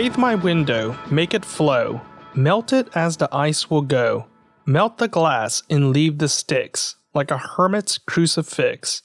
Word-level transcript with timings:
Bathe 0.00 0.16
my 0.16 0.34
window, 0.34 0.96
make 1.10 1.34
it 1.34 1.44
flow, 1.44 2.00
melt 2.34 2.72
it 2.72 2.88
as 2.94 3.18
the 3.18 3.28
ice 3.36 3.68
will 3.68 3.82
go. 3.82 4.24
Melt 4.64 4.96
the 4.96 5.08
glass 5.08 5.62
and 5.68 5.90
leave 5.90 6.16
the 6.16 6.26
sticks, 6.26 6.96
like 7.12 7.30
a 7.30 7.36
hermit's 7.36 7.98
crucifix. 7.98 9.02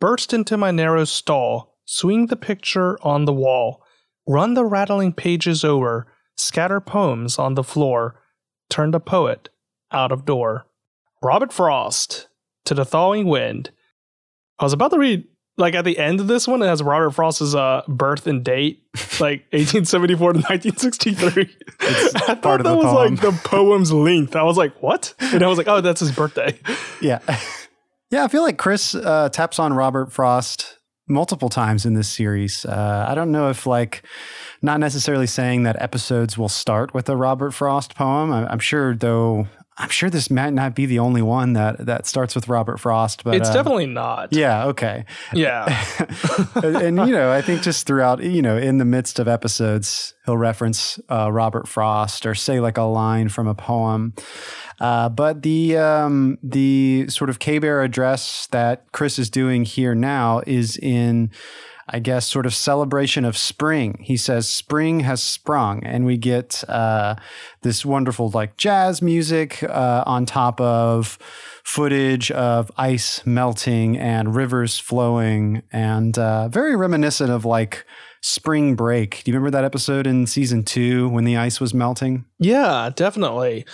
Burst 0.00 0.32
into 0.32 0.56
my 0.56 0.70
narrow 0.70 1.04
stall, 1.04 1.74
swing 1.84 2.26
the 2.26 2.36
picture 2.36 2.96
on 3.02 3.24
the 3.24 3.32
wall, 3.32 3.82
run 4.24 4.54
the 4.54 4.64
rattling 4.64 5.12
pages 5.12 5.64
over, 5.64 6.06
scatter 6.36 6.78
poems 6.78 7.40
on 7.40 7.56
the 7.56 7.64
floor, 7.64 8.22
turn 8.70 8.92
the 8.92 9.00
poet 9.00 9.48
out 9.90 10.12
of 10.12 10.24
door. 10.24 10.68
Robert 11.20 11.52
Frost, 11.52 12.28
To 12.66 12.74
the 12.74 12.84
Thawing 12.84 13.26
Wind. 13.26 13.72
I 14.60 14.64
was 14.64 14.72
about 14.72 14.92
to 14.92 14.98
read 15.00 15.24
like 15.56 15.74
at 15.74 15.84
the 15.84 15.98
end 15.98 16.20
of 16.20 16.26
this 16.26 16.46
one, 16.46 16.62
it 16.62 16.66
has 16.66 16.82
Robert 16.82 17.10
Frost's 17.10 17.54
uh, 17.54 17.82
birth 17.88 18.26
and 18.26 18.44
date, 18.44 18.82
like 19.20 19.46
1874 19.52 20.32
to 20.34 20.38
1963. 20.40 21.56
I 21.80 21.84
thought 21.84 22.42
part 22.42 22.60
of 22.60 22.64
that 22.64 22.76
was 22.76 22.84
poem. 22.84 23.14
like 23.14 23.20
the 23.20 23.32
poem's 23.48 23.92
length. 23.92 24.36
I 24.36 24.42
was 24.42 24.56
like, 24.56 24.80
what? 24.82 25.14
And 25.20 25.42
I 25.42 25.48
was 25.48 25.58
like, 25.58 25.68
oh, 25.68 25.80
that's 25.80 26.00
his 26.00 26.12
birthday. 26.12 26.58
Yeah. 27.00 27.20
yeah, 28.10 28.24
I 28.24 28.28
feel 28.28 28.42
like 28.42 28.58
Chris 28.58 28.94
uh, 28.94 29.28
taps 29.30 29.58
on 29.58 29.72
Robert 29.72 30.12
Frost 30.12 30.78
multiple 31.08 31.48
times 31.48 31.86
in 31.86 31.94
this 31.94 32.08
series. 32.08 32.64
Uh, 32.64 33.06
I 33.08 33.14
don't 33.14 33.30
know 33.30 33.48
if, 33.48 33.66
like, 33.66 34.02
not 34.60 34.80
necessarily 34.80 35.26
saying 35.26 35.62
that 35.62 35.80
episodes 35.80 36.36
will 36.36 36.48
start 36.48 36.92
with 36.92 37.08
a 37.08 37.16
Robert 37.16 37.52
Frost 37.52 37.94
poem. 37.94 38.32
I'm 38.32 38.58
sure, 38.58 38.94
though, 38.94 39.46
I'm 39.78 39.90
sure 39.90 40.08
this 40.08 40.30
might 40.30 40.54
not 40.54 40.74
be 40.74 40.86
the 40.86 40.98
only 40.98 41.20
one 41.20 41.52
that, 41.52 41.84
that 41.84 42.06
starts 42.06 42.34
with 42.34 42.48
Robert 42.48 42.80
Frost. 42.80 43.24
But 43.24 43.34
it's 43.34 43.50
uh, 43.50 43.52
definitely 43.52 43.86
not. 43.86 44.32
Yeah, 44.32 44.66
okay. 44.66 45.04
Yeah. 45.34 45.84
and, 46.54 46.76
and, 46.76 46.96
you 47.08 47.14
know, 47.14 47.30
I 47.30 47.42
think 47.42 47.62
just 47.62 47.86
throughout, 47.86 48.22
you 48.22 48.40
know, 48.40 48.56
in 48.56 48.78
the 48.78 48.86
midst 48.86 49.18
of 49.18 49.28
episodes, 49.28 50.14
he'll 50.24 50.38
reference 50.38 50.98
uh, 51.10 51.30
Robert 51.30 51.68
Frost 51.68 52.24
or 52.24 52.34
say 52.34 52.58
like 52.58 52.78
a 52.78 52.82
line 52.82 53.28
from 53.28 53.46
a 53.46 53.54
poem. 53.54 54.14
Uh, 54.80 55.08
but 55.08 55.42
the 55.42 55.76
um, 55.76 56.38
the 56.42 57.06
sort 57.08 57.30
of 57.30 57.38
K 57.38 57.58
Bear 57.58 57.82
address 57.82 58.46
that 58.52 58.90
Chris 58.92 59.18
is 59.18 59.30
doing 59.30 59.64
here 59.64 59.94
now 59.94 60.42
is 60.46 60.76
in. 60.78 61.30
I 61.88 62.00
guess, 62.00 62.26
sort 62.26 62.46
of 62.46 62.54
celebration 62.54 63.24
of 63.24 63.36
spring. 63.36 63.98
He 64.00 64.16
says, 64.16 64.48
Spring 64.48 65.00
has 65.00 65.22
sprung. 65.22 65.84
And 65.84 66.04
we 66.04 66.16
get 66.16 66.64
uh, 66.68 67.14
this 67.62 67.84
wonderful, 67.84 68.30
like, 68.30 68.56
jazz 68.56 69.00
music 69.00 69.62
uh, 69.62 70.02
on 70.06 70.26
top 70.26 70.60
of 70.60 71.18
footage 71.62 72.30
of 72.32 72.70
ice 72.76 73.24
melting 73.26 73.98
and 73.98 74.34
rivers 74.34 74.78
flowing, 74.78 75.62
and 75.72 76.18
uh, 76.18 76.48
very 76.48 76.76
reminiscent 76.76 77.30
of, 77.30 77.44
like, 77.44 77.84
spring 78.20 78.74
break. 78.74 79.22
Do 79.22 79.30
you 79.30 79.36
remember 79.36 79.52
that 79.52 79.64
episode 79.64 80.06
in 80.06 80.26
season 80.26 80.64
two 80.64 81.08
when 81.08 81.24
the 81.24 81.36
ice 81.36 81.60
was 81.60 81.72
melting? 81.72 82.24
Yeah, 82.40 82.90
definitely. 82.94 83.64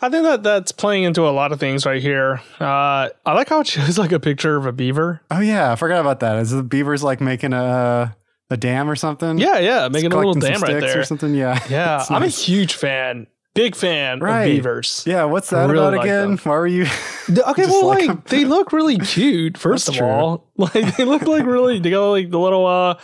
I 0.00 0.08
think 0.10 0.22
that 0.24 0.42
that's 0.44 0.70
playing 0.72 1.02
into 1.04 1.26
a 1.26 1.30
lot 1.30 1.50
of 1.52 1.58
things 1.58 1.84
right 1.84 2.00
here. 2.00 2.40
Uh, 2.60 3.08
I 3.26 3.32
like 3.32 3.48
how 3.48 3.60
it 3.60 3.66
shows 3.66 3.98
like 3.98 4.12
a 4.12 4.20
picture 4.20 4.56
of 4.56 4.64
a 4.66 4.72
beaver. 4.72 5.20
Oh, 5.30 5.40
yeah. 5.40 5.72
I 5.72 5.76
forgot 5.76 6.00
about 6.00 6.20
that. 6.20 6.36
Is 6.38 6.50
the 6.52 6.62
beavers 6.62 7.02
like 7.02 7.20
making 7.20 7.52
a. 7.52 8.14
A 8.50 8.56
dam 8.56 8.88
or 8.88 8.96
something? 8.96 9.36
Yeah, 9.36 9.58
yeah, 9.58 9.88
making 9.88 10.10
a 10.10 10.16
little 10.16 10.32
dam 10.32 10.62
right 10.62 10.80
there. 10.80 11.00
or 11.00 11.04
something. 11.04 11.34
Yeah, 11.34 11.62
Yeah, 11.68 12.02
I'm 12.08 12.22
a 12.22 12.28
huge 12.28 12.72
fan, 12.72 13.26
big 13.52 13.76
fan 13.76 14.20
Right. 14.20 14.44
of 14.44 14.46
beavers. 14.46 15.04
Yeah, 15.06 15.24
what's 15.24 15.50
that 15.50 15.68
really 15.68 15.86
about 15.86 15.92
like 15.98 16.04
again? 16.06 16.28
them. 16.30 16.38
Why 16.38 16.52
were 16.56 16.66
you? 16.66 16.86
Okay, 17.30 17.66
well, 17.66 17.84
like 17.88 18.08
like, 18.08 18.24
they 18.28 18.46
look 18.46 18.72
really 18.72 18.96
cute. 18.96 19.58
First 19.58 19.90
of 19.90 19.96
true. 19.96 20.06
all, 20.06 20.48
like 20.56 20.96
they 20.96 21.04
look 21.04 21.24
like 21.24 21.44
really. 21.44 21.78
They 21.78 21.90
got 21.90 22.08
like 22.08 22.30
the 22.30 22.38
little 22.38 22.64
uh, 22.64 22.94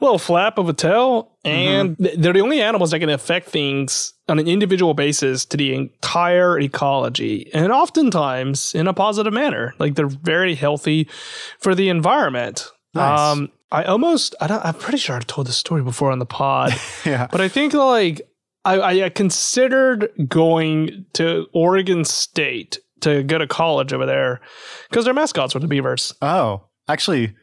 little 0.00 0.18
flap 0.18 0.58
of 0.58 0.68
a 0.68 0.72
tail, 0.72 1.30
Mm-hmm. 1.44 1.50
and 1.50 1.96
they're 2.24 2.32
the 2.32 2.40
only 2.40 2.62
animals 2.62 2.90
that 2.92 3.00
can 3.00 3.10
affect 3.10 3.48
things 3.50 4.14
on 4.30 4.38
an 4.38 4.48
individual 4.48 4.94
basis 4.94 5.44
to 5.44 5.58
the 5.58 5.74
entire 5.74 6.58
ecology, 6.58 7.50
and 7.52 7.70
oftentimes 7.70 8.74
in 8.74 8.86
a 8.86 8.94
positive 8.94 9.32
manner. 9.34 9.74
Like 9.78 9.94
they're 9.94 10.06
very 10.06 10.54
healthy 10.54 11.06
for 11.60 11.74
the 11.74 11.90
environment. 11.90 12.66
Nice. 12.94 13.20
Um, 13.20 13.50
I 13.70 13.84
almost, 13.84 14.34
I 14.40 14.46
don't, 14.46 14.64
I'm 14.64 14.72
pretty 14.74 14.96
sure 14.98 15.16
I've 15.16 15.26
told 15.26 15.46
this 15.48 15.56
story 15.58 15.82
before 15.82 16.10
on 16.12 16.18
the 16.18 16.24
pod. 16.26 16.72
yeah. 17.04 17.26
But 17.30 17.40
I 17.42 17.48
think 17.48 17.74
like 17.74 18.22
I, 18.64 19.02
I 19.02 19.08
considered 19.10 20.08
going 20.26 21.04
to 21.14 21.46
Oregon 21.52 22.04
State 22.06 22.78
to 23.00 23.22
go 23.22 23.36
to 23.36 23.46
college 23.46 23.92
over 23.92 24.06
there 24.06 24.40
because 24.88 25.04
their 25.04 25.12
mascots 25.12 25.52
were 25.52 25.60
the 25.60 25.68
Beavers. 25.68 26.14
Oh, 26.22 26.62
actually, 26.88 27.34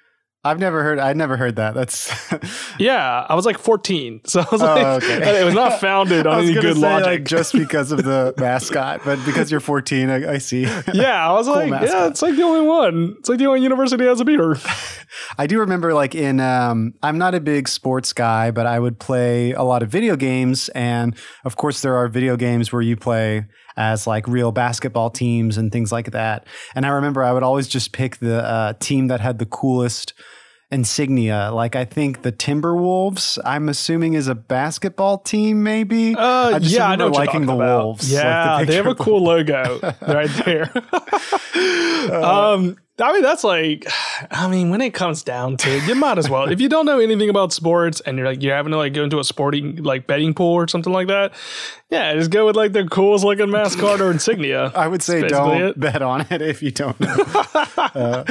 I've 0.43 0.57
never 0.59 0.81
heard. 0.81 0.97
I'd 0.97 1.17
never 1.17 1.37
heard 1.37 1.57
that. 1.57 1.73
That's. 1.75 2.11
Yeah, 2.79 3.27
I 3.29 3.35
was 3.35 3.45
like 3.45 3.59
14, 3.59 4.21
so 4.25 4.39
I 4.39 4.45
was 4.51 4.61
Oh, 4.63 4.65
like, 4.65 5.03
okay. 5.03 5.41
it 5.41 5.45
was 5.45 5.53
not 5.53 5.79
founded 5.79 6.25
on 6.25 6.39
any 6.45 6.53
good 6.55 6.75
say 6.77 6.81
logic. 6.81 7.05
like 7.05 7.23
just 7.25 7.53
because 7.53 7.91
of 7.91 8.03
the 8.03 8.33
mascot, 8.39 9.01
but 9.05 9.23
because 9.23 9.51
you're 9.51 9.59
14, 9.59 10.09
I, 10.09 10.33
I 10.33 10.37
see. 10.39 10.63
yeah, 10.93 11.29
I 11.29 11.31
was 11.33 11.47
like, 11.47 11.69
yeah, 11.69 12.07
it's 12.07 12.23
like 12.23 12.35
the 12.35 12.41
only 12.41 12.61
one. 12.67 13.15
It's 13.19 13.29
like 13.29 13.37
the 13.37 13.45
only 13.45 13.61
university 13.61 14.03
has 14.05 14.19
a 14.19 14.25
beaver. 14.25 14.57
I 15.37 15.45
do 15.45 15.59
remember 15.59 15.93
like 15.93 16.15
in 16.15 16.39
um 16.39 16.93
I'm 17.03 17.19
not 17.19 17.35
a 17.35 17.39
big 17.39 17.67
sports 17.67 18.13
guy, 18.13 18.49
but 18.49 18.65
I 18.65 18.79
would 18.79 18.97
play 18.97 19.51
a 19.51 19.61
lot 19.63 19.83
of 19.83 19.89
video 19.89 20.15
games 20.15 20.69
and 20.69 21.15
of 21.45 21.55
course 21.57 21.81
there 21.81 21.95
are 21.95 22.07
video 22.07 22.35
games 22.37 22.71
where 22.73 22.81
you 22.81 22.95
play 22.95 23.45
as 23.77 24.07
like 24.07 24.27
real 24.27 24.51
basketball 24.51 25.09
teams 25.09 25.57
and 25.57 25.71
things 25.71 25.91
like 25.91 26.11
that. 26.11 26.47
And 26.75 26.85
I 26.85 26.89
remember 26.89 27.23
I 27.23 27.31
would 27.31 27.43
always 27.43 27.67
just 27.67 27.93
pick 27.93 28.17
the 28.17 28.43
uh, 28.43 28.73
team 28.79 29.07
that 29.07 29.19
had 29.19 29.39
the 29.39 29.45
coolest 29.45 30.13
insignia. 30.71 31.51
Like 31.53 31.75
I 31.75 31.85
think 31.85 32.21
the 32.21 32.31
Timberwolves, 32.31 33.37
I'm 33.45 33.69
assuming 33.69 34.13
is 34.13 34.27
a 34.27 34.35
basketball 34.35 35.19
team 35.19 35.63
maybe. 35.63 36.15
Uh, 36.15 36.55
I 36.55 36.59
just 36.59 36.73
yeah, 36.73 36.87
I 36.87 36.95
know 36.95 37.07
liking 37.07 37.45
the 37.45 37.53
about. 37.53 37.83
Wolves. 37.83 38.11
like 38.11 38.21
the 38.21 38.27
Yeah, 38.27 38.63
they 38.65 38.75
have 38.75 38.87
a 38.87 38.95
cool 38.95 39.23
logo 39.23 39.79
right 40.07 40.29
there. 40.45 40.71
Uh, 42.01 42.55
um, 42.55 42.77
I 43.01 43.13
mean, 43.13 43.21
that's 43.23 43.43
like, 43.43 43.85
I 44.31 44.47
mean, 44.47 44.69
when 44.69 44.81
it 44.81 44.93
comes 44.93 45.23
down 45.23 45.57
to 45.57 45.69
it, 45.69 45.87
you 45.87 45.95
might 45.95 46.17
as 46.17 46.29
well. 46.29 46.49
If 46.51 46.61
you 46.61 46.69
don't 46.69 46.85
know 46.85 46.99
anything 46.99 47.29
about 47.29 47.51
sports 47.53 48.01
and 48.01 48.17
you're 48.17 48.27
like, 48.27 48.41
you're 48.43 48.55
having 48.55 48.71
to 48.71 48.77
like 48.77 48.93
go 48.93 49.03
into 49.03 49.19
a 49.19 49.23
sporting 49.23 49.77
like 49.83 50.07
betting 50.07 50.33
pool 50.33 50.53
or 50.53 50.67
something 50.67 50.93
like 50.93 51.07
that, 51.07 51.33
yeah, 51.89 52.13
just 52.13 52.31
go 52.31 52.45
with 52.45 52.55
like 52.55 52.71
the 52.73 52.85
coolest 52.85 53.25
looking 53.25 53.49
mascot 53.49 53.99
or 54.01 54.11
insignia. 54.11 54.71
I 54.75 54.87
would 54.87 55.01
say 55.01 55.27
don't 55.27 55.61
it. 55.61 55.79
bet 55.79 56.01
on 56.01 56.21
it 56.29 56.41
if 56.41 56.61
you 56.63 56.71
don't 56.71 56.99
know. 56.99 57.15
Uh, 57.93 58.23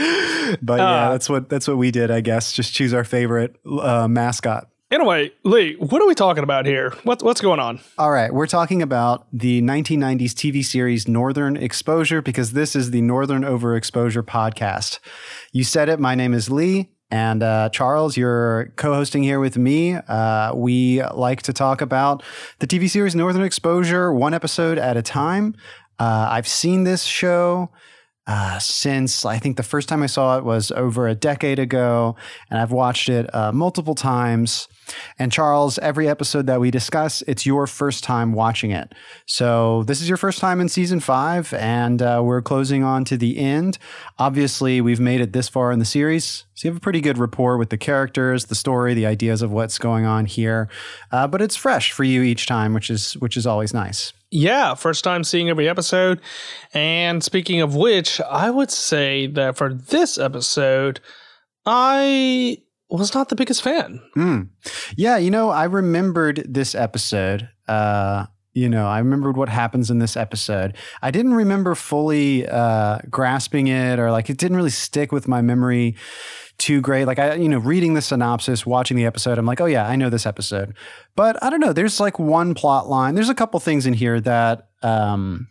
but 0.63 0.79
yeah, 0.79 1.09
Uh, 1.09 1.11
that's 1.13 1.29
what 1.29 1.49
that's 1.49 1.67
what 1.69 1.77
we 1.77 1.91
did, 1.91 2.11
I 2.11 2.21
guess. 2.21 2.53
Just 2.53 2.73
choose 2.73 2.95
our 2.95 3.05
favorite 3.05 3.57
uh, 3.67 4.07
mascot. 4.09 4.69
Anyway, 4.93 5.31
Lee, 5.45 5.77
what 5.77 6.03
are 6.03 6.09
we 6.09 6.17
talking 6.17 6.43
about 6.43 6.67
here? 6.67 6.91
What, 7.05 7.23
what's 7.23 7.41
going 7.41 7.61
on? 7.61 7.79
All 7.97 8.11
right, 8.11 8.35
we're 8.35 8.49
talking 8.49 8.83
about 8.83 9.25
the 9.33 9.63
1990s 9.63 10.33
TV 10.33 10.65
series 10.65 11.07
Northern 11.07 11.57
Exposure 11.57 12.21
because 12.21 12.55
this 12.55 12.75
is 12.75 12.91
the 12.91 13.01
Northern 13.01 13.43
Overexposure 13.43 14.25
podcast. 14.25 14.99
You 15.53 15.63
said 15.63 15.89
it. 15.89 16.01
My 16.01 16.17
name 16.17 16.35
is 16.35 16.51
Lee. 16.51 16.91
And 17.09 17.41
uh, 17.41 17.69
Charles, 17.69 18.17
you're 18.17 18.73
co 18.75 18.93
hosting 18.95 19.23
here 19.23 19.39
with 19.39 19.57
me. 19.57 19.95
Uh, 19.95 20.55
we 20.57 21.05
like 21.15 21.43
to 21.43 21.53
talk 21.53 21.81
about 21.81 22.25
the 22.59 22.67
TV 22.67 22.91
series 22.91 23.15
Northern 23.15 23.45
Exposure 23.45 24.13
one 24.13 24.35
episode 24.35 24.77
at 24.77 24.97
a 24.97 25.03
time. 25.03 25.55
Uh, 26.01 26.27
I've 26.31 26.49
seen 26.49 26.83
this 26.83 27.05
show 27.05 27.71
uh, 28.27 28.59
since 28.59 29.25
I 29.25 29.39
think 29.39 29.57
the 29.57 29.63
first 29.63 29.89
time 29.89 30.03
I 30.03 30.07
saw 30.07 30.39
it 30.39 30.45
was 30.45 30.71
over 30.73 31.07
a 31.07 31.15
decade 31.15 31.59
ago, 31.61 32.17
and 32.51 32.59
I've 32.61 32.73
watched 32.73 33.09
it 33.09 33.33
uh, 33.35 33.53
multiple 33.53 33.95
times. 33.95 34.69
And 35.19 35.33
Charles, 35.33 35.79
every 35.79 36.09
episode 36.09 36.47
that 36.47 36.61
we 36.61 36.71
discuss, 36.71 37.23
it's 37.23 37.47
your 37.47 37.67
first 37.67 38.05
time 38.05 38.33
watching 38.33 38.71
it. 38.71 38.95
So 39.27 39.85
this 39.85 40.01
is 40.01 40.09
your 40.09 40.17
first 40.17 40.39
time 40.39 40.61
in 40.61 40.69
season 40.69 41.01
five, 41.01 41.53
and 41.55 42.03
uh, 42.03 42.23
we're 42.25 42.43
closing 42.43 42.83
on 42.85 43.05
to 43.07 43.17
the 43.17 43.39
end. 43.39 43.79
Obviously, 44.19 44.81
we've 44.81 45.01
made 45.01 45.21
it 45.21 45.33
this 45.33 45.49
far 45.49 45.73
in 45.73 45.79
the 45.79 45.85
series, 45.85 46.45
so 46.55 46.69
you 46.69 46.71
have 46.73 46.79
a 46.79 46.81
pretty 46.81 47.01
good 47.01 47.19
rapport 47.19 47.57
with 47.57 47.71
the 47.71 47.79
characters, 47.79 48.47
the 48.47 48.55
story, 48.55 48.95
the 48.95 49.07
ideas 49.07 49.43
of 49.43 49.51
what's 49.51 49.79
going 49.79 50.05
on 50.05 50.27
here. 50.27 50.69
Uh, 51.11 51.27
but 51.27 51.41
it's 51.41 51.57
fresh 51.57 51.93
for 51.93 52.05
you 52.05 52.23
each 52.23 52.47
time, 52.47 52.75
which 52.75 52.91
is 52.91 53.15
which 53.19 53.37
is 53.37 53.47
always 53.47 53.73
nice. 53.73 54.13
Yeah, 54.31 54.75
first 54.75 55.03
time 55.03 55.25
seeing 55.25 55.49
every 55.49 55.69
episode. 55.69 56.21
And 56.73 57.23
speaking 57.23 57.61
of 57.61 57.75
which, 57.75 58.21
I 58.21 58.51
would 58.51 58.71
say 58.71 59.27
that 59.29 59.57
for 59.57 59.75
this 59.75 60.19
episode, 60.19 61.01
I 61.67 62.59
was 62.99 63.15
not 63.15 63.29
the 63.29 63.37
biggest 63.37 63.63
fan. 63.63 64.01
Mm. 64.17 64.49
Yeah, 64.97 65.17
you 65.17 65.31
know, 65.31 65.51
I 65.51 65.65
remembered 65.65 66.45
this 66.49 66.75
episode. 66.75 67.49
Uh, 67.69 68.27
you 68.53 68.69
know, 68.69 68.87
I 68.87 68.99
remembered 68.99 69.37
what 69.37 69.49
happens 69.49 69.91
in 69.91 70.01
this 70.01 70.17
episode. 70.17 70.77
I 71.03 71.11
didn't 71.11 71.35
remember 71.35 71.75
fully 71.75 72.49
uh, 72.49 72.99
grasping 73.09 73.69
it, 73.69 73.99
or 73.99 74.11
like 74.11 74.29
it 74.29 74.39
didn't 74.39 74.57
really 74.57 74.71
stick 74.71 75.13
with 75.13 75.29
my 75.29 75.41
memory 75.41 75.97
too 76.59 76.81
great. 76.81 77.07
Like 77.07 77.19
I, 77.19 77.35
you 77.35 77.49
know, 77.49 77.59
reading 77.59 77.95
the 77.95 78.03
synopsis, 78.03 78.67
watching 78.67 78.97
the 78.97 79.07
episode, 79.07 79.39
I'm 79.39 79.47
like, 79.47 79.61
oh 79.61 79.67
yeah, 79.67 79.87
I 79.87 79.97
know 79.97 80.11
this 80.11 80.27
episode. 80.27 80.75
But 81.17 81.43
I 81.43 81.51
don't 81.51 81.61
know. 81.61 81.73
There's 81.73 82.01
like 82.01 82.19
one 82.19 82.55
plot 82.55 82.89
line. 82.89 83.15
There's 83.15 83.29
a 83.29 83.35
couple 83.35 83.59
things 83.61 83.87
in 83.87 83.95
here 83.95 84.21
that 84.21 84.69
um, 84.83 85.49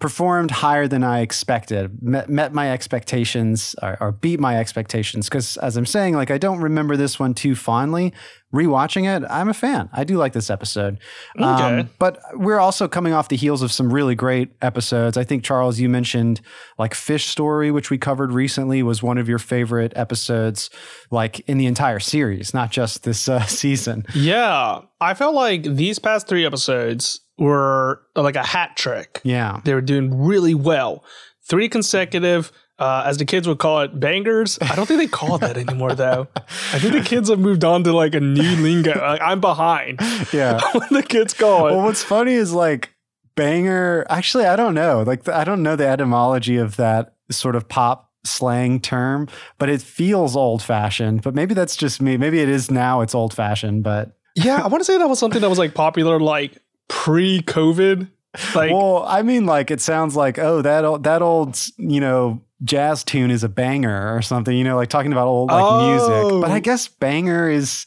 performed 0.00 0.50
higher 0.50 0.88
than 0.88 1.04
I 1.04 1.20
expected, 1.20 2.02
met, 2.02 2.30
met 2.30 2.54
my 2.54 2.72
expectations 2.72 3.76
or, 3.82 3.98
or 4.00 4.12
beat 4.12 4.40
my 4.40 4.58
expectations. 4.58 5.28
Because 5.28 5.58
as 5.58 5.76
I'm 5.76 5.86
saying, 5.86 6.14
like 6.14 6.30
I 6.30 6.38
don't 6.38 6.60
remember 6.60 6.96
this 6.96 7.18
one 7.18 7.34
too 7.34 7.54
fondly. 7.54 8.12
Rewatching 8.52 9.04
it, 9.04 9.24
I'm 9.30 9.48
a 9.48 9.54
fan. 9.54 9.88
I 9.92 10.02
do 10.02 10.16
like 10.16 10.32
this 10.32 10.50
episode. 10.50 10.98
Okay. 11.36 11.46
Um, 11.46 11.90
but 12.00 12.18
we're 12.34 12.58
also 12.58 12.88
coming 12.88 13.12
off 13.12 13.28
the 13.28 13.36
heels 13.36 13.62
of 13.62 13.70
some 13.70 13.92
really 13.92 14.16
great 14.16 14.50
episodes. 14.60 15.16
I 15.16 15.22
think 15.22 15.44
Charles, 15.44 15.78
you 15.78 15.88
mentioned 15.88 16.40
like 16.76 16.94
Fish 16.94 17.26
Story, 17.26 17.70
which 17.70 17.90
we 17.90 17.98
covered 17.98 18.32
recently, 18.32 18.82
was 18.82 19.04
one 19.04 19.18
of 19.18 19.28
your 19.28 19.38
favorite 19.38 19.92
episodes, 19.94 20.68
like 21.12 21.40
in 21.48 21.58
the 21.58 21.66
entire 21.66 22.00
series, 22.00 22.52
not 22.52 22.72
just 22.72 23.04
this 23.04 23.28
uh, 23.28 23.40
season. 23.46 24.04
Yeah, 24.14 24.80
I 25.00 25.14
felt 25.14 25.36
like 25.36 25.62
these 25.62 26.00
past 26.00 26.26
three 26.26 26.44
episodes 26.44 27.20
were 27.40 28.02
like 28.14 28.36
a 28.36 28.44
hat 28.44 28.76
trick. 28.76 29.20
Yeah. 29.24 29.60
They 29.64 29.74
were 29.74 29.80
doing 29.80 30.22
really 30.22 30.54
well. 30.54 31.02
Three 31.42 31.68
consecutive, 31.68 32.52
uh, 32.78 33.02
as 33.06 33.16
the 33.16 33.24
kids 33.24 33.48
would 33.48 33.58
call 33.58 33.80
it, 33.80 33.98
bangers. 33.98 34.58
I 34.60 34.76
don't 34.76 34.86
think 34.86 35.00
they 35.00 35.08
call 35.08 35.36
it 35.36 35.40
that 35.40 35.56
anymore, 35.56 35.94
though. 35.94 36.28
I 36.36 36.78
think 36.78 36.92
the 36.92 37.00
kids 37.00 37.28
have 37.30 37.40
moved 37.40 37.64
on 37.64 37.82
to 37.84 37.92
like 37.92 38.14
a 38.14 38.20
new 38.20 38.56
lingo. 38.56 38.96
Like, 39.00 39.22
I'm 39.22 39.40
behind. 39.40 39.98
Yeah. 40.32 40.60
when 40.74 40.88
the 40.90 41.02
kids 41.02 41.34
call 41.34 41.66
it. 41.66 41.72
Well, 41.72 41.84
what's 41.84 42.04
funny 42.04 42.34
is 42.34 42.52
like 42.52 42.94
banger. 43.34 44.06
Actually, 44.08 44.44
I 44.44 44.54
don't 44.54 44.74
know. 44.74 45.02
Like, 45.02 45.28
I 45.28 45.44
don't 45.44 45.62
know 45.62 45.74
the 45.76 45.88
etymology 45.88 46.56
of 46.56 46.76
that 46.76 47.14
sort 47.30 47.56
of 47.56 47.68
pop 47.68 48.10
slang 48.24 48.80
term, 48.80 49.28
but 49.58 49.70
it 49.70 49.80
feels 49.80 50.36
old 50.36 50.62
fashioned. 50.62 51.22
But 51.22 51.34
maybe 51.34 51.54
that's 51.54 51.74
just 51.74 52.02
me. 52.02 52.16
Maybe 52.18 52.40
it 52.40 52.48
is 52.50 52.70
now. 52.70 53.00
It's 53.00 53.14
old 53.14 53.32
fashioned, 53.32 53.82
but 53.82 54.12
yeah, 54.36 54.62
I 54.62 54.68
want 54.68 54.80
to 54.80 54.84
say 54.84 54.98
that 54.98 55.08
was 55.08 55.18
something 55.18 55.40
that 55.40 55.48
was 55.48 55.58
like 55.58 55.74
popular 55.74 56.20
like 56.20 56.58
pre-COVID. 56.90 58.08
Like, 58.54 58.70
well, 58.70 59.04
I 59.08 59.22
mean, 59.22 59.46
like 59.46 59.70
it 59.70 59.80
sounds 59.80 60.14
like 60.14 60.38
oh 60.38 60.62
that 60.62 60.84
old, 60.84 61.02
that 61.04 61.22
old 61.22 61.58
you 61.78 62.00
know 62.00 62.40
jazz 62.62 63.02
tune 63.02 63.30
is 63.30 63.42
a 63.42 63.48
banger 63.48 64.14
or 64.14 64.22
something. 64.22 64.56
You 64.56 64.62
know, 64.64 64.76
like 64.76 64.88
talking 64.88 65.12
about 65.12 65.26
old 65.26 65.50
like 65.50 65.64
Oh. 65.66 65.88
music. 65.88 66.40
But 66.42 66.50
I 66.52 66.60
guess 66.60 66.86
banger 66.86 67.48
is 67.50 67.86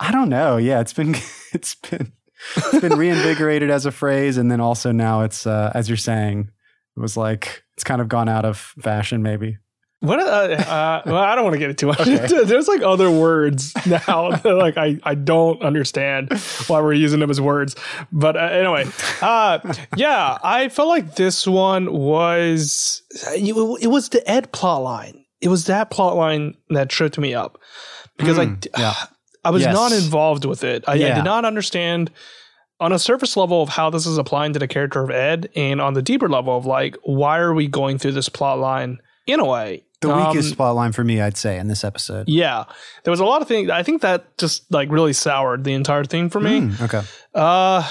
I 0.00 0.10
don't 0.12 0.28
know. 0.30 0.56
Yeah, 0.56 0.80
it's 0.80 0.92
been 0.94 1.14
it's 1.52 1.74
been 1.74 2.12
it's 2.56 2.80
been 2.80 2.96
reinvigorated 2.96 3.70
as 3.70 3.84
a 3.84 3.90
phrase, 3.90 4.38
and 4.38 4.50
then 4.50 4.60
also 4.60 4.90
now 4.92 5.20
it's 5.22 5.46
uh, 5.46 5.70
as 5.74 5.88
you're 5.88 5.96
saying, 5.98 6.50
it 6.96 7.00
was 7.00 7.16
like 7.16 7.62
it's 7.74 7.84
kind 7.84 8.00
of 8.00 8.08
gone 8.08 8.28
out 8.28 8.44
of 8.46 8.56
fashion, 8.56 9.22
maybe. 9.22 9.58
What? 10.04 10.20
Uh, 10.20 10.22
uh, 10.22 11.02
well, 11.06 11.16
I 11.16 11.34
don't 11.34 11.44
want 11.44 11.54
to 11.54 11.58
get 11.58 11.70
into 11.70 11.90
it. 11.90 12.00
Okay. 12.00 12.44
There's 12.44 12.68
like 12.68 12.82
other 12.82 13.10
words 13.10 13.72
now 13.86 14.30
that 14.36 14.44
like 14.44 14.76
I, 14.76 14.98
I 15.02 15.14
don't 15.14 15.62
understand 15.62 16.30
why 16.66 16.80
we're 16.80 16.92
using 16.92 17.20
them 17.20 17.30
as 17.30 17.40
words. 17.40 17.74
But 18.12 18.36
uh, 18.36 18.40
anyway, 18.40 18.84
uh, 19.22 19.58
yeah, 19.96 20.36
I 20.42 20.68
felt 20.68 20.88
like 20.88 21.14
this 21.14 21.46
one 21.46 21.92
was 21.92 23.02
it, 23.34 23.88
was 23.88 24.10
the 24.10 24.28
Ed 24.30 24.52
plot 24.52 24.82
line. 24.82 25.24
It 25.40 25.48
was 25.48 25.64
that 25.66 25.90
plot 25.90 26.16
line 26.16 26.54
that 26.70 26.88
tripped 26.90 27.18
me 27.18 27.34
up 27.34 27.58
because 28.18 28.38
I 28.38 28.46
Mm, 28.46 28.66
yeah. 28.78 28.94
I 29.46 29.50
was 29.50 29.62
Yes. 29.62 29.74
not 29.74 29.92
involved 29.92 30.46
with 30.46 30.64
it. 30.64 30.84
I, 30.88 30.92
I 30.92 30.96
did 30.96 31.24
not 31.24 31.44
understand 31.44 32.10
on 32.80 32.92
a 32.92 32.98
surface 32.98 33.36
level 33.36 33.62
of 33.62 33.68
how 33.68 33.90
this 33.90 34.06
is 34.06 34.16
applying 34.18 34.52
to 34.54 34.58
the 34.58 34.66
character 34.66 35.02
of 35.02 35.10
Ed, 35.10 35.50
and 35.54 35.80
on 35.82 35.92
the 35.94 36.02
deeper 36.02 36.28
level 36.28 36.56
of 36.56 36.64
like 36.66 36.96
why 37.04 37.38
are 37.38 37.52
we 37.54 37.68
going 37.68 37.98
through 37.98 38.12
this 38.12 38.28
plot 38.28 38.58
line 38.58 38.98
in 39.26 39.40
a 39.40 39.44
way. 39.44 39.84
The 40.08 40.14
Um, 40.14 40.28
weakest 40.28 40.56
plot 40.56 40.74
line 40.76 40.92
for 40.92 41.04
me, 41.04 41.20
I'd 41.20 41.36
say, 41.36 41.58
in 41.58 41.68
this 41.68 41.84
episode. 41.84 42.28
yeah, 42.28 42.64
there 43.04 43.10
was 43.10 43.20
a 43.20 43.24
lot 43.24 43.42
of 43.42 43.48
things. 43.48 43.70
I 43.70 43.82
think 43.82 44.02
that 44.02 44.36
just 44.38 44.70
like 44.72 44.90
really 44.90 45.12
soured 45.12 45.64
the 45.64 45.72
entire 45.74 46.04
thing 46.04 46.30
for 46.30 46.40
me. 46.40 46.60
Mm, 46.60 46.80
okay. 46.82 47.02
Uh, 47.34 47.82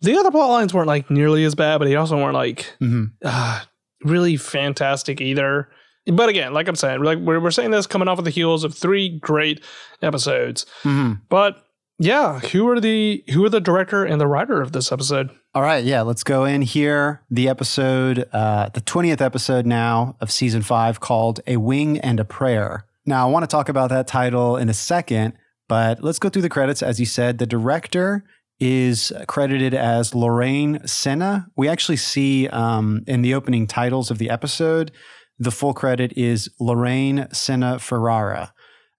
the 0.00 0.16
other 0.16 0.30
plot 0.30 0.50
lines 0.50 0.72
weren't 0.74 0.88
like 0.88 1.10
nearly 1.10 1.44
as 1.44 1.54
bad, 1.54 1.78
but 1.78 1.86
they 1.86 1.96
also 1.96 2.16
weren't 2.16 2.34
like 2.34 2.66
hmm 2.78 3.04
uh, 3.24 3.60
really 4.04 4.36
fantastic 4.36 5.20
either. 5.20 5.68
But 6.06 6.28
again, 6.28 6.52
like 6.52 6.68
I'm 6.68 6.76
saying, 6.76 7.02
like 7.02 7.18
we're, 7.18 7.40
we're 7.40 7.50
saying 7.50 7.70
this 7.70 7.86
coming 7.86 8.08
off 8.08 8.18
of 8.18 8.24
the 8.26 8.30
heels 8.30 8.62
of 8.64 8.74
three 8.74 9.18
great 9.20 9.64
episodes. 10.02 10.66
hmm 10.82 11.14
But 11.30 11.56
yeah, 11.98 12.40
who 12.40 12.68
are 12.68 12.80
the 12.80 13.24
who 13.32 13.44
are 13.44 13.48
the 13.48 13.60
director 13.60 14.04
and 14.04 14.20
the 14.20 14.26
writer 14.26 14.60
of 14.60 14.72
this 14.72 14.92
episode? 14.92 15.30
All 15.56 15.62
right, 15.62 15.84
yeah, 15.84 16.02
let's 16.02 16.24
go 16.24 16.44
in 16.44 16.62
here. 16.62 17.22
The 17.30 17.48
episode, 17.48 18.28
uh, 18.32 18.70
the 18.74 18.80
20th 18.80 19.20
episode 19.20 19.66
now 19.66 20.16
of 20.20 20.32
season 20.32 20.62
five 20.62 20.98
called 20.98 21.38
A 21.46 21.58
Wing 21.58 22.00
and 22.00 22.18
a 22.18 22.24
Prayer. 22.24 22.86
Now, 23.06 23.28
I 23.28 23.30
want 23.30 23.44
to 23.44 23.46
talk 23.46 23.68
about 23.68 23.90
that 23.90 24.08
title 24.08 24.56
in 24.56 24.68
a 24.68 24.74
second, 24.74 25.34
but 25.68 26.02
let's 26.02 26.18
go 26.18 26.28
through 26.28 26.42
the 26.42 26.48
credits. 26.48 26.82
As 26.82 26.98
you 26.98 27.06
said, 27.06 27.38
the 27.38 27.46
director 27.46 28.24
is 28.58 29.12
credited 29.28 29.74
as 29.74 30.12
Lorraine 30.12 30.84
Senna. 30.88 31.46
We 31.54 31.68
actually 31.68 31.98
see 31.98 32.48
um, 32.48 33.04
in 33.06 33.22
the 33.22 33.34
opening 33.34 33.68
titles 33.68 34.10
of 34.10 34.18
the 34.18 34.30
episode, 34.30 34.90
the 35.38 35.52
full 35.52 35.72
credit 35.72 36.12
is 36.16 36.48
Lorraine 36.58 37.28
Senna 37.32 37.78
Ferrara. 37.78 38.52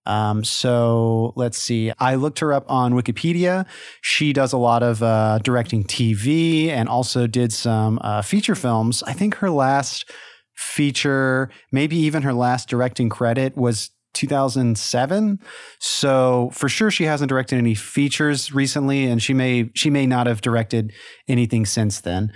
Um, 0.05 0.43
so 0.43 1.33
let's 1.35 1.57
see. 1.57 1.91
I 1.99 2.15
looked 2.15 2.39
her 2.39 2.53
up 2.53 2.65
on 2.69 2.93
Wikipedia. 2.93 3.65
She 4.01 4.33
does 4.33 4.53
a 4.53 4.57
lot 4.57 4.83
of 4.83 5.01
uh, 5.01 5.39
directing 5.39 5.83
TV 5.83 6.67
and 6.67 6.87
also 6.87 7.27
did 7.27 7.51
some 7.51 7.99
uh, 8.01 8.21
feature 8.21 8.55
films. 8.55 9.03
I 9.03 9.13
think 9.13 9.35
her 9.35 9.49
last 9.49 10.11
feature, 10.55 11.49
maybe 11.71 11.97
even 11.97 12.23
her 12.23 12.33
last 12.33 12.69
directing 12.69 13.09
credit 13.09 13.57
was 13.57 13.91
2007. 14.15 15.39
So 15.79 16.49
for 16.53 16.67
sure 16.69 16.89
she 16.89 17.03
hasn't 17.03 17.29
directed 17.29 17.57
any 17.57 17.75
features 17.75 18.53
recently 18.53 19.05
and 19.05 19.21
she 19.21 19.33
may 19.33 19.69
she 19.75 19.89
may 19.89 20.07
not 20.07 20.25
have 20.25 20.41
directed 20.41 20.91
anything 21.27 21.65
since 21.65 22.01
then. 22.01 22.31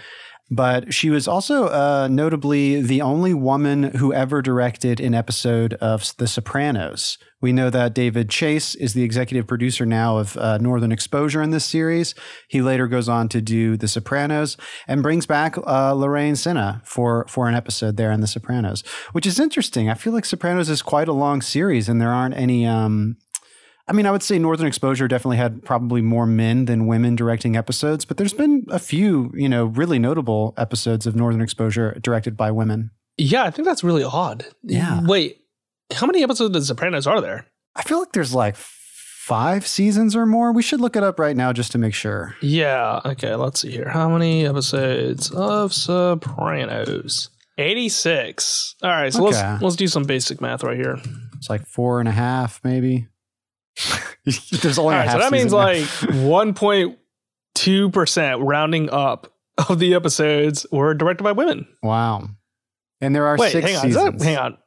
But 0.51 0.93
she 0.93 1.09
was 1.09 1.27
also 1.27 1.67
uh, 1.67 2.07
notably 2.09 2.81
the 2.81 3.01
only 3.01 3.33
woman 3.33 3.83
who 3.95 4.11
ever 4.13 4.41
directed 4.41 4.99
an 4.99 5.13
episode 5.13 5.75
of 5.75 6.15
The 6.17 6.27
Sopranos. 6.27 7.17
We 7.41 7.53
know 7.53 7.69
that 7.69 7.93
David 7.93 8.29
Chase 8.29 8.75
is 8.75 8.93
the 8.93 9.03
executive 9.03 9.47
producer 9.47 9.85
now 9.85 10.17
of 10.17 10.35
uh, 10.37 10.57
Northern 10.57 10.91
Exposure 10.91 11.41
in 11.41 11.51
this 11.51 11.65
series. 11.65 12.15
He 12.49 12.61
later 12.61 12.87
goes 12.87 13.07
on 13.07 13.29
to 13.29 13.41
do 13.41 13.77
The 13.77 13.87
Sopranos 13.87 14.57
and 14.87 15.03
brings 15.03 15.25
back 15.25 15.55
uh, 15.65 15.93
Lorraine 15.93 16.35
Senna 16.35 16.81
for 16.83 17.25
for 17.29 17.47
an 17.47 17.55
episode 17.55 17.95
there 17.95 18.11
in 18.11 18.21
The 18.21 18.27
Sopranos, 18.27 18.83
which 19.11 19.25
is 19.25 19.39
interesting. 19.39 19.89
I 19.89 19.93
feel 19.93 20.13
like 20.13 20.25
Sopranos 20.25 20.69
is 20.69 20.81
quite 20.81 21.07
a 21.07 21.13
long 21.13 21.41
series, 21.41 21.87
and 21.87 22.01
there 22.01 22.11
aren't 22.11 22.35
any. 22.35 22.65
Um, 22.65 23.17
I 23.89 23.93
mean, 23.93 24.05
I 24.05 24.11
would 24.11 24.21
say 24.23 24.37
Northern 24.37 24.67
Exposure 24.67 25.07
definitely 25.07 25.37
had 25.37 25.65
probably 25.65 26.01
more 26.01 26.25
men 26.27 26.65
than 26.65 26.85
women 26.87 27.15
directing 27.15 27.57
episodes, 27.57 28.05
but 28.05 28.17
there's 28.17 28.33
been 28.33 28.65
a 28.69 28.77
few, 28.79 29.31
you 29.35 29.49
know, 29.49 29.65
really 29.65 29.97
notable 29.97 30.53
episodes 30.57 31.07
of 31.07 31.15
Northern 31.15 31.41
Exposure 31.41 31.97
directed 32.01 32.37
by 32.37 32.51
women. 32.51 32.91
Yeah, 33.17 33.43
I 33.43 33.49
think 33.51 33.67
that's 33.67 33.83
really 33.83 34.03
odd. 34.03 34.45
Yeah. 34.63 35.01
Wait, 35.03 35.39
how 35.91 36.05
many 36.05 36.23
episodes 36.23 36.55
of 36.55 36.61
The 36.61 36.65
Sopranos 36.65 37.07
are 37.07 37.19
there? 37.19 37.47
I 37.75 37.81
feel 37.81 37.99
like 37.99 38.11
there's 38.13 38.33
like 38.33 38.55
five 38.55 39.65
seasons 39.67 40.15
or 40.15 40.25
more. 40.25 40.51
We 40.51 40.61
should 40.61 40.81
look 40.81 40.95
it 40.95 41.03
up 41.03 41.19
right 41.19 41.35
now 41.35 41.51
just 41.51 41.71
to 41.73 41.77
make 41.77 41.93
sure. 41.93 42.35
Yeah. 42.41 43.01
Okay. 43.05 43.35
Let's 43.35 43.59
see 43.61 43.71
here. 43.71 43.89
How 43.89 44.07
many 44.09 44.45
episodes 44.45 45.31
of 45.31 45.73
Sopranos? 45.73 47.29
Eighty-six. 47.57 48.75
All 48.81 48.89
right. 48.89 49.11
So 49.13 49.27
Okay. 49.27 49.35
let's 49.51 49.61
let's 49.63 49.75
do 49.75 49.87
some 49.87 50.03
basic 50.03 50.41
math 50.41 50.63
right 50.63 50.77
here. 50.77 50.97
It's 51.37 51.49
like 51.49 51.65
four 51.65 51.99
and 51.99 52.07
a 52.07 52.11
half, 52.13 52.59
maybe. 52.63 53.07
there's 54.61 54.77
only 54.79 54.95
right. 54.95 55.05
half 55.05 55.13
So 55.13 55.19
that 55.19 55.31
means 55.31 55.51
now. 55.51 55.57
like 55.59 55.85
one 56.13 56.53
point 56.53 56.97
two 57.55 57.89
percent, 57.91 58.41
rounding 58.41 58.89
up, 58.89 59.33
of 59.69 59.79
the 59.79 59.93
episodes 59.93 60.65
were 60.71 60.93
directed 60.93 61.23
by 61.23 61.31
women. 61.33 61.67
wow. 61.83 62.27
And 63.01 63.15
there 63.15 63.25
are 63.27 63.37
Wait, 63.37 63.51
six 63.51 63.65
hang 63.65 63.75
on. 63.77 63.81
Seasons. 63.83 64.21
that, 64.23 64.25
hang 64.25 64.37
on. 64.37 64.57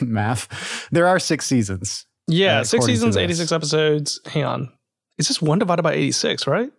Math. 0.08 0.88
There 0.92 1.06
are 1.08 1.18
six 1.18 1.46
seasons. 1.46 2.06
Yeah, 2.28 2.60
Uh, 2.60 2.64
six 2.64 2.84
seasons, 2.84 3.16
eighty-six 3.16 3.50
episodes. 3.50 4.20
Hang 4.26 4.44
on. 4.44 4.72
Is 5.16 5.26
this 5.28 5.40
one 5.42 5.58
divided 5.58 5.82
by 5.82 5.94
eighty-six? 5.94 6.46
Right. 6.46 6.70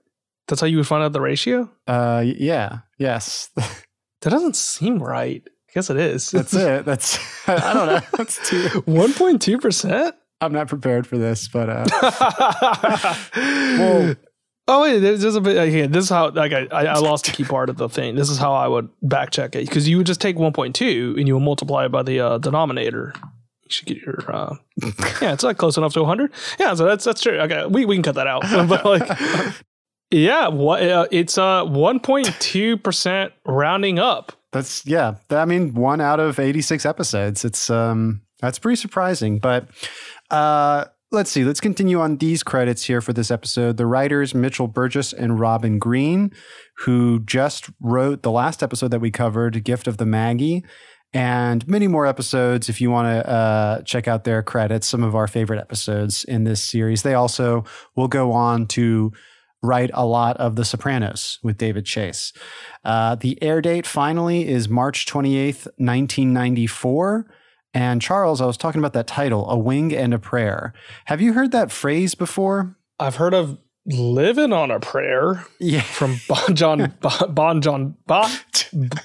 That's 0.47 0.61
how 0.61 0.67
you 0.67 0.77
would 0.77 0.88
find 0.88 1.03
out 1.03 1.11
the 1.11 1.21
ratio. 1.21 1.69
Uh, 1.88 2.23
yeah. 2.25 2.79
Yes. 2.97 3.49
That 4.21 4.31
doesn't 4.31 4.57
seem 4.57 5.01
right. 5.01 5.41
I 5.47 5.71
guess 5.73 5.89
it 5.89 5.95
is. 5.95 6.31
That's 6.31 6.53
it. 6.53 6.83
That's 6.83 7.17
I 7.47 7.73
don't 7.73 7.88
know. 7.88 7.99
That's 8.17 8.49
two. 8.49 8.67
One 8.85 9.13
point 9.13 9.41
two 9.41 9.57
percent. 9.59 10.13
I'm 10.41 10.53
not 10.53 10.67
prepared 10.67 11.05
for 11.05 11.17
this, 11.17 11.48
but 11.48 11.69
uh, 11.69 11.86
well, 13.36 14.15
oh 14.69 14.81
wait, 14.81 15.00
there's 15.00 15.22
just 15.22 15.38
a 15.38 15.41
bit. 15.41 15.58
Okay, 15.58 15.88
this 15.88 16.05
is 16.05 16.10
how 16.10 16.29
like 16.29 16.53
I, 16.53 16.65
I 16.72 17.00
lost 17.00 17.27
a 17.27 17.31
key 17.31 17.43
part 17.43 17.69
of 17.69 17.77
the 17.77 17.89
thing. 17.89 18.15
This 18.15 18.29
is 18.29 18.38
how 18.38 18.53
I 18.53 18.67
would 18.67 18.89
back 19.01 19.31
check 19.31 19.55
it 19.55 19.67
because 19.67 19.89
you 19.89 19.98
would 19.98 20.08
just 20.08 20.22
take 20.22 20.38
1.2 20.38 21.17
and 21.17 21.27
you 21.27 21.34
would 21.34 21.43
multiply 21.43 21.86
it 21.86 21.89
by 21.89 22.03
the 22.03 22.22
uh, 22.22 22.38
denominator. 22.38 23.13
You 23.17 23.69
should 23.69 23.88
get 23.88 23.98
your 23.98 24.24
uh, 24.34 24.55
yeah, 25.22 25.34
it's 25.34 25.43
like 25.43 25.58
close 25.58 25.77
enough 25.77 25.93
to 25.93 26.00
100. 26.00 26.31
Yeah, 26.58 26.74
so 26.74 26.86
that's 26.86 27.03
that's 27.03 27.22
true. 27.22 27.38
Okay, 27.41 27.65
we 27.65 27.84
we 27.84 27.96
can 27.96 28.03
cut 28.03 28.15
that 28.15 28.27
out. 28.27 28.43
but 28.69 28.86
like, 28.86 29.53
yeah, 30.10 30.48
what 30.48 30.81
uh, 30.81 31.08
it's 31.12 31.38
uh 31.38 31.65
1.2 31.65 32.81
percent 32.81 33.34
rounding 33.46 34.00
up. 34.00 34.31
that's 34.53 34.86
yeah. 34.86 35.15
I 35.29 35.43
mean, 35.43 35.74
one 35.74 36.00
out 36.00 36.22
of 36.22 36.39
86 36.39 36.86
episodes. 36.86 37.43
It's 37.43 37.69
um, 37.69 38.22
that's 38.39 38.58
pretty 38.58 38.77
surprising. 38.77 39.39
But 39.39 39.67
uh, 40.31 40.86
let's 41.12 41.31
see. 41.31 41.43
Let's 41.43 41.62
continue 41.62 42.00
on 42.00 42.17
these 42.17 42.43
credits 42.43 42.83
here 42.86 43.01
for 43.01 43.13
this 43.13 43.31
episode. 43.31 43.77
The 43.77 43.86
writers 43.86 44.36
Mitchell 44.36 44.67
Burgess 44.67 45.13
and 45.13 45.39
Robin 45.39 45.79
Green, 45.79 46.31
who 46.79 47.19
just 47.21 47.69
wrote 47.79 48.24
the 48.24 48.31
last 48.31 48.62
episode 48.62 48.91
that 48.91 49.01
we 49.01 49.12
covered, 49.12 49.63
"Gift 49.63 49.88
of 49.88 49.98
the 49.98 50.05
Maggie." 50.05 50.63
And 51.12 51.67
many 51.67 51.88
more 51.88 52.05
episodes 52.05 52.69
if 52.69 52.79
you 52.79 52.91
want 52.91 53.07
to 53.07 53.29
uh, 53.29 53.81
check 53.81 54.07
out 54.07 54.25
their 54.25 54.43
credits, 54.43 54.88
some 54.88 55.01
of 55.01 55.15
our 55.15 55.27
favorite 55.27 55.59
episodes 55.59 56.24
in 56.24 56.43
this 56.43 56.63
series. 56.63 57.01
They 57.01 57.15
also 57.15 57.65
will 57.95 58.07
go 58.07 58.31
on 58.31 58.67
to 58.67 59.12
write 59.62 59.89
a 59.93 60.05
lot 60.05 60.38
of 60.38 60.55
The 60.55 60.63
Sopranos 60.63 61.39
with 61.43 61.57
David 61.57 61.86
Chase. 61.86 62.31
Uh, 62.86 63.15
the 63.15 63.41
air 63.41 63.59
date 63.62 63.88
finally 63.88 64.48
is 64.48 64.69
March 64.69 65.05
28th, 65.05 65.65
1994. 65.77 67.25
And 67.73 68.01
Charles, 68.01 68.41
I 68.41 68.45
was 68.45 68.57
talking 68.57 68.79
about 68.79 68.93
that 68.93 69.07
title, 69.07 69.49
A 69.49 69.57
Wing 69.57 69.93
and 69.93 70.13
a 70.13 70.19
Prayer. 70.19 70.73
Have 71.05 71.21
you 71.21 71.33
heard 71.33 71.51
that 71.51 71.71
phrase 71.71 72.15
before? 72.15 72.75
I've 72.99 73.15
heard 73.17 73.33
of 73.33 73.57
living 73.85 74.51
on 74.53 74.69
a 74.71 74.79
prayer 74.79 75.45
Yeah. 75.59 75.81
from 75.81 76.17
Bon 76.27 76.55
John 76.55 76.93
Bon, 76.99 77.33
bon 77.33 77.61
John 77.61 77.95
Bon 78.05 78.29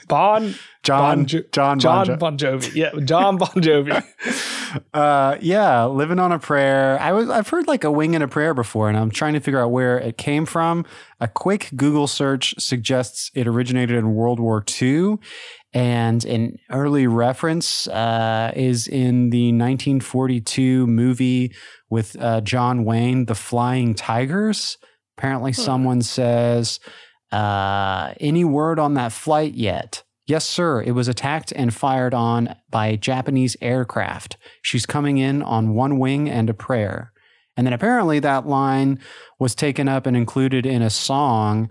Bon 0.09 0.55
John, 0.83 1.17
Bon 1.19 1.27
Jo- 1.27 1.41
John, 1.53 1.79
John 1.79 2.19
Bon 2.19 2.37
Jo- 2.37 2.57
Bon 2.57 2.61
Jovi. 2.61 2.75
Yeah, 2.75 2.91
John 3.05 3.39
Bon 3.39 3.49
Jovi. 3.49 4.05
uh, 4.95 5.39
yeah, 5.41 5.85
living 5.87 6.19
on 6.19 6.33
a 6.33 6.39
prayer. 6.39 6.99
I 7.01 7.13
was 7.13 7.31
I've 7.31 7.49
heard 7.49 7.67
like 7.67 7.85
a 7.85 7.91
wing 7.91 8.15
and 8.15 8.23
a 8.25 8.29
prayer 8.29 8.53
before, 8.53 8.89
and 8.89 8.99
I'm 8.99 9.11
trying 9.11 9.33
to 9.35 9.41
figure 9.41 9.61
out 9.63 9.71
where 9.71 9.99
it 9.99 10.19
came 10.19 10.45
from. 10.45 10.85
A 11.21 11.29
quick 11.29 11.71
Google 11.77 12.07
search 12.07 12.55
suggests 12.59 13.31
it 13.35 13.47
originated 13.47 13.97
in 13.97 14.15
World 14.15 14.39
War 14.41 14.63
II, 14.83 15.17
and 15.75 16.25
an 16.25 16.57
early 16.71 17.09
reference 17.09 17.89
uh, 17.89 18.53
is 18.55 18.87
in 18.87 19.31
the 19.31 19.49
1942 19.49 20.87
movie 20.87 21.53
with 21.91 22.17
uh, 22.21 22.41
John 22.41 22.85
Wayne, 22.85 23.27
The 23.27 23.35
Flying 23.35 23.95
Tigers. 23.95 24.79
Apparently, 25.19 25.53
someone 25.53 26.01
says, 26.03 26.79
uh, 27.33 28.15
"Any 28.21 28.45
word 28.45 28.79
on 28.79 28.95
that 28.95 29.13
flight 29.13 29.55
yet?" 29.55 30.05
Yes, 30.27 30.47
sir. 30.47 30.81
It 30.81 30.93
was 30.93 31.09
attacked 31.09 31.53
and 31.53 31.75
fired 31.75 32.15
on 32.15 32.55
by 32.71 32.97
Japanese 32.97 33.57
aircraft. 33.61 34.39
She's 34.63 34.87
coming 34.87 35.19
in 35.19 35.43
on 35.43 35.75
one 35.75 35.99
wing 35.99 36.31
and 36.31 36.49
a 36.49 36.55
prayer. 36.55 37.13
And 37.57 37.67
then 37.67 37.75
apparently 37.75 38.21
that 38.21 38.47
line 38.47 38.99
was 39.39 39.55
taken 39.55 39.87
up 39.87 40.07
and 40.07 40.17
included 40.17 40.65
in 40.65 40.83
a 40.83 40.91
song, 40.91 41.71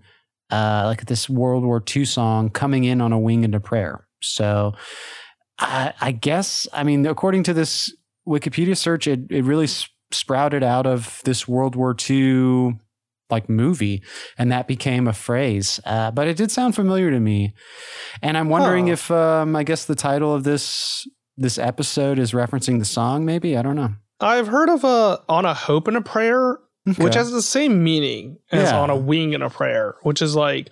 uh, 0.51 0.83
like 0.85 1.05
this 1.05 1.29
World 1.29 1.63
War 1.63 1.83
II 1.95 2.05
song, 2.05 2.49
coming 2.49 2.83
in 2.83 3.01
on 3.01 3.11
a 3.11 3.19
wing 3.19 3.43
and 3.43 3.55
a 3.55 3.59
prayer. 3.59 4.07
So 4.21 4.73
I, 5.59 5.93
I 6.01 6.11
guess, 6.11 6.67
I 6.73 6.83
mean, 6.83 7.05
according 7.05 7.43
to 7.43 7.53
this 7.53 7.93
Wikipedia 8.27 8.77
search, 8.77 9.07
it, 9.07 9.21
it 9.31 9.43
really 9.43 9.67
sprouted 10.11 10.63
out 10.63 10.85
of 10.85 11.21
this 11.25 11.47
World 11.47 11.75
War 11.75 11.95
II 12.09 12.79
like 13.29 13.49
movie 13.49 14.03
and 14.37 14.51
that 14.51 14.67
became 14.67 15.07
a 15.07 15.13
phrase 15.13 15.79
uh, 15.85 16.11
but 16.11 16.27
it 16.27 16.37
did 16.37 16.51
sound 16.51 16.75
familiar 16.75 17.09
to 17.09 17.19
me 17.19 17.55
and 18.21 18.37
i'm 18.37 18.47
wondering 18.47 18.87
Huh. 18.87 18.93
if 18.93 19.09
um, 19.09 19.55
i 19.55 19.63
guess 19.63 19.85
the 19.85 19.95
title 19.95 20.35
of 20.35 20.43
this 20.43 21.07
this 21.37 21.57
episode 21.57 22.19
is 22.19 22.33
referencing 22.33 22.77
the 22.77 22.85
song 22.85 23.25
maybe 23.25 23.57
i 23.57 23.63
don't 23.63 23.77
know 23.77 23.89
I've 24.19 24.47
heard 24.47 24.69
of 24.69 24.83
a 24.83 25.19
on 25.27 25.45
a 25.45 25.53
hope 25.53 25.87
and 25.87 25.97
a 25.97 26.01
prayer, 26.01 26.59
which 26.97 27.15
has 27.15 27.31
the 27.31 27.41
same 27.41 27.83
meaning 27.83 28.37
as 28.51 28.69
Yeah. 28.71 28.79
on 28.79 28.89
a 28.89 28.95
wing 28.95 29.33
and 29.33 29.43
a 29.43 29.49
prayer, 29.49 29.95
which 30.03 30.21
is 30.21 30.35
like 30.35 30.69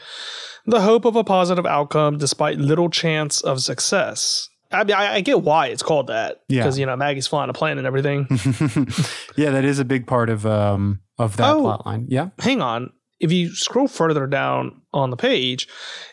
the 0.65 0.82
hope 0.82 1.06
of 1.06 1.15
a 1.15 1.24
positive 1.24 1.65
outcome 1.65 2.18
despite 2.18 2.58
little 2.58 2.89
chance 2.89 3.41
of 3.41 3.62
success. 3.62 4.48
I 4.74 4.84
mean, 4.86 4.96
I, 4.96 5.15
I 5.15 5.22
get 5.22 5.41
why 5.41 5.68
it's 5.68 5.84
called 5.84 6.08
that 6.08 6.41
Yeah. 6.48 6.62
because 6.63 6.80
you 6.80 6.86
know 6.86 6.96
Maggie's 6.96 7.27
flying 7.27 7.50
a 7.50 7.53
plane 7.53 7.77
and 7.77 7.86
everything. 7.88 8.27
yeah 9.36 9.51
that 9.51 9.65
is 9.65 9.80
a 9.80 9.86
big 9.86 10.08
part 10.08 10.30
of 10.30 10.46
um 10.46 11.00
of 11.18 11.38
that 11.38 11.50
Oh. 11.56 11.62
plot 11.62 11.86
line 11.86 12.06
yeah 12.10 12.30
hang 12.39 12.62
on. 12.62 12.91
If 13.20 13.32
you 13.32 13.53
scroll 13.53 13.88
further 13.88 14.25
down 14.25 14.82
on 14.94 15.12
the 15.12 15.15
page, 15.18 15.68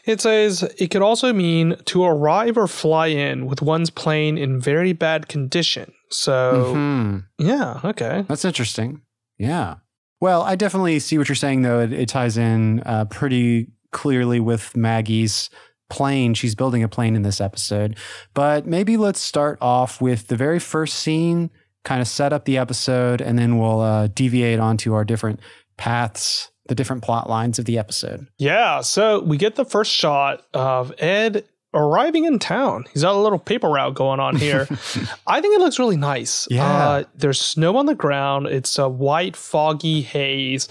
it 0.05 0.21
says 0.21 0.63
it 0.79 0.89
could 0.91 1.01
also 1.01 1.33
mean 1.33 1.77
to 1.87 2.05
arrive 2.05 2.59
or 2.59 2.67
fly 2.67 3.07
in 3.07 3.47
with 3.47 3.63
one's 3.63 3.89
plane 3.89 4.37
in 4.37 4.61
very 4.61 4.93
bad 4.93 5.27
condition. 5.27 5.91
So, 6.11 6.75
Mhm. 6.77 7.25
yeah, 7.39 7.81
okay. 7.85 8.25
that's 8.29 8.45
interesting 8.45 9.01
yeah 9.39 9.77
well 10.21 10.43
i 10.43 10.55
definitely 10.55 10.99
see 10.99 11.19
what 11.19 11.29
you're 11.29 11.37
saying 11.37 11.63
though. 11.63 11.81
It, 11.81 11.93
it 11.93 12.09
ties 12.09 12.37
in 12.37 12.83
uh, 12.87 13.07
pretty 13.07 13.69
clearly 13.93 14.41
with 14.41 14.77
maggie's 14.77 15.51
plane. 15.89 16.35
She's 16.35 16.55
building 16.55 16.83
a 16.83 16.89
plane 16.89 17.17
in 17.17 17.23
this 17.23 17.41
episode. 17.41 17.97
But 18.35 18.67
maybe 18.67 18.97
let's 18.97 19.21
start 19.21 19.59
off 19.61 20.01
with 20.01 20.29
the 20.29 20.37
very 20.37 20.59
first 20.59 20.97
scene 20.97 21.51
kind 21.85 22.03
of 22.03 22.09
set 22.09 22.33
up 22.33 22.45
the 22.45 22.59
episode 22.59 23.21
and 23.21 23.39
then 23.39 23.59
we'll 23.59 23.81
uh, 23.81 24.09
deviate 24.09 24.61
onto 24.61 24.93
our 24.95 25.05
different 25.05 25.41
paths 25.77 26.51
the 26.67 26.75
different 26.75 27.03
plot 27.03 27.31
lines 27.31 27.59
of 27.59 27.65
the 27.65 27.79
episode. 27.79 28.27
Yeah, 28.37 28.83
so 28.83 29.21
we 29.21 29.39
get 29.39 29.55
the 29.55 29.65
first 29.65 29.91
shot 29.91 30.43
of 30.53 30.93
Ed 30.99 31.45
arriving 31.79 32.25
in 32.25 32.39
town. 32.39 32.87
He's 32.93 33.03
got 33.03 33.15
a 33.15 33.19
little 33.19 33.39
paper 33.39 33.69
route 33.69 33.95
going 33.95 34.21
on 34.21 34.37
here. 34.37 34.67
I 35.27 35.41
think 35.41 35.55
it 35.55 35.61
looks 35.61 35.79
really 35.79 35.97
nice. 35.97 36.49
Yeah. 36.51 36.67
Uh, 36.67 37.05
there's 37.15 37.41
snow 37.41 37.77
on 37.77 37.87
the 37.87 37.95
ground. 37.95 38.47
It's 38.47 38.79
a 38.79 38.89
white, 38.89 39.37
foggy 39.37 40.03
haze 40.03 40.69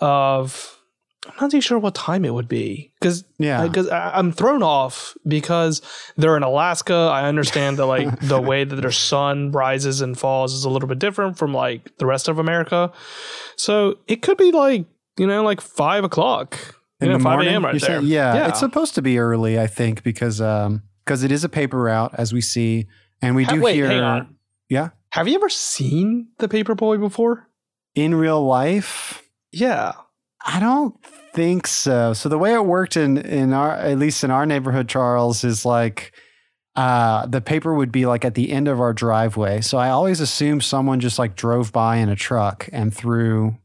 of. 0.00 0.74
I'm 1.26 1.34
not 1.42 1.50
too 1.50 1.60
sure 1.60 1.78
what 1.78 1.94
time 1.94 2.24
it 2.24 2.32
would 2.32 2.48
be 2.48 2.90
because 2.98 3.22
yeah 3.38 3.66
because 3.66 3.90
I'm 3.90 4.32
thrown 4.32 4.62
off 4.62 5.14
because 5.26 5.82
they're 6.16 6.38
in 6.38 6.42
Alaska. 6.42 6.94
I 6.94 7.28
understand 7.28 7.76
that 7.76 7.84
like 7.84 8.20
the 8.22 8.40
way 8.40 8.64
that 8.64 8.76
their 8.76 8.92
sun 8.92 9.52
rises 9.52 10.00
and 10.00 10.18
falls 10.18 10.54
is 10.54 10.64
a 10.64 10.70
little 10.70 10.88
bit 10.88 11.00
different 11.00 11.36
from 11.36 11.52
like 11.52 11.94
the 11.98 12.06
rest 12.06 12.28
of 12.28 12.38
America. 12.38 12.92
So 13.56 13.98
it 14.06 14.22
could 14.22 14.38
be 14.38 14.52
like 14.52 14.86
you 15.18 15.26
know 15.26 15.42
like 15.42 15.60
five 15.60 16.02
o'clock. 16.02 16.76
You 17.00 17.08
know, 17.08 17.18
five 17.20 17.40
a.m. 17.46 17.64
right 17.64 17.72
there. 17.72 17.80
saying- 17.80 18.06
yeah, 18.06 18.34
yeah. 18.34 18.48
it's 18.48 18.58
supposed 18.60 18.94
to 18.96 19.02
be 19.02 19.18
early, 19.18 19.58
I 19.58 19.66
think, 19.66 20.02
because 20.02 20.40
um 20.40 20.82
because 21.04 21.22
it 21.22 21.32
is 21.32 21.44
a 21.44 21.48
paper 21.48 21.78
route 21.78 22.12
as 22.14 22.32
we 22.32 22.40
see, 22.40 22.86
and 23.22 23.34
we 23.36 23.44
Ha- 23.44 23.54
do 23.54 23.60
wait, 23.62 23.74
hear. 23.76 24.26
Yeah. 24.68 24.90
Have 25.12 25.26
you 25.28 25.34
ever 25.36 25.48
seen 25.48 26.28
the 26.38 26.48
paper 26.48 26.74
boy 26.74 26.98
before? 26.98 27.46
in 27.94 28.14
real 28.14 28.44
life. 28.44 29.22
Yeah. 29.50 29.92
I 30.46 30.60
don't 30.60 30.94
think 31.34 31.66
so. 31.66 32.12
So 32.12 32.28
the 32.28 32.38
way 32.38 32.52
it 32.54 32.64
worked 32.64 32.96
in 32.96 33.16
in 33.18 33.52
our 33.52 33.72
at 33.74 33.98
least 33.98 34.22
in 34.22 34.30
our 34.30 34.46
neighborhood, 34.46 34.88
Charles, 34.88 35.42
is 35.42 35.64
like 35.64 36.12
uh 36.76 37.26
the 37.26 37.40
paper 37.40 37.74
would 37.74 37.90
be 37.90 38.06
like 38.06 38.24
at 38.24 38.34
the 38.34 38.52
end 38.52 38.68
of 38.68 38.80
our 38.80 38.92
driveway. 38.92 39.60
So 39.62 39.78
I 39.78 39.88
always 39.90 40.20
assumed 40.20 40.62
someone 40.62 41.00
just 41.00 41.18
like 41.18 41.34
drove 41.34 41.72
by 41.72 41.96
in 41.96 42.08
a 42.08 42.14
truck 42.16 42.68
and 42.72 42.94
threw 42.94 43.56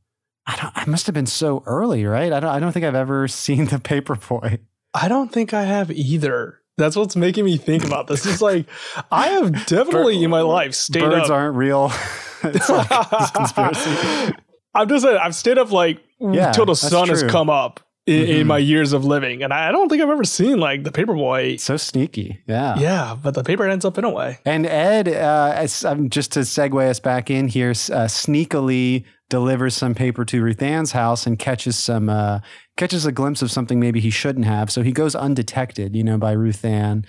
I 0.46 0.56
don't 0.58 0.72
I 0.76 0.86
must 0.90 1.06
have 1.08 1.14
been 1.14 1.26
so 1.26 1.64
early, 1.66 2.06
right? 2.06 2.32
I 2.34 2.40
don't 2.40 2.50
I 2.50 2.60
don't 2.60 2.72
think 2.72 2.86
I've 2.86 2.96
ever 2.96 3.28
seen 3.30 3.66
the 3.66 3.80
paper 3.80 4.16
boy. 4.16 4.60
I 4.94 5.08
don't 5.08 5.32
think 5.32 5.54
I 5.54 5.64
have 5.64 5.90
either. 5.92 6.60
That's 6.78 6.96
what's 6.96 7.16
making 7.16 7.46
me 7.46 7.58
think 7.58 7.86
about 7.86 8.08
this. 8.08 8.26
It's 8.26 8.42
like 8.42 8.66
I 9.12 9.28
have 9.30 9.66
definitely 9.68 10.24
in 10.24 10.30
my 10.30 10.42
life 10.42 10.74
stayed 10.74 11.02
Birds 11.02 11.30
up. 11.30 11.32
aren't 11.32 11.56
real. 11.56 11.92
it's 12.44 12.70
like 12.70 12.90
conspiracy. 13.34 14.36
I'm 14.76 14.90
just 14.90 15.04
saying 15.06 15.18
I've 15.22 15.36
stayed 15.36 15.58
up 15.58 15.72
like 15.72 16.00
Yeah, 16.20 16.52
till 16.52 16.66
the 16.66 16.76
sun 16.76 17.08
has 17.10 17.24
come 17.24 17.50
up 17.50 17.80
in, 18.06 18.28
in 18.28 18.44
Mhm. 18.44 18.48
my 18.48 18.58
years 18.58 18.92
of 18.94 19.06
living, 19.06 19.44
and 19.44 19.54
I 19.54 19.72
don't 19.72 19.88
think 19.90 20.02
I've 20.02 20.10
ever 20.10 20.24
seen 20.26 20.60
like 20.60 20.84
the 20.84 20.92
Paperboy. 20.92 21.60
So 21.60 21.78
sneaky. 21.78 22.42
Yeah. 22.48 22.78
Yeah, 22.78 23.16
but 23.22 23.34
the 23.34 23.44
paper 23.44 23.68
ends 23.68 23.86
up 23.86 23.98
in 23.98 24.04
a 24.04 24.10
way. 24.10 24.40
And 24.46 24.66
Ed, 24.66 25.08
uh, 25.08 25.54
as, 25.56 25.86
um, 25.86 26.10
just 26.10 26.32
to 26.34 26.42
segue 26.42 26.90
us 26.90 27.00
back 27.00 27.30
in 27.32 27.48
here, 27.48 27.70
uh, 27.72 28.08
sneakily 28.08 29.06
delivers 29.30 29.74
some 29.76 29.96
paper 29.96 30.26
to 30.26 30.44
Ruth 30.44 30.62
Ann's 30.62 30.92
house 30.92 31.26
and 31.26 31.40
catches 31.40 31.76
some 31.78 32.10
uh, 32.10 32.40
catches 32.78 33.06
a 33.06 33.12
glimpse 33.12 33.42
of 33.42 33.50
something 33.52 33.80
maybe 33.80 34.00
he 34.00 34.10
shouldn't 34.10 34.46
have. 34.46 34.70
So 34.72 34.82
he 34.84 34.92
goes 34.92 35.16
undetected, 35.16 35.96
you 35.96 36.04
know, 36.04 36.18
by 36.18 36.34
Ruth 36.34 36.64
Ann. 36.66 37.06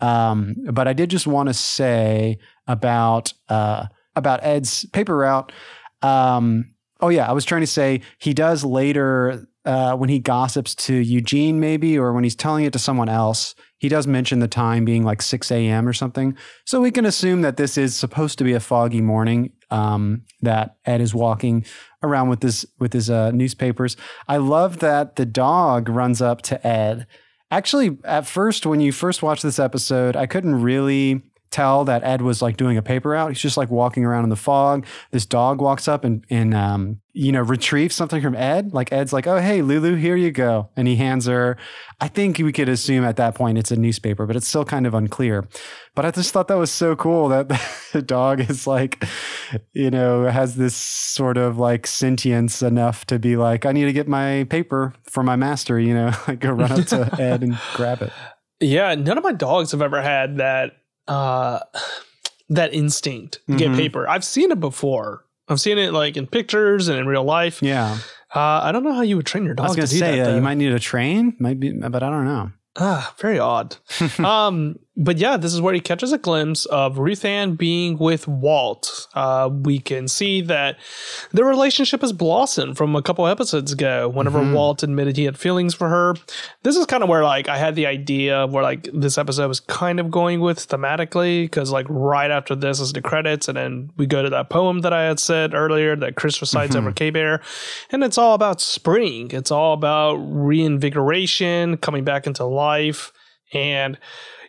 Um, 0.00 0.54
but 0.72 0.86
I 0.88 0.92
did 0.92 1.10
just 1.10 1.26
want 1.26 1.48
to 1.48 1.54
say 1.54 2.38
about 2.66 3.32
uh, 3.48 3.86
about 4.14 4.40
Ed's 4.44 4.86
paper 4.86 5.16
route. 5.16 5.52
Um, 6.02 6.72
oh 7.00 7.08
yeah, 7.08 7.28
I 7.28 7.32
was 7.32 7.44
trying 7.44 7.62
to 7.62 7.66
say 7.66 8.00
he 8.18 8.32
does 8.32 8.64
later 8.64 9.46
uh, 9.66 9.96
when 9.96 10.08
he 10.08 10.18
gossips 10.18 10.74
to 10.74 10.94
Eugene, 10.94 11.60
maybe, 11.60 11.98
or 11.98 12.12
when 12.12 12.24
he's 12.24 12.36
telling 12.36 12.64
it 12.64 12.72
to 12.72 12.78
someone 12.78 13.08
else. 13.08 13.54
He 13.78 13.88
does 13.88 14.06
mention 14.06 14.38
the 14.38 14.48
time 14.48 14.84
being 14.84 15.04
like 15.04 15.20
6 15.20 15.50
a.m. 15.50 15.86
or 15.86 15.92
something. 15.92 16.36
So 16.64 16.80
we 16.80 16.90
can 16.90 17.04
assume 17.04 17.42
that 17.42 17.58
this 17.58 17.76
is 17.76 17.94
supposed 17.94 18.38
to 18.38 18.44
be 18.44 18.54
a 18.54 18.60
foggy 18.60 19.02
morning. 19.02 19.52
Um, 19.68 20.22
that 20.42 20.76
Ed 20.86 21.00
is 21.00 21.12
walking 21.12 21.66
around 22.00 22.28
with 22.28 22.40
his 22.40 22.64
with 22.78 22.92
his 22.92 23.10
uh, 23.10 23.32
newspapers. 23.32 23.96
I 24.28 24.36
love 24.36 24.78
that 24.78 25.16
the 25.16 25.26
dog 25.26 25.88
runs 25.88 26.22
up 26.22 26.40
to 26.42 26.64
Ed. 26.64 27.08
Actually, 27.50 27.98
at 28.04 28.28
first, 28.28 28.64
when 28.64 28.80
you 28.80 28.92
first 28.92 29.24
watched 29.24 29.42
this 29.42 29.58
episode, 29.58 30.14
I 30.14 30.26
couldn't 30.26 30.62
really 30.62 31.22
tell 31.50 31.84
that 31.84 32.04
Ed 32.04 32.22
was 32.22 32.42
like 32.42 32.56
doing 32.56 32.76
a 32.76 32.82
paper 32.82 33.14
out. 33.14 33.30
He's 33.30 33.40
just 33.40 33.56
like 33.56 33.70
walking 33.70 34.04
around 34.04 34.24
in 34.24 34.30
the 34.30 34.36
fog. 34.36 34.86
This 35.10 35.26
dog 35.26 35.60
walks 35.60 35.88
up 35.88 36.04
and 36.04 36.24
and 36.30 36.54
um, 36.54 37.00
you 37.18 37.32
know 37.32 37.40
retrieve 37.40 37.92
something 37.92 38.20
from 38.20 38.34
Ed. 38.36 38.74
Like 38.74 38.92
Ed's 38.92 39.12
like, 39.12 39.26
"Oh 39.26 39.38
hey, 39.38 39.62
Lulu, 39.62 39.94
here 39.94 40.16
you 40.16 40.30
go," 40.30 40.68
and 40.76 40.86
he 40.86 40.96
hands 40.96 41.24
her. 41.26 41.56
I 42.00 42.08
think 42.08 42.38
we 42.38 42.52
could 42.52 42.68
assume 42.68 43.04
at 43.04 43.16
that 43.16 43.34
point 43.34 43.56
it's 43.56 43.70
a 43.70 43.76
newspaper, 43.76 44.26
but 44.26 44.36
it's 44.36 44.46
still 44.46 44.64
kind 44.66 44.86
of 44.86 44.92
unclear. 44.94 45.48
But 45.94 46.04
I 46.04 46.10
just 46.10 46.32
thought 46.32 46.46
that 46.48 46.58
was 46.58 46.70
so 46.70 46.94
cool 46.94 47.28
that 47.28 47.48
the 47.92 48.02
dog 48.02 48.40
is 48.50 48.66
like 48.66 49.02
you 49.72 49.90
know, 49.90 50.26
has 50.26 50.56
this 50.56 50.76
sort 50.76 51.38
of 51.38 51.56
like 51.58 51.86
sentience 51.86 52.60
enough 52.62 53.06
to 53.06 53.18
be 53.18 53.36
like, 53.36 53.64
I 53.64 53.72
need 53.72 53.86
to 53.86 53.92
get 53.92 54.08
my 54.08 54.44
paper 54.50 54.92
for 55.04 55.22
my 55.22 55.36
master, 55.36 55.80
you 55.80 55.94
know, 55.94 56.12
like 56.28 56.40
go 56.40 56.50
run 56.52 56.70
up 56.72 56.86
to 56.88 57.08
Ed 57.20 57.42
and 57.42 57.58
grab 57.74 58.02
it. 58.02 58.12
Yeah, 58.60 58.94
none 58.94 59.16
of 59.18 59.24
my 59.24 59.32
dogs 59.32 59.72
have 59.72 59.80
ever 59.82 60.02
had 60.02 60.36
that 60.36 60.72
uh 61.08 61.60
that 62.48 62.72
instinct 62.74 63.40
to 63.48 63.56
get 63.56 63.70
Mhm. 63.72 63.76
paper. 63.76 64.08
I've 64.08 64.24
seen 64.24 64.50
it 64.52 64.60
before. 64.60 65.24
I've 65.48 65.60
seen 65.60 65.78
it 65.78 65.92
like 65.92 66.16
in 66.16 66.26
pictures 66.26 66.88
and 66.88 66.98
in 66.98 67.06
real 67.06 67.24
life. 67.24 67.62
Yeah. 67.62 67.98
Uh, 68.34 68.60
I 68.64 68.72
don't 68.72 68.84
know 68.84 68.92
how 68.92 69.02
you 69.02 69.16
would 69.16 69.26
train 69.26 69.44
your 69.44 69.54
dog. 69.54 69.66
I 69.66 69.68
was 69.68 69.76
going 69.76 69.88
to 69.88 69.94
say, 69.94 70.18
that. 70.18 70.32
uh, 70.32 70.34
you 70.34 70.40
might 70.40 70.56
need 70.56 70.72
a 70.72 70.78
train, 70.78 71.36
might 71.38 71.60
be, 71.60 71.72
but 71.72 72.02
I 72.02 72.10
don't 72.10 72.24
know. 72.24 72.50
Ah, 72.76 73.14
very 73.18 73.38
odd. 73.38 73.76
um, 74.18 74.76
but 74.96 75.18
yeah, 75.18 75.36
this 75.36 75.52
is 75.52 75.60
where 75.60 75.74
he 75.74 75.80
catches 75.80 76.12
a 76.12 76.18
glimpse 76.18 76.64
of 76.66 76.98
Ruth 76.98 77.24
Ann 77.24 77.54
being 77.54 77.98
with 77.98 78.26
Walt. 78.26 79.06
Uh, 79.14 79.50
we 79.52 79.78
can 79.78 80.08
see 80.08 80.40
that 80.42 80.78
the 81.32 81.44
relationship 81.44 82.00
has 82.00 82.12
blossomed 82.12 82.76
from 82.76 82.96
a 82.96 83.02
couple 83.02 83.26
episodes 83.26 83.72
ago. 83.72 84.08
Whenever 84.08 84.40
Mhm. 84.40 84.54
Walt 84.54 84.82
admitted 84.82 85.16
he 85.16 85.24
had 85.24 85.36
feelings 85.38 85.74
for 85.74 85.88
her, 85.88 86.14
this 86.62 86.76
is 86.76 86.86
kind 86.86 87.02
of 87.02 87.08
where 87.08 87.24
like 87.24 87.48
I 87.48 87.58
had 87.58 87.74
the 87.74 87.86
idea 87.86 88.38
of 88.38 88.52
where 88.52 88.62
like 88.62 88.88
this 88.94 89.18
episode 89.18 89.48
was 89.48 89.60
kind 89.60 90.00
of 90.00 90.10
going 90.10 90.40
with 90.40 90.66
thematically 90.66 91.44
because 91.44 91.70
like 91.70 91.86
right 91.90 92.30
after 92.30 92.54
this 92.54 92.80
is 92.80 92.92
the 92.92 93.02
credits, 93.02 93.48
and 93.48 93.56
then 93.58 93.90
we 93.96 94.06
go 94.06 94.22
to 94.22 94.30
that 94.30 94.48
poem 94.50 94.80
that 94.80 94.92
I 94.92 95.04
had 95.04 95.20
said 95.20 95.52
earlier 95.54 95.94
that 95.96 96.16
Chris 96.16 96.40
recites 96.40 96.74
Mhm. 96.74 96.78
over 96.78 96.92
K 96.92 97.10
Bear, 97.10 97.42
and 97.90 98.02
it's 98.02 98.16
all 98.18 98.34
about 98.34 98.60
spring. 98.60 99.30
It's 99.32 99.50
all 99.50 99.74
about 99.74 100.14
reinvigoration, 100.16 101.76
coming 101.78 102.04
back 102.04 102.26
into 102.26 102.44
life. 102.44 103.12
And, 103.52 103.98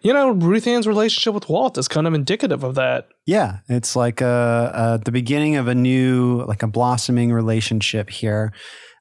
you 0.07 0.13
know, 0.13 0.29
Ruth 0.29 0.65
Ann's 0.67 0.87
relationship 0.87 1.33
with 1.33 1.49
Walt 1.49 1.77
is 1.77 1.89
kind 1.89 2.07
of 2.07 2.13
indicative 2.13 2.63
of 2.63 2.75
that. 2.75 3.09
Yeah, 3.25 3.57
it's 3.67 3.93
like 3.93 4.21
uh 4.21 4.25
uh 4.25 4.97
the 5.03 5.11
beginning 5.11 5.57
of 5.57 5.67
a 5.67 5.75
new, 5.75 6.45
like 6.45 6.63
a 6.63 6.67
blossoming 6.67 7.33
relationship 7.33 8.09
here, 8.09 8.53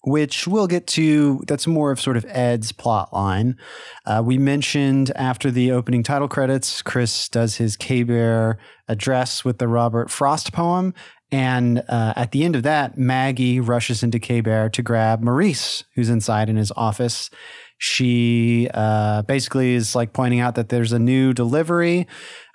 which 0.02 0.48
we'll 0.48 0.66
get 0.66 0.88
to. 0.88 1.44
That's 1.46 1.68
more 1.68 1.92
of 1.92 2.00
sort 2.00 2.16
of 2.16 2.26
Ed's 2.28 2.72
plot 2.72 3.12
line. 3.12 3.56
Uh, 4.04 4.20
we 4.26 4.36
mentioned 4.36 5.12
after 5.14 5.52
the 5.52 5.70
opening 5.70 6.02
title 6.02 6.26
credits, 6.26 6.82
Chris 6.82 7.28
does 7.28 7.54
his 7.54 7.76
K 7.76 8.02
Bear 8.02 8.58
address 8.88 9.44
with 9.44 9.58
the 9.58 9.68
Robert 9.68 10.10
Frost 10.10 10.52
poem. 10.52 10.92
And 11.30 11.84
uh, 11.88 12.14
at 12.16 12.32
the 12.32 12.42
end 12.42 12.56
of 12.56 12.64
that, 12.64 12.98
Maggie 12.98 13.60
rushes 13.60 14.02
into 14.02 14.18
K 14.18 14.40
Bear 14.40 14.68
to 14.70 14.82
grab 14.82 15.22
Maurice, 15.22 15.84
who's 15.94 16.08
inside 16.08 16.48
in 16.48 16.56
his 16.56 16.72
office. 16.76 17.30
She 17.78 18.68
uh, 18.73 19.23
basically 19.23 19.75
is 19.75 19.95
like 19.95 20.12
pointing 20.12 20.40
out 20.40 20.54
that 20.54 20.68
there's 20.68 20.92
a 20.92 20.99
new 20.99 21.33
delivery. 21.33 22.06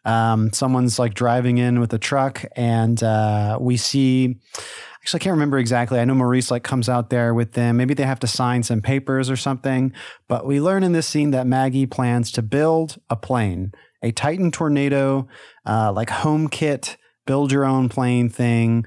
Um, 0.03 0.51
someone's 0.51 0.97
like 0.97 1.13
driving 1.13 1.57
in 1.59 1.79
with 1.79 1.93
a 1.93 1.99
truck, 1.99 2.43
and 2.55 3.01
uh, 3.03 3.57
we 3.61 3.77
see. 3.77 4.39
Actually, 5.01 5.19
I 5.19 5.23
can't 5.23 5.33
remember 5.33 5.57
exactly. 5.57 5.99
I 5.99 6.05
know 6.05 6.13
Maurice 6.13 6.51
like 6.51 6.63
comes 6.63 6.87
out 6.87 7.09
there 7.09 7.33
with 7.33 7.53
them. 7.53 7.77
Maybe 7.77 7.95
they 7.95 8.03
have 8.03 8.19
to 8.19 8.27
sign 8.27 8.61
some 8.61 8.81
papers 8.81 9.31
or 9.31 9.35
something. 9.35 9.93
But 10.27 10.45
we 10.45 10.61
learn 10.61 10.83
in 10.83 10.91
this 10.91 11.07
scene 11.07 11.31
that 11.31 11.47
Maggie 11.47 11.87
plans 11.87 12.31
to 12.33 12.43
build 12.43 12.99
a 13.09 13.15
plane, 13.15 13.71
a 14.03 14.11
Titan 14.11 14.51
Tornado, 14.51 15.27
uh, 15.65 15.91
like 15.91 16.11
home 16.11 16.47
kit, 16.47 16.97
build 17.25 17.51
your 17.51 17.65
own 17.65 17.89
plane 17.89 18.29
thing. 18.29 18.85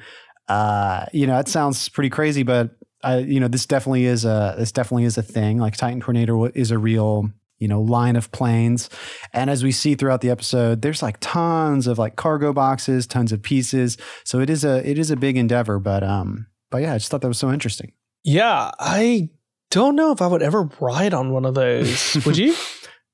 Uh, 0.48 1.06
you 1.12 1.26
know, 1.26 1.36
that 1.36 1.48
sounds 1.48 1.88
pretty 1.88 2.10
crazy, 2.10 2.44
but 2.44 2.70
uh, 3.04 3.22
you 3.24 3.40
know, 3.40 3.48
this 3.48 3.66
definitely 3.66 4.06
is 4.06 4.24
a 4.24 4.54
this 4.58 4.72
definitely 4.72 5.04
is 5.04 5.18
a 5.18 5.22
thing. 5.22 5.58
Like 5.58 5.76
Titan 5.76 6.00
Tornado 6.00 6.44
is 6.46 6.70
a 6.70 6.78
real 6.78 7.30
you 7.58 7.68
know 7.68 7.80
line 7.80 8.16
of 8.16 8.32
planes, 8.32 8.88
and 9.32 9.50
as 9.50 9.62
we 9.62 9.72
see 9.72 9.94
throughout 9.94 10.20
the 10.20 10.30
episode, 10.30 10.82
there's 10.82 11.02
like 11.02 11.18
tons 11.20 11.86
of 11.86 11.98
like 11.98 12.16
cargo 12.16 12.52
boxes, 12.52 13.06
tons 13.06 13.32
of 13.32 13.42
pieces. 13.42 13.96
So 14.24 14.40
it 14.40 14.50
is 14.50 14.64
a 14.64 14.88
it 14.88 14.98
is 14.98 15.10
a 15.10 15.16
big 15.16 15.36
endeavor, 15.36 15.78
but 15.78 16.02
um, 16.02 16.46
but 16.70 16.82
yeah, 16.82 16.94
I 16.94 16.98
just 16.98 17.10
thought 17.10 17.20
that 17.20 17.28
was 17.28 17.38
so 17.38 17.52
interesting. 17.52 17.92
Yeah, 18.24 18.70
I 18.78 19.30
don't 19.70 19.96
know 19.96 20.12
if 20.12 20.22
I 20.22 20.26
would 20.26 20.42
ever 20.42 20.68
ride 20.80 21.14
on 21.14 21.30
one 21.30 21.44
of 21.44 21.54
those. 21.54 22.16
would 22.26 22.38
you? 22.38 22.54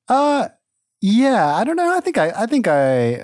Uh, 0.09 0.49
yeah, 1.01 1.57
I 1.57 1.65
don't 1.65 1.77
know. 1.77 1.97
I 1.97 2.01
think 2.01 2.19
I 2.19 2.33
I 2.37 2.47
think 2.47 2.69
I 2.69 3.23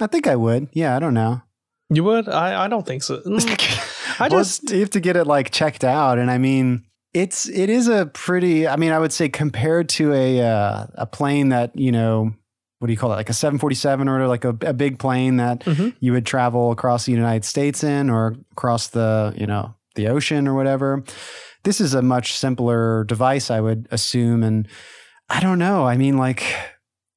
I 0.00 0.06
think 0.06 0.26
I 0.26 0.36
would. 0.36 0.68
Yeah, 0.72 0.96
I 0.96 0.98
don't 0.98 1.14
know. 1.14 1.42
You 1.90 2.04
would? 2.04 2.28
I, 2.28 2.64
I 2.64 2.68
don't 2.68 2.86
think 2.86 3.02
so. 3.02 3.22
I 4.20 4.28
Well, 4.28 4.40
just. 4.40 4.70
you 4.70 4.80
have 4.80 4.90
to 4.90 5.00
get 5.00 5.16
it 5.16 5.26
like 5.26 5.50
checked 5.50 5.84
out, 5.84 6.18
and 6.18 6.30
I 6.30 6.38
mean, 6.38 6.84
it's 7.12 7.48
it 7.48 7.70
is 7.70 7.88
a 7.88 8.06
pretty. 8.06 8.66
I 8.68 8.76
mean, 8.76 8.92
I 8.92 8.98
would 8.98 9.12
say 9.12 9.28
compared 9.28 9.88
to 9.90 10.12
a 10.12 10.40
uh, 10.42 10.86
a 10.94 11.06
plane 11.06 11.50
that 11.50 11.76
you 11.78 11.92
know, 11.92 12.32
what 12.78 12.86
do 12.88 12.92
you 12.92 12.98
call 12.98 13.12
it, 13.12 13.16
like 13.16 13.30
a 13.30 13.34
seven 13.34 13.58
forty 13.58 13.74
seven 13.76 14.08
or 14.08 14.26
like 14.26 14.44
a, 14.44 14.50
a 14.62 14.72
big 14.72 14.98
plane 14.98 15.36
that 15.36 15.60
Mhm. 15.64 15.94
you 16.00 16.12
would 16.12 16.26
travel 16.26 16.70
across 16.72 17.06
the 17.06 17.12
United 17.12 17.44
States 17.44 17.82
in 17.84 18.10
or 18.10 18.34
across 18.52 18.88
the 18.88 19.34
you 19.36 19.46
know 19.46 19.74
the 19.94 20.08
ocean 20.08 20.48
or 20.48 20.54
whatever. 20.54 21.04
This 21.62 21.80
is 21.80 21.94
a 21.94 22.02
much 22.02 22.36
simpler 22.36 23.04
device, 23.04 23.50
I 23.50 23.60
would 23.60 23.86
assume, 23.90 24.42
and 24.42 24.68
I 25.30 25.40
don't 25.40 25.58
know. 25.58 25.86
I 25.86 25.96
mean, 25.96 26.18
like, 26.18 26.44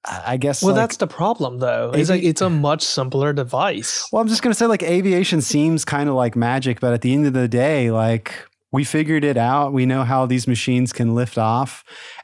I 0.06 0.38
guess. 0.38 0.64
Well, 0.64 0.74
like- 0.74 0.84
that's 0.84 0.98
the 0.98 1.08
problem, 1.08 1.60
though. 1.60 1.92
It's 1.94 2.10
like 2.10 2.24
it's 2.24 2.42
a 2.42 2.50
much 2.50 2.82
simpler 2.82 3.34
device. 3.34 4.08
Well, 4.12 4.22
I'm 4.22 4.28
just 4.28 4.42
going 4.42 4.52
to 4.52 4.58
say, 4.58 4.66
like, 4.66 4.84
aviation 4.84 5.42
seems 5.42 5.84
kind 5.84 6.08
of 6.08 6.16
like 6.16 6.36
magic, 6.36 6.80
but 6.80 6.94
at 6.94 7.02
the 7.02 7.14
end 7.14 7.28
of 7.28 7.34
the 7.34 7.48
day, 7.48 7.92
like, 7.92 8.34
we 8.72 8.84
figured 8.84 9.24
it 9.24 9.38
out. 9.38 9.74
We 9.74 9.86
know 9.86 10.04
how 10.04 10.26
these 10.26 10.48
machines 10.48 10.94
can 10.94 11.16
lift 11.16 11.38
off. 11.38 11.84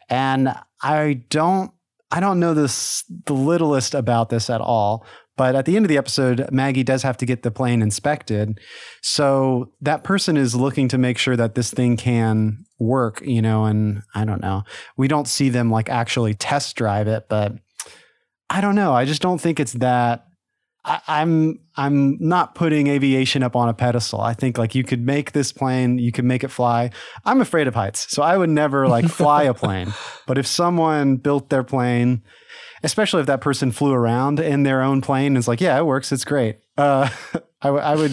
And 0.10 0.54
I 0.82 1.24
don't, 1.30 1.72
I 2.12 2.20
don't 2.20 2.40
know 2.40 2.54
this, 2.54 3.04
the 3.26 3.34
littlest 3.34 3.96
about 3.96 4.30
this 4.30 4.50
at 4.50 4.62
all. 4.62 5.06
But 5.36 5.56
at 5.56 5.66
the 5.66 5.76
end 5.76 5.86
of 5.86 5.90
the 5.90 5.98
episode, 5.98 6.48
Maggie 6.52 6.84
does 6.84 7.02
have 7.04 7.18
to 7.18 7.26
get 7.26 7.42
the 7.42 7.52
plane 7.52 7.82
inspected. 7.82 8.60
So 9.02 9.72
that 9.82 10.04
person 10.04 10.38
is 10.38 10.54
looking 10.54 10.88
to 10.90 10.98
make 10.98 11.18
sure 11.18 11.36
that 11.36 11.56
this 11.56 11.72
thing 11.72 11.98
can 11.98 12.66
work, 12.80 13.22
you 13.26 13.42
know, 13.42 13.66
and 13.66 14.04
I 14.14 14.26
don't 14.26 14.42
know. 14.42 14.64
We 14.96 15.08
don't 15.08 15.28
see 15.28 15.50
them 15.50 15.72
like 15.72 15.90
actually 15.90 16.36
test 16.36 16.76
drive 16.76 17.08
it, 17.08 17.28
but 17.30 17.54
I 18.50 18.62
don't 18.62 18.76
know. 18.76 18.94
I 18.94 19.06
just 19.06 19.22
don't 19.22 19.42
think 19.42 19.60
it's 19.60 19.74
that 19.74 20.28
I, 20.86 21.02
I'm 21.08 21.60
I'm 21.76 22.18
not 22.20 22.56
putting 22.56 22.88
aviation 22.88 23.42
up 23.42 23.56
on 23.56 23.70
a 23.70 23.74
pedestal. 23.74 24.22
I 24.22 24.34
think 24.34 24.58
like 24.58 24.76
you 24.76 24.84
could 24.84 25.04
make 25.04 25.32
this 25.32 25.52
plane, 25.52 25.98
you 25.98 26.12
could 26.12 26.26
make 26.26 26.44
it 26.44 26.50
fly. 26.50 26.92
I'm 27.26 27.42
afraid 27.42 27.68
of 27.68 27.76
heights, 27.76 28.14
so 28.14 28.22
I 28.22 28.38
would 28.38 28.50
never 28.50 28.88
like 28.88 29.06
fly 29.06 29.44
a 29.44 29.54
plane. 29.56 29.94
But 30.28 30.38
if 30.38 30.46
someone 30.46 31.16
built 31.16 31.50
their 31.50 31.64
plane, 31.64 32.22
especially 32.84 33.22
if 33.22 33.28
that 33.28 33.42
person 33.42 33.72
flew 33.72 33.94
around 33.94 34.40
in 34.40 34.64
their 34.64 34.82
own 34.82 35.02
plane, 35.02 35.28
and 35.28 35.38
it's 35.38 35.48
like, 35.48 35.62
yeah, 35.62 35.78
it 35.78 35.86
works, 35.86 36.12
it's 36.12 36.26
great. 36.26 36.60
Uh, 36.78 37.10
I, 37.62 37.68
w- 37.68 37.84
I 37.84 37.96
would, 37.96 38.12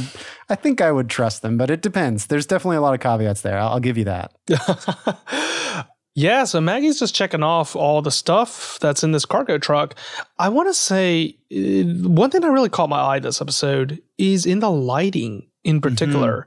I 0.49 0.55
think 0.55 0.81
I 0.81 0.93
would 0.93 1.11
trust 1.11 1.43
them, 1.43 1.59
but 1.59 1.71
it 1.71 1.83
depends. 1.83 2.27
There's 2.27 2.47
definitely 2.47 2.77
a 2.77 2.81
lot 2.81 2.95
of 2.95 3.01
caveats 3.01 3.43
there. 3.43 3.59
I'll, 3.59 3.71
I'll 3.71 3.81
give 3.81 3.99
you 3.99 4.05
that. 4.05 4.33
yeah, 6.15 6.45
so 6.45 6.61
Maggie's 6.61 7.01
just 7.01 7.15
checking 7.15 7.43
off 7.43 7.75
all 7.75 8.01
the 8.01 8.13
stuff 8.13 8.79
that's 8.81 9.03
in 9.03 9.11
this 9.11 9.25
cargo 9.25 9.59
truck. 9.59 9.97
I 10.39 10.49
want 10.51 10.69
to 10.69 10.75
say 10.75 11.37
uh, 11.53 12.09
one 12.09 12.31
thing 12.31 12.43
that 12.43 12.51
really 12.51 12.69
caught 12.69 12.89
my 12.89 13.01
eye 13.01 13.19
this 13.19 13.41
episode 13.41 14.01
is 14.19 14.47
in 14.47 14.61
the 14.61 14.71
lighting 14.71 15.49
in 15.65 15.81
particular. 15.81 16.47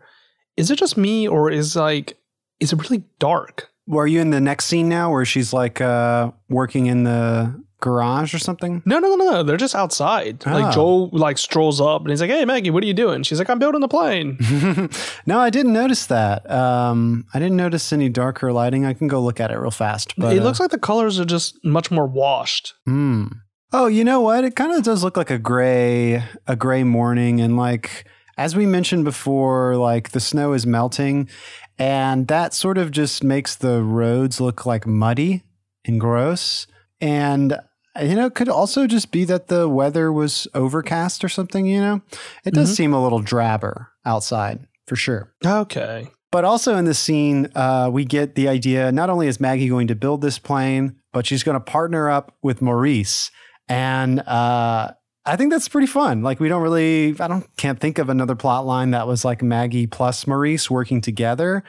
Is 0.56 0.72
it 0.72 0.80
just 0.80 0.96
me 0.96 1.28
or 1.28 1.52
is 1.52 1.76
like 1.76 2.18
is 2.60 2.72
it 2.72 2.80
really 2.80 3.04
dark? 3.20 3.70
Are 3.92 4.08
you 4.08 4.22
in 4.22 4.30
the 4.30 4.40
next 4.40 4.66
scene 4.66 4.88
now, 4.88 5.12
where 5.12 5.26
she's 5.26 5.52
like 5.52 5.82
uh, 5.82 6.32
working 6.48 6.86
in 6.86 7.04
the 7.04 7.62
garage 7.84 8.34
or 8.34 8.40
something? 8.40 8.82
No, 8.86 9.00
no, 9.00 9.16
no, 9.16 9.30
no. 9.30 9.44
They're 9.44 9.58
just 9.58 9.76
outside. 9.76 10.42
Oh. 10.46 10.52
Like 10.52 10.74
Joel 10.74 11.10
like 11.12 11.38
strolls 11.38 11.82
up 11.82 12.02
and 12.02 12.10
he's 12.10 12.22
like, 12.22 12.30
"Hey, 12.30 12.46
Maggie, 12.46 12.70
what 12.70 12.82
are 12.84 12.88
you 12.88 12.94
doing?" 12.94 13.24
She's 13.24 13.38
like, 13.38 13.50
"I'm 13.50 13.60
building 13.60 13.82
the 13.82 13.88
plane." 13.88 14.38
no, 15.26 15.40
I 15.40 15.50
didn't 15.50 15.74
notice 15.74 16.06
that. 16.08 16.50
Um, 16.50 17.26
I 17.34 17.40
didn't 17.40 17.58
notice 17.58 17.92
any 17.92 18.10
darker 18.10 18.54
lighting. 18.54 18.86
I 18.86 18.94
can 18.94 19.08
go 19.08 19.22
look 19.22 19.40
at 19.40 19.52
it 19.52 19.58
real 19.60 19.72
fast. 19.72 20.16
But 20.18 20.36
it 20.36 20.40
uh, 20.40 20.44
looks 20.44 20.60
like 20.60 20.72
the 20.72 20.80
colors 20.80 21.20
are 21.20 21.26
just 21.26 21.64
much 21.64 21.92
more 21.92 22.08
washed. 22.08 22.74
Hmm. 22.86 23.26
Oh, 23.74 23.88
you 23.88 24.04
know 24.04 24.22
what? 24.22 24.46
It 24.46 24.56
kind 24.56 24.72
of 24.72 24.84
does 24.84 25.04
look 25.04 25.18
like 25.18 25.32
a 25.32 25.40
gray, 25.40 26.24
a 26.48 26.56
gray 26.56 26.84
morning, 26.84 27.42
and 27.42 27.58
like 27.58 28.06
as 28.38 28.56
we 28.56 28.66
mentioned 28.66 29.04
before, 29.04 29.76
like 29.76 30.12
the 30.12 30.20
snow 30.20 30.54
is 30.54 30.66
melting, 30.66 31.30
and 31.78 32.28
that 32.30 32.54
sort 32.54 32.78
of 32.78 32.92
just 32.92 33.24
makes 33.24 33.56
the 33.56 33.84
roads 33.84 34.40
look 34.40 34.66
like 34.66 34.88
muddy 34.88 35.44
and 35.86 36.00
gross. 36.00 36.66
And 37.02 37.60
you 38.02 38.16
know, 38.16 38.26
it 38.26 38.36
could 38.36 38.50
also 38.50 38.88
just 38.88 39.12
be 39.12 39.24
that 39.26 39.48
the 39.48 39.68
weather 39.70 40.12
was 40.12 40.48
overcast 40.54 41.24
or 41.24 41.30
something. 41.30 41.66
You 41.66 41.82
know, 41.82 42.02
it 42.46 42.54
does 42.54 42.72
Mhm. 42.72 42.76
seem 42.76 42.94
a 42.94 43.02
little 43.04 43.22
drabber 43.22 43.88
outside 44.06 44.60
for 44.88 44.96
sure. 44.96 45.32
Okay. 45.46 46.08
But 46.32 46.46
also 46.46 46.76
in 46.78 46.86
this 46.86 46.98
scene, 46.98 47.50
uh, 47.56 47.90
we 47.94 48.06
get 48.06 48.34
the 48.36 48.48
idea 48.48 48.92
not 48.92 49.10
only 49.12 49.28
is 49.28 49.40
Maggie 49.40 49.70
going 49.70 49.88
to 49.88 49.96
build 49.96 50.22
this 50.22 50.40
plane, 50.40 50.96
but 51.12 51.28
she's 51.28 51.44
going 51.44 51.54
to 51.56 51.60
partner 51.60 52.10
up 52.10 52.36
with 52.42 52.60
Maurice. 52.62 53.30
And 53.70 54.20
uh, 54.22 54.92
I 55.26 55.36
think 55.36 55.52
that's 55.52 55.70
pretty 55.70 55.86
fun. 55.88 56.24
Like, 56.24 56.40
we 56.40 56.50
don't 56.50 56.64
really, 56.64 57.16
I 57.20 57.28
don't, 57.28 57.46
can't 57.58 57.80
think 57.80 58.00
of 58.00 58.10
another 58.10 58.36
plot 58.36 58.66
line 58.66 58.92
that 58.92 59.08
was 59.08 59.24
like 59.24 59.44
Maggie 59.44 59.86
plus 59.88 60.26
Maurice 60.26 60.72
working 60.72 61.02
together. 61.02 61.64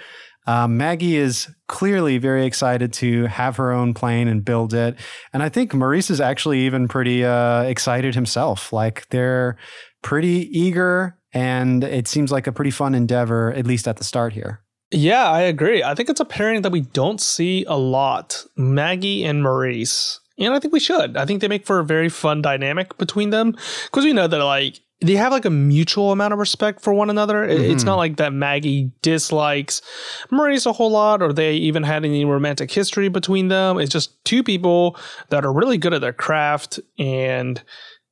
Um, 0.47 0.77
Maggie 0.77 1.17
is 1.17 1.49
clearly 1.69 2.19
very 2.19 2.45
excited 2.45 2.93
to 2.95 3.27
have 3.27 3.57
her 3.57 3.73
own 3.73 3.95
plane 3.95 4.29
and 4.29 4.45
build 4.45 4.75
it. 4.75 4.97
And 5.33 5.43
I 5.43 5.49
think 5.49 5.73
Maurice 5.73 6.11
is 6.11 6.21
actually 6.21 6.61
even 6.67 6.87
pretty 6.89 7.25
uh, 7.25 7.63
excited 7.63 8.15
himself. 8.15 8.73
Like, 8.73 9.09
they're 9.09 9.57
pretty 10.03 10.49
eager 10.59 11.17
And 11.35 11.83
it 11.83 12.07
seems 12.07 12.31
like 12.31 12.47
a 12.47 12.53
pretty 12.53 12.71
fun 12.71 12.95
endeavor, 12.95 13.53
at 13.53 13.67
least 13.67 13.89
at 13.89 13.97
the 13.97 14.05
start 14.05 14.33
here. 14.33 14.61
Yeah, 14.93 15.29
I 15.29 15.41
agree. 15.43 15.83
I 15.83 15.95
think 15.95 16.09
it's 16.09 16.21
a 16.21 16.25
pairing 16.25 16.63
that 16.63 16.71
we 16.71 16.83
don't 16.83 17.21
see 17.21 17.65
a 17.65 17.77
lot 17.77 18.45
Maggie 18.57 19.25
and 19.25 19.43
Maurice. 19.43 20.21
And 20.39 20.55
I 20.55 20.61
think 20.61 20.73
we 20.73 20.81
should. 20.81 21.17
I 21.17 21.27
think 21.27 21.41
they 21.41 21.49
make 21.49 21.67
for 21.67 21.81
a 21.81 21.85
very 21.85 22.09
fun 22.09 22.41
dynamic 22.41 22.97
between 22.99 23.31
them 23.31 23.53
because 23.87 24.05
we 24.05 24.13
know 24.13 24.29
that, 24.29 24.39
like, 24.39 24.79
they 25.01 25.17
have 25.17 25.33
like 25.33 25.45
a 25.45 25.51
mutual 25.51 26.13
amount 26.13 26.33
of 26.33 26.39
respect 26.39 26.81
for 26.81 26.95
one 26.95 27.11
another. 27.11 27.47
Mm-hmm. 27.47 27.73
It's 27.73 27.85
not 27.85 27.97
like 27.97 28.17
that 28.17 28.33
Maggie 28.33 28.91
dislikes 29.03 29.83
Maurice 30.31 30.67
a 30.67 30.73
whole 30.73 30.91
lot 30.91 31.23
or 31.23 31.33
they 31.33 31.55
even 31.55 31.83
had 31.83 32.05
any 32.05 32.25
romantic 32.25 32.71
history 32.71 33.09
between 33.09 33.49
them. 33.49 33.79
It's 33.79 33.93
just 33.93 34.25
two 34.25 34.43
people 34.43 34.97
that 35.29 35.45
are 35.45 35.53
really 35.53 35.79
good 35.79 35.95
at 35.95 36.01
their 36.01 36.13
craft 36.13 36.81
and 36.99 37.63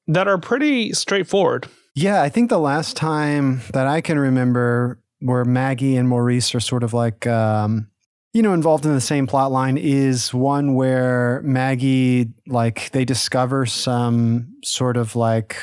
that 0.09 0.29
are 0.29 0.38
pretty 0.38 0.92
straightforward. 0.92 1.68
Yeah, 1.95 2.23
I 2.23 2.29
think 2.29 2.49
the 2.49 2.59
last 2.59 2.97
time 2.97 3.61
that 3.73 3.87
I 3.87 4.01
can 4.01 4.18
remember 4.18 4.99
where 5.21 5.45
Maggie 5.45 5.97
and 5.97 6.09
Maurice 6.09 6.55
are 6.55 6.61
sort 6.61 6.83
of 6.83 6.92
like 6.92 7.27
um, 7.27 7.88
you 8.33 8.42
know 8.42 8.55
involved 8.55 8.85
in 8.85 8.95
the 8.95 9.01
same 9.01 9.27
plot 9.27 9.53
line 9.53 9.77
is 9.77 10.33
one 10.35 10.75
where 10.75 11.42
Maggie 11.45 12.31
like 12.47 12.90
they 12.90 13.05
discover 13.05 13.66
some 13.66 14.55
sort 14.64 14.97
of 14.97 15.14
like 15.14 15.57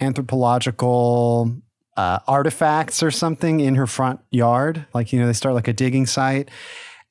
anthropological 0.00 1.56
uh, 1.96 2.18
artifacts 2.26 3.02
or 3.02 3.10
something 3.10 3.60
in 3.60 3.74
her 3.74 3.86
front 3.86 4.20
yard 4.30 4.86
like 4.94 5.12
you 5.12 5.18
know 5.18 5.26
they 5.26 5.32
start 5.32 5.54
like 5.54 5.68
a 5.68 5.72
digging 5.72 6.06
site 6.06 6.48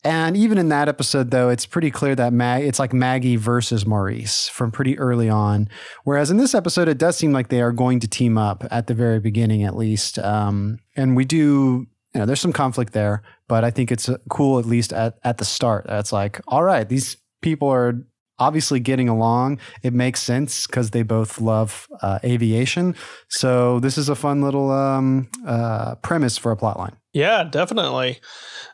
and 0.04 0.38
even 0.38 0.58
in 0.58 0.70
that 0.70 0.88
episode, 0.88 1.32
though, 1.32 1.50
it's 1.50 1.66
pretty 1.66 1.92
clear 1.92 2.16
that 2.16 2.32
Mag 2.32 2.64
it's 2.64 2.80
like 2.80 2.94
Maggie 2.94 3.36
versus 3.36 3.86
Maurice 3.86 4.48
from 4.48 4.72
pretty 4.72 4.98
early 4.98 5.28
on. 5.28 5.68
Whereas 6.04 6.30
in 6.32 6.38
this 6.38 6.56
episode, 6.56 6.88
it 6.88 6.98
does 6.98 7.18
seem 7.18 7.34
like 7.34 7.50
they 7.50 7.62
are 7.62 7.72
going 7.72 8.00
to 8.00 8.08
team 8.08 8.38
up 8.38 8.64
at 8.70 8.88
the 8.88 8.94
very 8.94 9.20
beginning, 9.20 9.64
at 9.64 9.76
least. 9.76 10.20
Um, 10.20 10.80
and 10.96 11.16
we 11.16 11.26
do, 11.26 11.88
you 12.14 12.20
know, 12.20 12.26
there's 12.26 12.40
some 12.40 12.54
conflict 12.54 12.94
there, 12.94 13.24
but 13.48 13.64
I 13.64 13.72
think 13.72 13.92
it's 13.92 14.10
cool 14.30 14.60
at 14.60 14.66
least 14.66 14.94
at 14.94 15.18
at 15.24 15.40
the 15.40 15.46
start. 15.46 15.88
It's 15.90 16.14
like, 16.14 16.40
all 16.48 16.64
right, 16.64 16.88
these 16.88 17.18
people 17.42 17.68
are 17.68 18.02
obviously 18.40 18.80
getting 18.80 19.10
along. 19.10 19.60
It 19.84 19.94
makes 19.94 20.22
sense 20.22 20.68
because 20.68 20.92
they 20.92 21.04
both 21.04 21.40
love 21.40 21.88
uh, 22.02 22.20
aviation. 22.24 22.96
So 23.30 23.80
this 23.80 23.98
is 23.98 24.10
a 24.10 24.16
fun 24.16 24.42
little 24.42 24.72
um, 24.72 25.30
uh, 25.46 25.96
premise 25.96 26.38
for 26.38 26.52
a 26.52 26.58
plot 26.58 26.78
line. 26.78 26.96
Yeah, 27.14 27.44
definitely. 27.44 28.20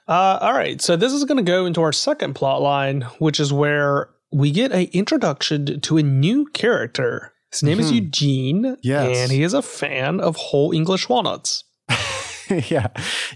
Uh, 0.07 0.39
all 0.41 0.53
right, 0.53 0.81
so 0.81 0.95
this 0.95 1.13
is 1.13 1.23
going 1.23 1.37
to 1.37 1.49
go 1.49 1.65
into 1.65 1.81
our 1.81 1.93
second 1.93 2.33
plot 2.33 2.61
line, 2.61 3.01
which 3.19 3.39
is 3.39 3.53
where 3.53 4.09
we 4.33 4.51
get 4.51 4.71
a 4.73 4.85
introduction 4.95 5.79
to 5.79 5.97
a 5.97 6.03
new 6.03 6.45
character. 6.47 7.31
His 7.51 7.63
name 7.63 7.77
mm-hmm. 7.77 7.85
is 7.85 7.91
Eugene, 7.91 8.77
yes. 8.81 9.17
and 9.17 9.31
he 9.31 9.43
is 9.43 9.53
a 9.53 9.61
fan 9.61 10.19
of 10.19 10.35
whole 10.35 10.73
English 10.73 11.07
walnuts. 11.07 11.63
yeah, 12.49 12.87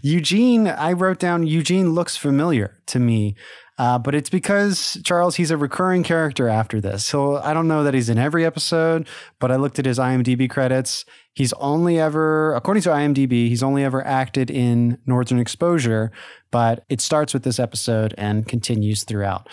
Eugene. 0.02 0.68
I 0.68 0.94
wrote 0.94 1.20
down 1.20 1.46
Eugene 1.46 1.92
looks 1.94 2.18
familiar 2.18 2.82
to 2.88 3.00
me. 3.00 3.36
Uh, 3.78 4.00
but 4.00 4.16
it's 4.16 4.30
because 4.30 4.98
Charles, 5.04 5.36
he's 5.36 5.52
a 5.52 5.58
recurring 5.58 6.04
character 6.04 6.48
after 6.48 6.82
this. 6.82 7.06
So 7.06 7.38
I 7.38 7.54
don't 7.54 7.68
know 7.68 7.84
that 7.84 7.94
he's 7.94 8.10
in 8.10 8.18
every 8.18 8.44
episode, 8.44 9.08
but 9.40 9.52
I 9.52 9.56
looked 9.56 9.78
at 9.78 9.86
his 9.86 10.00
IMDb 10.00 10.50
credits. 10.50 11.06
He's 11.34 11.54
only 11.54 12.00
ever, 12.00 12.56
according 12.56 12.82
to 12.84 12.90
IMDb, 12.90 13.50
he's 13.50 13.62
only 13.62 13.84
ever 13.84 14.04
acted 14.06 14.50
in 14.50 14.98
Northern 15.06 15.38
Exposure, 15.38 16.12
but 16.50 16.86
it 16.90 17.02
starts 17.02 17.34
with 17.34 17.44
this 17.44 17.60
episode 17.60 18.16
and 18.18 18.48
continues 18.48 19.04
throughout. 19.04 19.48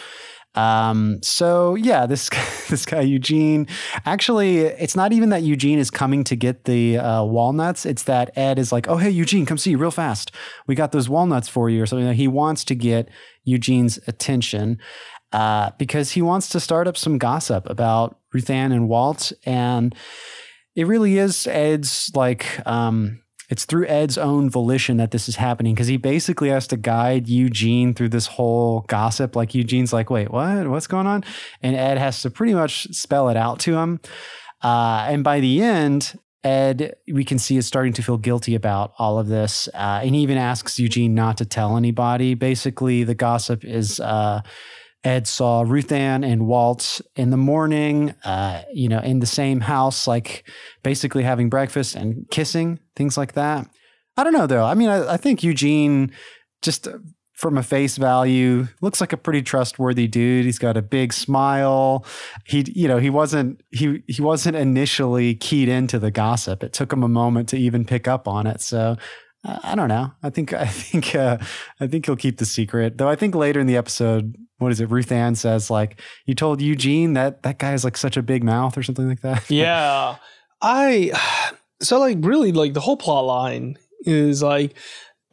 Um, 0.54 1.18
so 1.22 1.74
yeah, 1.74 2.06
this 2.06 2.30
this 2.68 2.87
guy 2.87 3.00
Eugene. 3.00 3.66
Actually, 4.06 4.60
it's 4.60 4.96
not 4.96 5.12
even 5.12 5.30
that 5.30 5.42
Eugene 5.42 5.78
is 5.78 5.90
coming 5.90 6.24
to 6.24 6.37
get 6.37 6.64
the 6.64 6.98
uh, 6.98 7.24
walnuts. 7.24 7.84
It's 7.84 8.04
that 8.04 8.37
Ed 8.37 8.58
is 8.58 8.72
like, 8.72 8.88
"Oh 8.88 8.96
hey 8.96 9.10
Eugene, 9.10 9.46
come 9.46 9.58
see 9.58 9.70
you 9.70 9.78
real 9.78 9.90
fast. 9.90 10.30
We 10.66 10.74
got 10.74 10.92
those 10.92 11.08
walnuts 11.08 11.48
for 11.48 11.68
you," 11.68 11.82
or 11.82 11.87
something. 11.87 12.12
He 12.14 12.28
wants 12.28 12.64
to 12.64 12.74
get 12.74 13.08
Eugene's 13.44 13.98
attention 14.07 14.78
uh, 15.33 15.70
because 15.78 16.12
he 16.12 16.22
wants 16.22 16.48
to 16.50 16.61
start 16.61 16.87
up 16.87 16.96
some 16.96 17.18
gossip 17.18 17.68
about 17.68 18.18
Ruthann 18.35 18.72
and 18.72 18.88
Walt, 18.88 19.33
and 19.44 19.94
it 20.74 20.87
really 20.87 21.18
is 21.18 21.46
Ed's 21.46 22.11
like. 22.14 22.66
Um, 22.66 23.20
it's 23.50 23.66
through 23.66 23.87
Ed's 23.87 24.16
own 24.16 24.48
volition 24.48 24.96
that 24.96 25.11
this 25.11 25.28
is 25.28 25.37
happening 25.37 25.74
because 25.74 25.87
he 25.87 25.98
basically 25.98 26.48
has 26.48 26.66
to 26.68 26.78
guide 26.78 27.28
Eugene 27.28 27.92
through 27.92 28.09
this 28.09 28.26
whole 28.26 28.80
gossip. 28.88 29.37
Like 29.37 29.54
Eugene's 29.54 29.92
like, 29.92 30.09
wait, 30.09 30.30
what? 30.30 30.66
What's 30.68 30.87
going 30.87 31.07
on? 31.07 31.24
And 31.62 31.76
Ed 31.76 31.98
has 31.98 32.22
to 32.22 32.30
pretty 32.30 32.54
much 32.54 32.85
spell 32.94 33.28
it 33.28 33.37
out 33.37 33.61
to 33.61 33.76
him. 33.76 34.00
Uh, 34.62 35.04
and 35.09 35.22
by 35.22 35.40
the 35.40 35.61
end, 35.61 36.18
Ed, 36.44 36.94
we 37.11 37.24
can 37.24 37.38
see 37.38 37.57
is 37.57 37.66
starting 37.66 37.94
to 37.94 38.02
feel 38.02 38.18
guilty 38.18 38.54
about 38.54 38.92
all 38.98 39.18
of 39.18 39.28
this. 39.28 39.66
Uh, 39.72 40.00
and 40.02 40.14
he 40.14 40.20
even 40.20 40.37
asks 40.37 40.78
Eugene 40.78 41.14
not 41.14 41.38
to 41.38 41.46
tell 41.46 41.76
anybody. 41.76 42.35
Basically, 42.35 43.02
the 43.02 43.14
gossip 43.14 43.64
is 43.64 43.98
uh, 43.98 44.42
Ed 45.04 45.26
saw 45.26 45.62
Ruth 45.62 45.90
Ann 45.90 46.22
and 46.22 46.46
Walt 46.46 47.00
in 47.16 47.30
the 47.30 47.38
morning, 47.38 48.14
uh, 48.24 48.62
you 48.72 48.88
know, 48.88 49.00
in 49.00 49.20
the 49.20 49.26
same 49.26 49.61
house, 49.61 50.07
like 50.07 50.46
basically 50.83 51.22
having 51.22 51.48
breakfast 51.48 51.94
and 51.94 52.28
kissing, 52.30 52.78
things 52.94 53.16
like 53.16 53.33
that. 53.33 53.66
I 54.16 54.24
don't 54.24 54.33
know 54.33 54.46
though. 54.46 54.64
I 54.64 54.74
mean, 54.74 54.88
I, 54.88 55.14
I 55.14 55.16
think 55.16 55.42
Eugene, 55.42 56.12
just 56.62 56.88
from 57.35 57.59
a 57.59 57.62
face 57.62 57.97
value, 57.97 58.68
looks 58.81 59.01
like 59.01 59.12
a 59.12 59.16
pretty 59.16 59.42
trustworthy 59.42 60.07
dude. 60.07 60.44
He's 60.44 60.59
got 60.59 60.77
a 60.77 60.83
big 60.83 61.12
smile. 61.12 62.07
He, 62.47 62.64
you 62.75 62.88
know, 62.88 62.99
he 62.99 63.11
wasn't 63.11 63.61
he 63.70 64.03
he 64.07 64.23
wasn't 64.23 64.57
initially 64.57 65.35
keyed 65.35 65.68
into 65.68 65.99
the 65.99 66.11
gossip. 66.11 66.62
It 66.62 66.73
took 66.73 66.92
him 66.92 67.03
a 67.03 67.09
moment 67.09 67.49
to 67.51 67.57
even 67.57 67.85
pick 67.85 68.07
up 68.07 68.29
on 68.29 68.47
it. 68.47 68.61
So 68.61 68.97
I 69.44 69.75
don't 69.75 69.88
know. 69.88 70.12
I 70.23 70.31
think 70.31 70.53
I 70.53 70.66
think 70.66 71.14
uh, 71.14 71.38
I 71.81 71.87
think 71.87 72.07
he'll 72.07 72.16
keep 72.16 72.38
the 72.38 72.47
secret. 72.47 72.99
Though 72.99 73.09
I 73.09 73.16
think 73.16 73.35
later 73.35 73.61
in 73.61 73.66
the 73.66 73.77
episode, 73.77 74.37
what 74.59 74.73
is 74.73 74.81
it? 74.81 74.90
ruth 74.90 75.12
ann 75.12 75.35
says 75.35 75.70
like, 75.70 76.01
"You 76.25 76.35
told 76.35 76.62
Eugene 76.62 77.12
that 77.14 77.42
that 77.42 77.59
guy 77.59 77.70
has 77.70 77.85
like 77.85 77.97
such 77.97 78.16
a 78.16 78.23
big 78.23 78.42
mouth" 78.42 78.79
or 78.79 78.83
something 78.83 79.09
like 79.09 79.20
that. 79.20 79.51
yeah, 79.51 80.16
I. 80.62 81.12
So 81.83 81.99
like 81.99 82.18
really 82.20 82.53
like 82.53 82.73
the 82.73 82.81
whole 82.81 82.97
plot 82.97 83.27
line 83.27 83.77
is 84.07 84.42
like 84.42 84.75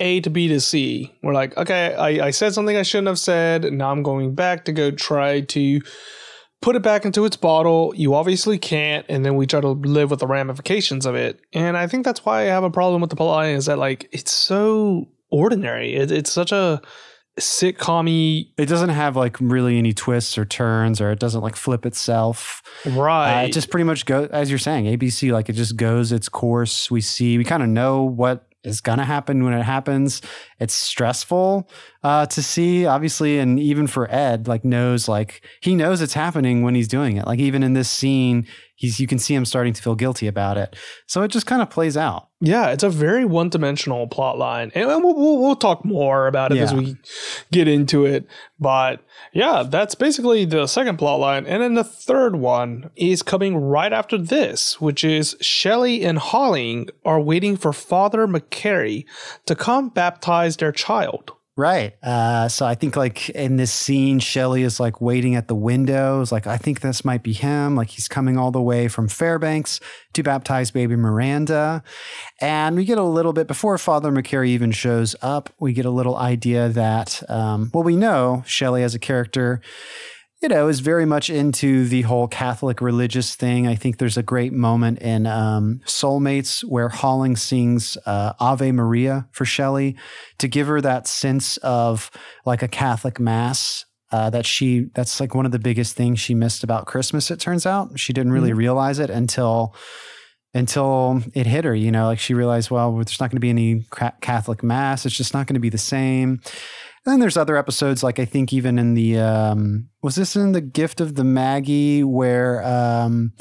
A 0.02 0.20
to 0.22 0.30
B 0.30 0.48
to 0.48 0.60
C. 0.60 1.14
We're 1.22 1.34
like, 1.34 1.56
okay, 1.56 1.94
I, 1.94 2.28
I 2.28 2.32
said 2.32 2.54
something 2.54 2.76
I 2.76 2.82
shouldn't 2.82 3.08
have 3.08 3.20
said. 3.20 3.72
Now 3.72 3.92
I'm 3.92 4.04
going 4.04 4.36
back 4.36 4.66
to 4.66 4.72
go 4.72 4.92
try 4.92 5.42
to 5.42 5.82
put 6.62 6.76
it 6.76 6.82
back 6.82 7.06
into 7.06 7.24
its 7.24 7.38
bottle. 7.38 7.94
You 7.96 8.16
obviously 8.16 8.58
can't, 8.58 9.06
and 9.08 9.24
then 9.24 9.36
we 9.36 9.46
try 9.46 9.62
to 9.62 9.70
live 9.70 10.10
with 10.10 10.20
the 10.20 10.28
ramifications 10.28 11.06
of 11.06 11.16
it. 11.16 11.40
And 11.54 11.78
I 11.78 11.88
think 11.88 12.04
that's 12.04 12.26
why 12.26 12.42
I 12.42 12.46
have 12.46 12.64
a 12.64 12.72
problem 12.72 13.02
with 13.02 13.12
the 13.12 13.16
plot 13.16 13.46
is 13.46 13.68
that 13.68 13.78
like 13.78 14.10
it's 14.12 14.32
so 14.32 15.08
ordinary. 15.30 15.96
It, 15.96 16.12
it's 16.12 16.32
such 16.32 16.52
a 16.52 16.82
sitcom 17.40 18.48
It 18.58 18.66
doesn't 18.66 18.90
have 18.90 19.16
like 19.16 19.38
really 19.40 19.78
any 19.78 19.94
twists 19.94 20.38
or 20.38 20.46
turns, 20.46 21.00
or 21.00 21.12
it 21.12 21.20
doesn't 21.20 21.42
like 21.42 21.56
flip 21.56 21.86
itself. 21.86 22.64
Right. 22.86 23.44
Uh, 23.44 23.46
it 23.46 23.54
just 23.54 23.70
pretty 23.70 23.84
much 23.84 24.06
goes 24.06 24.30
as 24.30 24.50
you're 24.50 24.60
saying. 24.60 24.86
ABC 24.86 25.32
like 25.32 25.48
it 25.48 25.54
just 25.54 25.78
goes 25.78 26.12
its 26.12 26.28
course. 26.28 26.90
We 26.90 27.02
see 27.02 27.38
we 27.38 27.44
kind 27.44 27.64
of 27.64 27.70
know 27.70 28.04
what 28.04 28.51
is 28.64 28.82
going 28.82 29.00
to 29.00 29.06
happen 29.06 29.44
when 29.44 29.54
it 29.54 29.64
happens. 29.64 30.22
It's 30.60 30.74
stressful 30.74 31.68
uh, 32.04 32.26
to 32.26 32.42
see, 32.42 32.86
obviously, 32.86 33.38
and 33.38 33.60
even 33.60 33.86
for 33.86 34.10
Ed, 34.12 34.48
like 34.48 34.66
knows 34.66 35.08
like 35.08 35.46
he 35.62 35.76
knows 35.76 36.02
it's 36.02 36.14
happening 36.14 36.64
when 36.64 36.74
he's 36.74 36.88
doing 36.88 37.18
it. 37.18 37.28
Like 37.28 37.40
even 37.40 37.62
in 37.62 37.74
this 37.74 37.90
scene, 37.90 38.48
he's 38.76 39.00
you 39.00 39.06
can 39.06 39.20
see 39.20 39.36
him 39.36 39.46
starting 39.46 39.74
to 39.74 39.82
feel 39.82 39.94
guilty 39.94 40.26
about 40.26 40.58
it. 40.58 40.76
So 41.06 41.22
it 41.22 41.30
just 41.30 41.46
kind 41.46 41.62
of 41.62 41.70
plays 41.70 41.96
out. 41.96 42.30
Yeah, 42.44 42.70
it's 42.70 42.82
a 42.82 42.90
very 42.90 43.24
one-dimensional 43.24 44.08
plot 44.08 44.40
line, 44.40 44.72
and 44.74 44.88
we'll, 44.88 45.16
we'll, 45.16 45.38
we'll 45.38 45.56
talk 45.56 45.86
more 45.86 46.26
about 46.26 46.52
it 46.52 46.56
yeah. 46.56 46.64
as 46.64 46.74
we 46.74 46.98
get 47.52 47.68
into 47.68 48.04
it. 48.04 48.26
But 48.60 49.06
yeah, 49.32 49.62
that's 49.62 49.94
basically 49.94 50.46
the 50.46 50.66
second 50.66 50.98
plot 50.98 51.20
line, 51.20 51.46
and 51.46 51.62
then 51.62 51.76
the 51.76 51.84
third 51.84 52.38
one 52.38 52.90
is 52.96 53.22
coming 53.22 53.58
right 53.58 53.94
after 53.94 54.18
this, 54.18 54.82
which 54.82 55.04
is 55.04 55.36
Shelley 55.40 56.04
and 56.04 56.18
Holling 56.18 56.90
are 57.06 57.22
waiting 57.22 57.58
for 57.58 57.72
Father 57.72 58.26
McCary 58.26 59.06
to 59.46 59.54
come 59.54 59.90
baptize 59.90 60.58
their 60.58 60.72
child. 60.72 61.34
Right. 61.58 61.94
Uh, 62.02 62.48
so 62.48 62.66
I 62.66 62.76
think 62.76 62.96
like 62.96 63.30
in 63.30 63.58
this 63.58 63.74
scene, 63.74 64.20
Shelley 64.20 64.64
is 64.64 64.80
like 64.80 65.02
waiting 65.02 65.36
at 65.36 65.50
the 65.50 65.56
windows. 65.56 66.32
Like, 66.32 66.48
I 66.48 66.58
think 66.58 66.80
this 66.80 67.04
might 67.04 67.24
be 67.24 67.34
him. 67.34 67.76
Like 67.76 67.90
he's 67.90 68.08
coming 68.08 68.38
all 68.38 68.52
the 68.52 68.62
way 68.62 68.88
from 68.88 69.10
Fairbanks 69.10 69.82
to 70.14 70.24
baptize 70.24 70.72
baby 70.72 70.96
Miranda. 70.96 71.84
And 72.40 72.78
we 72.78 72.86
get 72.86 72.98
a 72.98 73.04
little 73.04 73.34
bit 73.34 73.48
before 73.48 73.78
Father 73.78 74.12
McCary 74.12 74.48
even 74.48 74.72
shows 74.72 75.14
up, 75.22 75.54
we 75.60 75.74
get 75.74 75.86
a 75.86 75.90
little 75.92 76.16
idea 76.16 76.70
that, 76.70 77.22
um, 77.30 77.70
well, 77.74 77.84
we 77.84 77.98
know 77.98 78.44
Shelley 78.46 78.84
as 78.84 78.96
a 78.96 79.00
character 79.00 79.62
you 80.42 80.50
know, 80.50 80.68
is 80.68 80.80
very 80.80 81.06
much 81.06 81.30
into 81.30 81.88
the 81.88 82.02
whole 82.02 82.28
Catholic 82.28 82.82
religious 82.82 83.36
thing. 83.36 83.68
I 83.68 83.76
think 83.76 83.98
there's 83.98 84.18
a 84.18 84.24
great 84.24 84.52
moment 84.52 85.00
in 85.00 85.28
um, 85.28 85.82
Seoul 85.86 86.20
Mates 86.20 86.64
where 86.64 86.90
Holling 86.90 87.36
sings 87.36 87.96
uh, 88.08 88.34
Ave 88.40 88.72
Maria 88.72 89.28
for 89.32 89.46
Shelley 89.46 89.96
to 90.40 90.48
give 90.48 90.66
her 90.66 90.82
that 90.82 91.08
sense 91.08 91.58
of 91.58 92.10
like 92.46 92.64
a 92.64 92.68
Catholic 92.68 93.20
mass. 93.20 93.86
Uh, 94.14 94.30
that 94.30 94.46
she 94.46 94.90
that's 94.94 95.22
like 95.22 95.34
one 95.34 95.46
of 95.46 95.54
the 95.54 95.60
biggest 95.60 95.96
things 95.96 96.20
she 96.20 96.36
missed 96.36 96.66
about 96.66 96.86
Christmas. 96.86 97.32
It 97.32 97.40
turns 97.40 97.66
out 97.66 97.98
she 97.98 98.12
didn't 98.12 98.34
really 98.34 98.50
mm-hmm. 98.50 98.60
realize 98.60 99.00
it 99.00 99.10
until 99.10 99.74
until 100.54 101.24
it 101.34 101.48
hit 101.48 101.64
her. 101.64 101.74
You 101.74 101.92
know, 101.92 102.08
like 102.08 102.20
she 102.20 102.34
realized, 102.34 102.70
well, 102.70 102.94
there's 102.94 103.22
not 103.22 103.30
going 103.30 103.38
to 103.38 103.40
be 103.40 103.50
any 103.50 103.86
Catholic 104.20 104.64
mass. 104.64 105.06
It's 105.06 105.16
just 105.16 105.34
not 105.34 105.48
going 105.48 105.54
to 105.54 105.62
be 105.62 105.70
the 105.70 105.78
same. 105.78 106.42
And 107.06 107.14
then 107.14 107.20
there's 107.20 107.38
other 107.38 107.58
episodes, 107.58 108.04
like 108.04 108.20
I 108.20 108.26
think 108.26 108.54
even 108.54 108.78
in 108.78 108.94
the 108.94 109.20
um, 109.20 109.90
was 110.04 110.16
this 110.16 110.36
in 110.36 110.52
the 110.52 110.62
Gift 110.62 111.02
of 111.02 111.16
the 111.16 111.24
Maggie 111.24 112.04
where 112.04 112.64
um, 112.64 113.34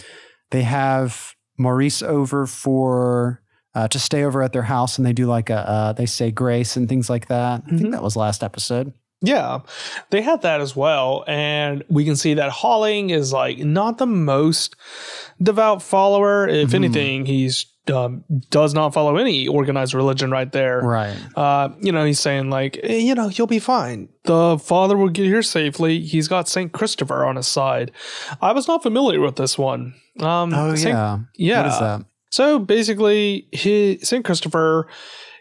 they 0.50 0.62
have 0.62 1.34
Maurice 1.58 2.02
over 2.02 2.46
for 2.46 3.42
uh, 3.74 3.86
to 3.88 3.98
stay 3.98 4.24
over 4.24 4.42
at 4.42 4.52
their 4.52 4.62
house 4.62 4.96
and 4.96 5.06
they 5.06 5.12
do 5.12 5.26
like 5.26 5.50
a 5.50 5.68
uh, 5.68 5.92
they 5.92 6.06
say 6.06 6.30
grace 6.30 6.76
and 6.76 6.88
things 6.88 7.10
like 7.10 7.28
that. 7.28 7.60
Mm-hmm. 7.60 7.66
I 7.66 7.70
think 7.70 7.82
mm-hmm. 7.82 7.90
that 7.92 8.02
was 8.02 8.16
last 8.16 8.42
episode. 8.42 8.94
Yeah, 9.22 9.60
they 10.08 10.22
had 10.22 10.42
that 10.42 10.62
as 10.62 10.74
well. 10.74 11.24
And 11.28 11.84
we 11.90 12.06
can 12.06 12.16
see 12.16 12.34
that 12.34 12.50
Holling 12.50 13.10
is 13.10 13.32
like 13.32 13.58
not 13.58 13.98
the 13.98 14.06
most 14.06 14.76
devout 15.42 15.82
follower. 15.82 16.48
If 16.48 16.68
mm-hmm. 16.68 16.76
anything, 16.76 17.26
he's 17.26 17.66
um, 17.88 18.24
does 18.50 18.74
not 18.74 18.94
follow 18.94 19.16
any 19.16 19.48
organized 19.48 19.94
religion 19.94 20.30
right 20.30 20.50
there. 20.52 20.80
Right. 20.80 21.16
Uh, 21.36 21.70
you 21.80 21.92
know, 21.92 22.04
he's 22.04 22.20
saying 22.20 22.50
like, 22.50 22.78
eh, 22.82 22.98
you 22.98 23.14
know, 23.14 23.28
you'll 23.28 23.46
be 23.46 23.58
fine. 23.58 24.08
The 24.24 24.58
father 24.58 24.96
will 24.96 25.08
get 25.08 25.26
here 25.26 25.42
safely. 25.42 26.00
He's 26.00 26.28
got 26.28 26.48
Saint 26.48 26.72
Christopher 26.72 27.24
on 27.24 27.36
his 27.36 27.48
side. 27.48 27.92
I 28.40 28.52
was 28.52 28.68
not 28.68 28.82
familiar 28.82 29.20
with 29.20 29.36
this 29.36 29.58
one. 29.58 29.94
Um, 30.20 30.52
oh 30.54 30.74
Saint, 30.74 30.94
yeah. 30.94 31.18
Yeah. 31.36 31.62
What 31.62 31.72
is 31.72 31.78
that? 31.80 32.04
So 32.30 32.58
basically, 32.58 33.48
Saint 34.02 34.24
Christopher 34.24 34.86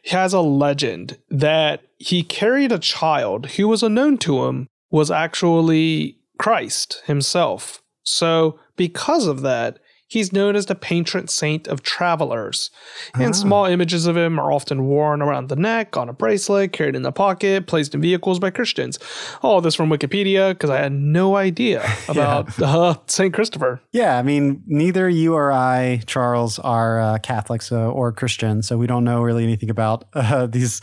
has 0.06 0.34
a 0.34 0.41
legend 0.41 1.17
that 1.30 1.82
he 1.97 2.23
carried 2.23 2.71
a 2.71 2.80
child 2.80 3.47
who 3.52 3.67
was 3.67 3.84
unknown 3.84 4.17
to 4.19 4.45
him 4.45 4.67
was 4.89 5.12
actually 5.12 6.17
Christ 6.39 7.04
himself. 7.06 7.84
So 8.04 8.60
because 8.75 9.28
of 9.28 9.41
that, 9.41 9.80
He's 10.09 10.33
known 10.33 10.55
as 10.55 10.65
the 10.65 10.73
patron 10.73 11.27
saint 11.27 11.67
of 11.67 11.83
travelers, 11.83 12.71
and 13.13 13.29
ah. 13.29 13.31
small 13.31 13.65
images 13.65 14.07
of 14.07 14.17
him 14.17 14.39
are 14.39 14.51
often 14.51 14.85
worn 14.87 15.21
around 15.21 15.49
the 15.49 15.55
neck, 15.55 15.95
on 15.97 16.09
a 16.09 16.13
bracelet, 16.13 16.73
carried 16.73 16.95
in 16.95 17.03
the 17.03 17.11
pocket, 17.11 17.67
placed 17.67 17.93
in 17.93 18.01
vehicles 18.01 18.39
by 18.39 18.49
Christians. 18.49 18.97
All 19.43 19.61
this 19.61 19.75
from 19.75 19.91
Wikipedia 19.91 20.49
because 20.49 20.71
I 20.71 20.79
had 20.79 20.93
no 20.93 21.35
idea 21.35 21.87
about 22.09 22.49
yeah. 22.57 22.75
uh, 22.75 22.95
Saint 23.05 23.35
Christopher. 23.35 23.81
Yeah, 23.91 24.17
I 24.17 24.23
mean, 24.23 24.63
neither 24.65 25.07
you 25.07 25.35
or 25.35 25.51
I, 25.51 26.01
Charles, 26.07 26.57
are 26.57 26.99
uh, 26.99 27.17
Catholics 27.19 27.71
uh, 27.71 27.91
or 27.91 28.11
Christian, 28.11 28.63
so 28.63 28.79
we 28.79 28.87
don't 28.87 29.03
know 29.03 29.21
really 29.21 29.43
anything 29.43 29.69
about 29.69 30.05
uh, 30.13 30.47
these 30.47 30.81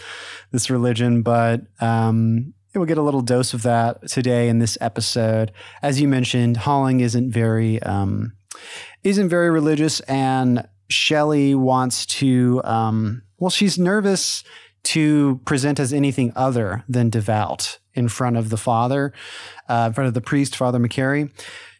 this 0.52 0.70
religion. 0.70 1.22
But 1.22 1.62
um, 1.80 2.54
we'll 2.76 2.86
get 2.86 2.98
a 2.98 3.02
little 3.02 3.22
dose 3.22 3.54
of 3.54 3.62
that 3.62 4.06
today 4.08 4.48
in 4.48 4.60
this 4.60 4.78
episode. 4.80 5.50
As 5.82 6.00
you 6.00 6.06
mentioned, 6.06 6.58
Holling 6.58 7.00
isn't 7.00 7.32
very 7.32 7.82
um, 7.82 8.35
isn't 9.02 9.28
very 9.28 9.50
religious, 9.50 10.00
and 10.00 10.66
Shelley 10.88 11.54
wants 11.54 12.06
to. 12.06 12.60
Um, 12.64 13.22
well, 13.38 13.50
she's 13.50 13.78
nervous 13.78 14.44
to 14.84 15.40
present 15.44 15.80
as 15.80 15.92
anything 15.92 16.32
other 16.36 16.84
than 16.88 17.10
devout 17.10 17.78
in 17.94 18.08
front 18.08 18.36
of 18.36 18.50
the 18.50 18.56
father, 18.56 19.12
uh, 19.68 19.86
in 19.88 19.92
front 19.92 20.08
of 20.08 20.14
the 20.14 20.20
priest, 20.20 20.56
Father 20.56 20.78
McCary. 20.78 21.30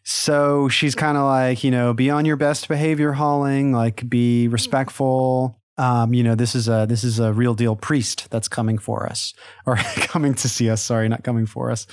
So 0.03 0.67
she's 0.67 0.95
kind 0.95 1.17
of 1.17 1.23
like, 1.23 1.63
you 1.63 1.71
know, 1.71 1.93
be 1.93 2.09
on 2.09 2.25
your 2.25 2.37
best 2.37 2.67
behavior, 2.67 3.13
Holling. 3.13 3.71
Like, 3.71 4.07
be 4.09 4.47
respectful. 4.47 5.59
Um, 5.77 6.13
you 6.13 6.23
know, 6.23 6.33
this 6.33 6.55
is 6.55 6.67
a 6.67 6.85
this 6.89 7.03
is 7.03 7.19
a 7.19 7.31
real 7.31 7.53
deal 7.53 7.75
priest 7.75 8.29
that's 8.31 8.47
coming 8.47 8.77
for 8.77 9.05
us 9.05 9.33
or 9.65 9.75
coming 9.97 10.33
to 10.35 10.49
see 10.49 10.69
us. 10.69 10.81
Sorry, 10.81 11.07
not 11.07 11.23
coming 11.23 11.45
for 11.45 11.71
us. 11.71 11.87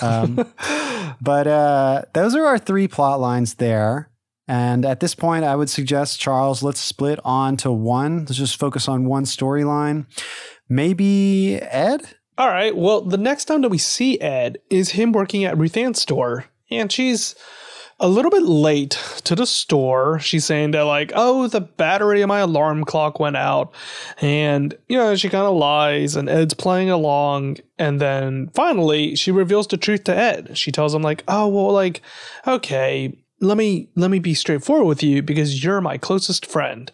Um, 0.00 0.36
but 1.20 1.46
uh, 1.46 2.02
those 2.14 2.34
are 2.34 2.46
our 2.46 2.58
three 2.58 2.88
plot 2.88 3.20
lines 3.20 3.54
there. 3.54 4.10
And 4.48 4.84
at 4.84 5.00
this 5.00 5.14
point, 5.14 5.44
I 5.44 5.56
would 5.56 5.70
suggest, 5.70 6.20
Charles, 6.20 6.62
let's 6.62 6.80
split 6.80 7.18
on 7.24 7.56
to 7.58 7.72
one. 7.72 8.20
Let's 8.20 8.36
just 8.36 8.58
focus 8.58 8.88
on 8.88 9.06
one 9.06 9.24
storyline. 9.24 10.06
Maybe 10.68 11.56
Ed? 11.56 12.14
All 12.38 12.48
right. 12.48 12.76
Well, 12.76 13.00
the 13.00 13.18
next 13.18 13.46
time 13.46 13.62
that 13.62 13.70
we 13.70 13.78
see 13.78 14.20
Ed 14.20 14.58
is 14.70 14.90
him 14.90 15.12
working 15.12 15.44
at 15.44 15.58
Ruth 15.58 15.76
Ann's 15.76 16.00
store. 16.00 16.46
And 16.70 16.92
she's 16.92 17.34
a 17.98 18.08
little 18.08 18.30
bit 18.30 18.42
late 18.42 18.90
to 19.24 19.34
the 19.34 19.46
store. 19.46 20.18
She's 20.18 20.44
saying 20.44 20.72
that, 20.72 20.82
like, 20.82 21.12
oh, 21.14 21.48
the 21.48 21.62
battery 21.62 22.20
of 22.20 22.28
my 22.28 22.40
alarm 22.40 22.84
clock 22.84 23.18
went 23.18 23.36
out. 23.36 23.74
And, 24.20 24.76
you 24.86 24.98
know, 24.98 25.16
she 25.16 25.30
kind 25.30 25.46
of 25.46 25.56
lies, 25.56 26.14
and 26.14 26.28
Ed's 26.28 26.52
playing 26.54 26.90
along. 26.90 27.56
And 27.78 28.00
then 28.00 28.50
finally, 28.54 29.16
she 29.16 29.30
reveals 29.30 29.66
the 29.66 29.78
truth 29.78 30.04
to 30.04 30.14
Ed. 30.14 30.58
She 30.58 30.70
tells 30.70 30.94
him, 30.94 31.02
like, 31.02 31.24
oh, 31.26 31.48
well, 31.48 31.72
like, 31.72 32.02
okay, 32.46 33.16
let 33.40 33.56
me 33.56 33.88
let 33.96 34.10
me 34.10 34.18
be 34.18 34.34
straightforward 34.34 34.86
with 34.86 35.02
you 35.02 35.22
because 35.22 35.62
you're 35.62 35.80
my 35.80 35.98
closest 35.98 36.46
friend. 36.46 36.90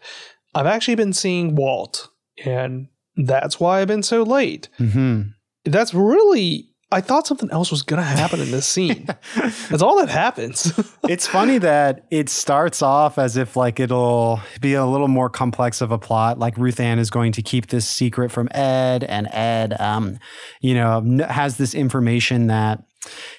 I've 0.55 0.67
actually 0.67 0.97
been 0.97 1.13
seeing 1.13 1.55
Walt, 1.55 2.09
and 2.45 2.89
that's 3.17 3.61
why 3.61 3.81
I've 3.81 3.89
been 3.89 4.03
so 4.03 4.23
late. 4.23 4.69
Mm-hmm. 4.79 5.23
That's 5.65 5.95
really. 5.95 6.69
I 6.91 7.01
thought 7.01 7.27
something 7.27 7.51
else 7.51 7.71
was 7.71 7.81
going 7.81 8.03
to 8.03 8.07
happen 8.07 8.39
in 8.39 8.51
this 8.51 8.67
scene. 8.67 9.07
that's 9.71 9.81
all 9.81 9.97
that 9.97 10.11
happens. 10.11 10.79
it's 11.09 11.27
funny 11.27 11.57
that 11.57 12.05
it 12.11 12.29
starts 12.29 12.83
off 12.83 13.17
as 13.17 13.39
if 13.39 13.57
like 13.57 13.81
it'll 13.81 14.43
be 14.61 14.75
a 14.75 14.85
little 14.85 15.09
more 15.09 15.31
complex 15.31 15.81
of 15.81 15.91
a 15.91 15.97
plot. 15.97 16.39
Like 16.39 16.59
Ruth 16.59 16.79
Ann 16.79 16.99
is 16.99 17.09
going 17.09 17.33
to 17.33 17.41
keep 17.41 17.69
this 17.69 17.89
secret 17.89 18.31
from 18.31 18.51
Ed, 18.51 19.05
and 19.05 19.27
Ed, 19.33 19.81
um, 19.81 20.19
you 20.61 20.75
know, 20.75 21.25
has 21.31 21.57
this 21.57 21.75
information 21.75 22.49
that 22.49 22.85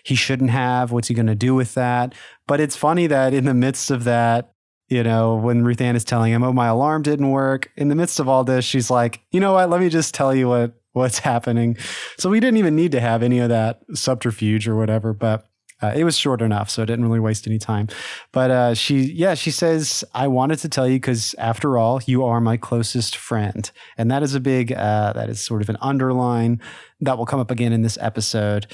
he 0.04 0.16
shouldn't 0.16 0.50
have. 0.50 0.92
What's 0.92 1.08
he 1.08 1.14
going 1.14 1.28
to 1.28 1.36
do 1.36 1.56
with 1.56 1.74
that? 1.76 2.14
But 2.48 2.60
it's 2.60 2.76
funny 2.76 3.08
that 3.08 3.34
in 3.34 3.46
the 3.46 3.54
midst 3.54 3.92
of 3.92 4.04
that, 4.04 4.54
you 4.90 5.04
know, 5.04 5.36
when 5.36 5.64
Ruth 5.64 5.82
Ann 5.82 5.96
is 5.96 6.04
telling 6.04 6.32
him, 6.32 6.44
"Oh, 6.44 6.54
my 6.54 6.68
alarm 6.68 7.02
didn't 7.02 7.30
work," 7.32 7.72
in 7.78 7.88
the 7.88 7.96
midst 7.96 8.20
of 8.20 8.28
all 8.28 8.44
this, 8.44 8.66
she's 8.66 8.90
like, 8.90 9.22
"You 9.32 9.40
know 9.40 9.54
what? 9.54 9.70
Let 9.70 9.80
me 9.80 9.90
just 9.90 10.14
tell 10.14 10.36
you 10.36 10.50
what 10.50 10.74
what's 10.92 11.20
happening." 11.32 11.78
So 12.18 12.30
we 12.30 12.40
didn't 12.40 12.58
even 12.58 12.76
need 12.76 12.92
to 12.92 13.00
have 13.00 13.24
any 13.24 13.40
of 13.40 13.50
that 13.50 13.82
subterfuge 13.94 14.68
or 14.68 14.76
whatever, 14.76 15.14
but 15.14 15.46
uh, 15.84 15.92
it 15.94 16.06
was 16.06 16.18
short 16.18 16.42
enough, 16.42 16.70
so 16.70 16.82
it 16.82 16.86
didn't 16.86 17.04
really 17.04 17.20
waste 17.20 17.46
any 17.46 17.60
time. 17.60 17.90
But 18.32 18.52
uh, 18.52 18.74
she, 18.74 19.02
yeah, 19.02 19.34
she 19.34 19.52
says, 19.52 20.04
"I 20.14 20.28
wanted 20.30 20.60
to 20.60 20.70
tell 20.70 20.88
you 20.88 20.96
because, 20.96 21.36
after 21.38 21.78
all, 21.78 22.02
you 22.06 22.24
are 22.24 22.40
my 22.40 22.56
closest 22.56 23.18
friend," 23.18 23.70
and 23.98 24.10
that 24.10 24.24
is 24.24 24.34
a 24.34 24.40
big, 24.40 24.72
uh, 24.72 25.12
that 25.14 25.30
is 25.30 25.42
sort 25.42 25.62
of 25.62 25.70
an 25.70 25.78
underline 25.82 26.62
that 27.02 27.18
will 27.18 27.26
come 27.26 27.42
up 27.42 27.52
again 27.52 27.74
in 27.74 27.82
this 27.82 27.98
episode. 28.00 28.66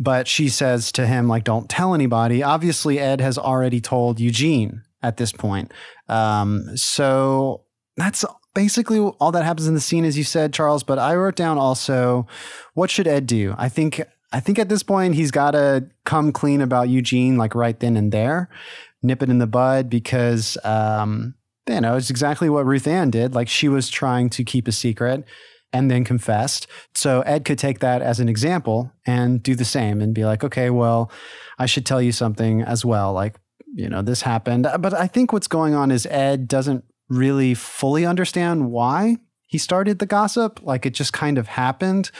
But 0.00 0.26
she 0.26 0.48
says 0.48 0.90
to 0.92 1.06
him, 1.06 1.28
like, 1.28 1.44
"Don't 1.44 1.68
tell 1.70 1.94
anybody." 1.94 2.42
Obviously, 2.42 2.98
Ed 2.98 3.20
has 3.20 3.38
already 3.38 3.80
told 3.80 4.18
Eugene 4.18 4.82
at 5.00 5.16
this 5.16 5.30
point, 5.30 5.72
um, 6.08 6.76
so 6.76 7.62
that's 7.96 8.24
basically 8.54 8.98
all 8.98 9.30
that 9.30 9.44
happens 9.44 9.68
in 9.68 9.74
the 9.74 9.80
scene, 9.80 10.04
as 10.04 10.18
you 10.18 10.24
said, 10.24 10.52
Charles. 10.52 10.82
But 10.82 10.98
I 10.98 11.14
wrote 11.14 11.36
down 11.36 11.56
also, 11.56 12.26
what 12.74 12.90
should 12.90 13.06
Ed 13.06 13.26
do? 13.26 13.54
I 13.56 13.68
think 13.68 14.02
I 14.32 14.40
think 14.40 14.58
at 14.58 14.68
this 14.68 14.82
point 14.82 15.14
he's 15.14 15.30
got 15.30 15.52
to 15.52 15.88
come 16.04 16.32
clean 16.32 16.60
about 16.60 16.88
Eugene, 16.88 17.38
like 17.38 17.54
right 17.54 17.78
then 17.78 17.96
and 17.96 18.12
there, 18.12 18.50
nip 19.02 19.22
it 19.22 19.30
in 19.30 19.38
the 19.38 19.46
bud 19.46 19.88
because, 19.88 20.58
um, 20.64 21.34
you 21.68 21.80
know, 21.80 21.96
it's 21.96 22.10
exactly 22.10 22.50
what 22.50 22.66
Ruth 22.66 22.86
Ann 22.86 23.10
did. 23.10 23.34
Like 23.34 23.48
she 23.48 23.68
was 23.68 23.88
trying 23.88 24.30
to 24.30 24.44
keep 24.44 24.68
a 24.68 24.72
secret 24.72 25.24
and 25.72 25.90
then 25.90 26.04
confessed. 26.04 26.66
So 26.94 27.20
Ed 27.22 27.44
could 27.44 27.58
take 27.58 27.80
that 27.80 28.02
as 28.02 28.20
an 28.20 28.28
example 28.28 28.92
and 29.06 29.42
do 29.42 29.54
the 29.54 29.64
same 29.64 30.00
and 30.00 30.14
be 30.14 30.24
like, 30.24 30.42
okay, 30.44 30.70
well, 30.70 31.10
I 31.58 31.66
should 31.66 31.84
tell 31.84 32.00
you 32.00 32.12
something 32.12 32.62
as 32.62 32.84
well. 32.84 33.12
Like, 33.12 33.36
you 33.74 33.88
know, 33.88 34.02
this 34.02 34.22
happened. 34.22 34.66
But 34.78 34.94
I 34.94 35.06
think 35.06 35.32
what's 35.32 35.48
going 35.48 35.74
on 35.74 35.90
is 35.90 36.06
Ed 36.06 36.48
doesn't 36.48 36.84
really 37.08 37.54
fully 37.54 38.06
understand 38.06 38.70
why 38.70 39.18
he 39.46 39.58
started 39.58 39.98
the 39.98 40.06
gossip. 40.06 40.60
Like 40.62 40.86
it 40.86 40.94
just 40.94 41.12
kind 41.12 41.38
of 41.38 41.48
happened 41.48 42.10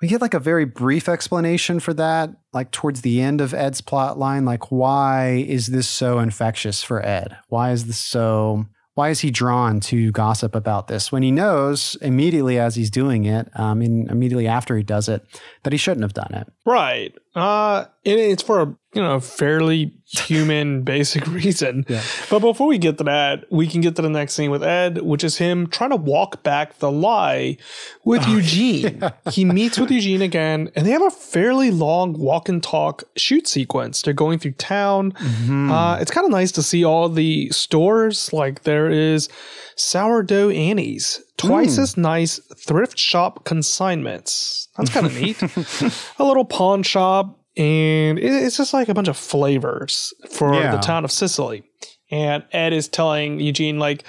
we 0.00 0.08
get 0.08 0.20
like 0.20 0.34
a 0.34 0.40
very 0.40 0.64
brief 0.64 1.08
explanation 1.08 1.80
for 1.80 1.92
that, 1.94 2.30
like 2.52 2.70
towards 2.70 3.02
the 3.02 3.20
end 3.20 3.40
of 3.40 3.52
Ed's 3.52 3.80
plot 3.80 4.18
line. 4.18 4.44
Like, 4.44 4.70
why 4.70 5.44
is 5.48 5.68
this 5.68 5.88
so 5.88 6.18
infectious 6.18 6.82
for 6.82 7.04
Ed? 7.04 7.36
Why 7.48 7.72
is 7.72 7.86
this 7.86 7.98
so 7.98 8.66
why 8.98 9.10
is 9.10 9.20
he 9.20 9.30
drawn 9.30 9.78
to 9.78 10.10
gossip 10.10 10.56
about 10.56 10.88
this 10.88 11.12
when 11.12 11.22
he 11.22 11.30
knows 11.30 11.96
immediately 12.02 12.58
as 12.58 12.74
he's 12.74 12.90
doing 12.90 13.26
it, 13.26 13.48
um, 13.54 13.80
and 13.80 14.10
immediately 14.10 14.48
after 14.48 14.76
he 14.76 14.82
does 14.82 15.08
it, 15.08 15.22
that 15.62 15.72
he 15.72 15.76
shouldn't 15.76 16.02
have 16.02 16.14
done 16.14 16.34
it? 16.34 16.48
Right. 16.66 17.14
Uh, 17.38 17.86
it's 18.04 18.42
for 18.42 18.62
a 18.62 18.66
you 18.94 19.02
know 19.02 19.20
fairly 19.20 19.92
human 20.06 20.82
basic 20.84 21.26
reason. 21.26 21.84
Yeah. 21.88 22.02
But 22.30 22.40
before 22.40 22.66
we 22.66 22.78
get 22.78 22.98
to 22.98 23.04
that, 23.04 23.44
we 23.50 23.66
can 23.66 23.80
get 23.80 23.96
to 23.96 24.02
the 24.02 24.08
next 24.08 24.34
scene 24.34 24.50
with 24.50 24.62
Ed, 24.62 25.02
which 25.02 25.22
is 25.22 25.36
him 25.36 25.66
trying 25.66 25.90
to 25.90 25.96
walk 25.96 26.42
back 26.42 26.78
the 26.78 26.90
lie 26.90 27.58
with 28.04 28.22
oh, 28.26 28.36
Eugene. 28.36 28.78
Yeah. 28.98 29.10
He 29.30 29.44
meets 29.44 29.78
with 29.78 29.90
Eugene 29.90 30.22
again, 30.22 30.70
and 30.74 30.86
they 30.86 30.90
have 30.90 31.02
a 31.02 31.10
fairly 31.10 31.70
long 31.70 32.18
walk 32.18 32.48
and 32.48 32.62
talk 32.62 33.04
shoot 33.16 33.46
sequence. 33.46 34.02
They're 34.02 34.14
going 34.14 34.38
through 34.38 34.52
town. 34.52 35.12
Mm-hmm. 35.12 35.70
Uh, 35.70 35.98
it's 35.98 36.10
kind 36.10 36.24
of 36.24 36.30
nice 36.30 36.52
to 36.52 36.62
see 36.62 36.84
all 36.84 37.08
the 37.08 37.50
stores. 37.50 38.32
Like 38.32 38.62
there 38.62 38.88
is 38.90 39.28
sourdough 39.76 40.50
Annie's, 40.50 41.22
twice 41.38 41.76
mm. 41.76 41.82
as 41.82 41.96
nice 41.96 42.38
thrift 42.56 42.98
shop 42.98 43.44
consignments. 43.44 44.68
That's 44.76 44.90
kind 44.90 45.06
of 45.06 45.14
neat. 45.14 45.40
a 46.18 46.24
little 46.24 46.44
pawn 46.44 46.82
shop, 46.82 47.40
and 47.56 48.18
it's 48.18 48.56
just 48.56 48.74
like 48.74 48.88
a 48.88 48.94
bunch 48.94 49.08
of 49.08 49.16
flavors 49.16 50.12
for 50.30 50.54
yeah. 50.54 50.72
the 50.72 50.78
town 50.78 51.04
of 51.04 51.10
Cicely. 51.10 51.64
and 52.10 52.44
Ed 52.52 52.72
is 52.72 52.88
telling 52.88 53.40
Eugene 53.40 53.78
like, 53.78 54.04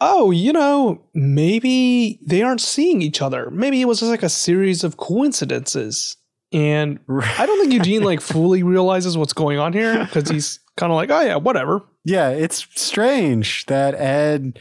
"Oh, 0.00 0.30
you 0.30 0.52
know, 0.52 1.02
maybe 1.14 2.20
they 2.26 2.42
aren't 2.42 2.60
seeing 2.60 3.02
each 3.02 3.20
other. 3.20 3.50
Maybe 3.50 3.80
it 3.80 3.86
was 3.86 4.00
just 4.00 4.10
like 4.10 4.22
a 4.22 4.28
series 4.28 4.82
of 4.82 4.96
coincidences." 4.96 6.16
And 6.52 7.00
I 7.08 7.44
don't 7.44 7.60
think 7.60 7.72
Eugene 7.72 8.02
like 8.02 8.20
fully 8.32 8.62
realizes 8.62 9.18
what's 9.18 9.32
going 9.32 9.58
on 9.58 9.72
here 9.72 10.04
because 10.04 10.30
he's 10.30 10.60
kind 10.76 10.90
of 10.90 10.96
like, 10.96 11.10
"Oh 11.10 11.20
yeah, 11.20 11.36
whatever." 11.36 11.82
Yeah, 12.04 12.30
it's 12.30 12.66
strange 12.80 13.66
that 13.66 13.94
Ed, 13.94 14.60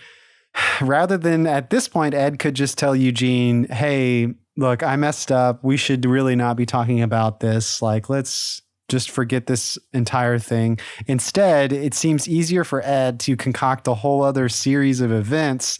rather 0.82 1.18
than 1.18 1.48
at 1.48 1.70
this 1.70 1.88
point, 1.88 2.14
Ed 2.14 2.40
could 2.40 2.56
just 2.56 2.78
tell 2.78 2.96
Eugene, 2.96 3.66
"Hey, 3.66 4.34
look, 4.58 4.84
I 4.84 4.96
messed 4.96 5.32
up. 5.32 5.64
We 5.64 5.78
should 5.78 6.06
really 6.06 6.36
not 6.36 6.58
be 6.58 6.66
talking 6.66 7.02
about 7.02 7.40
this. 7.40 7.82
Like, 7.82 8.10
let's." 8.10 8.62
just 8.88 9.10
forget 9.10 9.48
this 9.48 9.78
entire 9.94 10.38
thing. 10.38 10.80
Instead, 11.08 11.74
it 11.74 11.94
seems 11.94 12.28
easier 12.28 12.64
for 12.64 12.86
Ed 12.86 13.20
to 13.22 13.36
concoct 13.36 13.88
a 13.88 13.96
whole 13.96 14.22
other 14.22 14.48
series 14.48 15.02
of 15.02 15.12
events. 15.12 15.80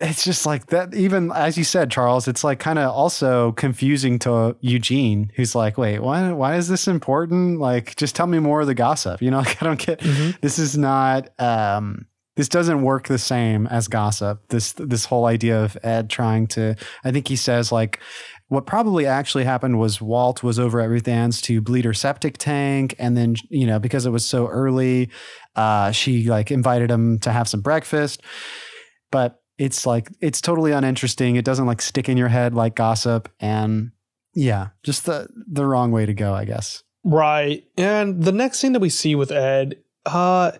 It's 0.00 0.24
just 0.24 0.46
like 0.46 0.66
that, 0.66 0.94
even 0.94 1.32
as 1.32 1.58
you 1.58 1.64
said, 1.64 1.90
Charles, 1.90 2.28
it's 2.28 2.44
like 2.44 2.60
kind 2.60 2.78
of 2.78 2.90
also 2.90 3.52
confusing 3.52 4.18
to 4.20 4.56
Eugene, 4.60 5.32
who's 5.34 5.54
like, 5.54 5.76
wait, 5.78 6.00
why, 6.00 6.32
why 6.32 6.56
is 6.56 6.68
this 6.68 6.86
important? 6.86 7.58
Like, 7.58 7.96
just 7.96 8.14
tell 8.14 8.26
me 8.26 8.38
more 8.38 8.60
of 8.60 8.66
the 8.66 8.74
gossip. 8.74 9.20
You 9.20 9.30
know, 9.30 9.38
like, 9.44 9.60
I 9.60 9.66
don't 9.66 9.84
get 9.84 10.00
mm-hmm. 10.00 10.38
this 10.40 10.58
is 10.58 10.78
not, 10.78 11.28
um, 11.40 12.06
this 12.36 12.48
doesn't 12.48 12.82
work 12.82 13.06
the 13.06 13.18
same 13.18 13.66
as 13.68 13.88
gossip. 13.88 14.48
This 14.48 14.72
this 14.72 15.04
whole 15.04 15.26
idea 15.26 15.62
of 15.62 15.76
Ed 15.82 16.10
trying 16.10 16.46
to 16.48 16.74
I 17.04 17.12
think 17.12 17.28
he 17.28 17.36
says 17.36 17.70
like 17.70 18.00
what 18.48 18.66
probably 18.66 19.06
actually 19.06 19.44
happened 19.44 19.78
was 19.78 20.00
Walt 20.00 20.42
was 20.42 20.58
over 20.58 20.80
at 20.80 20.88
Ruth 20.88 21.08
Ann's 21.08 21.40
to 21.42 21.60
bleed 21.60 21.84
her 21.84 21.94
septic 21.94 22.38
tank, 22.38 22.94
and 22.98 23.16
then 23.16 23.36
you 23.48 23.66
know 23.66 23.78
because 23.78 24.06
it 24.06 24.10
was 24.10 24.24
so 24.24 24.46
early, 24.48 25.10
uh, 25.56 25.90
she 25.92 26.28
like 26.28 26.50
invited 26.50 26.90
him 26.90 27.18
to 27.20 27.32
have 27.32 27.48
some 27.48 27.60
breakfast. 27.60 28.22
But 29.10 29.40
it's 29.56 29.86
like 29.86 30.08
it's 30.20 30.40
totally 30.40 30.72
uninteresting. 30.72 31.36
It 31.36 31.44
doesn't 31.44 31.66
like 31.66 31.80
stick 31.80 32.08
in 32.08 32.16
your 32.16 32.28
head 32.28 32.54
like 32.54 32.74
gossip, 32.74 33.28
and 33.40 33.92
yeah, 34.34 34.68
just 34.82 35.06
the 35.06 35.28
the 35.34 35.64
wrong 35.64 35.90
way 35.90 36.06
to 36.06 36.14
go, 36.14 36.34
I 36.34 36.44
guess. 36.44 36.82
Right. 37.04 37.64
And 37.76 38.22
the 38.22 38.32
next 38.32 38.62
thing 38.62 38.72
that 38.72 38.80
we 38.80 38.88
see 38.88 39.14
with 39.14 39.30
Ed 39.30 39.76
uh, 40.06 40.52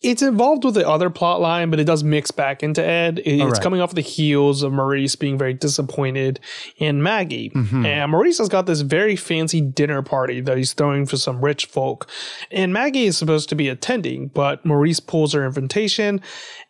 it's 0.00 0.22
involved 0.22 0.64
with 0.64 0.74
the 0.74 0.88
other 0.88 1.10
plot 1.10 1.40
line, 1.40 1.70
but 1.70 1.80
it 1.80 1.84
does 1.84 2.04
mix 2.04 2.30
back 2.30 2.62
into 2.62 2.84
Ed. 2.84 3.20
It's 3.24 3.42
right. 3.42 3.62
coming 3.62 3.80
off 3.80 3.94
the 3.94 4.00
heels 4.00 4.62
of 4.62 4.72
Maurice 4.72 5.16
being 5.16 5.36
very 5.36 5.54
disappointed 5.54 6.40
in 6.76 7.02
Maggie. 7.02 7.50
Mm-hmm. 7.50 7.86
And 7.86 8.10
Maurice 8.12 8.38
has 8.38 8.48
got 8.48 8.66
this 8.66 8.80
very 8.82 9.16
fancy 9.16 9.60
dinner 9.60 10.02
party 10.02 10.40
that 10.40 10.56
he's 10.56 10.72
throwing 10.72 11.06
for 11.06 11.16
some 11.16 11.44
rich 11.44 11.66
folk. 11.66 12.08
And 12.50 12.72
Maggie 12.72 13.06
is 13.06 13.16
supposed 13.16 13.48
to 13.48 13.54
be 13.54 13.68
attending, 13.68 14.28
but 14.28 14.64
Maurice 14.64 15.00
pulls 15.00 15.32
her 15.32 15.44
invitation 15.44 16.20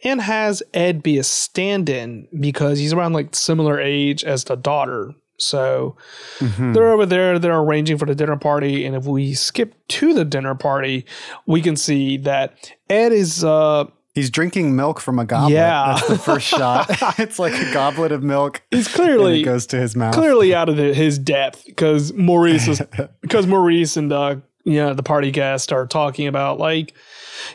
and 0.05 0.21
has 0.21 0.62
Ed 0.73 1.03
be 1.03 1.19
a 1.19 1.25
stand 1.25 1.88
in 1.88 2.29
because 2.41 2.79
he's 2.79 2.93
around 2.93 3.12
like 3.12 3.35
similar 3.35 3.81
age 3.81 4.25
as 4.25 4.45
the 4.45 4.57
daughter. 4.57 5.14
So 5.38 5.96
mm-hmm. 6.38 6.72
they're 6.72 6.92
over 6.92 7.07
there, 7.07 7.38
they're 7.38 7.59
arranging 7.59 7.96
for 7.96 8.07
the 8.07 8.14
dinner 8.14 8.37
party. 8.37 8.85
And 8.85 8.94
if 8.94 9.05
we 9.05 9.35
skip 9.35 9.74
to 9.88 10.12
the 10.12 10.24
dinner 10.24 10.55
party, 10.55 11.07
we 11.46 11.62
can 11.62 11.77
see 11.77 12.16
that 12.18 12.72
Ed 12.90 13.12
is 13.12 13.44
uh 13.44 13.87
He's 14.14 14.31
drinking 14.31 14.74
milk 14.74 14.98
from 14.98 15.20
a 15.20 15.24
goblet. 15.24 15.53
Yeah, 15.53 15.94
that's 15.94 16.09
the 16.09 16.18
first 16.18 16.46
shot. 16.48 16.87
it's 17.20 17.38
like 17.38 17.53
a 17.53 17.72
goblet 17.72 18.11
of 18.11 18.24
milk. 18.24 18.62
He's 18.72 18.88
clearly 18.88 19.44
goes 19.44 19.64
to 19.66 19.77
his 19.77 19.94
mouth. 19.94 20.12
Clearly 20.12 20.53
out 20.53 20.68
of 20.68 20.77
the, 20.77 20.92
his 20.92 21.20
depth 21.20 21.64
because 21.66 22.12
Maurice 22.14 22.66
is 22.66 22.83
because 23.20 23.46
Maurice 23.46 23.96
and 23.96 24.11
the 24.11 24.42
you 24.64 24.79
know 24.79 24.92
the 24.92 25.05
party 25.05 25.31
guests 25.31 25.70
are 25.70 25.87
talking 25.87 26.27
about 26.27 26.59
like 26.59 26.94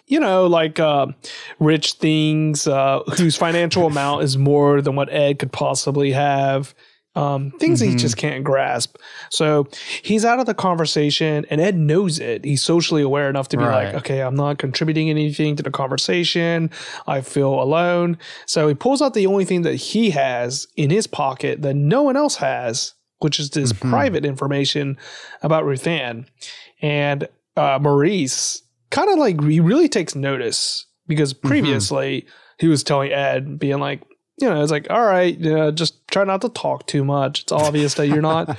you 0.08 0.22
know 0.22 0.48
like 0.48 0.80
uh, 0.80 1.08
rich 1.60 1.93
things 1.93 2.65
uh, 2.65 3.02
whose 3.17 3.36
financial 3.36 3.86
amount 3.86 4.24
is 4.24 4.38
more 4.38 4.82
than 4.82 4.96
what 4.96 5.12
Ed 5.12 5.39
could 5.39 5.52
possibly 5.52 6.13
have 6.13 6.74
um, 7.15 7.52
things 7.60 7.82
mm-hmm. 7.82 7.91
he 7.91 7.97
just 7.97 8.17
can't 8.17 8.43
grasp. 8.43 8.97
So 9.30 9.67
he's 10.02 10.26
out 10.26 10.39
of 10.39 10.45
the 10.45 10.54
conversation, 10.54 11.45
and 11.49 11.62
Ed 11.62 11.78
knows 11.78 12.19
it. 12.19 12.43
He's 12.43 12.63
socially 12.63 13.02
aware 13.02 13.30
enough 13.30 13.49
to 13.49 13.58
be 13.58 13.63
right. 13.63 13.86
like, 13.86 13.95
okay, 13.95 14.21
I'm 14.21 14.36
not 14.36 14.58
contributing 14.58 15.10
anything 15.10 15.56
to 15.58 15.63
the 15.63 15.71
conversation. 15.71 16.71
I 17.08 17.21
feel 17.21 17.62
alone. 17.62 18.17
So 18.45 18.67
he 18.67 18.73
pulls 18.73 19.02
out 19.02 19.13
the 19.13 19.28
only 19.28 19.45
thing 19.45 19.62
that 19.63 19.76
he 19.76 20.10
has 20.12 20.67
in 20.76 20.89
his 20.89 21.08
pocket 21.08 21.62
that 21.62 21.76
no 21.76 22.02
one 22.02 22.17
else 22.17 22.36
has, 22.38 22.93
which 23.19 23.39
is 23.39 23.52
this 23.52 23.73
mm-hmm. 23.73 23.89
private 23.91 24.26
information 24.26 24.97
about 25.41 25.65
Ruthann. 25.65 26.26
And 26.82 27.28
uh, 27.56 27.80
Maurice 27.82 28.63
kind 28.89 29.10
of 29.10 29.17
like 29.17 29.41
he 29.43 29.60
really 29.60 29.89
takes 29.89 30.15
notice 30.15 30.86
because 31.08 31.34
mm-hmm. 31.34 31.47
previously 31.47 32.21
mm-hmm. 32.21 32.30
he 32.60 32.67
was 32.67 32.84
telling 32.84 33.12
Ed, 33.12 33.60
being 33.60 33.80
like, 33.80 34.02
you 34.39 34.50
know, 34.50 34.62
it's 34.62 34.72
like, 34.72 34.88
all 34.89 35.06
right, 35.06 35.38
you 35.38 35.54
know, 35.54 35.72
just 35.72 36.08
try 36.10 36.24
not 36.24 36.41
to 36.41 36.50
talk 36.50 36.88
too 36.88 37.04
much. 37.04 37.43
It's 37.43 37.52
obvious 37.52 37.93
that 37.96 38.08
you're 38.08 38.22
not, 38.22 38.58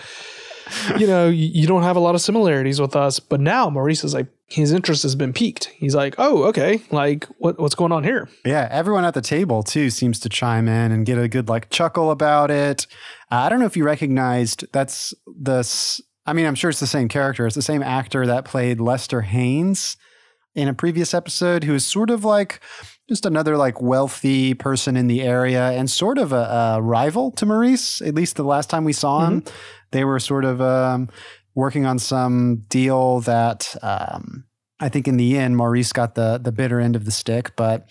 you 0.99 1.07
know, 1.07 1.29
you, 1.29 1.67
don't 1.67 1.83
have 1.83 1.97
a 1.97 2.01
lot 2.01 2.15
of 2.15 2.21
similarities 2.21 2.81
with 2.81 2.95
us. 2.95 3.19
But 3.21 3.41
now 3.41 3.69
Maurice 3.71 4.05
is 4.05 4.15
like, 4.15 4.29
his 4.47 4.73
interest 4.73 5.03
has 5.03 5.15
been 5.15 5.33
piqued. 5.33 5.65
He's 5.77 5.95
like, 5.95 6.15
oh, 6.19 6.45
okay, 6.45 6.83
like 6.91 7.27
what 7.39 7.59
what's 7.59 7.75
going 7.75 7.93
on 7.93 8.05
here? 8.05 8.29
Yeah, 8.45 8.69
everyone 8.71 9.05
at 9.05 9.15
the 9.15 9.23
table 9.23 9.63
too 9.63 9.91
seems 9.91 10.21
to 10.21 10.29
chime 10.29 10.69
in 10.69 10.93
and 10.93 11.07
get 11.07 11.19
a 11.19 11.29
good 11.29 11.49
like 11.49 11.71
chuckle 11.71 12.11
about 12.11 12.51
it. 12.51 12.87
Uh, 13.33 13.37
I 13.37 13.49
don't 13.49 13.59
know 13.59 13.67
if 13.67 13.77
you 13.77 13.85
recognized 13.85 14.67
that's 14.73 15.15
the. 15.27 15.69
I 16.27 16.33
mean, 16.33 16.47
I'm 16.47 16.55
sure 16.55 16.71
it's 16.71 16.81
the 16.81 16.87
same 16.87 17.09
character. 17.09 17.47
It's 17.47 17.57
the 17.57 17.63
same 17.63 17.83
actor 17.83 18.27
that 18.27 18.45
played 18.45 18.81
Lester 18.81 19.23
Haines 19.23 19.97
in 20.55 20.69
a 20.69 20.75
previous 20.75 21.13
episode, 21.15 21.65
who 21.65 21.75
is 21.75 21.85
sort 21.85 22.11
of 22.11 22.25
like 22.25 22.61
just 23.09 23.27
another 23.27 23.57
like 23.57 23.81
wealthy 23.81 24.55
person 24.55 24.97
in 24.97 25.07
the 25.07 25.23
area 25.23 25.71
and 25.73 25.91
sort 25.91 26.19
of 26.19 26.33
a, 26.33 26.77
a 26.77 26.83
rival 26.83 27.31
to 27.33 27.47
Maurice. 27.47 28.01
At 28.01 28.15
least 28.15 28.37
the 28.37 28.45
last 28.45 28.71
time 28.71 28.85
we 28.85 28.93
saw 28.93 29.27
him, 29.27 29.43
mm-hmm. 29.43 29.55
they 29.91 30.05
were 30.05 30.19
sort 30.19 30.45
of 30.45 30.61
um, 30.61 31.09
working 31.55 31.85
on 31.87 31.99
some 31.99 32.65
deal 32.69 33.21
that 33.21 33.77
um, 33.83 34.45
I 34.81 34.89
think 34.89 35.07
in 35.07 35.17
the 35.17 35.37
end 35.37 35.57
Maurice 35.57 35.93
got 35.93 36.15
the 36.15 36.39
the 36.39 36.53
bitter 36.53 36.81
end 36.81 36.97
of 36.97 37.05
the 37.05 37.13
stick, 37.13 37.55
but. 37.57 37.89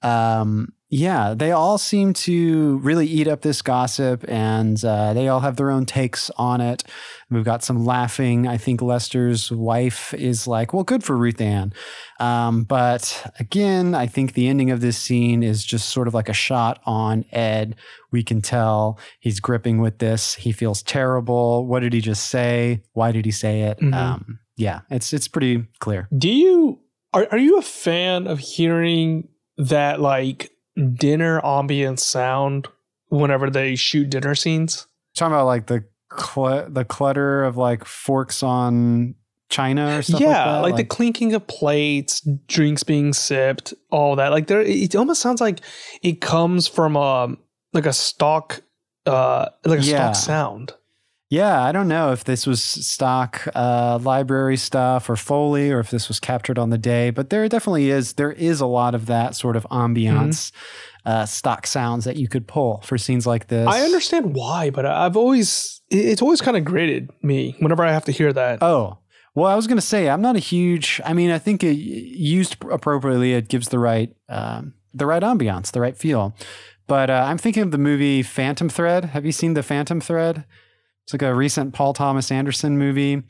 Um, 0.00 0.74
yeah, 0.90 1.34
they 1.36 1.52
all 1.52 1.76
seem 1.76 2.14
to 2.14 2.78
really 2.78 3.06
eat 3.06 3.28
up 3.28 3.42
this 3.42 3.60
gossip 3.60 4.24
and 4.26 4.82
uh, 4.82 5.12
they 5.12 5.28
all 5.28 5.40
have 5.40 5.56
their 5.56 5.70
own 5.70 5.84
takes 5.84 6.30
on 6.38 6.62
it. 6.62 6.82
We've 7.30 7.44
got 7.44 7.62
some 7.62 7.84
laughing. 7.84 8.46
I 8.46 8.56
think 8.56 8.80
Lester's 8.80 9.52
wife 9.52 10.14
is 10.14 10.46
like, 10.46 10.72
well, 10.72 10.82
good 10.82 11.04
for 11.04 11.14
Ruth 11.14 11.40
Ann. 11.40 11.74
Um, 12.20 12.64
but 12.64 13.30
again, 13.38 13.94
I 13.94 14.06
think 14.06 14.32
the 14.32 14.48
ending 14.48 14.70
of 14.70 14.80
this 14.80 14.96
scene 14.96 15.42
is 15.42 15.62
just 15.62 15.90
sort 15.90 16.08
of 16.08 16.14
like 16.14 16.30
a 16.30 16.34
shot 16.34 16.80
on 16.86 17.26
Ed. 17.30 17.76
We 18.10 18.22
can 18.22 18.40
tell 18.40 18.98
he's 19.20 19.40
gripping 19.40 19.80
with 19.80 19.98
this. 19.98 20.36
He 20.36 20.52
feels 20.52 20.82
terrible. 20.82 21.66
What 21.66 21.80
did 21.80 21.92
he 21.92 22.00
just 22.00 22.30
say? 22.30 22.82
Why 22.92 23.12
did 23.12 23.26
he 23.26 23.30
say 23.30 23.62
it? 23.62 23.78
Mm-hmm. 23.78 23.94
Um, 23.94 24.38
yeah, 24.56 24.80
it's 24.90 25.12
it's 25.12 25.28
pretty 25.28 25.66
clear. 25.80 26.08
Do 26.16 26.30
you 26.30 26.80
are 27.12 27.28
are 27.30 27.38
you 27.38 27.58
a 27.58 27.62
fan 27.62 28.26
of 28.26 28.38
hearing 28.38 29.28
that 29.56 30.00
like 30.00 30.50
dinner 30.94 31.40
ambience 31.42 32.00
sound 32.00 32.68
whenever 33.08 33.50
they 33.50 33.76
shoot 33.76 34.08
dinner 34.10 34.34
scenes? 34.34 34.86
Talking 35.14 35.34
about 35.34 35.46
like 35.46 35.66
the 35.66 35.84
cl- 36.16 36.68
the 36.68 36.84
clutter 36.84 37.44
of 37.44 37.56
like 37.56 37.84
forks 37.84 38.42
on 38.42 39.14
china 39.48 39.98
or 39.98 40.02
stuff 40.02 40.20
yeah, 40.20 40.28
like 40.28 40.36
that. 40.36 40.60
Like, 40.60 40.62
like 40.62 40.76
the 40.76 40.84
clinking 40.84 41.34
of 41.34 41.46
plates, 41.46 42.26
drinks 42.46 42.82
being 42.82 43.12
sipped, 43.12 43.74
all 43.90 44.16
that. 44.16 44.30
Like 44.30 44.46
there, 44.46 44.60
it 44.60 44.94
almost 44.94 45.20
sounds 45.20 45.40
like 45.40 45.60
it 46.02 46.20
comes 46.20 46.66
from 46.68 46.96
a 46.96 47.24
um, 47.24 47.38
like 47.72 47.86
a 47.86 47.92
stock, 47.92 48.62
uh, 49.06 49.48
like 49.64 49.80
a 49.80 49.82
yeah. 49.82 50.12
stock 50.12 50.14
sound. 50.14 50.72
Yeah, 51.30 51.62
I 51.62 51.72
don't 51.72 51.88
know 51.88 52.12
if 52.12 52.24
this 52.24 52.46
was 52.46 52.62
stock 52.62 53.46
uh, 53.54 53.98
library 54.02 54.56
stuff 54.56 55.10
or 55.10 55.16
Foley 55.16 55.70
or 55.70 55.78
if 55.78 55.90
this 55.90 56.08
was 56.08 56.18
captured 56.18 56.58
on 56.58 56.70
the 56.70 56.78
day, 56.78 57.10
but 57.10 57.28
there 57.28 57.46
definitely 57.50 57.90
is. 57.90 58.14
There 58.14 58.32
is 58.32 58.62
a 58.62 58.66
lot 58.66 58.94
of 58.94 59.06
that 59.06 59.36
sort 59.36 59.54
of 59.54 59.66
ambiance, 59.70 60.50
mm-hmm. 60.50 60.97
Uh, 61.08 61.24
stock 61.24 61.66
sounds 61.66 62.04
that 62.04 62.18
you 62.18 62.28
could 62.28 62.46
pull 62.46 62.82
for 62.82 62.98
scenes 62.98 63.26
like 63.26 63.46
this. 63.46 63.66
I 63.66 63.80
understand 63.80 64.34
why, 64.34 64.68
but 64.68 64.84
I've 64.84 65.16
always 65.16 65.80
it's 65.88 66.20
always 66.20 66.42
kind 66.42 66.54
of 66.54 66.66
grated 66.66 67.10
me 67.22 67.56
whenever 67.60 67.82
I 67.82 67.92
have 67.92 68.04
to 68.04 68.12
hear 68.12 68.30
that. 68.34 68.62
Oh, 68.62 68.98
well, 69.34 69.46
I 69.46 69.54
was 69.54 69.66
going 69.66 69.78
to 69.78 69.82
say 69.82 70.10
I'm 70.10 70.20
not 70.20 70.36
a 70.36 70.38
huge. 70.40 71.00
I 71.06 71.14
mean, 71.14 71.30
I 71.30 71.38
think 71.38 71.64
it, 71.64 71.76
used 71.76 72.62
appropriately, 72.70 73.32
it 73.32 73.48
gives 73.48 73.70
the 73.70 73.78
right 73.78 74.14
um, 74.28 74.74
the 74.92 75.06
right 75.06 75.22
ambiance, 75.22 75.72
the 75.72 75.80
right 75.80 75.96
feel. 75.96 76.34
But 76.86 77.08
uh, 77.08 77.24
I'm 77.26 77.38
thinking 77.38 77.62
of 77.62 77.70
the 77.70 77.78
movie 77.78 78.22
Phantom 78.22 78.68
Thread. 78.68 79.06
Have 79.06 79.24
you 79.24 79.32
seen 79.32 79.54
the 79.54 79.62
Phantom 79.62 80.02
Thread? 80.02 80.44
It's 81.08 81.14
like 81.14 81.22
a 81.22 81.34
recent 81.34 81.72
Paul 81.72 81.94
Thomas 81.94 82.30
Anderson 82.30 82.76
movie. 82.76 83.22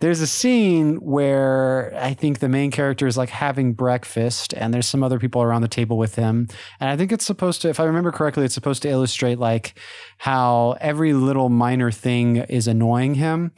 There's 0.00 0.20
a 0.20 0.26
scene 0.26 0.96
where 0.96 1.96
I 1.96 2.12
think 2.12 2.40
the 2.40 2.48
main 2.48 2.72
character 2.72 3.06
is 3.06 3.16
like 3.16 3.28
having 3.28 3.72
breakfast 3.72 4.52
and 4.54 4.74
there's 4.74 4.88
some 4.88 5.04
other 5.04 5.20
people 5.20 5.40
around 5.40 5.62
the 5.62 5.68
table 5.68 5.96
with 5.96 6.16
him. 6.16 6.48
And 6.80 6.90
I 6.90 6.96
think 6.96 7.12
it's 7.12 7.24
supposed 7.24 7.62
to, 7.62 7.68
if 7.68 7.78
I 7.78 7.84
remember 7.84 8.10
correctly, 8.10 8.44
it's 8.44 8.54
supposed 8.54 8.82
to 8.82 8.88
illustrate 8.88 9.38
like 9.38 9.78
how 10.18 10.74
every 10.80 11.12
little 11.12 11.50
minor 11.50 11.92
thing 11.92 12.38
is 12.38 12.66
annoying 12.66 13.14
him. 13.14 13.52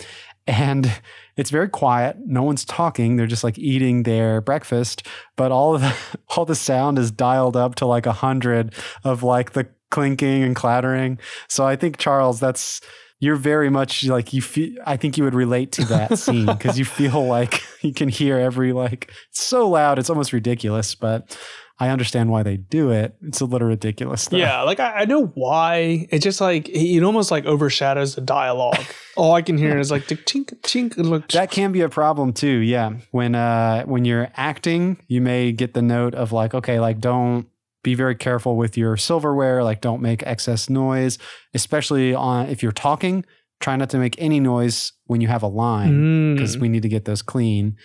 And 0.46 0.92
it's 1.38 1.48
very 1.48 1.70
quiet. 1.70 2.18
No 2.26 2.42
one's 2.42 2.66
talking. 2.66 3.16
They're 3.16 3.26
just 3.26 3.42
like 3.42 3.58
eating 3.58 4.02
their 4.02 4.42
breakfast, 4.42 5.06
but 5.34 5.50
all 5.50 5.78
the, 5.78 5.96
all 6.36 6.44
the 6.44 6.54
sound 6.54 6.98
is 6.98 7.10
dialed 7.10 7.56
up 7.56 7.76
to 7.76 7.86
like 7.86 8.04
a 8.04 8.12
hundred 8.12 8.74
of 9.02 9.22
like 9.22 9.52
the 9.52 9.66
clinking 9.90 10.42
and 10.42 10.54
clattering. 10.54 11.18
So 11.48 11.66
I 11.66 11.76
think 11.76 11.96
Charles, 11.96 12.38
that's 12.38 12.82
you're 13.22 13.36
very 13.36 13.70
much 13.70 14.04
like 14.04 14.32
you 14.32 14.42
feel 14.42 14.74
i 14.84 14.96
think 14.96 15.16
you 15.16 15.22
would 15.24 15.34
relate 15.34 15.70
to 15.72 15.84
that 15.84 16.18
scene 16.18 16.44
because 16.44 16.78
you 16.78 16.84
feel 16.84 17.24
like 17.24 17.62
you 17.80 17.94
can 17.94 18.08
hear 18.08 18.36
every 18.36 18.72
like 18.72 19.10
it's 19.30 19.42
so 19.42 19.68
loud 19.68 19.98
it's 19.98 20.10
almost 20.10 20.32
ridiculous 20.32 20.94
but 20.96 21.38
i 21.78 21.88
understand 21.88 22.30
why 22.30 22.42
they 22.42 22.56
do 22.56 22.90
it 22.90 23.14
it's 23.22 23.40
a 23.40 23.44
little 23.44 23.68
ridiculous 23.68 24.26
though. 24.26 24.36
Yeah, 24.36 24.62
like 24.62 24.80
I, 24.80 25.00
I 25.00 25.04
know 25.04 25.26
why. 25.26 26.06
It 26.10 26.18
just 26.18 26.40
like 26.40 26.68
it 26.68 27.02
almost 27.02 27.30
like 27.30 27.44
overshadows 27.44 28.14
the 28.14 28.20
dialogue. 28.20 28.84
All 29.16 29.34
I 29.34 29.42
can 29.42 29.56
hear 29.56 29.78
is 29.78 29.90
like 29.90 30.04
tink 30.04 30.54
tink. 30.60 30.96
Look, 30.96 31.28
that 31.28 31.50
can 31.50 31.72
be 31.72 31.80
a 31.80 31.88
problem 31.88 32.32
too 32.32 32.58
yeah 32.58 32.92
when 33.10 33.34
uh 33.34 33.84
when 33.84 34.04
you're 34.04 34.28
acting 34.36 34.98
you 35.08 35.20
may 35.20 35.52
get 35.52 35.74
the 35.74 35.82
note 35.82 36.14
of 36.14 36.32
like 36.32 36.54
okay 36.54 36.80
like 36.80 37.00
don't 37.00 37.46
be 37.82 37.94
very 37.94 38.14
careful 38.14 38.56
with 38.56 38.76
your 38.76 38.96
silverware 38.96 39.62
like 39.64 39.80
don't 39.80 40.00
make 40.02 40.22
excess 40.26 40.70
noise 40.70 41.18
especially 41.54 42.14
on 42.14 42.46
if 42.48 42.62
you're 42.62 42.72
talking 42.72 43.24
try 43.60 43.76
not 43.76 43.90
to 43.90 43.98
make 43.98 44.14
any 44.18 44.40
noise 44.40 44.92
when 45.06 45.20
you 45.20 45.28
have 45.28 45.42
a 45.42 45.48
line 45.48 46.34
because 46.34 46.56
Mm. 46.56 46.60
we 46.60 46.68
need 46.68 46.82
to 46.82 46.88
get 46.88 47.04
those 47.04 47.22
clean 47.22 47.76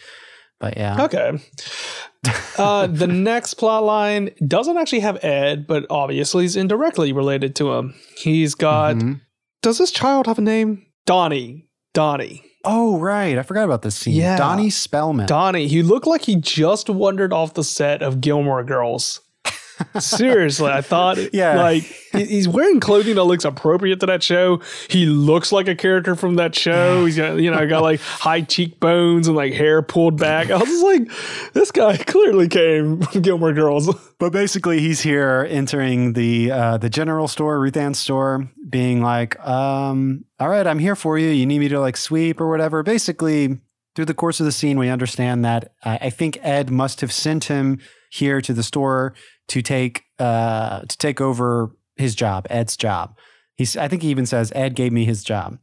but 0.59 0.77
yeah 0.77 1.03
Okay. 1.03 1.31
Uh, 2.57 2.87
the 2.87 3.07
next 3.07 3.53
plot 3.53 3.83
line 3.83 4.31
doesn't 4.45 4.75
actually 4.77 4.99
have 5.01 5.23
Ed, 5.23 5.67
but 5.67 5.85
obviously 5.89 6.43
is 6.43 6.55
indirectly 6.57 7.13
related 7.13 7.55
to 7.57 7.71
him. 7.73 7.93
He's 8.17 8.55
got. 8.55 8.95
Mhm. 8.95 9.21
Does 9.61 9.77
this 9.77 9.91
child 9.91 10.25
have 10.25 10.39
a 10.39 10.41
name? 10.41 10.83
Donnie. 11.05 11.67
Donnie. 11.93 12.43
oh 12.65 12.97
right 12.99 13.37
i 13.37 13.43
forgot 13.43 13.63
about 13.63 13.81
this 13.83 13.95
scene 13.95 14.15
Yeah. 14.15 14.35
donnie 14.35 14.69
spellman 14.71 15.25
Donnie. 15.27 15.67
He 15.67 15.83
looked 15.83 16.07
like 16.07 16.23
he 16.25 16.35
just 16.35 16.89
wandered 16.89 17.31
off 17.31 17.53
the 17.53 17.63
set 17.63 18.01
of 18.01 18.19
Gilmore 18.19 18.63
Girls. 18.63 19.21
Seriously, 19.99 20.69
I 20.71 20.81
thought, 20.81 21.17
Yeah. 21.33 21.55
like 21.61 21.83
he's 22.13 22.47
wearing 22.47 22.79
clothing 22.79 23.15
that 23.15 23.23
looks 23.25 23.45
appropriate 23.45 23.99
to 23.99 24.05
that 24.07 24.23
show. 24.23 24.61
He 24.89 25.05
looks 25.05 25.51
like 25.51 25.67
a 25.67 25.75
character 25.75 26.15
from 26.15 26.35
that 26.35 26.55
show. 26.55 27.05
He's 27.05 27.17
got, 27.17 27.35
you 27.39 27.51
know, 27.51 27.67
got 27.67 27.83
like 27.83 27.99
high 27.99 28.41
cheekbones 28.41 29.27
and 29.27 29.35
like 29.35 29.53
hair 29.53 29.81
pulled 29.81 30.17
back. 30.17 30.49
I 30.49 30.57
was 30.57 30.67
just 30.67 30.83
like, 30.83 31.53
this 31.53 31.71
guy 31.71 31.97
clearly 32.07 32.47
came 32.47 33.01
from 33.01 33.21
Gilmore 33.21 33.53
Girls. 33.53 33.93
But 34.19 34.31
basically, 34.31 34.79
he's 34.79 35.01
here 35.01 35.45
entering 35.47 36.13
the 36.13 36.49
uh, 36.49 36.77
the 36.79 36.89
general 36.89 37.27
store, 37.27 37.59
Ruth 37.59 37.77
Ann's 37.77 37.99
store, 37.99 38.49
being 38.67 39.03
like, 39.03 39.37
um, 39.47 40.25
"All 40.39 40.49
right, 40.49 40.65
I'm 40.65 40.79
here 40.79 40.95
for 40.95 41.19
you. 41.19 41.27
You 41.29 41.45
need 41.45 41.59
me 41.59 41.67
to 41.67 41.79
like 41.79 41.95
sweep 41.97 42.41
or 42.41 42.49
whatever." 42.49 42.81
Basically, 42.81 43.59
through 43.95 44.05
the 44.05 44.15
course 44.15 44.39
of 44.39 44.47
the 44.47 44.51
scene, 44.51 44.79
we 44.79 44.89
understand 44.89 45.45
that 45.45 45.71
uh, 45.83 45.99
I 46.01 46.09
think 46.09 46.39
Ed 46.41 46.71
must 46.71 47.01
have 47.01 47.11
sent 47.11 47.43
him 47.43 47.79
here 48.09 48.41
to 48.41 48.53
the 48.53 48.63
store 48.63 49.13
to 49.47 49.61
take 49.61 50.03
uh, 50.19 50.81
to 50.81 50.97
take 50.97 51.21
over 51.21 51.71
his 51.95 52.15
job, 52.15 52.47
Ed's 52.49 52.75
job. 52.77 53.17
He's, 53.55 53.75
I 53.75 53.87
think 53.87 54.01
he 54.03 54.09
even 54.09 54.25
says, 54.25 54.51
"Ed 54.55 54.75
gave 54.75 54.91
me 54.91 55.05
his 55.05 55.23
job." 55.23 55.57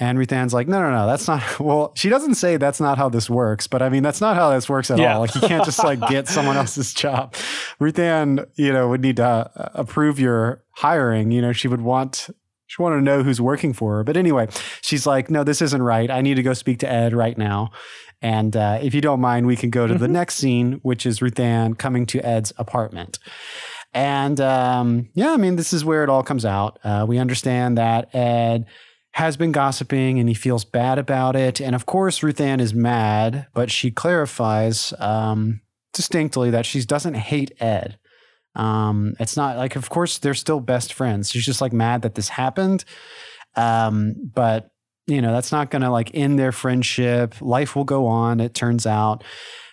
And 0.00 0.16
Ruth 0.16 0.30
Ann's 0.32 0.54
like, 0.54 0.68
no, 0.68 0.80
no, 0.80 0.92
no, 0.92 1.06
that's 1.08 1.26
not. 1.26 1.42
Well, 1.60 1.90
she 1.96 2.08
doesn't 2.08 2.36
say 2.36 2.56
that's 2.56 2.80
not 2.80 2.98
how 2.98 3.08
this 3.08 3.28
works, 3.28 3.66
but 3.66 3.82
I 3.82 3.88
mean, 3.88 4.04
that's 4.04 4.20
not 4.20 4.36
how 4.36 4.50
this 4.50 4.68
works 4.68 4.92
at 4.92 4.98
Yeah. 4.98 5.14
all. 5.14 5.20
Like, 5.22 5.34
you 5.34 5.40
can't 5.40 5.64
just 5.64 5.82
like 5.82 5.98
get 6.08 6.28
someone 6.28 6.56
else's 6.62 6.94
job. 6.94 7.34
Ruth 7.80 7.98
Ann, 7.98 8.46
you 8.54 8.72
know, 8.72 8.88
would 8.88 9.00
need 9.00 9.16
to 9.16 9.24
uh, 9.26 9.68
approve 9.74 10.20
your 10.20 10.62
hiring. 10.70 11.32
You 11.32 11.42
know, 11.42 11.52
she 11.52 11.66
would 11.66 11.80
want 11.80 12.30
she 12.68 12.80
wanted 12.80 12.96
to 12.96 13.02
know 13.02 13.24
who's 13.24 13.40
working 13.40 13.72
for 13.72 13.96
her. 13.96 14.04
But 14.04 14.16
anyway, 14.16 14.46
she's 14.82 15.04
like, 15.04 15.30
no, 15.30 15.42
this 15.42 15.60
isn't 15.62 15.82
right. 15.82 16.10
I 16.12 16.20
need 16.20 16.34
to 16.34 16.42
go 16.44 16.52
speak 16.52 16.78
to 16.80 16.88
Ed 16.88 17.12
right 17.12 17.36
now. 17.36 17.70
And 18.20 18.56
uh, 18.56 18.78
if 18.82 18.94
you 18.94 19.00
don't 19.00 19.20
mind, 19.20 19.46
we 19.46 19.56
can 19.56 19.70
go 19.70 19.86
to 19.86 19.94
the 19.94 20.06
Mhm. 20.08 20.10
next 20.12 20.34
scene, 20.36 20.80
which 20.82 21.06
is 21.06 21.22
Ruth 21.22 21.38
Ann 21.38 21.74
coming 21.74 22.04
to 22.06 22.20
Ed's 22.26 22.52
apartment. 22.58 23.18
And 23.94 24.40
um, 24.40 25.08
yeah, 25.14 25.30
I 25.32 25.36
mean, 25.36 25.56
this 25.56 25.72
is 25.72 25.84
where 25.84 26.02
it 26.04 26.10
all 26.10 26.22
comes 26.22 26.44
out. 26.44 26.78
Uh, 26.84 27.04
we 27.08 27.18
understand 27.18 27.78
that 27.78 28.14
Ed 28.14 28.66
has 29.12 29.36
been 29.36 29.52
gossiping 29.52 30.18
and 30.18 30.28
he 30.28 30.34
feels 30.34 30.64
bad 30.64 30.98
about 30.98 31.34
it. 31.36 31.60
And 31.60 31.74
of 31.74 31.86
course, 31.86 32.22
Ruth 32.22 32.40
Ann 32.40 32.60
is 32.60 32.74
mad, 32.74 33.46
but 33.54 33.70
she 33.70 33.90
clarifies 33.90 34.92
um, 34.98 35.60
distinctly 35.94 36.50
that 36.50 36.66
she 36.66 36.82
doesn't 36.84 37.14
hate 37.14 37.52
Ed. 37.60 37.98
Um, 38.54 39.14
it's 39.20 39.36
not 39.36 39.56
like, 39.56 39.76
of 39.76 39.88
course, 39.88 40.18
they're 40.18 40.34
still 40.34 40.60
best 40.60 40.92
friends. 40.92 41.30
She's 41.30 41.46
just 41.46 41.60
like 41.60 41.72
mad 41.72 42.02
that 42.02 42.14
this 42.16 42.28
happened. 42.28 42.84
Um, 43.56 44.14
but 44.34 44.70
you 45.08 45.22
know, 45.22 45.32
that's 45.32 45.50
not 45.50 45.70
going 45.70 45.82
to 45.82 45.90
like 45.90 46.14
end 46.14 46.38
their 46.38 46.52
friendship. 46.52 47.34
Life 47.40 47.74
will 47.74 47.84
go 47.84 48.06
on, 48.06 48.40
it 48.40 48.54
turns 48.54 48.86
out. 48.86 49.24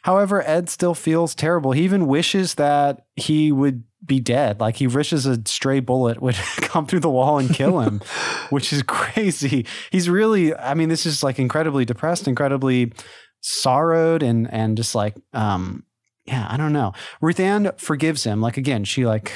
However, 0.04 0.42
Ed 0.48 0.70
still 0.70 0.94
feels 0.94 1.36
terrible. 1.36 1.72
He 1.72 1.84
even 1.84 2.08
wishes 2.08 2.56
that 2.56 3.06
he 3.16 3.52
would 3.52 3.84
be 4.06 4.20
dead. 4.20 4.60
Like 4.60 4.78
he 4.78 4.88
wishes 4.88 5.26
a 5.26 5.42
stray 5.46 5.80
bullet 5.80 6.22
would 6.22 6.36
come 6.58 6.86
through 6.86 7.02
the 7.02 7.10
wall 7.10 7.38
and 7.38 7.54
kill 7.54 7.82
him, 7.82 8.02
which 8.50 8.72
is 8.72 8.82
crazy. 8.84 9.66
He's 9.92 10.10
really, 10.10 10.56
I 10.56 10.74
mean, 10.74 10.90
this 10.90 11.06
is 11.06 11.24
like 11.24 11.38
incredibly 11.38 11.86
depressed, 11.86 12.28
incredibly 12.28 12.94
sorrowed, 13.42 14.24
and 14.24 14.52
and 14.52 14.78
just 14.78 14.96
like, 14.96 15.16
um, 15.34 15.84
yeah, 16.26 16.48
I 16.50 16.56
don't 16.58 16.74
know. 16.74 16.94
Ruth 17.20 17.40
Ann 17.40 17.72
forgives 17.78 18.24
him. 18.24 18.42
Like 18.42 18.58
again, 18.58 18.84
she 18.84 19.06
like 19.06 19.32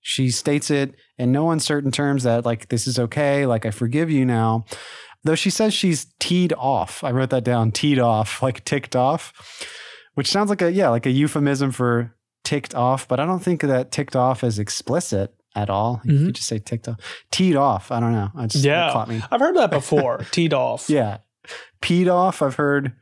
she 0.00 0.30
states 0.30 0.70
it 0.70 0.94
in 1.18 1.32
no 1.32 1.50
uncertain 1.50 1.90
terms 1.90 2.22
that 2.24 2.44
like 2.44 2.68
this 2.68 2.86
is 2.86 2.98
okay. 2.98 3.46
Like 3.46 3.66
I 3.66 3.70
forgive 3.70 4.10
you 4.10 4.24
now. 4.24 4.64
Though 5.24 5.34
she 5.36 5.50
says 5.50 5.72
she's 5.72 6.06
teed 6.18 6.52
off. 6.58 7.04
I 7.04 7.10
wrote 7.12 7.30
that 7.30 7.44
down. 7.44 7.70
Teed 7.70 7.98
off, 7.98 8.42
like 8.42 8.64
ticked 8.64 8.96
off, 8.96 9.32
which 10.14 10.28
sounds 10.30 10.50
like 10.50 10.62
a 10.62 10.72
yeah, 10.72 10.88
like 10.88 11.06
a 11.06 11.10
euphemism 11.10 11.70
for 11.72 12.14
ticked 12.44 12.74
off. 12.74 13.06
But 13.06 13.20
I 13.20 13.26
don't 13.26 13.38
think 13.40 13.60
that 13.62 13.92
ticked 13.92 14.16
off 14.16 14.42
is 14.42 14.58
explicit 14.58 15.32
at 15.54 15.70
all. 15.70 16.00
You 16.04 16.14
Mhm. 16.14 16.26
could 16.26 16.34
just 16.36 16.48
say 16.48 16.58
ticked 16.58 16.88
off, 16.88 16.96
teed 17.30 17.54
off. 17.56 17.92
I 17.92 18.00
don't 18.00 18.12
know. 18.12 18.30
I 18.36 18.46
just 18.46 18.64
Yeah. 18.64 18.90
caught 18.92 19.08
me. 19.08 19.22
I've 19.30 19.38
heard 19.40 19.56
that 19.56 19.70
before. 19.80 20.18
Teed 20.32 20.52
off. 20.54 20.90
Yeah, 20.90 21.18
peed 21.80 22.12
off. 22.12 22.42
I've 22.42 22.56
heard, 22.56 22.92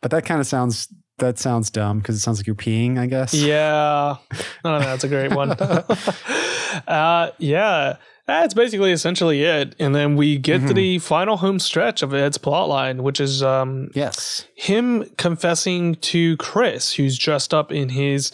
but 0.00 0.10
that 0.12 0.24
kind 0.24 0.40
of 0.40 0.46
sounds 0.46 0.88
that 1.18 1.38
sounds 1.38 1.68
dumb 1.68 1.98
because 1.98 2.16
it 2.16 2.20
sounds 2.20 2.38
like 2.38 2.46
you're 2.46 2.56
peeing. 2.56 2.98
I 2.98 3.04
guess. 3.04 3.34
Yeah. 3.34 4.16
No, 4.64 4.78
no, 4.78 4.80
that's 4.80 5.04
a 5.04 5.08
great 5.08 5.34
one. 5.34 5.50
uh, 6.88 7.30
yeah. 7.38 7.96
That's 8.30 8.54
basically 8.54 8.92
essentially 8.92 9.42
it. 9.42 9.74
And 9.80 9.92
then 9.94 10.14
we 10.14 10.38
get 10.38 10.60
to 10.60 10.68
Mhm. 10.68 10.74
the 10.74 10.98
final 11.00 11.36
home 11.38 11.58
stretch 11.58 12.02
of 12.02 12.14
Ed's 12.14 12.38
plotline, 12.38 13.00
which 13.00 13.20
is 13.20 13.42
um, 13.42 13.88
Yes. 13.94 14.46
him 14.54 15.04
confessing 15.18 15.96
to 15.96 16.36
Chris, 16.36 16.92
who's 16.92 17.18
dressed 17.18 17.52
up 17.52 17.72
in 17.72 17.88
his 17.88 18.30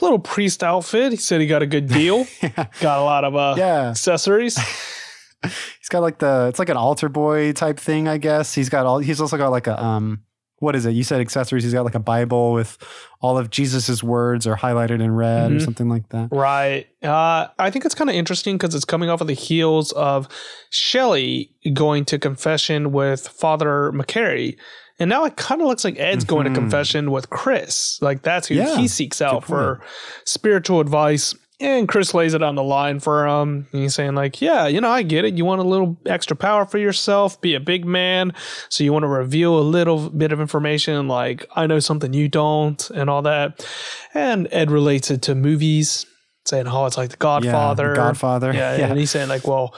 little 0.00 0.20
priest 0.20 0.62
outfit. 0.62 1.10
He 1.10 1.16
said 1.18 1.40
he 1.40 1.46
got 1.48 1.62
a 1.62 1.66
good 1.66 1.88
deal, 1.88 2.26
yeah. 2.42 2.66
got 2.80 2.98
a 2.98 3.02
lot 3.02 3.24
of 3.24 3.34
uh, 3.34 3.54
Yeah. 3.58 3.90
accessories. 3.90 4.56
He's 5.44 5.88
got 5.90 6.00
like 6.00 6.18
the 6.20 6.46
it's 6.48 6.58
like 6.58 6.70
an 6.70 6.76
altar 6.78 7.08
boy 7.10 7.52
type 7.52 7.78
thing, 7.78 8.08
I 8.08 8.16
guess. 8.18 8.54
He's 8.54 8.68
got 8.70 8.86
all 8.86 8.98
he's 8.98 9.20
also 9.20 9.36
got 9.36 9.50
like 9.50 9.66
a 9.66 9.82
um 9.82 10.20
what 10.64 10.74
is 10.74 10.84
it? 10.86 10.90
You 10.92 11.04
said 11.04 11.20
accessories. 11.20 11.62
He's 11.62 11.72
got 11.72 11.84
like 11.84 11.94
a 11.94 12.00
Bible 12.00 12.52
with 12.52 12.76
all 13.20 13.38
of 13.38 13.50
Jesus's 13.50 14.02
words 14.02 14.46
are 14.46 14.56
highlighted 14.56 15.00
in 15.00 15.12
red 15.14 15.52
or 15.52 15.56
Mhm. 15.56 15.62
something 15.64 15.88
like 15.88 16.08
that. 16.08 16.28
Right. 16.32 16.86
Uh, 17.02 17.46
I 17.58 17.70
think 17.70 17.84
it's 17.84 17.94
kind 17.94 18.10
of 18.10 18.16
interesting 18.16 18.56
because 18.56 18.74
it's 18.74 18.84
coming 18.84 19.08
off 19.10 19.20
of 19.20 19.26
the 19.28 19.34
heels 19.34 19.92
of 19.92 20.26
Shelly 20.70 21.50
going 21.72 22.04
to 22.06 22.18
confession 22.18 22.90
with 22.92 23.28
Father 23.28 23.92
McCary. 23.94 24.56
And 24.98 25.08
now 25.10 25.24
it 25.24 25.36
kind 25.36 25.60
of 25.60 25.66
looks 25.66 25.84
like 25.84 25.98
Ed's 25.98 26.24
going 26.24 26.44
to 26.44 26.50
Mhm. 26.50 26.54
confession 26.54 27.10
with 27.10 27.28
Chris. 27.30 27.98
Like 28.00 28.22
that's 28.22 28.48
who 28.48 28.54
Yeah, 28.54 28.76
he 28.76 28.86
seeks 28.88 29.20
out 29.22 29.44
for 29.44 29.80
spiritual 30.24 30.80
advice. 30.80 31.34
And 31.64 31.88
Chris 31.88 32.12
lays 32.14 32.34
it 32.34 32.42
on 32.42 32.54
the 32.56 32.62
line 32.62 33.00
for 33.00 33.26
him. 33.26 33.66
He's 33.72 33.94
saying, 33.94 34.14
like, 34.14 34.40
yeah, 34.42 34.66
you 34.66 34.80
know, 34.80 34.90
I 34.90 35.02
get 35.02 35.24
it. 35.24 35.34
You 35.34 35.44
want 35.44 35.60
a 35.60 35.64
little 35.64 35.96
extra 36.04 36.36
power 36.36 36.66
for 36.66 36.78
yourself, 36.78 37.40
be 37.40 37.54
a 37.54 37.60
big 37.60 37.84
man. 37.84 38.32
So 38.68 38.84
you 38.84 38.92
want 38.92 39.04
to 39.04 39.08
reveal 39.08 39.58
a 39.58 39.62
little 39.62 40.10
bit 40.10 40.30
of 40.32 40.40
information, 40.40 41.08
like, 41.08 41.46
I 41.56 41.66
know 41.66 41.78
something 41.80 42.12
you 42.12 42.28
don't, 42.28 42.90
and 42.90 43.08
all 43.08 43.22
that. 43.22 43.66
And 44.12 44.46
Ed 44.52 44.70
relates 44.70 45.10
it 45.10 45.22
to 45.22 45.34
movies, 45.34 46.04
saying, 46.44 46.68
oh, 46.68 46.84
it's 46.86 46.98
like 46.98 47.10
The 47.10 47.16
Godfather. 47.16 47.84
Yeah, 47.84 47.88
the 47.90 47.96
Godfather. 47.96 48.52
Yeah, 48.52 48.76
yeah. 48.78 48.86
and 48.88 48.98
he's 48.98 49.10
saying 49.10 49.28
like, 49.28 49.46
well, 49.46 49.74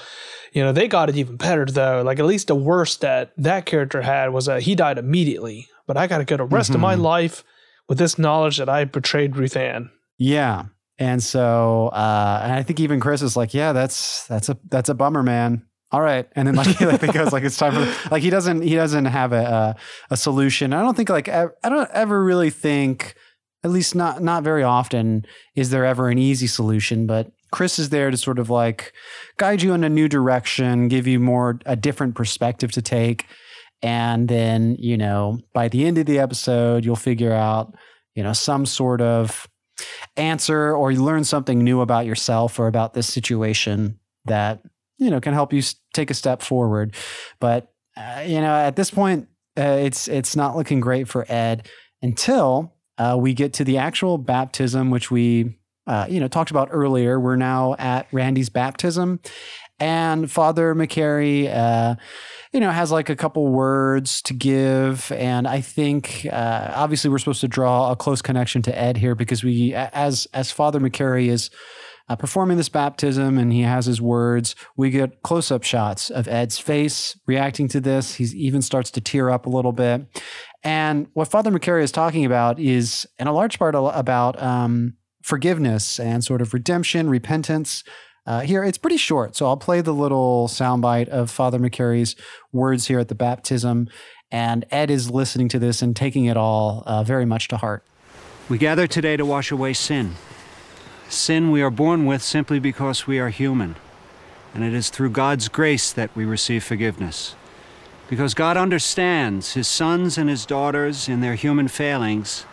you 0.53 0.63
know, 0.65 0.73
they 0.73 0.89
got 0.89 1.09
it 1.09 1.17
even 1.17 1.37
better 1.37 1.67
though. 1.67 2.03
Like 2.03 2.19
at 2.19 2.25
least 2.25 2.49
the 2.49 2.55
worst 2.55 3.03
that 3.03 3.33
that 3.37 3.67
character 3.67 4.01
had 4.03 4.33
was 4.33 4.47
that 4.47 4.63
he 4.63 4.75
died 4.75 4.97
immediately. 4.99 5.69
But 5.87 5.97
I 5.97 6.07
got 6.07 6.19
to 6.19 6.25
go 6.25 6.39
the 6.39 6.45
rest 6.45 6.71
of 6.75 6.81
my 6.81 6.97
Mhm. 6.97 7.03
life 7.03 7.45
with 7.89 7.99
this 7.99 8.19
knowledge 8.19 8.57
that 8.57 8.69
I 8.69 8.85
betrayed 8.85 9.37
Ruth 9.37 9.57
Ann. 9.57 9.91
Yeah. 10.19 10.65
And 10.99 11.23
so 11.23 11.89
uh 11.89 12.41
and 12.43 12.53
I 12.53 12.63
think 12.63 12.81
even 12.81 13.01
Chris 13.01 13.23
is 13.23 13.37
like, 13.37 13.53
yeah, 13.55 13.73
that's 13.73 14.27
that's 14.27 14.49
a 14.49 14.59
that's 14.71 14.89
a 14.89 14.95
bummer, 14.95 15.23
man. 15.23 15.67
all 15.93 16.01
right. 16.01 16.27
And 16.35 16.49
then 16.49 16.55
like 16.55 16.69
he 16.79 16.87
like 16.87 17.13
goes 17.13 17.33
like 17.33 17.45
it's 17.45 17.57
time 17.57 17.75
for 17.75 18.11
like 18.11 18.23
he 18.23 18.31
doesn't 18.31 18.63
he 18.63 18.75
doesn't 18.75 19.05
have 19.07 19.33
a 19.33 19.45
a, 19.45 19.77
a 20.11 20.17
solution. 20.17 20.73
I 20.73 20.83
don't 20.83 20.97
think 20.97 21.09
like 21.09 21.29
i 21.29 21.49
don't 21.65 21.91
ever 21.93 22.23
really 22.25 22.51
think 22.51 23.15
at 23.65 23.71
least 23.71 23.95
not 23.95 24.23
not 24.23 24.43
very 24.43 24.63
often 24.63 25.25
is 25.55 25.71
there 25.71 25.85
ever 25.85 26.09
an 26.09 26.19
easy 26.19 26.47
solution 26.47 27.07
but 27.07 27.33
chris 27.51 27.79
is 27.79 27.91
there 27.91 28.11
to 28.11 28.17
sort 28.17 28.39
of 28.39 28.49
like 28.51 28.93
guide 29.39 29.63
you 29.63 29.73
in 29.75 29.85
a 29.85 29.89
new 29.89 30.09
direction 30.09 30.89
give 30.89 31.07
you 31.07 31.19
more 31.19 31.59
a 31.67 31.77
different 31.77 32.15
perspective 32.15 32.71
to 32.73 32.83
take. 32.83 33.27
And 33.83 34.29
then 34.29 34.77
you 34.79 34.97
know 34.97 35.39
by 35.53 35.69
the 35.69 35.85
end 35.87 35.99
of 35.99 36.07
the 36.07 36.19
episode 36.19 36.85
you'll 36.85 36.97
figure 36.97 37.33
out 37.33 37.75
you 38.15 38.23
know 38.23 38.33
some 38.33 38.67
sort 38.67 39.01
of 39.01 39.47
answer 40.17 40.75
or 40.75 40.91
you 40.91 41.03
learn 41.03 41.25
something 41.25 41.63
new 41.63 41.81
about 41.81 42.07
yourself 42.07 42.59
or 42.59 42.67
about 42.67 42.95
this 42.95 43.13
situation 43.13 43.99
that 44.25 44.61
you 44.99 45.11
know 45.11 45.21
can 45.21 45.35
help 45.35 45.53
you 45.53 45.63
take 45.93 46.11
a 46.11 46.15
step 46.15 46.43
forward. 46.43 46.95
But 47.41 47.73
uh, 47.97 48.25
you 48.27 48.41
know 48.41 48.55
at 48.55 48.77
this 48.77 48.91
point 48.91 49.29
uh, 49.59 49.79
it's 49.81 50.09
it's 50.09 50.37
not 50.37 50.57
looking 50.57 50.81
great 50.81 51.09
for 51.09 51.25
ed 51.29 51.69
until 52.03 52.75
uh, 52.99 53.17
we 53.19 53.35
get 53.35 53.53
to 53.55 53.65
the 53.65 53.79
actual 53.79 54.19
baptism 54.19 54.91
which 54.91 55.11
we 55.11 55.59
uh, 55.87 56.07
you 56.09 56.21
know 56.21 56.29
talked 56.29 56.51
about 56.51 56.69
earlier. 56.71 57.21
We're 57.21 57.37
now 57.37 57.75
at 57.79 58.07
randy's 58.13 58.49
baptism 58.49 59.21
and 59.79 60.31
father 60.31 60.75
mccary 60.75 61.53
uh, 61.55 61.95
you 62.53 62.61
know 62.61 62.71
has 62.71 62.91
like 62.91 63.09
a 63.09 63.17
couple 63.17 63.47
words 63.49 64.23
to 64.23 64.33
give 64.33 65.13
and 65.13 65.47
i 65.47 65.61
think 65.61 66.27
uh, 66.33 66.73
obviously 66.75 67.11
we're 67.11 67.19
supposed 67.19 67.41
to 67.41 67.49
draw 67.49 67.91
a 67.91 67.97
close 67.97 68.23
connection 68.23 68.63
to 68.63 68.77
ed 68.79 68.97
here 68.97 69.15
because 69.15 69.45
we 69.45 69.75
as 69.75 70.27
as 70.33 70.51
father 70.51 70.81
mccary 70.81 71.29
is 71.29 71.51
uh, 72.09 72.17
performing 72.17 72.57
this 72.57 72.69
baptism 72.69 73.39
and 73.39 73.53
he 73.53 73.63
has 73.63 73.87
his 73.87 74.01
words. 74.01 74.55
We 74.77 74.91
get 74.91 75.23
close 75.23 75.51
up 75.51 75.65
shots 75.65 76.11
of 76.11 76.29
Ed's 76.29 76.59
face 76.59 77.19
reacting 77.27 77.69
to 77.69 77.81
this. 77.81 78.15
He 78.15 78.25
even 78.25 78.63
starts 78.63 78.91
to 78.93 79.01
tear 79.01 79.31
up 79.31 79.47
a 79.47 79.51
little 79.51 79.73
bit. 79.73 80.07
And 80.63 81.09
what 81.15 81.29
Father 81.29 81.51
McCary 81.51 81.83
is 81.83 81.93
talking 81.93 82.25
about 82.25 82.59
is, 82.59 83.07
in 83.19 83.27
a 83.27 83.33
large 83.33 83.59
part, 83.59 83.75
about 83.75 84.41
um, 84.41 84.95
forgiveness 85.23 85.99
and 85.99 86.25
sort 86.25 86.43
of 86.43 86.55
redemption, 86.55 87.11
repentance. 87.11 87.83
Uh, 88.27 88.41
here, 88.41 88.65
it's 88.65 88.79
pretty 88.79 88.97
short. 88.97 89.37
So 89.37 89.47
I'll 89.47 89.57
play 89.57 89.81
the 89.81 89.95
little 89.95 90.49
soundbite 90.49 91.09
of 91.09 91.31
Father 91.31 91.59
McCary's 91.59 92.17
words 92.53 92.89
here 92.89 92.99
at 92.99 93.09
the 93.09 93.15
baptism. 93.15 93.89
And 94.31 94.65
Ed 94.71 94.91
is 94.91 95.11
listening 95.11 95.49
to 95.51 95.59
this 95.59 95.83
and 95.83 95.95
taking 95.95 96.25
it 96.25 96.37
all 96.37 96.83
uh, 96.87 97.05
very 97.05 97.25
much 97.25 97.49
to 97.49 97.57
heart. 97.57 97.85
We 98.49 98.59
gather 98.59 98.87
today 98.87 99.17
to 99.17 99.25
wash 99.25 99.51
away 99.51 99.73
sin 99.73 100.17
Sin 101.09 101.53
we 101.53 101.63
are 101.63 101.71
born 101.71 102.05
with 102.05 102.21
simply 102.21 102.59
because 102.59 103.07
we 103.07 103.21
are 103.21 103.29
human, 103.29 103.77
and 104.53 104.65
it 104.65 104.75
is 104.75 104.91
through 104.91 105.11
God's 105.11 105.49
grace 105.49 105.93
that 105.93 106.15
we 106.17 106.25
receive 106.25 106.65
forgiveness. 106.65 107.37
Because 108.11 108.35
God 108.35 108.57
understands 108.57 109.55
His 109.55 109.69
sons 109.69 110.19
and 110.19 110.29
His 110.29 110.45
daughters 110.45 111.09
in 111.09 111.21
their 111.21 111.37
human 111.37 111.69
failings, 111.69 112.45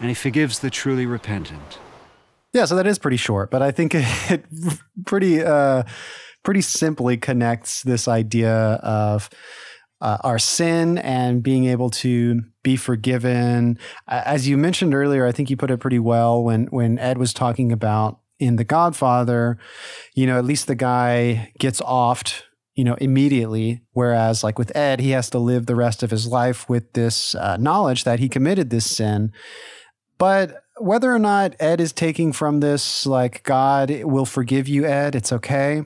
and 0.00 0.08
He 0.08 0.14
forgives 0.14 0.58
the 0.58 0.70
truly 0.70 1.06
repentant. 1.06 1.78
Yeah, 2.54 2.66
so 2.66 2.76
that 2.76 2.86
is 2.86 3.00
pretty 3.00 3.16
short, 3.16 3.50
but 3.50 3.60
I 3.62 3.72
think 3.72 3.92
it 3.94 4.44
pretty 5.04 5.42
uh, 5.42 5.82
pretty 6.44 6.60
simply 6.62 7.16
connects 7.16 7.82
this 7.82 8.06
idea 8.06 8.54
of 8.54 9.28
uh, 10.00 10.18
our 10.22 10.38
sin 10.38 10.98
and 10.98 11.42
being 11.42 11.64
able 11.64 11.90
to 11.90 12.42
be 12.62 12.76
forgiven. 12.76 13.78
As 14.06 14.48
you 14.48 14.56
mentioned 14.56 14.94
earlier, 14.94 15.26
I 15.26 15.32
think 15.32 15.50
you 15.50 15.56
put 15.56 15.70
it 15.70 15.80
pretty 15.80 15.98
well 15.98 16.42
when 16.42 16.66
when 16.66 16.98
Ed 16.98 17.18
was 17.18 17.34
talking 17.34 17.72
about 17.72 18.20
in 18.38 18.56
The 18.56 18.64
Godfather, 18.64 19.58
you 20.14 20.26
know, 20.26 20.38
at 20.38 20.44
least 20.44 20.68
the 20.68 20.74
guy 20.76 21.52
gets 21.58 21.80
offed, 21.80 22.42
you 22.76 22.84
know, 22.84 22.94
immediately. 22.94 23.82
Whereas, 23.92 24.44
like 24.44 24.58
with 24.60 24.76
Ed, 24.76 25.00
he 25.00 25.10
has 25.10 25.28
to 25.30 25.38
live 25.40 25.66
the 25.66 25.76
rest 25.76 26.04
of 26.04 26.10
his 26.12 26.26
life 26.28 26.68
with 26.68 26.92
this 26.92 27.34
uh, 27.34 27.56
knowledge 27.56 28.04
that 28.04 28.20
he 28.20 28.28
committed 28.28 28.70
this 28.70 28.96
sin. 28.96 29.32
But 30.18 30.63
whether 30.78 31.12
or 31.12 31.18
not 31.18 31.54
Ed 31.60 31.80
is 31.80 31.92
taking 31.92 32.32
from 32.32 32.60
this, 32.60 33.06
like, 33.06 33.42
God 33.44 33.90
will 34.04 34.26
forgive 34.26 34.68
you, 34.68 34.84
Ed, 34.84 35.14
it's 35.14 35.32
okay. 35.32 35.82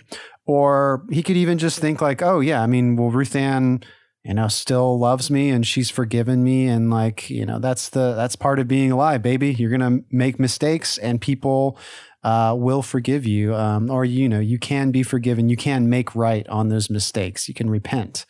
Or 0.46 1.04
he 1.10 1.22
could 1.22 1.36
even 1.36 1.58
just 1.58 1.78
think, 1.78 2.00
like, 2.00 2.22
oh, 2.22 2.40
yeah, 2.40 2.62
I 2.62 2.66
mean, 2.66 2.96
well, 2.96 3.10
Ruth 3.10 3.36
Ann 3.36 3.82
you 4.24 4.34
know 4.34 4.48
still 4.48 4.98
loves 4.98 5.30
me 5.30 5.48
and 5.48 5.66
she's 5.66 5.90
forgiven 5.90 6.44
me 6.44 6.66
and 6.66 6.90
like 6.90 7.30
you 7.30 7.46
know 7.46 7.58
that's 7.58 7.88
the 7.88 8.14
that's 8.14 8.36
part 8.36 8.58
of 8.58 8.68
being 8.68 8.92
alive 8.92 9.22
baby. 9.22 9.54
You're 9.54 9.70
gonna 9.70 10.00
make 10.10 10.38
mistakes 10.38 10.98
and 10.98 11.20
people 11.20 11.78
uh, 12.24 12.54
will 12.56 12.82
forgive 12.82 13.26
you. 13.26 13.54
Um, 13.54 13.90
or 13.90 14.04
you 14.04 14.28
know 14.28 14.40
you 14.40 14.58
can 14.58 14.90
be 14.90 15.02
forgiven. 15.02 15.48
You 15.48 15.56
can 15.56 15.88
make 15.88 16.14
right 16.14 16.46
on 16.48 16.68
those 16.68 16.90
mistakes. 16.90 17.48
You 17.48 17.54
can 17.54 17.70
repent. 17.70 18.26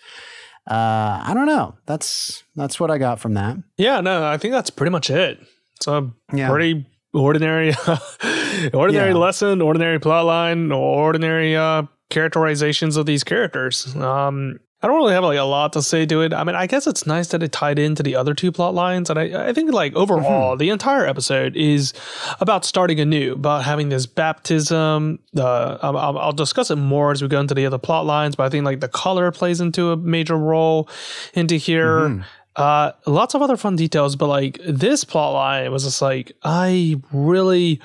Uh, 0.70 1.24
i 1.24 1.32
don't 1.34 1.46
know. 1.46 1.76
That's 1.86 2.44
that's 2.54 2.78
what 2.78 2.90
i 2.90 2.98
got 2.98 3.18
from 3.18 3.34
that. 3.34 3.56
Yeah 3.76 4.00
no 4.00 4.26
i 4.26 4.36
think 4.36 4.52
that's 4.52 4.70
pretty 4.70 4.90
much 4.90 5.10
it 5.10 5.40
it's 5.78 5.86
a 5.86 6.10
yeah. 6.32 6.48
pretty 6.48 6.86
ordinary 7.14 7.72
ordinary 8.74 9.10
yeah. 9.10 9.16
lesson 9.16 9.62
ordinary 9.62 9.98
plot 9.98 10.26
line 10.26 10.72
ordinary 10.72 11.56
uh, 11.56 11.82
characterizations 12.10 12.96
of 12.96 13.06
these 13.06 13.24
characters 13.24 13.94
um, 13.96 14.58
I 14.80 14.86
don't 14.86 14.96
really 14.96 15.12
have 15.12 15.24
like 15.24 15.38
a 15.38 15.42
lot 15.42 15.72
to 15.72 15.82
say 15.82 16.06
to 16.06 16.20
it. 16.20 16.32
I 16.32 16.44
mean, 16.44 16.54
I 16.54 16.68
guess 16.68 16.86
it's 16.86 17.04
nice 17.04 17.28
that 17.28 17.42
it 17.42 17.50
tied 17.50 17.80
into 17.80 18.04
the 18.04 18.14
other 18.14 18.32
two 18.32 18.52
plot 18.52 18.74
lines, 18.74 19.10
and 19.10 19.18
I, 19.18 19.48
I 19.48 19.52
think 19.52 19.72
like 19.72 19.92
overall, 19.96 20.52
mm-hmm. 20.52 20.58
the 20.58 20.70
entire 20.70 21.04
episode 21.04 21.56
is 21.56 21.92
about 22.38 22.64
starting 22.64 23.00
anew, 23.00 23.32
about 23.32 23.64
having 23.64 23.88
this 23.88 24.06
baptism. 24.06 25.18
The 25.32 25.42
I'll, 25.82 26.18
I'll, 26.18 26.32
discuss 26.32 26.70
it 26.70 26.76
more 26.76 27.10
as 27.10 27.20
we 27.20 27.26
go 27.26 27.40
into 27.40 27.54
the 27.54 27.66
other 27.66 27.78
plot 27.78 28.06
lines, 28.06 28.36
but 28.36 28.44
I 28.44 28.50
think 28.50 28.64
like 28.64 28.78
the 28.78 28.86
color 28.86 29.32
plays 29.32 29.60
into 29.60 29.90
a 29.90 29.96
major 29.96 30.36
role 30.36 30.88
into 31.34 31.56
here. 31.56 32.02
Mm-hmm. 32.02 32.22
Uh, 32.58 32.92
lots 33.06 33.34
of 33.34 33.42
other 33.42 33.56
fun 33.56 33.76
details, 33.76 34.16
but 34.16 34.26
like 34.26 34.58
this 34.66 35.04
plot 35.04 35.32
line 35.32 35.70
was 35.70 35.84
just 35.84 36.02
like 36.02 36.32
I 36.42 37.00
really, 37.12 37.80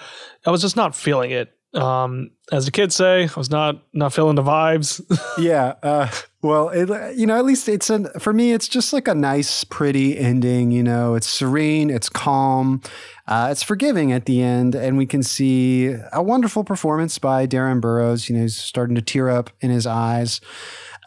I 0.45 0.51
was 0.51 0.61
just 0.61 0.75
not 0.75 0.95
feeling 0.95 1.31
it. 1.31 1.53
Um, 1.75 2.31
as 2.51 2.65
the 2.65 2.71
kids 2.71 2.95
say, 2.95 3.23
I 3.23 3.29
was 3.35 3.49
not 3.49 3.83
not 3.93 4.13
feeling 4.13 4.35
the 4.35 4.43
vibes. 4.43 5.01
yeah. 5.37 5.73
Uh, 5.81 6.09
well, 6.41 6.69
it, 6.69 7.17
you 7.17 7.25
know, 7.25 7.37
at 7.37 7.45
least 7.45 7.69
it's 7.69 7.89
an 7.89 8.07
for 8.19 8.33
me. 8.33 8.51
It's 8.51 8.67
just 8.67 8.93
like 8.93 9.07
a 9.07 9.15
nice, 9.15 9.63
pretty 9.63 10.17
ending. 10.17 10.71
You 10.71 10.83
know, 10.83 11.15
it's 11.15 11.27
serene, 11.27 11.89
it's 11.89 12.09
calm, 12.09 12.81
uh, 13.27 13.49
it's 13.51 13.63
forgiving 13.63 14.11
at 14.11 14.25
the 14.25 14.41
end, 14.41 14.75
and 14.75 14.97
we 14.97 15.05
can 15.05 15.23
see 15.23 15.95
a 16.11 16.21
wonderful 16.21 16.63
performance 16.63 17.17
by 17.17 17.47
Darren 17.47 17.79
Burrows. 17.79 18.29
You 18.29 18.35
know, 18.35 18.41
he's 18.41 18.57
starting 18.57 18.95
to 18.95 19.01
tear 19.01 19.29
up 19.29 19.49
in 19.61 19.71
his 19.71 19.87
eyes. 19.87 20.41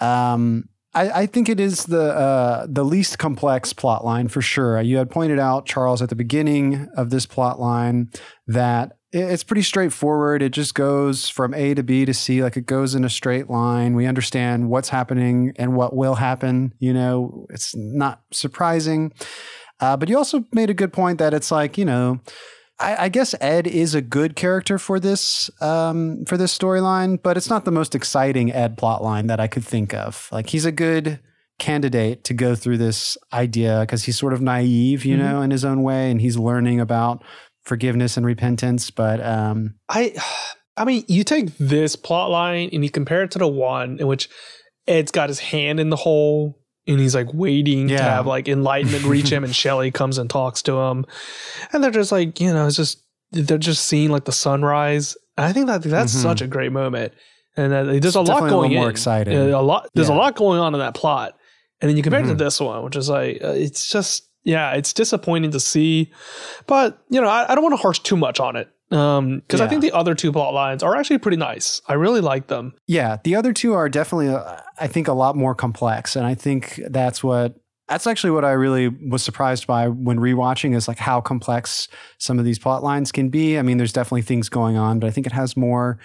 Um, 0.00 0.68
I, 0.96 1.10
I, 1.10 1.26
think 1.26 1.50
it 1.50 1.60
is 1.60 1.84
the 1.84 2.14
uh, 2.14 2.66
the 2.68 2.84
least 2.84 3.18
complex 3.18 3.74
plot 3.74 4.04
line 4.04 4.28
for 4.28 4.40
sure. 4.40 4.80
You 4.80 4.96
had 4.96 5.10
pointed 5.10 5.38
out 5.38 5.66
Charles 5.66 6.00
at 6.00 6.08
the 6.08 6.16
beginning 6.16 6.88
of 6.96 7.10
this 7.10 7.26
plot 7.26 7.60
line 7.60 8.10
that 8.46 8.96
it's 9.12 9.44
pretty 9.44 9.62
straightforward. 9.62 10.42
It 10.42 10.52
just 10.52 10.74
goes 10.74 11.28
from 11.28 11.52
A 11.52 11.74
to 11.74 11.82
B 11.82 12.06
to 12.06 12.14
C, 12.14 12.42
like 12.42 12.56
it 12.56 12.64
goes 12.64 12.94
in 12.94 13.04
a 13.04 13.10
straight 13.10 13.50
line. 13.50 13.94
We 13.94 14.06
understand 14.06 14.70
what's 14.70 14.88
happening 14.88 15.52
and 15.56 15.76
what 15.76 15.94
will 15.94 16.14
happen. 16.14 16.72
You 16.78 16.94
know, 16.94 17.46
it's 17.50 17.76
not 17.76 18.22
surprising. 18.32 19.12
Uh, 19.80 19.96
but 19.98 20.08
you 20.08 20.16
also 20.16 20.44
made 20.52 20.70
a 20.70 20.74
good 20.74 20.92
point 20.92 21.18
that 21.18 21.34
it's 21.34 21.50
like, 21.50 21.76
you 21.76 21.84
know, 21.84 22.20
I, 22.78 23.04
I 23.04 23.08
guess 23.08 23.34
Ed 23.40 23.66
is 23.66 23.94
a 23.94 24.02
good 24.02 24.36
character 24.36 24.78
for 24.78 25.00
this 25.00 25.50
um, 25.62 26.24
for 26.26 26.36
this 26.36 26.56
storyline, 26.56 27.22
but 27.22 27.36
it's 27.36 27.48
not 27.48 27.64
the 27.64 27.70
most 27.70 27.94
exciting 27.94 28.52
Ed 28.52 28.76
plotline 28.76 29.28
that 29.28 29.40
I 29.40 29.46
could 29.46 29.64
think 29.64 29.94
of. 29.94 30.28
Like 30.30 30.50
he's 30.50 30.64
a 30.64 30.72
good 30.72 31.20
candidate 31.58 32.24
to 32.24 32.34
go 32.34 32.54
through 32.54 32.78
this 32.78 33.16
idea 33.32 33.80
because 33.80 34.04
he's 34.04 34.18
sort 34.18 34.32
of 34.32 34.42
naive, 34.42 35.04
you 35.04 35.16
mm-hmm. 35.16 35.26
know, 35.26 35.42
in 35.42 35.50
his 35.50 35.64
own 35.64 35.82
way, 35.82 36.10
and 36.10 36.20
he's 36.20 36.36
learning 36.36 36.80
about 36.80 37.24
forgiveness 37.64 38.16
and 38.16 38.26
repentance. 38.26 38.90
But 38.90 39.24
um, 39.24 39.74
I, 39.88 40.14
I 40.76 40.84
mean, 40.84 41.04
you 41.08 41.24
take 41.24 41.56
this 41.56 41.96
plot 41.96 42.30
line 42.30 42.70
and 42.72 42.84
you 42.84 42.90
compare 42.90 43.22
it 43.22 43.30
to 43.32 43.38
the 43.38 43.48
one 43.48 43.98
in 43.98 44.06
which 44.06 44.28
Ed's 44.86 45.10
got 45.10 45.30
his 45.30 45.40
hand 45.40 45.80
in 45.80 45.88
the 45.88 45.96
hole 45.96 46.58
and 46.86 47.00
he's 47.00 47.14
like 47.14 47.32
waiting 47.32 47.88
yeah. 47.88 47.98
to 47.98 48.02
have 48.02 48.26
like 48.26 48.48
enlightenment 48.48 49.04
reach 49.04 49.30
him, 49.30 49.44
and 49.44 49.54
Shelly 49.62 49.90
comes 49.90 50.18
and 50.18 50.30
talks 50.30 50.62
to 50.62 50.78
him, 50.78 51.06
and 51.72 51.82
they're 51.82 51.90
just 51.90 52.12
like, 52.12 52.40
you 52.40 52.52
know, 52.52 52.66
it's 52.66 52.76
just 52.76 53.02
they're 53.32 53.58
just 53.58 53.86
seeing 53.86 54.10
like 54.10 54.24
the 54.24 54.32
sunrise. 54.32 55.16
And 55.36 55.46
I 55.46 55.52
think 55.52 55.66
that 55.66 55.82
that's 55.82 56.12
mm-hmm. 56.12 56.22
such 56.22 56.40
a 56.40 56.46
great 56.46 56.72
moment, 56.72 57.12
and 57.56 57.72
uh, 57.72 57.84
there's 57.84 58.14
a 58.14 58.22
lot 58.22 58.48
going 58.48 58.72
a 58.72 58.76
more 58.76 58.84
in. 58.84 58.90
exciting. 58.90 59.36
A 59.36 59.60
lot. 59.60 59.88
There's 59.94 60.08
yeah. 60.08 60.14
a 60.14 60.18
lot 60.18 60.36
going 60.36 60.60
on 60.60 60.74
in 60.74 60.80
that 60.80 60.94
plot, 60.94 61.36
and 61.80 61.88
then 61.88 61.96
you 61.96 62.02
compare 62.02 62.20
mm-hmm. 62.20 62.30
it 62.30 62.34
to 62.34 62.36
mm-hmm. 62.36 62.44
this 62.44 62.60
one, 62.60 62.84
which 62.84 62.96
is 62.96 63.08
like 63.08 63.42
uh, 63.42 63.48
it's 63.48 63.90
just 63.90 64.28
yeah, 64.44 64.72
it's 64.72 64.92
disappointing 64.92 65.50
to 65.50 65.60
see, 65.60 66.12
but 66.66 67.02
you 67.10 67.20
know, 67.20 67.28
I, 67.28 67.50
I 67.50 67.54
don't 67.54 67.64
want 67.64 67.74
to 67.74 67.82
harsh 67.82 67.98
too 67.98 68.16
much 68.16 68.40
on 68.40 68.56
it 68.56 68.70
um 68.92 69.40
because 69.40 69.60
yeah. 69.60 69.66
i 69.66 69.68
think 69.68 69.82
the 69.82 69.92
other 69.92 70.14
two 70.14 70.30
plot 70.30 70.54
lines 70.54 70.82
are 70.82 70.94
actually 70.94 71.18
pretty 71.18 71.36
nice 71.36 71.82
i 71.88 71.92
really 71.92 72.20
like 72.20 72.46
them 72.46 72.72
yeah 72.86 73.16
the 73.24 73.34
other 73.34 73.52
two 73.52 73.72
are 73.72 73.88
definitely 73.88 74.28
uh, 74.28 74.60
i 74.78 74.86
think 74.86 75.08
a 75.08 75.12
lot 75.12 75.34
more 75.36 75.54
complex 75.54 76.14
and 76.14 76.24
i 76.24 76.34
think 76.34 76.80
that's 76.90 77.22
what 77.24 77.56
that's 77.88 78.06
actually 78.06 78.30
what 78.30 78.44
i 78.44 78.52
really 78.52 78.88
was 78.88 79.24
surprised 79.24 79.66
by 79.66 79.88
when 79.88 80.18
rewatching 80.18 80.74
is 80.74 80.86
like 80.86 80.98
how 80.98 81.20
complex 81.20 81.88
some 82.18 82.38
of 82.38 82.44
these 82.44 82.60
plot 82.60 82.84
lines 82.84 83.10
can 83.10 83.28
be 83.28 83.58
i 83.58 83.62
mean 83.62 83.76
there's 83.76 83.92
definitely 83.92 84.22
things 84.22 84.48
going 84.48 84.76
on 84.76 85.00
but 85.00 85.08
i 85.08 85.10
think 85.10 85.26
it 85.26 85.32
has 85.32 85.56
more 85.56 85.98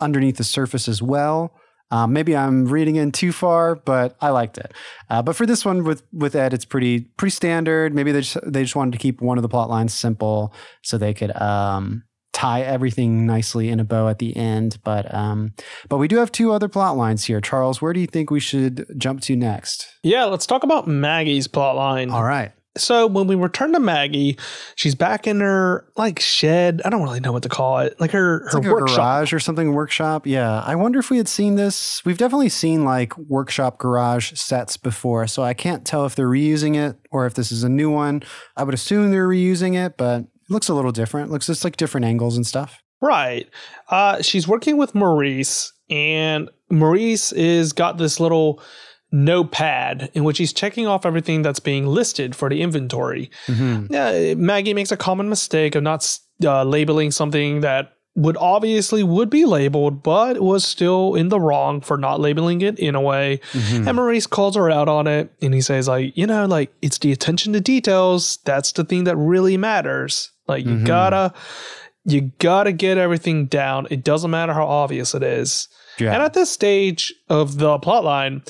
underneath 0.00 0.36
the 0.36 0.44
surface 0.44 0.86
as 0.86 1.00
well 1.02 1.54
Um, 1.90 2.12
maybe 2.12 2.36
I'm 2.36 2.66
reading 2.66 2.96
in 2.96 3.12
too 3.12 3.32
far, 3.32 3.74
but 3.74 4.14
I 4.20 4.28
liked 4.28 4.58
it. 4.58 4.74
Uh, 5.08 5.22
but 5.22 5.34
for 5.34 5.46
this 5.46 5.64
one 5.64 5.84
with 5.84 6.02
with 6.12 6.34
Ed, 6.36 6.52
it's 6.52 6.66
pretty 6.66 7.08
pretty 7.16 7.30
standard. 7.30 7.94
Maybe 7.94 8.12
they 8.12 8.20
just 8.20 8.36
they 8.44 8.62
just 8.62 8.76
wanted 8.76 8.92
to 8.92 8.98
keep 8.98 9.22
one 9.22 9.38
of 9.38 9.42
the 9.42 9.48
plot 9.48 9.70
lines 9.70 9.94
simple 9.94 10.52
so 10.82 10.98
they 10.98 11.14
could 11.14 11.32
um, 11.40 12.02
tie 12.38 12.62
everything 12.62 13.26
nicely 13.26 13.68
in 13.68 13.80
a 13.80 13.84
bow 13.84 14.08
at 14.08 14.18
the 14.20 14.36
end. 14.36 14.78
But 14.84 15.12
um, 15.12 15.52
but 15.88 15.98
we 15.98 16.06
do 16.08 16.16
have 16.18 16.30
two 16.30 16.52
other 16.52 16.68
plot 16.68 16.96
lines 16.96 17.24
here. 17.24 17.40
Charles, 17.40 17.82
where 17.82 17.92
do 17.92 18.00
you 18.00 18.06
think 18.06 18.30
we 18.30 18.40
should 18.40 18.86
jump 18.96 19.20
to 19.22 19.34
next? 19.36 19.88
Yeah, 20.02 20.24
let's 20.26 20.46
talk 20.46 20.62
about 20.62 20.86
Maggie's 20.86 21.48
plot 21.48 21.76
line. 21.76 22.10
All 22.10 22.22
right. 22.24 22.52
So 22.76 23.08
when 23.08 23.26
we 23.26 23.34
return 23.34 23.72
to 23.72 23.80
Maggie, 23.80 24.38
she's 24.76 24.94
back 24.94 25.26
in 25.26 25.40
her 25.40 25.90
like 25.96 26.20
shed. 26.20 26.80
I 26.84 26.90
don't 26.90 27.02
really 27.02 27.18
know 27.18 27.32
what 27.32 27.42
to 27.42 27.48
call 27.48 27.80
it. 27.80 27.98
Like 28.00 28.12
her 28.12 28.44
It's 28.44 28.52
her 28.52 28.60
like 28.60 28.68
a 28.68 28.72
workshop. 28.72 28.96
garage 28.96 29.32
or 29.32 29.40
something 29.40 29.72
workshop. 29.72 30.28
Yeah, 30.28 30.60
I 30.64 30.76
wonder 30.76 31.00
if 31.00 31.10
we 31.10 31.16
had 31.16 31.26
seen 31.26 31.56
this. 31.56 32.04
We've 32.04 32.18
definitely 32.18 32.50
seen 32.50 32.84
like 32.84 33.18
workshop 33.18 33.78
garage 33.78 34.32
sets 34.34 34.76
before, 34.76 35.26
so 35.26 35.42
I 35.42 35.54
can't 35.54 35.84
tell 35.84 36.06
if 36.06 36.14
they're 36.14 36.28
reusing 36.28 36.76
it 36.76 36.96
or 37.10 37.26
if 37.26 37.34
this 37.34 37.50
is 37.50 37.64
a 37.64 37.68
new 37.68 37.90
one. 37.90 38.22
I 38.56 38.62
would 38.62 38.74
assume 38.74 39.10
they're 39.10 39.26
reusing 39.26 39.74
it, 39.74 39.96
but 39.96 40.26
it 40.48 40.52
looks 40.52 40.68
a 40.68 40.74
little 40.74 40.92
different. 40.92 41.30
It 41.30 41.32
looks 41.32 41.46
just 41.46 41.64
like 41.64 41.76
different 41.76 42.06
angles 42.06 42.36
and 42.36 42.46
stuff. 42.46 42.82
Right. 43.00 43.48
Uh, 43.88 44.22
she's 44.22 44.48
working 44.48 44.76
with 44.76 44.94
Maurice, 44.94 45.72
and 45.88 46.50
Maurice 46.70 47.32
is 47.32 47.72
got 47.72 47.98
this 47.98 48.18
little 48.18 48.62
notepad 49.10 50.10
in 50.14 50.24
which 50.24 50.38
he's 50.38 50.52
checking 50.52 50.86
off 50.86 51.06
everything 51.06 51.42
that's 51.42 51.60
being 51.60 51.86
listed 51.86 52.36
for 52.36 52.50
the 52.50 52.60
inventory. 52.60 53.30
Yeah, 53.48 54.34
Maggie 54.34 54.74
makes 54.74 54.92
a 54.92 54.96
common 54.96 55.28
mistake 55.28 55.74
of 55.74 55.82
not 55.82 56.18
uh, 56.44 56.64
labeling 56.64 57.10
something 57.10 57.60
that 57.60 57.92
would 58.18 58.36
obviously 58.38 59.04
would 59.04 59.30
be 59.30 59.44
labeled, 59.44 60.02
but 60.02 60.40
was 60.40 60.64
still 60.64 61.14
in 61.14 61.28
the 61.28 61.38
wrong 61.38 61.80
for 61.80 61.96
not 61.96 62.18
labeling 62.18 62.62
it 62.62 62.76
in 62.78 62.96
a 62.96 63.00
way. 63.00 63.40
Mm-hmm. 63.52 63.86
And 63.86 63.96
Maurice 63.96 64.26
calls 64.26 64.56
her 64.56 64.68
out 64.68 64.88
on 64.88 65.06
it, 65.06 65.32
and 65.40 65.54
he 65.54 65.60
says, 65.60 65.86
like, 65.86 66.16
you 66.16 66.26
know, 66.26 66.44
like 66.44 66.72
it's 66.82 66.98
the 66.98 67.12
attention 67.12 67.52
to 67.52 67.60
details 67.60 68.38
that's 68.44 68.72
the 68.72 68.84
thing 68.84 69.04
that 69.04 69.16
really 69.16 69.56
matters. 69.56 70.32
Like 70.48 70.64
you 70.66 70.72
mm-hmm. 70.72 70.84
gotta, 70.84 71.32
you 72.04 72.32
gotta 72.40 72.72
get 72.72 72.98
everything 72.98 73.46
down. 73.46 73.86
It 73.88 74.02
doesn't 74.02 74.32
matter 74.32 74.52
how 74.52 74.66
obvious 74.66 75.14
it 75.14 75.22
is. 75.22 75.68
Yeah. 76.00 76.12
And 76.12 76.22
at 76.22 76.34
this 76.34 76.50
stage 76.50 77.14
of 77.28 77.58
the 77.58 77.78
plot 77.78 78.02
line, 78.02 78.42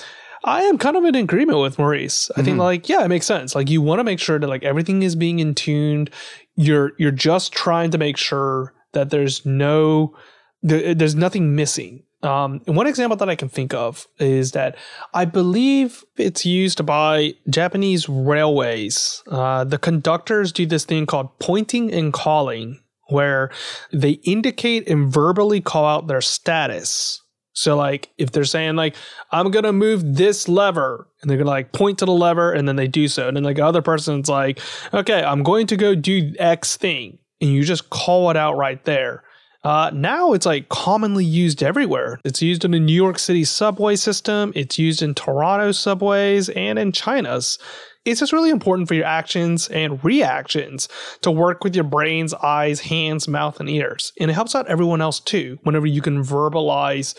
I 0.45 0.63
am 0.63 0.79
kind 0.79 0.97
of 0.97 1.05
in 1.05 1.15
agreement 1.15 1.59
with 1.59 1.79
Maurice. 1.79 2.31
I 2.37 2.43
think 2.43 2.53
mm-hmm. 2.53 2.61
like, 2.61 2.89
yeah, 2.89 3.05
it 3.05 3.09
makes 3.09 3.27
sense. 3.27 3.55
Like 3.55 3.69
you 3.69 3.83
want 3.83 3.99
to 3.99 4.05
make 4.05 4.19
sure 4.19 4.39
that 4.39 4.47
like 4.47 4.63
everything 4.63 5.03
is 5.03 5.15
being 5.15 5.41
in 5.41 5.55
tuned. 5.55 6.11
You're 6.57 6.93
you're 6.97 7.11
just 7.11 7.53
trying 7.53 7.91
to 7.91 7.99
make 7.99 8.17
sure 8.17 8.73
that 8.93 9.11
there's 9.11 9.45
no 9.45 10.15
there, 10.63 10.95
there's 10.95 11.15
nothing 11.15 11.55
missing. 11.55 12.05
Um, 12.23 12.61
and 12.67 12.77
one 12.77 12.89
example 12.89 13.17
that 13.19 13.29
I 13.29 13.37
can 13.37 13.49
think 13.49 13.73
of 13.73 14.07
is 14.19 14.51
that 14.53 14.77
I 15.15 15.25
believe 15.25 16.05
it's 16.17 16.45
used 16.45 16.85
by 16.85 17.35
Japanese 17.49 18.09
railways. 18.09 19.23
Uh, 19.29 19.63
the 19.63 19.79
conductors 19.79 20.51
do 20.51 20.67
this 20.67 20.85
thing 20.85 21.07
called 21.07 21.39
pointing 21.39 21.93
and 21.93 22.13
calling, 22.13 22.81
where 23.09 23.51
they 23.93 24.13
indicate 24.25 24.89
and 24.89 25.13
verbally 25.13 25.61
call 25.61 25.85
out 25.85 26.09
their 26.09 26.21
status. 26.21 27.23
So 27.53 27.77
like 27.77 28.11
if 28.19 28.31
they're 28.31 28.45
saying 28.45 28.77
like 28.77 28.95
I'm 29.33 29.51
gonna 29.51 29.73
move 29.73 30.15
this 30.17 30.49
lever 30.49 31.09
and 31.21 31.29
they're 31.29 31.39
gonna 31.39 31.51
like 31.51 31.73
point 31.73 31.99
to 31.99 32.05
the 32.05 32.13
lever 32.13 32.53
and 32.53 32.69
then 32.69 32.77
they 32.77 32.87
do 32.87 33.09
so 33.09 33.27
and 33.27 33.37
then 33.37 33.43
like 33.43 33.57
the 33.57 33.67
other 33.67 33.83
person's 33.83 34.29
like 34.29 34.61
okay 34.95 35.25
I'm 35.25 35.43
going 35.43 35.67
to 35.67 35.77
go 35.77 35.97
do 35.97 36.35
X 36.39 36.77
thing 36.77 37.19
and 37.41 37.51
you 37.51 37.63
just 37.63 37.91
call 37.91 38.31
it 38.31 38.37
out 38.37 38.57
right 38.57 38.85
there. 38.85 39.23
Uh, 39.65 39.91
now 39.93 40.33
it's 40.33 40.47
like 40.47 40.69
commonly 40.69 41.25
used 41.25 41.63
everywhere. 41.63 42.21
It's 42.25 42.41
used 42.41 42.65
in 42.65 42.71
the 42.71 42.79
New 42.79 42.95
York 42.95 43.19
City 43.19 43.45
subway 43.45 43.97
system. 43.97 44.53
It's 44.55 44.79
used 44.79 45.03
in 45.03 45.15
Toronto 45.15 45.73
subways 45.73 46.49
and 46.51 46.79
in 46.79 46.93
China's. 46.93 47.59
It's 48.05 48.21
just 48.21 48.33
really 48.33 48.51
important 48.51 48.89
for 48.89 48.95
your 48.95 49.05
actions 49.05 49.69
and 49.69 50.03
reactions 50.03 50.89
to 51.21 51.31
work 51.31 51.65
with 51.65 51.75
your 51.75 51.85
brains, 51.85 52.33
eyes, 52.35 52.81
hands, 52.81 53.29
mouth, 53.29 53.61
and 53.61 53.69
ears. 53.69 54.13
And 54.19 54.31
it 54.31 54.35
helps 54.35 54.55
out 54.55 54.69
everyone 54.69 55.03
else 55.03 55.21
too 55.21 55.59
whenever 55.65 55.87
you 55.87 56.01
can 56.01 56.23
verbalize 56.23 57.15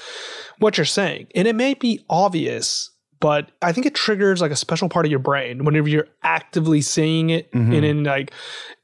what 0.57 0.77
you're 0.77 0.85
saying. 0.85 1.27
And 1.35 1.47
it 1.47 1.55
may 1.55 1.73
be 1.75 2.03
obvious, 2.09 2.89
but 3.19 3.51
I 3.61 3.73
think 3.73 3.85
it 3.85 3.93
triggers 3.93 4.41
like 4.41 4.51
a 4.51 4.55
special 4.55 4.89
part 4.89 5.05
of 5.05 5.11
your 5.11 5.19
brain 5.19 5.65
whenever 5.65 5.89
you're 5.89 6.07
actively 6.23 6.81
saying 6.81 7.29
it 7.29 7.49
and 7.73 7.83
then 7.83 8.03
like 8.05 8.31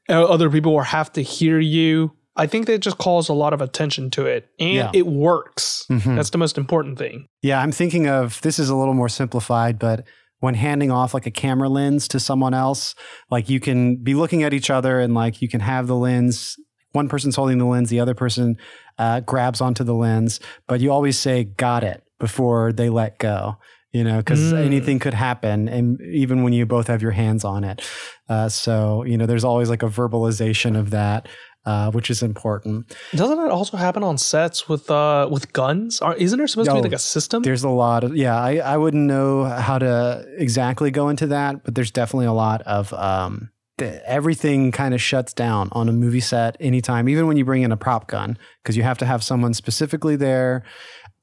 other 0.08 0.50
people 0.50 0.74
will 0.74 0.82
have 0.82 1.12
to 1.14 1.22
hear 1.22 1.58
you. 1.58 2.12
I 2.38 2.46
think 2.46 2.66
that 2.66 2.78
just 2.80 2.98
calls 2.98 3.28
a 3.30 3.32
lot 3.34 3.52
of 3.54 3.60
attention 3.62 4.10
to 4.10 4.26
it 4.26 4.48
and 4.60 4.74
Yeah. 4.74 4.90
it 4.92 5.06
works. 5.06 5.86
Mhm. 5.90 6.16
That's 6.16 6.30
the 6.30 6.38
most 6.38 6.58
important 6.58 6.98
thing. 6.98 7.26
Yeah, 7.42 7.60
I'm 7.60 7.72
thinking 7.72 8.06
of 8.08 8.40
this 8.42 8.58
is 8.58 8.68
a 8.68 8.76
little 8.76 8.92
more 8.94 9.08
simplified, 9.08 9.78
but 9.78 10.04
when 10.40 10.54
handing 10.54 10.90
off 10.90 11.14
like 11.14 11.24
a 11.26 11.30
camera 11.30 11.68
lens 11.70 12.06
to 12.08 12.20
someone 12.20 12.52
else, 12.52 12.94
like 13.30 13.48
you 13.48 13.58
can 13.58 13.96
be 13.96 14.14
looking 14.14 14.42
at 14.42 14.52
each 14.52 14.68
other 14.68 15.00
and 15.00 15.14
like 15.14 15.40
you 15.40 15.48
can 15.48 15.60
have 15.60 15.86
the 15.86 15.96
lens. 15.96 16.56
One 16.92 17.08
person's 17.08 17.36
holding 17.36 17.56
the 17.58 17.64
lens, 17.64 17.88
the 17.88 18.00
other 18.00 18.14
person 18.14 18.56
uh, 18.98 19.20
grabs 19.20 19.60
onto 19.62 19.82
the 19.84 19.94
lens, 19.94 20.38
but 20.66 20.80
you 20.80 20.92
always 20.92 21.18
say 21.18 21.44
"got 21.44 21.84
it" 21.84 22.02
before 22.20 22.72
they 22.72 22.88
let 22.90 23.18
go. 23.18 23.56
You 23.92 24.04
know, 24.04 24.18
because 24.18 24.52
Mm. 24.52 24.64
anything 24.64 24.98
could 24.98 25.14
happen, 25.14 25.68
and 25.68 26.00
even 26.02 26.42
when 26.42 26.52
you 26.52 26.66
both 26.66 26.88
have 26.88 27.00
your 27.00 27.12
hands 27.12 27.44
on 27.44 27.64
it. 27.64 27.80
Uh, 28.28 28.48
so 28.48 29.04
you 29.04 29.16
know, 29.16 29.26
there's 29.26 29.44
always 29.44 29.70
like 29.70 29.82
a 29.82 29.88
verbalization 29.88 30.78
of 30.78 30.90
that, 30.90 31.28
uh, 31.64 31.90
which 31.92 32.10
is 32.10 32.22
important. 32.22 32.94
Doesn't 33.14 33.38
it 33.38 33.50
also 33.50 33.76
happen 33.78 34.02
on 34.02 34.18
sets 34.18 34.68
with 34.68 34.90
uh 34.90 35.28
with 35.30 35.52
guns? 35.52 36.00
Are, 36.02 36.14
isn't 36.16 36.36
there 36.36 36.46
supposed 36.46 36.66
to 36.68 36.72
Oh, 36.72 36.82
be 36.82 36.82
like 36.82 36.92
a 36.92 36.98
system? 36.98 37.42
There's 37.42 37.64
a 37.64 37.70
lot 37.70 38.04
of 38.04 38.14
yeah. 38.16 38.38
I 38.38 38.56
I 38.56 38.76
wouldn't 38.76 39.06
know 39.06 39.44
how 39.44 39.78
to 39.78 40.24
exactly 40.36 40.90
go 40.90 41.08
into 41.08 41.28
that, 41.28 41.64
but 41.64 41.74
there's 41.74 41.90
definitely 41.92 42.26
a 42.26 42.32
lot 42.34 42.60
of 42.62 42.92
um. 42.92 43.50
th- 43.78 44.02
Everything 44.06 44.72
kind 44.72 44.94
of 44.94 45.00
shuts 45.00 45.32
down 45.32 45.68
on 45.72 45.88
a 45.88 45.92
movie 45.92 46.20
set 46.20 46.56
anytime, 46.60 47.08
even 47.08 47.26
when 47.28 47.36
you 47.36 47.44
bring 47.44 47.62
in 47.62 47.72
a 47.72 47.76
prop 47.76 48.08
gun, 48.08 48.36
because 48.62 48.76
you 48.76 48.82
have 48.82 48.98
to 48.98 49.06
have 49.06 49.22
someone 49.22 49.54
specifically 49.54 50.16
there 50.16 50.64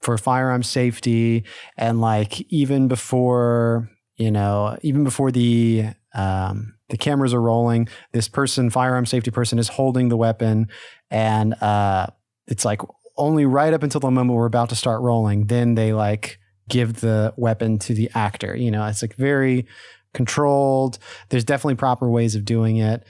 for 0.04 0.18
firearm 0.18 0.64
safety, 0.64 1.45
and 1.78 2.01
like 2.01 2.41
even 2.51 2.88
before 2.88 3.89
you 4.18 4.30
know, 4.30 4.78
even 4.82 5.04
before 5.04 5.32
the 5.32 5.86
um, 6.14 6.76
the 6.89 6.97
cameras 6.97 7.34
are 7.34 7.41
rolling, 7.41 7.88
this 8.12 8.28
person, 8.28 8.70
firearm 8.70 9.06
safety 9.06 9.32
person, 9.32 9.58
is 9.58 9.68
holding 9.70 10.10
the 10.10 10.18
weapon, 10.18 10.68
and 11.10 11.56
uh, 11.56 12.08
it's 12.47 12.66
like 12.66 12.82
only 13.18 13.45
right 13.45 13.74
up 13.74 13.84
until 13.84 13.99
the 13.99 14.12
moment 14.12 14.38
we're 14.38 14.45
about 14.45 14.70
to 14.70 14.76
start 14.76 15.01
rolling, 15.01 15.47
then 15.47 15.76
they 15.76 15.93
like 15.93 16.39
give 16.70 17.01
the 17.01 17.34
weapon 17.38 17.80
to 17.80 17.93
the 17.93 18.10
actor. 18.16 18.56
You 18.56 18.72
know, 18.72 18.86
it's 18.86 19.01
like 19.01 19.16
very 19.16 19.68
controlled. 20.14 20.99
There's 21.30 21.43
definitely 21.43 21.76
proper 21.76 22.10
ways 22.10 22.36
of 22.36 22.45
doing 22.45 22.78
it. 22.78 23.04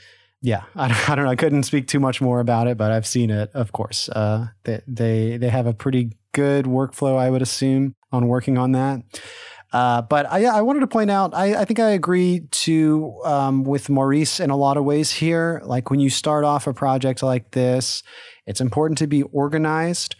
Yeah, 0.44 0.64
I 0.76 0.90
don't, 0.90 1.10
I 1.10 1.16
don't 1.16 1.26
know. 1.26 1.32
I 1.32 1.36
couldn't 1.36 1.64
speak 1.64 1.88
too 1.88 2.00
much 2.00 2.22
more 2.22 2.40
about 2.40 2.68
it, 2.68 2.78
but 2.78 2.92
I've 2.92 3.08
seen 3.08 3.32
it, 3.32 3.50
of 3.54 3.72
course. 3.72 4.10
Uh, 4.10 4.48
they, 4.66 4.82
they 4.88 5.38
they 5.38 5.50
have 5.50 5.66
a 5.66 5.74
pretty 5.74 6.12
good 6.34 6.66
workflow, 6.66 7.18
I 7.18 7.30
would 7.30 7.42
assume, 7.42 7.96
on 8.12 8.28
working 8.28 8.58
on 8.58 8.74
that. 8.74 9.02
Uh, 9.72 10.04
but 10.04 10.32
I, 10.32 10.46
I 10.46 10.62
wanted 10.62 10.82
to 10.82 10.88
point 10.88 11.10
out, 11.10 11.34
I, 11.34 11.56
I 11.62 11.66
think 11.66 11.80
I 11.80 11.92
agree 11.92 12.42
to 12.52 13.20
um, 13.26 13.64
with 13.64 13.90
Maurice 13.90 14.40
in 14.40 14.52
a 14.52 14.56
lot 14.56 14.78
of 14.78 14.84
ways 14.84 15.12
here. 15.12 15.62
Like 15.66 15.90
when 15.90 16.00
you 16.00 16.12
start 16.12 16.44
off 16.44 16.68
a 16.68 16.74
project 16.74 17.24
like 17.24 17.52
this, 17.52 18.04
it's 18.46 18.62
important 18.62 19.00
to 19.00 19.08
be 19.08 19.24
organized. 19.24 20.16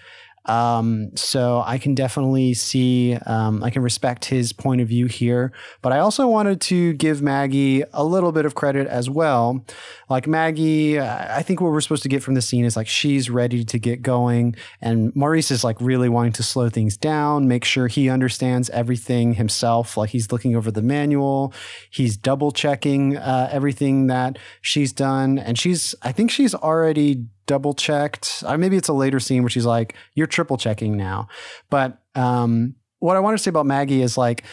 Um, 0.46 1.16
so 1.16 1.64
I 1.66 1.78
can 1.78 1.96
definitely 1.96 2.54
see, 2.54 3.16
um, 3.26 3.64
I 3.64 3.70
can 3.70 3.82
respect 3.82 4.26
his 4.26 4.52
point 4.52 4.82
of 4.82 4.88
view 4.88 5.06
here. 5.06 5.54
But 5.82 5.94
I 5.94 6.00
also 6.00 6.28
wanted 6.28 6.60
to 6.62 6.94
give 6.94 7.22
Maggie 7.22 7.84
a 7.94 8.04
little 8.04 8.32
bit 8.32 8.46
of 8.46 8.56
credit 8.56 8.88
as 8.88 9.10
well. 9.10 9.66
Like 10.14 10.28
Maggie, 10.28 11.00
I 11.00 11.42
think 11.42 11.60
what 11.60 11.72
we're 11.72 11.82
supposed 11.82 12.04
to 12.04 12.08
get 12.08 12.22
from 12.22 12.36
the 12.36 12.42
scene 12.44 12.66
is 12.66 12.76
like 12.76 12.86
she's 12.88 13.32
ready 13.32 13.64
to 13.64 13.80
get 13.80 14.04
going, 14.04 14.56
and 14.80 15.12
Maurice 15.16 15.50
is 15.50 15.64
like 15.64 15.76
really 15.82 16.08
wanting 16.08 16.34
to 16.34 16.44
slow 16.44 16.70
things 16.70 16.98
down, 16.98 17.48
make 17.48 17.66
sure 17.66 17.88
he 17.88 18.12
understands 18.12 18.70
everything 18.70 19.34
himself. 19.34 19.98
Like 19.98 20.12
he's 20.12 20.32
looking 20.32 20.56
over 20.56 20.70
the 20.70 20.84
manual, 20.84 21.52
he's 21.90 22.16
double 22.16 22.52
checking 22.52 23.18
uh, 23.18 23.50
everything 23.52 24.06
that 24.06 24.38
she's 24.62 24.94
done, 24.94 25.40
and 25.40 25.58
she's, 25.58 25.96
I 26.04 26.12
think 26.12 26.30
she's 26.30 26.54
already 26.54 27.26
double 27.48 27.74
checked. 27.74 28.44
Uh, 28.46 28.56
maybe 28.56 28.78
it's 28.78 28.90
a 28.90 28.94
later 28.94 29.20
scene 29.20 29.42
where 29.42 29.50
she's 29.50 29.66
like, 29.66 29.96
"You're 30.14 30.28
triple 30.28 30.58
checking 30.58 30.96
now," 30.96 31.28
but 31.72 31.98
um, 32.14 32.76
what 33.00 33.18
I 33.18 33.20
want 33.20 33.36
to 33.36 33.44
say 33.44 33.50
about 33.50 33.66
Maggie 33.66 34.04
is 34.04 34.16
like. 34.16 34.44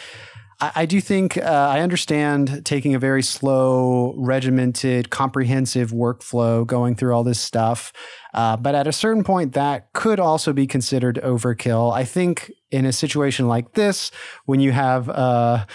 I, 0.61 0.71
I 0.75 0.85
do 0.85 1.01
think 1.01 1.37
uh, 1.37 1.41
I 1.41 1.81
understand 1.81 2.65
taking 2.65 2.95
a 2.95 2.99
very 2.99 3.23
slow, 3.23 4.13
regimented, 4.15 5.09
comprehensive 5.09 5.91
workflow, 5.91 6.65
going 6.65 6.95
through 6.95 7.13
all 7.13 7.23
this 7.23 7.39
stuff. 7.39 7.91
Uh, 8.33 8.55
but 8.55 8.75
at 8.75 8.87
a 8.87 8.93
certain 8.93 9.23
point, 9.23 9.53
that 9.53 9.91
could 9.93 10.19
also 10.19 10.53
be 10.53 10.67
considered 10.67 11.19
overkill. 11.23 11.93
I 11.93 12.05
think 12.05 12.51
in 12.69 12.85
a 12.85 12.93
situation 12.93 13.47
like 13.47 13.73
this, 13.73 14.11
when 14.45 14.59
you 14.61 14.71
have 14.71 15.09
uh, 15.09 15.65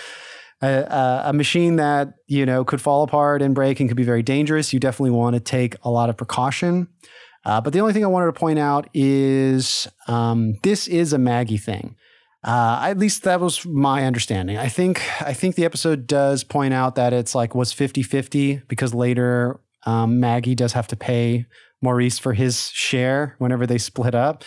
a, 0.63 1.23
a, 1.27 1.33
machine 1.35 1.77
that 1.77 2.15
you 2.27 2.47
know 2.47 2.65
could 2.65 2.81
fall 2.81 3.03
apart 3.03 3.43
and 3.43 3.55
break 3.55 3.81
and 3.81 3.91
could 3.91 3.97
be 3.97 4.05
very 4.05 4.23
dangerous, 4.23 4.73
you 4.73 4.81
definitely 4.81 5.11
want 5.11 5.35
to 5.35 5.41
take 5.41 5.77
a 5.83 5.91
lot 5.91 6.09
of 6.09 6.17
precaution. 6.17 6.89
Uh, 7.45 7.61
but 7.61 7.73
the 7.73 7.81
only 7.81 7.93
thing 7.93 8.05
I 8.05 8.09
wanted 8.09 8.27
to 8.27 8.33
point 8.33 8.59
out 8.59 8.89
is 8.93 9.87
um, 10.09 10.55
this 10.63 10.89
is 10.89 11.13
a 11.13 11.19
Maggie 11.19 11.59
thing. 11.59 11.97
Uh, 12.47 12.79
at 12.83 12.97
least 12.97 13.25
that 13.25 13.41
was 13.41 13.67
my 13.67 14.07
understanding. 14.07 14.57
I 14.57 14.69
think 14.69 15.03
I 15.21 15.33
think 15.33 15.57
the 15.57 15.65
episode 15.65 16.07
does 16.07 16.45
point 16.45 16.73
out 16.73 16.95
that 16.95 17.13
it's 17.13 17.35
like 17.35 17.57
was 17.57 17.75
50-50 17.75 18.69
because 18.69 18.95
later 18.95 19.59
um, 19.85 20.21
Maggie 20.21 20.55
does 20.55 20.73
have 20.73 20.87
to 20.89 20.97
pay 20.97 21.47
Maurice 21.83 22.21
for 22.21 22.35
his 22.35 22.71
share 22.71 23.35
whenever 23.39 23.67
they 23.67 23.79
split 23.79 24.15
up. 24.15 24.45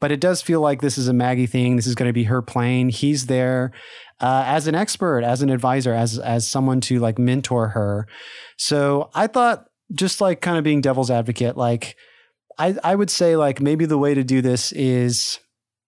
But 0.00 0.10
it 0.10 0.20
does 0.20 0.40
feel 0.40 0.60
like 0.60 0.80
this 0.80 0.96
is 0.96 1.06
a 1.06 1.12
Maggie 1.12 1.46
thing. 1.46 1.76
This 1.76 1.86
is 1.86 1.94
going 1.94 2.08
to 2.08 2.14
be 2.14 2.24
her 2.24 2.40
plane. 2.42 2.88
He's 2.88 3.26
there 3.26 3.72
uh, 4.20 4.44
as 4.46 4.66
an 4.66 4.74
expert, 4.74 5.22
as 5.22 5.42
an 5.42 5.50
advisor, 5.50 5.92
as 5.92 6.18
as 6.18 6.48
someone 6.48 6.80
to 6.82 6.98
like 6.98 7.18
mentor 7.18 7.68
her. 7.68 8.06
So 8.56 9.10
I 9.14 9.26
thought, 9.26 9.66
just 9.92 10.20
like 10.20 10.40
kind 10.40 10.56
of 10.56 10.64
being 10.64 10.80
devil's 10.80 11.10
advocate, 11.10 11.58
like 11.58 11.96
I 12.58 12.76
I 12.82 12.94
would 12.94 13.10
say 13.10 13.36
like 13.36 13.60
maybe 13.60 13.84
the 13.84 13.98
way 13.98 14.14
to 14.14 14.24
do 14.24 14.40
this 14.40 14.72
is 14.72 15.38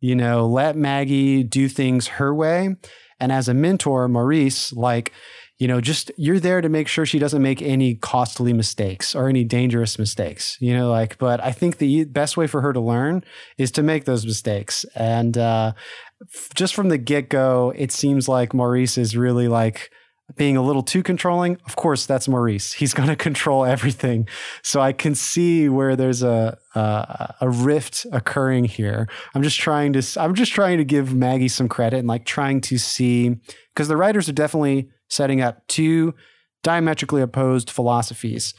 you 0.00 0.14
know 0.14 0.46
let 0.46 0.76
Maggie 0.76 1.42
do 1.42 1.68
things 1.68 2.06
her 2.08 2.34
way, 2.34 2.76
and 3.20 3.32
as 3.32 3.48
a 3.48 3.54
mentor, 3.54 4.08
Maurice 4.08 4.72
like 4.72 5.12
you 5.58 5.66
know, 5.66 5.80
just 5.80 6.12
you're 6.18 6.38
there 6.38 6.60
to 6.60 6.68
make 6.68 6.86
sure 6.86 7.06
she 7.06 7.18
doesn't 7.18 7.40
make 7.40 7.62
any 7.62 7.94
costly 7.94 8.52
mistakes 8.52 9.14
or 9.14 9.28
any 9.28 9.42
dangerous 9.42 9.98
mistakes, 9.98 10.58
you 10.60 10.76
know, 10.76 10.90
like, 10.90 11.16
but 11.16 11.42
I 11.42 11.50
think 11.50 11.78
the 11.78 12.04
best 12.04 12.36
way 12.36 12.46
for 12.46 12.60
her 12.60 12.74
to 12.74 12.80
learn 12.80 13.24
is 13.56 13.70
to 13.72 13.82
make 13.82 14.04
those 14.04 14.26
mistakes. 14.26 14.84
And 14.94 15.38
uh, 15.38 15.72
just 16.54 16.74
from 16.74 16.90
the 16.90 16.98
get 16.98 17.30
go, 17.30 17.72
it 17.74 17.90
seems 17.90 18.28
like 18.28 18.52
Maurice 18.52 18.98
is 18.98 19.16
really 19.16 19.48
like, 19.48 19.90
being 20.34 20.56
a 20.56 20.62
little 20.62 20.82
too 20.82 21.02
controlling, 21.02 21.56
of 21.66 21.76
course, 21.76 22.04
that's 22.04 22.26
Maurice. 22.26 22.72
He's 22.72 22.92
going 22.92 23.08
to 23.16 23.16
control 23.16 23.64
everything. 23.64 24.28
So 24.62 24.80
I 24.80 24.92
can 24.92 25.14
see 25.14 25.68
where 25.68 25.94
there's 25.94 26.22
a, 26.22 26.58
a, 26.74 27.34
a 27.42 27.48
rift 27.48 28.06
occurring 28.12 28.64
here. 28.64 29.08
I'm 29.34 29.42
just 29.42 29.58
trying 29.58 29.92
to 29.92 30.02
I'm 30.20 30.34
just 30.34 30.52
trying 30.52 30.78
to 30.78 30.84
give 30.84 31.14
Maggie 31.14 31.48
some 31.48 31.68
credit 31.68 31.98
and 31.98 32.08
like 32.08 32.24
trying 32.24 32.60
to 32.62 32.78
see 32.78 33.36
because 33.74 33.88
the 33.88 33.96
writers 33.96 34.28
are 34.28 34.32
definitely 34.32 34.90
setting 35.08 35.40
up 35.40 35.66
two 35.68 36.14
diametrically 36.62 37.22
opposed 37.22 37.70
philosophies. 37.70 38.52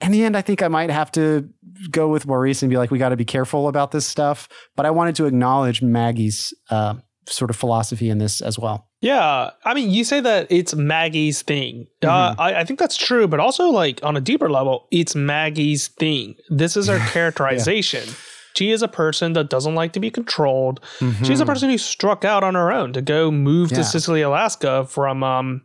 In 0.00 0.10
the 0.10 0.24
end, 0.24 0.36
I 0.36 0.42
think 0.42 0.62
I 0.62 0.68
might 0.68 0.90
have 0.90 1.12
to 1.12 1.48
go 1.90 2.08
with 2.08 2.26
Maurice 2.26 2.62
and 2.62 2.70
be 2.70 2.76
like, 2.76 2.90
we 2.90 2.98
got 2.98 3.10
to 3.10 3.16
be 3.16 3.24
careful 3.24 3.68
about 3.68 3.92
this 3.92 4.06
stuff. 4.06 4.48
But 4.74 4.86
I 4.86 4.90
wanted 4.90 5.14
to 5.16 5.26
acknowledge 5.26 5.80
Maggie's 5.80 6.52
uh, 6.70 6.94
sort 7.26 7.50
of 7.50 7.56
philosophy 7.56 8.08
in 8.10 8.18
this 8.18 8.40
as 8.40 8.58
well. 8.58 8.88
Yeah, 9.00 9.50
I 9.64 9.74
mean, 9.74 9.90
you 9.90 10.04
say 10.04 10.20
that 10.20 10.46
it's 10.50 10.74
Maggie's 10.74 11.42
thing. 11.42 11.86
Uh, 12.02 12.06
mm-hmm. 12.06 12.40
Uh, 12.40 12.42
I, 12.42 12.60
I, 12.60 12.64
think 12.64 12.78
that's 12.78 12.96
true, 12.96 13.26
but 13.26 13.40
also 13.40 13.70
like 13.70 14.00
on 14.02 14.16
a 14.16 14.20
deeper 14.20 14.48
level, 14.48 14.86
it's 14.90 15.14
Maggie's 15.14 15.88
thing. 15.88 16.36
This 16.50 16.76
is 16.76 16.88
her 16.88 16.98
characterization. 17.12 18.04
yeah. 18.06 18.14
She 18.54 18.70
is 18.70 18.82
a 18.82 18.88
person 18.88 19.32
that 19.32 19.48
doesn't 19.48 19.74
like 19.74 19.92
to 19.94 20.00
be 20.00 20.10
controlled. 20.10 20.80
Mm-hmm. 20.98 21.24
She's 21.24 21.40
a 21.40 21.46
person 21.46 21.70
who 21.70 21.78
struck 21.78 22.24
out 22.24 22.44
on 22.44 22.54
her 22.54 22.70
own 22.70 22.92
to 22.92 23.02
go 23.02 23.30
move 23.30 23.70
yeah. 23.70 23.78
to 23.78 23.84
Cicely, 23.84 24.20
Alaska 24.20 24.84
from 24.86 25.22
um, 25.22 25.62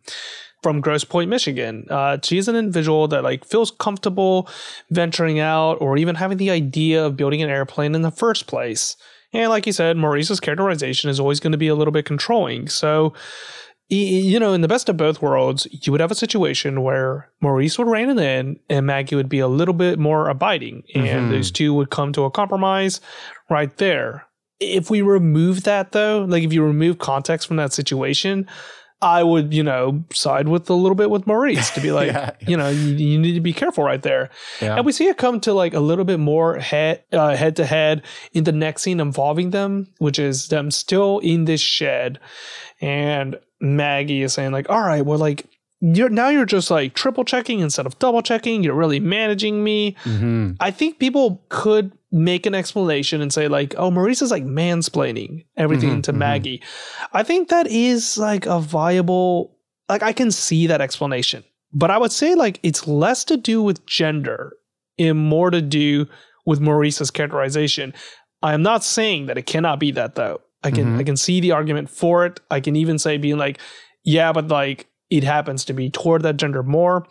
from 0.63 0.81
Grosse 0.81 1.03
Pointe, 1.03 1.29
Michigan. 1.29 1.85
Uh, 1.89 2.17
she's 2.23 2.47
an 2.47 2.55
individual 2.55 3.07
that 3.09 3.23
like 3.23 3.45
feels 3.45 3.71
comfortable 3.71 4.49
venturing 4.89 5.39
out 5.39 5.75
or 5.75 5.97
even 5.97 6.15
having 6.15 6.37
the 6.37 6.49
idea 6.49 7.05
of 7.05 7.17
building 7.17 7.41
an 7.41 7.49
airplane 7.49 7.93
in 7.93 8.01
the 8.01 8.11
first 8.11 8.47
place. 8.47 8.95
And 9.37 9.49
like 9.49 9.67
you 9.67 9.71
said, 9.71 9.97
Maurice's 9.97 10.39
characterization 10.39 11.11
is 11.11 11.19
always 11.19 11.39
going 11.39 11.51
to 11.51 11.59
be 11.59 11.67
a 11.67 11.75
little 11.75 11.91
bit 11.91 12.05
controlling. 12.05 12.67
So 12.67 13.13
you 13.89 14.37
know, 14.37 14.51
in 14.51 14.59
the 14.59 14.67
best 14.67 14.89
of 14.89 14.97
both 14.97 15.21
worlds, 15.21 15.65
you 15.71 15.93
would 15.93 16.01
have 16.01 16.11
a 16.11 16.15
situation 16.15 16.81
where 16.81 17.29
Maurice 17.39 17.77
would 17.77 17.87
rein 17.87 18.09
it 18.09 18.19
in 18.19 18.59
and 18.69 18.85
Maggie 18.85 19.15
would 19.15 19.29
be 19.29 19.39
a 19.39 19.47
little 19.47 19.73
bit 19.73 19.97
more 19.97 20.27
abiding, 20.27 20.83
and 20.93 21.05
mm-hmm. 21.05 21.31
those 21.31 21.51
two 21.51 21.73
would 21.73 21.89
come 21.89 22.11
to 22.11 22.25
a 22.25 22.31
compromise 22.31 22.99
right 23.49 23.77
there. 23.77 24.25
If 24.59 24.89
we 24.89 25.01
remove 25.01 25.63
that, 25.63 25.93
though, 25.93 26.25
like 26.27 26.43
if 26.43 26.51
you 26.51 26.65
remove 26.65 26.97
context 26.97 27.47
from 27.47 27.55
that 27.57 27.71
situation, 27.71 28.45
I 29.01 29.21
would, 29.21 29.53
you 29.53 29.63
know, 29.63 30.03
side 30.11 30.47
with 30.47 30.69
a 30.69 30.73
little 30.73 30.95
bit 30.95 31.09
with 31.09 31.27
Maurice 31.27 31.69
to 31.71 31.81
be 31.81 31.91
like, 31.93 32.07
yeah. 32.07 32.31
you 32.39 32.57
know, 32.57 32.69
you, 32.69 32.95
you, 32.95 33.19
need 33.19 33.33
to 33.33 33.41
be 33.41 33.53
careful 33.53 33.83
right 33.83 34.01
there. 34.01 34.29
Yeah. 34.59 34.75
And 34.77 34.85
we 34.85 34.91
see 34.91 35.07
it 35.07 35.17
come 35.17 35.39
to 35.41 35.53
like 35.53 35.73
a 35.73 35.79
little 35.79 36.05
bit 36.05 36.19
more 36.19 36.57
head 36.57 37.03
uh, 37.11 37.35
head 37.35 37.55
to 37.57 37.65
head 37.65 38.03
in 38.33 38.43
the 38.43 38.51
next 38.51 38.83
scene 38.83 38.99
involving 38.99 39.51
them, 39.51 39.87
which 39.99 40.17
is 40.17 40.47
them 40.47 40.71
still 40.71 41.19
in 41.19 41.45
this 41.45 41.61
shed, 41.61 42.19
and 42.81 43.39
Maggie 43.59 44.23
is 44.23 44.33
saying 44.33 44.51
like, 44.51 44.69
all 44.69 44.81
right, 44.81 45.05
well, 45.05 45.19
like 45.19 45.45
you're 45.79 46.09
now 46.09 46.29
you're 46.29 46.45
just 46.45 46.71
like 46.71 46.95
triple 46.95 47.23
checking 47.23 47.59
instead 47.59 47.85
of 47.85 47.99
double 47.99 48.21
checking. 48.21 48.63
You're 48.63 48.73
really 48.73 48.99
managing 48.99 49.63
me. 49.63 49.95
Mm-hmm. 50.03 50.53
I 50.59 50.71
think 50.71 50.97
people 50.97 51.43
could 51.49 51.91
make 52.11 52.45
an 52.45 52.55
explanation 52.55 53.21
and 53.21 53.33
say 53.33 53.47
like, 53.47 53.75
oh, 53.77 53.91
Maurice 53.91 54.21
is 54.21 54.31
like 54.31 54.43
mansplaining 54.43 55.45
everything 55.57 55.89
mm-hmm, 55.89 56.01
to 56.01 56.11
mm-hmm. 56.11 56.19
Maggie. 56.19 56.63
I 57.13 57.23
think 57.23 57.49
that 57.49 57.67
is 57.67 58.17
like 58.17 58.45
a 58.45 58.59
viable. 58.59 59.57
Like 59.89 60.03
I 60.03 60.13
can 60.13 60.31
see 60.31 60.67
that 60.67 60.81
explanation, 60.81 61.43
but 61.73 61.91
I 61.91 61.97
would 61.97 62.11
say 62.11 62.35
like 62.35 62.59
it's 62.63 62.87
less 62.87 63.23
to 63.25 63.37
do 63.37 63.61
with 63.61 63.85
gender 63.85 64.53
and 64.99 65.17
more 65.17 65.49
to 65.49 65.61
do 65.61 66.07
with 66.45 66.59
Maurice's 66.59 67.11
characterization. 67.11 67.93
I 68.41 68.53
am 68.53 68.61
not 68.61 68.83
saying 68.83 69.27
that 69.27 69.37
it 69.37 69.45
cannot 69.45 69.79
be 69.79 69.91
that 69.91 70.15
though. 70.15 70.41
I 70.63 70.71
can 70.71 70.85
mm-hmm. 70.85 70.99
I 70.99 71.03
can 71.03 71.17
see 71.17 71.39
the 71.39 71.51
argument 71.51 71.89
for 71.89 72.25
it. 72.25 72.39
I 72.51 72.59
can 72.59 72.75
even 72.75 72.99
say 72.99 73.17
being 73.17 73.37
like, 73.37 73.59
yeah, 74.03 74.33
but 74.33 74.47
like 74.47 74.87
it 75.09 75.23
happens 75.23 75.63
to 75.65 75.73
be 75.73 75.89
toward 75.89 76.23
that 76.23 76.37
gender 76.37 76.63
more. 76.63 77.05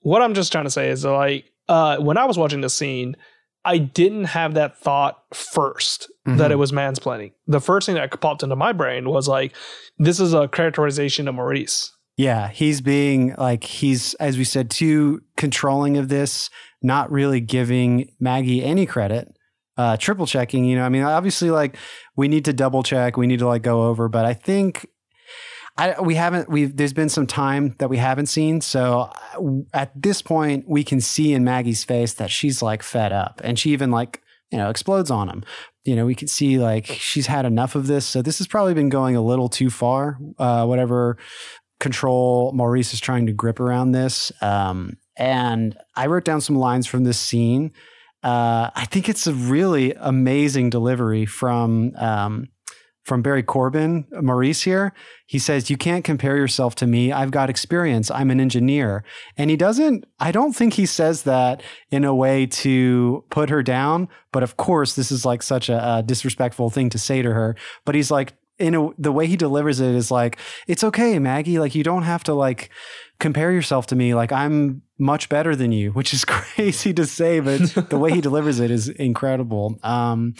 What 0.00 0.22
I'm 0.22 0.34
just 0.34 0.52
trying 0.52 0.64
to 0.64 0.70
say 0.70 0.88
is 0.90 1.04
like 1.04 1.50
uh, 1.68 1.98
when 1.98 2.16
I 2.16 2.24
was 2.26 2.38
watching 2.38 2.60
the 2.60 2.70
scene, 2.70 3.16
I 3.64 3.78
didn't 3.78 4.24
have 4.24 4.54
that 4.54 4.78
thought 4.78 5.22
1st 5.32 6.06
mm-hmm. 6.26 6.36
that 6.36 6.50
it 6.50 6.56
was 6.56 6.72
mansplaining. 6.72 7.32
The 7.46 7.60
first 7.60 7.86
thing 7.86 7.96
that 7.96 8.20
popped 8.20 8.42
into 8.42 8.56
my 8.56 8.72
brain 8.72 9.08
was 9.08 9.28
like, 9.28 9.54
this 9.98 10.18
is 10.20 10.32
a 10.32 10.48
characterization 10.48 11.28
of 11.28 11.34
Maurice. 11.34 11.92
Yeah, 12.16 12.48
he's 12.48 12.80
being 12.80 13.34
like 13.36 13.64
he's 13.64 14.14
as 14.14 14.36
we 14.36 14.44
said 14.44 14.70
too 14.70 15.22
controlling 15.36 15.96
of 15.96 16.08
this, 16.08 16.50
not 16.82 17.10
really 17.10 17.40
giving 17.40 18.10
Maggie 18.20 18.62
any 18.62 18.84
credit 18.84 19.34
uh, 19.80 19.96
triple 19.96 20.26
checking. 20.26 20.64
You 20.64 20.76
know, 20.76 20.84
I 20.84 20.90
mean, 20.90 21.02
obviously, 21.02 21.50
like 21.50 21.76
we 22.16 22.28
need 22.28 22.44
to 22.44 22.52
double 22.52 22.82
check, 22.82 23.16
we 23.16 23.26
need 23.26 23.38
to 23.38 23.46
like 23.46 23.62
go 23.62 23.84
over, 23.84 24.08
but 24.08 24.26
I 24.26 24.34
think 24.34 24.86
I, 25.76 26.00
we 26.00 26.14
haven't. 26.14 26.48
We've 26.48 26.76
there's 26.76 26.92
been 26.92 27.08
some 27.08 27.26
time 27.26 27.74
that 27.78 27.88
we 27.88 27.96
haven't 27.96 28.26
seen, 28.26 28.60
so 28.60 29.10
uh, 29.36 29.62
at 29.72 29.90
this 30.00 30.22
point, 30.22 30.68
we 30.68 30.84
can 30.84 31.00
see 31.00 31.32
in 31.32 31.44
Maggie's 31.44 31.84
face 31.84 32.14
that 32.14 32.30
she's 32.30 32.62
like 32.62 32.82
fed 32.82 33.12
up, 33.12 33.40
and 33.42 33.58
she 33.58 33.70
even 33.70 33.90
like 33.90 34.22
you 34.50 34.58
know 34.58 34.68
explodes 34.68 35.10
on 35.10 35.28
him. 35.28 35.44
You 35.84 35.96
know, 35.96 36.06
we 36.06 36.14
can 36.14 36.28
see 36.28 36.58
like 36.58 36.86
she's 36.86 37.26
had 37.26 37.46
enough 37.46 37.74
of 37.74 37.86
this, 37.86 38.04
so 38.06 38.20
this 38.22 38.38
has 38.38 38.46
probably 38.46 38.74
been 38.74 38.90
going 38.90 39.16
a 39.16 39.22
little 39.22 39.48
too 39.48 39.70
far. 39.70 40.18
Uh, 40.38 40.66
whatever 40.66 41.16
control 41.78 42.52
Maurice 42.52 42.92
is 42.92 43.00
trying 43.00 43.26
to 43.26 43.32
grip 43.32 43.58
around 43.58 43.92
this. 43.92 44.30
Um, 44.42 44.98
and 45.16 45.76
I 45.96 46.06
wrote 46.06 46.24
down 46.24 46.42
some 46.42 46.56
lines 46.56 46.86
from 46.86 47.04
this 47.04 47.18
scene 47.18 47.72
uh, 48.22 48.70
I 48.74 48.84
think 48.84 49.08
it's 49.08 49.26
a 49.26 49.32
really 49.32 49.94
amazing 49.94 50.70
delivery 50.70 51.24
from 51.24 51.94
um, 51.96 52.48
from 53.04 53.22
Barry 53.22 53.42
Corbin, 53.42 54.06
Maurice 54.12 54.62
here. 54.62 54.92
He 55.26 55.38
says, 55.38 55.70
You 55.70 55.76
can't 55.76 56.04
compare 56.04 56.36
yourself 56.36 56.74
to 56.76 56.86
me. 56.86 57.12
I've 57.12 57.30
got 57.30 57.50
experience. 57.50 58.10
I'm 58.10 58.30
an 58.30 58.40
engineer. 58.40 59.04
And 59.36 59.50
he 59.50 59.56
doesn't, 59.56 60.04
I 60.18 60.32
don't 60.32 60.52
think 60.52 60.74
he 60.74 60.86
says 60.86 61.22
that 61.22 61.62
in 61.90 62.04
a 62.04 62.14
way 62.14 62.46
to 62.46 63.24
put 63.30 63.50
her 63.50 63.62
down. 63.62 64.08
But 64.32 64.42
of 64.42 64.56
course, 64.56 64.94
this 64.94 65.10
is 65.10 65.24
like 65.24 65.42
such 65.42 65.68
a, 65.68 65.98
a 65.98 66.02
disrespectful 66.02 66.70
thing 66.70 66.90
to 66.90 66.98
say 66.98 67.22
to 67.22 67.32
her. 67.32 67.56
But 67.84 67.94
he's 67.94 68.10
like, 68.10 68.34
in 68.58 68.74
a, 68.74 68.90
the 68.98 69.10
way 69.12 69.26
he 69.26 69.36
delivers 69.36 69.80
it 69.80 69.94
is 69.94 70.10
like, 70.10 70.38
It's 70.66 70.84
okay, 70.84 71.18
Maggie. 71.18 71.58
Like, 71.58 71.74
you 71.74 71.82
don't 71.82 72.02
have 72.02 72.24
to 72.24 72.34
like 72.34 72.70
compare 73.18 73.52
yourself 73.52 73.86
to 73.88 73.96
me. 73.96 74.14
Like, 74.14 74.32
I'm 74.32 74.82
much 74.98 75.28
better 75.28 75.56
than 75.56 75.72
you, 75.72 75.90
which 75.92 76.12
is 76.12 76.24
crazy 76.26 76.92
to 76.94 77.06
say, 77.06 77.40
but 77.40 77.88
the 77.88 77.98
way 77.98 78.12
he 78.12 78.20
delivers 78.20 78.60
it 78.60 78.70
is 78.70 78.88
incredible. 78.88 79.78
Um, 79.82 80.34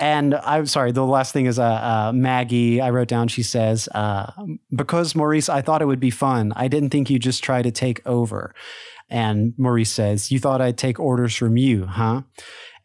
and 0.00 0.34
I'm 0.34 0.64
sorry, 0.64 0.92
the 0.92 1.04
last 1.04 1.32
thing 1.32 1.44
is 1.44 1.58
uh, 1.58 1.64
uh, 1.64 2.12
Maggie. 2.14 2.80
I 2.80 2.88
wrote 2.88 3.08
down, 3.08 3.28
she 3.28 3.42
says, 3.42 3.86
uh, 3.94 4.32
because 4.74 5.14
Maurice, 5.14 5.50
I 5.50 5.60
thought 5.60 5.82
it 5.82 5.86
would 5.86 6.00
be 6.00 6.10
fun. 6.10 6.54
I 6.56 6.68
didn't 6.68 6.88
think 6.88 7.10
you'd 7.10 7.22
just 7.22 7.44
try 7.44 7.60
to 7.60 7.70
take 7.70 8.00
over. 8.06 8.54
And 9.10 9.52
Maurice 9.58 9.92
says, 9.92 10.32
You 10.32 10.38
thought 10.38 10.62
I'd 10.62 10.78
take 10.78 10.98
orders 10.98 11.36
from 11.36 11.58
you, 11.58 11.84
huh? 11.84 12.22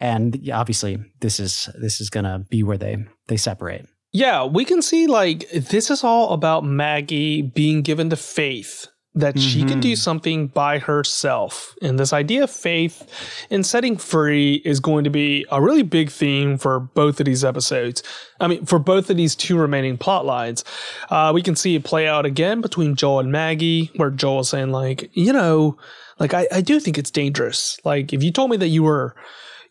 And 0.02 0.50
obviously, 0.52 0.98
this 1.22 1.40
is 1.40 1.70
this 1.80 2.02
is 2.02 2.10
gonna 2.10 2.46
be 2.50 2.64
where 2.64 2.78
they 2.78 2.98
they 3.28 3.38
separate. 3.38 3.86
Yeah, 4.12 4.46
we 4.46 4.66
can 4.66 4.82
see 4.82 5.08
like 5.08 5.50
this 5.52 5.90
is 5.90 6.04
all 6.04 6.34
about 6.34 6.66
Maggie 6.66 7.42
being 7.42 7.82
given 7.82 8.10
the 8.10 8.18
faith 8.18 8.88
that 9.16 9.36
mm-hmm. 9.36 9.48
she 9.48 9.64
can 9.64 9.80
do 9.80 9.94
mm-hmm. 9.94 9.96
something 9.96 10.48
by 10.48 10.78
herself. 10.78 11.76
And 11.82 11.98
this 11.98 12.12
idea 12.12 12.44
of 12.44 12.52
faith 12.52 13.10
and 13.50 13.66
setting 13.66 13.96
free 13.98 14.56
is 14.66 14.80
going 14.80 15.06
to 15.06 15.10
be 15.10 15.46
a 15.52 15.62
really 15.62 15.84
big 15.84 16.12
theme 16.12 16.58
for 16.58 16.82
both 16.82 17.20
of 17.20 17.26
these 17.26 17.44
episodes. 17.44 18.04
I 18.40 18.48
mean, 18.48 18.66
for 18.66 18.78
both 18.78 19.10
of 19.10 19.16
these 19.18 19.36
two 19.36 19.58
remaining 19.58 19.98
plot 19.98 20.26
lines. 20.26 20.64
Uh, 21.10 21.32
we 21.34 21.42
can 21.42 21.56
see 21.56 21.76
it 21.76 21.84
play 21.86 22.08
out 22.08 22.26
again 22.26 22.62
between 22.62 22.96
Joel 22.96 23.22
and 23.22 23.32
Maggie, 23.32 23.92
where 23.96 24.12
Joel 24.12 24.42
is 24.42 24.50
saying, 24.50 24.72
like, 24.72 25.10
you 25.14 25.32
know, 25.32 25.78
like, 26.20 26.34
I, 26.34 26.48
I 26.52 26.62
do 26.62 26.80
think 26.80 26.98
it's 26.98 27.12
dangerous. 27.12 27.80
Like, 27.86 28.12
if 28.14 28.22
you 28.22 28.32
told 28.32 28.52
me 28.52 28.58
that 28.58 28.68
you 28.68 28.84
were 28.84 29.16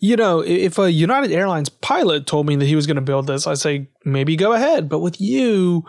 you 0.01 0.17
know, 0.17 0.41
if 0.41 0.79
a 0.79 0.93
United 0.93 1.33
Airlines 1.33 1.71
pilot 1.71 2.27
told 2.27 2.47
me 2.47 2.57
that 2.57 2.67
he 2.67 2.77
was 2.77 2.87
going 2.87 2.97
to 2.97 3.01
build 3.01 3.27
this, 3.27 3.47
I'd 3.47 3.57
say 3.57 3.89
maybe 4.05 4.37
go 4.37 4.53
ahead. 4.53 4.87
But 4.87 4.99
with 4.99 5.19
you, 5.19 5.87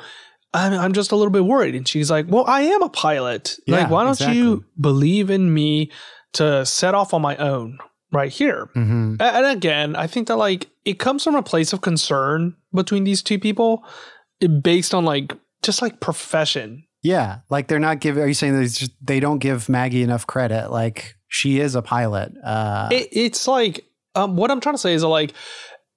I'm, 0.55 0.73
I'm 0.73 0.93
just 0.93 1.11
a 1.11 1.15
little 1.15 1.31
bit 1.31 1.45
worried. 1.45 1.75
And 1.75 1.87
she's 1.87 2.09
like, 2.09 2.25
well, 2.29 2.45
I 2.47 2.61
am 2.61 2.81
a 2.81 2.89
pilot. 2.89 3.57
Yeah, 3.67 3.81
like, 3.81 3.89
why 3.89 4.03
don't 4.03 4.13
exactly. 4.13 4.37
you 4.37 4.65
believe 4.79 5.29
in 5.29 5.53
me 5.53 5.91
to 6.33 6.65
set 6.65 6.95
off 6.95 7.13
on 7.13 7.21
my 7.21 7.35
own 7.37 7.77
right 8.11 8.31
here? 8.31 8.69
Mhm. 8.75 9.21
And 9.21 9.45
again, 9.45 9.95
I 9.95 10.07
think 10.07 10.27
that 10.27 10.37
like 10.37 10.69
it 10.85 10.99
comes 10.99 11.23
from 11.23 11.35
a 11.35 11.43
place 11.43 11.73
of 11.73 11.81
concern 11.81 12.55
between 12.73 13.03
these 13.03 13.21
two 13.21 13.39
people 13.39 13.83
eh, 14.41 14.47
based 14.47 14.93
on 14.93 15.05
like 15.05 15.33
just 15.61 15.81
like 15.81 15.99
profession. 15.99 16.83
Yeah, 17.03 17.39
like 17.49 17.67
they're 17.67 17.79
not 17.79 17.99
giving. 17.99 18.23
Are 18.23 18.27
you 18.27 18.33
saying 18.33 18.59
that 18.59 18.67
just, 18.67 18.91
they 18.99 19.19
don't 19.19 19.39
give 19.39 19.69
Maggie 19.69 20.01
enough 20.01 20.25
credit? 20.25 20.71
Like 20.71 21.15
she 21.27 21.59
is 21.59 21.75
a 21.75 21.81
pilot. 21.81 22.31
Uh, 22.43 22.89
It, 22.91 23.09
it's 23.11 23.47
like 23.47 23.85
um, 24.15 24.37
what 24.37 24.49
I'm 24.51 24.59
trying 24.59 24.75
to 24.75 24.81
say 24.81 24.93
is 24.93 25.01
that, 25.01 25.09
like 25.09 25.33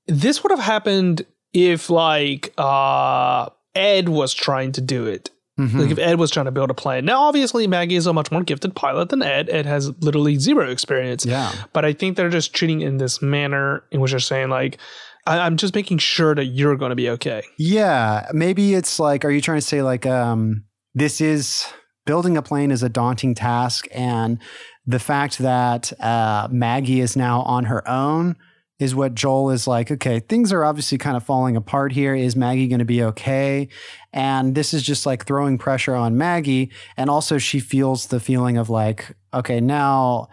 this 0.07 0.43
would 0.43 0.51
have 0.51 0.61
happened 0.61 1.25
if 1.53 1.89
like 1.89 2.53
uh 2.59 3.49
Ed 3.79 4.09
was 4.09 4.35
trying 4.35 4.73
to 4.73 4.81
do 4.81 5.07
it. 5.07 5.31
mhm. 5.59 5.75
Like 5.81 5.91
if 5.91 5.99
Ed 5.99 6.19
was 6.19 6.31
trying 6.31 6.47
to 6.47 6.53
build 6.53 6.71
a 6.71 6.75
plane. 6.75 7.05
Now, 7.05 7.23
obviously, 7.23 7.67
Maggie 7.67 7.97
is 7.97 8.07
a 8.07 8.13
much 8.13 8.31
more 8.31 8.43
gifted 8.43 8.75
pilot 8.77 9.09
than 9.09 9.23
Ed. 9.23 9.49
Ed 9.51 9.67
has 9.67 9.91
literally 10.01 10.37
zero 10.37 10.71
experience. 10.71 11.25
yeah, 11.27 11.51
But 11.73 11.85
I 11.85 11.93
think 11.93 12.17
they're 12.17 12.29
just 12.31 12.55
treating 12.55 12.81
in 12.81 12.99
this 12.99 13.21
manner 13.23 13.83
in 13.91 14.01
which 14.01 14.11
they're 14.13 14.21
saying 14.21 14.51
like, 14.51 14.79
I- 15.27 15.41
I'm 15.41 15.57
just 15.57 15.75
making 15.75 15.99
sure 15.99 16.35
that 16.35 16.45
you're 16.47 16.77
going 16.77 16.91
to 16.91 16.97
be 16.97 17.09
okay. 17.11 17.43
yeah. 17.59 18.29
Maybe 18.33 18.75
it's 18.75 18.99
like, 19.01 19.25
are 19.25 19.31
you 19.31 19.41
trying 19.41 19.59
to 19.61 19.67
say 19.67 19.83
like, 19.83 20.07
um, 20.07 20.65
this 20.95 21.21
is 21.21 21.67
building 22.07 22.37
a 22.37 22.43
plane 22.43 22.71
is 22.71 22.83
a 22.83 22.89
daunting 22.89 23.35
task, 23.35 23.87
and 23.93 24.39
the 24.87 24.99
fact 24.99 25.39
that 25.39 25.93
uh, 26.01 26.49
Maggie 26.51 27.01
is 27.01 27.17
now 27.17 27.43
on 27.43 27.65
her 27.65 27.87
own 27.87 28.37
is 28.79 28.95
what 28.95 29.15
Joel 29.15 29.51
is 29.51 29.67
like. 29.67 29.91
Okay, 29.91 30.21
things 30.21 30.53
are 30.53 30.65
obviously 30.65 30.99
kind 30.99 31.17
of 31.17 31.25
falling 31.25 31.57
apart 31.57 31.93
here. 31.93 32.15
Is 32.15 32.37
Maggie 32.37 32.69
going 32.69 32.79
to 32.79 32.85
be 32.85 33.03
okay? 33.03 33.69
And 34.13 34.55
this 34.55 34.73
is 34.73 34.83
just 34.83 35.07
like 35.07 35.27
throwing 35.27 35.59
pressure 35.59 35.95
on 35.95 36.17
Maggie, 36.17 36.71
and 36.97 37.11
also 37.11 37.39
she 37.39 37.61
feels 37.61 38.07
the 38.07 38.21
feeling 38.21 38.57
of 38.57 38.71
like, 38.71 39.17
okay, 39.35 39.61
now. 39.61 40.29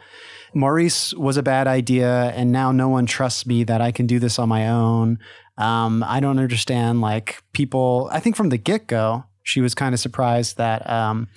Maurice 0.57 1.13
was 1.15 1.35
a 1.35 1.43
bad 1.43 1.67
idea, 1.67 2.31
and 2.33 2.49
now 2.49 2.71
no 2.71 2.87
one 2.87 3.05
trusts 3.05 3.45
me 3.45 3.65
that 3.65 3.81
I 3.81 3.91
can 3.91 4.07
do 4.07 4.19
this 4.19 4.39
on 4.39 4.47
my 4.47 4.69
own. 4.69 5.19
Um, 5.57 6.01
I 6.01 6.21
don't 6.21 6.39
understand. 6.39 7.01
Like 7.01 7.43
people, 7.51 8.09
I 8.13 8.21
think 8.21 8.37
from 8.37 8.47
the 8.47 8.57
get 8.57 8.87
go, 8.87 9.25
she 9.43 9.59
was 9.59 9.75
kind 9.75 9.93
of 9.93 9.99
surprised 9.99 10.55
that 10.55 10.89
um, 10.89 11.27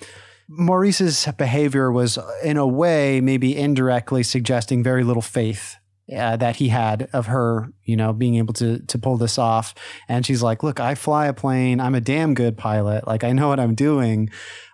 Maurice's 0.47 1.27
behavior 1.37 1.91
was, 1.91 2.17
in 2.45 2.55
a 2.55 2.65
way, 2.65 3.19
maybe 3.19 3.57
indirectly 3.57 4.23
suggesting 4.23 4.83
very 4.83 5.03
little 5.03 5.21
faith 5.21 5.75
uh, 6.15 6.37
that 6.37 6.55
he 6.57 6.69
had 6.69 7.09
of 7.13 7.27
her, 7.27 7.71
you 7.83 7.95
know, 7.95 8.13
being 8.13 8.35
able 8.35 8.53
to 8.55 8.79
to 8.79 8.97
pull 8.97 9.17
this 9.17 9.37
off. 9.37 9.75
And 10.07 10.25
she's 10.25 10.41
like, 10.41 10.63
"Look, 10.63 10.79
I 10.79 10.95
fly 10.95 11.27
a 11.27 11.33
plane. 11.33 11.79
I'm 11.79 11.95
a 11.95 12.01
damn 12.01 12.33
good 12.33 12.57
pilot. 12.57 13.07
Like 13.07 13.23
I 13.23 13.31
know 13.31 13.47
what 13.47 13.59
I'm 13.59 13.75
doing." 13.75 14.29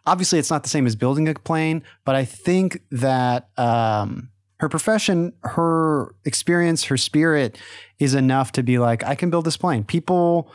Obviously, 0.06 0.38
it's 0.38 0.52
not 0.52 0.64
the 0.64 0.70
same 0.70 0.86
as 0.86 0.96
building 0.96 1.28
a 1.28 1.34
plane, 1.34 1.82
but 2.06 2.16
I 2.16 2.26
think 2.26 2.82
that 2.92 3.50
um, 3.58 4.30
her 4.60 4.70
profession, 4.70 5.34
her 5.44 6.16
experience, 6.26 6.86
her 6.86 6.98
spirit 6.98 7.58
is 8.00 8.14
enough 8.14 8.52
to 8.54 8.64
be 8.64 8.78
like, 8.78 9.04
I 9.04 9.16
can 9.16 9.30
build 9.30 9.46
this 9.46 9.58
plane. 9.58 9.84
People, 9.84 10.52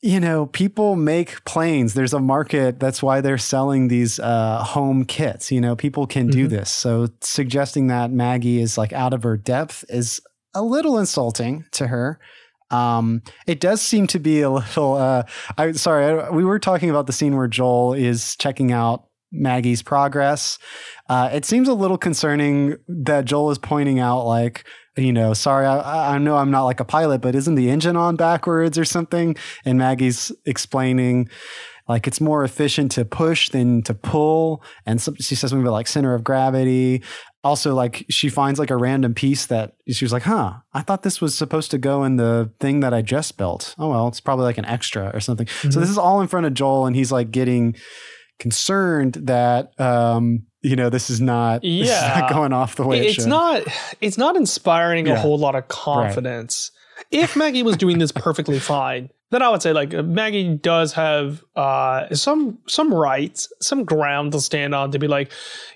you 0.00 0.20
know, 0.20 0.46
people 0.46 0.94
make 0.96 1.44
planes. 1.44 1.94
There's 1.94 2.12
a 2.14 2.20
market. 2.20 2.78
That's 2.78 3.02
why 3.02 3.20
they're 3.20 3.38
selling 3.38 3.88
these 3.88 4.20
uh, 4.20 4.62
home 4.62 5.04
kits. 5.04 5.50
You 5.50 5.60
know, 5.60 5.74
people 5.74 6.06
can 6.06 6.28
do 6.28 6.46
Mhm. 6.46 6.50
this. 6.50 6.70
So 6.70 7.08
suggesting 7.20 7.88
that 7.88 8.12
Maggie 8.12 8.60
is 8.60 8.78
like 8.78 8.92
out 8.92 9.12
of 9.12 9.24
her 9.24 9.36
depth 9.36 9.84
is 9.88 10.20
a 10.54 10.62
little 10.62 10.98
insulting 10.98 11.64
to 11.72 11.88
her. 11.88 12.20
Um, 12.70 13.22
it 13.46 13.60
does 13.60 13.80
seem 13.82 14.06
to 14.08 14.18
be 14.18 14.40
a 14.42 14.50
little. 14.50 14.94
Uh, 14.94 15.22
I 15.56 15.72
sorry, 15.72 16.04
I, 16.20 16.30
we 16.30 16.44
were 16.44 16.58
talking 16.58 16.90
about 16.90 17.06
the 17.06 17.12
scene 17.12 17.36
where 17.36 17.48
Joel 17.48 17.94
is 17.94 18.36
checking 18.36 18.72
out 18.72 19.07
Maggie's 19.32 19.82
progress. 19.82 20.58
Uh, 21.08 21.30
it 21.32 21.44
seems 21.44 21.68
a 21.68 21.74
little 21.74 21.98
concerning 21.98 22.76
that 22.88 23.24
Joel 23.24 23.50
is 23.50 23.58
pointing 23.58 23.98
out, 24.00 24.24
like, 24.24 24.64
you 24.96 25.12
know, 25.12 25.32
sorry, 25.34 25.66
I, 25.66 26.14
I 26.14 26.18
know 26.18 26.36
I'm 26.36 26.50
not 26.50 26.64
like 26.64 26.80
a 26.80 26.84
pilot, 26.84 27.20
but 27.20 27.34
isn't 27.34 27.54
the 27.54 27.70
engine 27.70 27.96
on 27.96 28.16
backwards 28.16 28.76
or 28.78 28.84
something? 28.84 29.36
And 29.64 29.78
Maggie's 29.78 30.32
explaining, 30.44 31.28
like, 31.86 32.06
it's 32.06 32.20
more 32.20 32.42
efficient 32.42 32.90
to 32.92 33.04
push 33.04 33.48
than 33.50 33.82
to 33.82 33.94
pull. 33.94 34.62
And 34.86 35.00
some, 35.00 35.14
she 35.16 35.34
says 35.34 35.50
something 35.50 35.62
about 35.64 35.72
like 35.72 35.86
center 35.86 36.14
of 36.14 36.24
gravity. 36.24 37.02
Also, 37.44 37.74
like, 37.74 38.04
she 38.10 38.28
finds 38.28 38.58
like 38.58 38.70
a 38.70 38.76
random 38.76 39.14
piece 39.14 39.46
that 39.46 39.74
she 39.88 40.04
was 40.04 40.12
like, 40.12 40.24
huh, 40.24 40.54
I 40.74 40.82
thought 40.82 41.04
this 41.04 41.20
was 41.20 41.38
supposed 41.38 41.70
to 41.70 41.78
go 41.78 42.02
in 42.02 42.16
the 42.16 42.50
thing 42.58 42.80
that 42.80 42.92
I 42.92 43.00
just 43.00 43.36
built. 43.38 43.76
Oh, 43.78 43.90
well, 43.90 44.08
it's 44.08 44.20
probably 44.20 44.44
like 44.44 44.58
an 44.58 44.64
extra 44.64 45.10
or 45.14 45.20
something. 45.20 45.46
So 45.46 45.68
Mhm. 45.68 45.74
this 45.74 45.88
is 45.90 45.96
all 45.98 46.20
in 46.20 46.26
front 46.26 46.46
of 46.46 46.54
Joel, 46.54 46.86
and 46.86 46.96
he's 46.96 47.12
like 47.12 47.30
getting 47.30 47.76
concerned 48.38 49.14
that, 49.14 49.78
um, 49.80 50.44
you 50.62 50.76
know, 50.76 50.90
this 50.90 51.10
is 51.10 51.20
not, 51.20 51.62
this 51.62 51.82
is 51.82 51.88
Yeah. 51.88 52.20
not 52.20 52.30
going 52.32 52.52
off 52.52 52.76
the 52.76 52.86
way 52.86 52.98
it 52.98 53.04
it's 53.06 53.14
should. 53.14 53.26
not 53.28 53.62
it's 54.00 54.18
not 54.18 54.36
inspiring 54.36 55.06
Yeah. 55.06 55.14
a 55.14 55.18
whole 55.18 55.38
lot 55.38 55.54
of 55.54 55.68
confidence. 55.68 56.70
If 57.10 57.36
Maggie 57.36 57.62
was 57.62 57.76
doing 57.76 57.98
this 57.98 58.10
perfectly 58.12 58.58
fine, 58.58 59.10
then 59.30 59.42
I 59.42 59.48
would 59.50 59.60
say 59.62 59.72
like 59.72 59.92
Maggie 59.92 60.54
does 60.56 60.92
have 60.94 61.44
uh 61.56 62.14
some 62.14 62.58
some 62.66 62.92
rights, 62.94 63.52
some 63.60 63.84
ground 63.84 64.32
to 64.32 64.40
stand 64.40 64.74
on 64.74 64.90
to 64.92 64.98
be 64.98 65.08
like, 65.08 65.30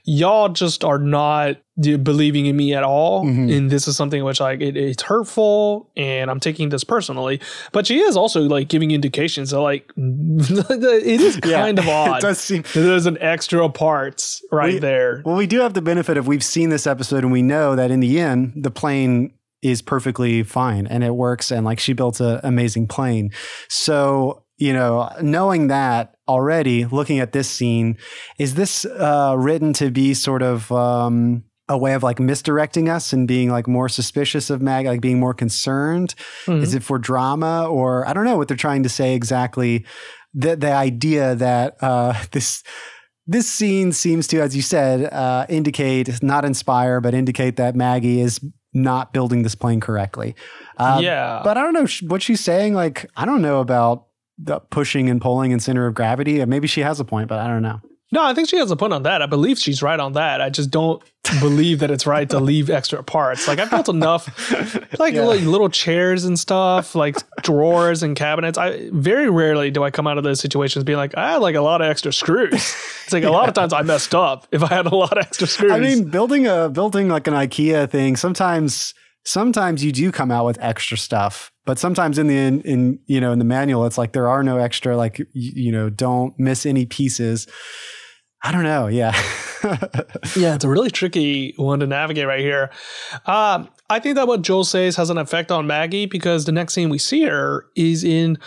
y'all 0.05 0.48
just 0.48 0.84
are 0.84 0.98
not 0.98 1.57
believing 2.03 2.44
in 2.46 2.55
me 2.57 2.74
at 2.74 2.82
all, 2.84 3.24
Mhm. 3.24 3.57
and 3.57 3.70
this 3.70 3.88
is 3.88 3.96
something 3.96 4.22
which 4.24 4.40
like 4.40 4.61
it, 4.61 4.76
it's 4.76 5.03
hurtful, 5.03 5.90
and 5.96 6.30
I'm 6.30 6.38
taking 6.40 6.68
this 6.68 6.84
personally. 6.84 7.40
But 7.72 7.86
she 7.86 7.98
is 8.00 8.16
also 8.16 8.42
like 8.42 8.68
giving 8.68 8.90
indications 8.90 9.50
that 9.50 9.61
like 9.61 9.90
it 9.96 11.20
is 11.20 11.40
Yeah. 11.44 11.61
kind 11.62 11.78
of 11.78 11.88
odd. 11.88 12.18
it 12.18 12.20
does 12.22 12.38
seem. 12.38 12.64
There's 12.74 13.07
an 13.07 13.18
extra 13.20 13.68
part 13.68 14.24
right 14.50 14.74
We- 14.74 14.78
there. 14.80 15.22
Well, 15.24 15.36
we 15.36 15.46
do 15.46 15.61
have 15.61 15.74
the 15.74 15.82
benefit 15.82 16.16
of 16.16 16.26
we've 16.26 16.44
seen 16.44 16.68
this 16.70 16.86
episode 16.86 17.22
and 17.24 17.32
we 17.32 17.42
know 17.42 17.74
that 17.76 17.90
in 17.90 18.00
the 18.00 18.20
end, 18.20 18.53
the 18.57 18.70
plane 18.70 19.32
is 19.62 19.80
perfectly 19.80 20.42
fine 20.42 20.86
and 20.86 21.04
it 21.04 21.14
works. 21.14 21.50
And 21.50 21.64
like 21.64 21.78
she 21.78 21.92
built 21.92 22.20
an 22.20 22.40
amazing 22.42 22.88
plane. 22.88 23.30
So, 23.68 24.44
you 24.58 24.72
know, 24.72 25.10
knowing 25.22 25.68
that 25.68 26.14
already, 26.28 26.84
looking 26.84 27.20
at 27.20 27.32
this 27.32 27.48
scene, 27.48 27.96
is 28.38 28.54
this 28.54 28.84
uh, 28.84 29.34
written 29.38 29.72
to 29.74 29.90
be 29.90 30.14
sort 30.14 30.42
of 30.42 30.70
um, 30.72 31.44
a 31.68 31.78
way 31.78 31.94
of 31.94 32.02
like 32.02 32.20
misdirecting 32.20 32.88
us 32.88 33.12
and 33.12 33.26
being 33.26 33.50
like 33.50 33.66
more 33.66 33.88
suspicious 33.88 34.50
of 34.50 34.60
Mag, 34.60 34.86
like 34.86 35.00
being 35.00 35.20
more 35.20 35.34
concerned? 35.34 36.14
Mhm. 36.46 36.62
Is 36.62 36.74
it 36.74 36.82
for 36.82 36.98
drama 36.98 37.66
or 37.68 38.06
I 38.06 38.12
don't 38.12 38.24
know 38.24 38.36
what 38.36 38.48
they're 38.48 38.56
trying 38.56 38.82
to 38.82 38.88
say 38.88 39.14
exactly? 39.14 39.84
The 40.34 40.56
the 40.56 40.72
idea 40.72 41.34
that 41.36 41.76
uh, 41.80 42.14
this 42.32 42.62
this 43.26 43.48
scene 43.48 43.92
seems 43.92 44.26
to, 44.28 44.40
as 44.40 44.56
you 44.56 44.62
said, 44.62 45.12
uh, 45.12 45.46
indicate 45.48 46.22
not 46.22 46.44
inspire, 46.44 47.00
but 47.00 47.14
indicate 47.14 47.56
that 47.56 47.76
Maggie 47.76 48.20
is 48.20 48.40
not 48.74 49.12
building 49.12 49.42
this 49.42 49.54
plane 49.54 49.80
correctly. 49.80 50.34
Uh, 50.78 51.00
yeah. 51.02 51.40
but 51.44 51.56
I 51.56 51.62
don't 51.62 51.74
know 51.74 51.86
what 52.08 52.22
she's 52.22 52.40
saying. 52.40 52.74
Like 52.74 53.10
I 53.16 53.24
don't 53.24 53.42
know 53.42 53.60
about 53.60 54.06
the 54.38 54.60
pushing 54.60 55.10
and 55.10 55.20
pulling 55.20 55.52
and 55.52 55.62
center 55.62 55.86
of 55.86 55.94
gravity. 55.94 56.44
Maybe 56.44 56.66
she 56.66 56.80
has 56.80 57.00
a 57.00 57.04
point, 57.04 57.28
but 57.28 57.38
I 57.38 57.46
don't 57.46 57.62
know. 57.62 57.80
No, 58.12 58.22
I 58.22 58.34
think 58.34 58.48
she 58.48 58.58
has 58.58 58.70
a 58.70 58.76
point 58.76 58.92
on 58.92 59.02
that. 59.04 59.22
I 59.22 59.26
believe 59.26 59.58
she's 59.58 59.82
right 59.82 59.98
on 59.98 60.12
that. 60.12 60.40
I 60.42 60.50
just 60.50 60.70
don't 60.70 61.02
believe 61.40 61.78
that 61.78 61.90
it's 61.90 62.06
right 62.06 62.28
to 62.28 62.38
leave 62.50 62.68
extra 62.68 63.02
parts. 63.02 63.48
Like 63.48 63.58
I've 63.58 63.70
built 63.70 63.88
enough, 63.88 64.28
like 65.00 65.14
Yeah. 65.14 65.24
li- 65.26 65.40
little 65.40 65.70
chairs 65.70 66.24
and 66.24 66.38
stuff, 66.38 66.94
like 66.94 67.16
drawers 67.42 68.02
and 68.02 68.14
cabinets. 68.14 68.58
I 68.58 68.90
very 68.92 69.30
rarely 69.30 69.70
do 69.70 69.82
I 69.82 69.90
come 69.90 70.06
out 70.06 70.18
of 70.18 70.24
those 70.24 70.40
situations 70.40 70.84
being 70.84 70.98
like, 70.98 71.16
I 71.16 71.32
had 71.32 71.36
like 71.38 71.54
a 71.54 71.62
lot 71.62 71.80
of 71.80 71.88
extra 71.88 72.12
screws. 72.12 72.52
It's 72.52 73.12
like 73.14 73.24
a 73.24 73.30
lot 73.30 73.48
of 73.48 73.54
times 73.60 73.72
I 73.72 73.80
messed 73.82 74.14
up 74.14 74.46
if 74.52 74.62
I 74.62 74.68
had 74.68 74.84
a 74.86 74.94
lot 74.94 75.16
of 75.16 75.24
extra 75.24 75.46
screws. 75.46 75.72
I 75.72 75.78
mean, 75.78 76.04
building 76.10 76.46
a 76.46 76.68
building 76.68 77.08
like 77.08 77.26
an 77.26 77.34
IKEA 77.34 77.88
thing. 77.88 78.16
Sometimes, 78.16 78.92
sometimes 79.24 79.82
you 79.82 79.90
do 79.90 80.12
come 80.12 80.30
out 80.30 80.44
with 80.44 80.58
extra 80.60 80.98
stuff, 80.98 81.50
but 81.64 81.78
sometimes 81.78 82.18
in 82.18 82.26
the 82.26 82.36
in, 82.36 82.60
in 82.60 82.98
you 83.06 83.22
know 83.22 83.32
in 83.32 83.38
the 83.38 83.44
manual, 83.46 83.86
it's 83.86 83.96
like 83.96 84.12
there 84.12 84.28
are 84.28 84.42
no 84.42 84.58
extra. 84.58 84.98
Like 84.98 85.18
you, 85.18 85.26
you 85.32 85.72
know, 85.72 85.88
don't 85.88 86.38
miss 86.38 86.66
any 86.66 86.84
pieces. 86.84 87.46
I 88.45 88.51
don't 88.53 88.64
know. 88.64 88.88
Yeah. 88.88 89.12
yeah, 90.36 90.55
it's 90.55 90.64
a 90.64 90.68
really 90.68 90.90
tricky 90.90 91.55
one 91.57 91.78
to 91.80 91.86
navigate 91.86 92.26
right 92.26 92.40
here. 92.40 92.70
Um, 93.26 93.68
I 93.88 94.01
think 94.01 94.16
that 94.16 94.26
what 94.26 94.43
Joel 94.43 94.64
says 94.64 94.97
has 94.97 95.11
an 95.11 95.18
effect 95.18 95.53
on 95.53 95.66
Maggie 95.66 96.07
because 96.07 96.45
the 96.45 96.53
next 96.53 96.74
scene 96.74 96.88
we 96.90 96.99
see 96.99 97.22
her 97.22 97.66
is 97.76 98.03
in 98.03 98.38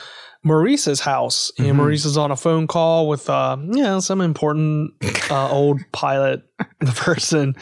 Maurice's 0.44 1.00
house, 1.00 1.52
and 1.58 1.68
Mhm. 1.70 1.76
Maurice 1.78 2.06
is 2.06 2.18
on 2.18 2.30
a 2.30 2.36
phone 2.36 2.68
call 2.68 3.08
with, 3.08 3.30
uh, 3.32 3.58
you 3.60 3.82
know, 3.82 4.00
some 4.00 4.22
important 4.22 4.92
uh, 5.32 5.50
old 5.50 5.80
pilot 5.92 6.44
person, 6.98 7.56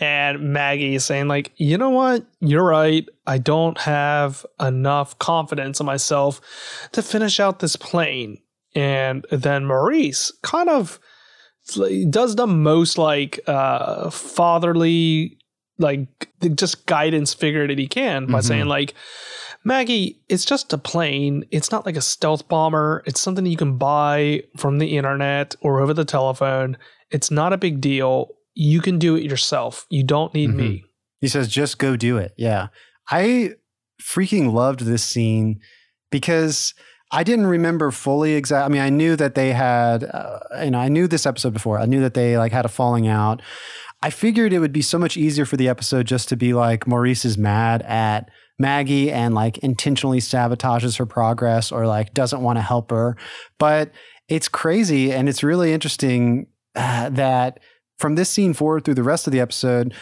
and 0.00 0.40
Maggie 0.40 0.96
is 0.96 1.04
saying 1.04 1.28
like, 1.28 1.52
you 1.58 1.78
know 1.78 1.90
what, 1.90 2.24
you're 2.40 2.64
right. 2.64 3.06
I 3.26 3.38
don't 3.38 3.78
have 3.78 4.44
enough 4.60 5.16
confidence 5.20 5.78
in 5.78 5.86
myself 5.86 6.40
to 6.90 7.02
finish 7.02 7.38
out 7.38 7.60
this 7.60 7.76
plane, 7.76 8.38
and 8.74 9.24
then 9.30 9.66
Maurice 9.66 10.32
kind 10.42 10.68
of 10.68 10.98
does 12.10 12.36
the 12.36 12.46
most 12.46 12.98
like 12.98 13.40
uh 13.46 14.10
fatherly 14.10 15.38
like 15.78 16.28
the 16.40 16.48
just 16.50 16.86
guidance 16.86 17.32
figure 17.34 17.66
that 17.66 17.78
he 17.78 17.86
can 17.86 18.26
by 18.26 18.40
Mhm. 18.40 18.44
saying 18.44 18.66
like 18.66 18.94
Maggie, 19.66 20.20
it's 20.28 20.44
just 20.44 20.74
a 20.74 20.78
plane. 20.78 21.46
It's 21.50 21.70
not 21.72 21.86
like 21.86 21.96
a 21.96 22.02
stealth 22.02 22.48
bomber. 22.48 23.02
It's 23.06 23.18
something 23.18 23.46
you 23.46 23.56
can 23.56 23.78
buy 23.78 24.42
from 24.58 24.76
the 24.78 24.94
internet 24.98 25.54
or 25.62 25.80
over 25.80 25.94
the 25.94 26.04
telephone. 26.04 26.76
It's 27.10 27.30
not 27.30 27.54
a 27.54 27.56
big 27.56 27.80
deal. 27.80 28.28
You 28.52 28.82
can 28.82 28.98
do 28.98 29.16
it 29.16 29.22
yourself. 29.24 29.86
You 29.88 30.02
don't 30.04 30.34
need 30.34 30.50
me. 30.50 30.84
He 31.22 31.28
says, 31.28 31.48
just 31.48 31.78
go 31.78 31.96
do 31.96 32.18
it. 32.18 32.34
Yeah. 32.36 32.68
I 33.10 33.52
freaking 34.02 34.52
loved 34.52 34.80
this 34.80 35.02
scene 35.02 35.60
because 36.10 36.74
I 37.14 37.22
didn't 37.22 37.46
remember 37.46 37.92
fully 37.92 38.34
exact. 38.34 38.66
I 38.66 38.68
mean, 38.68 38.80
I 38.80 38.90
knew 38.90 39.14
that 39.14 39.36
they 39.36 39.52
had, 39.52 40.02
uh, 40.02 40.40
you 40.64 40.72
know, 40.72 40.80
I 40.80 40.88
knew 40.88 41.06
this 41.06 41.26
episode 41.26 41.52
before. 41.52 41.78
I 41.78 41.86
knew 41.86 42.00
that 42.00 42.14
they 42.14 42.36
like 42.36 42.50
had 42.50 42.64
a 42.64 42.68
falling 42.68 43.06
out. 43.06 43.40
I 44.02 44.10
figured 44.10 44.52
it 44.52 44.58
would 44.58 44.72
be 44.72 44.82
so 44.82 44.98
much 44.98 45.16
easier 45.16 45.44
for 45.44 45.56
the 45.56 45.68
episode 45.68 46.06
just 46.06 46.28
to 46.30 46.36
be 46.36 46.54
like 46.54 46.88
Maurice 46.88 47.24
is 47.24 47.38
mad 47.38 47.82
at 47.82 48.28
Maggie 48.58 49.12
and 49.12 49.32
like 49.32 49.58
intentionally 49.58 50.18
sabotages 50.18 50.98
her 50.98 51.06
progress 51.06 51.70
or 51.70 51.86
like 51.86 52.14
doesn't 52.14 52.42
want 52.42 52.58
to 52.58 52.62
help 52.62 52.90
her. 52.90 53.16
But 53.58 53.92
it's 54.28 54.48
crazy 54.48 55.12
and 55.12 55.28
it's 55.28 55.44
really 55.44 55.72
interesting 55.72 56.48
uh, 56.74 57.10
that 57.10 57.60
from 57.96 58.16
this 58.16 58.28
scene 58.28 58.54
forward 58.54 58.84
through 58.84 58.94
the 58.94 59.04
rest 59.04 59.28
of 59.28 59.32
the 59.32 59.40
episode, 59.40 59.94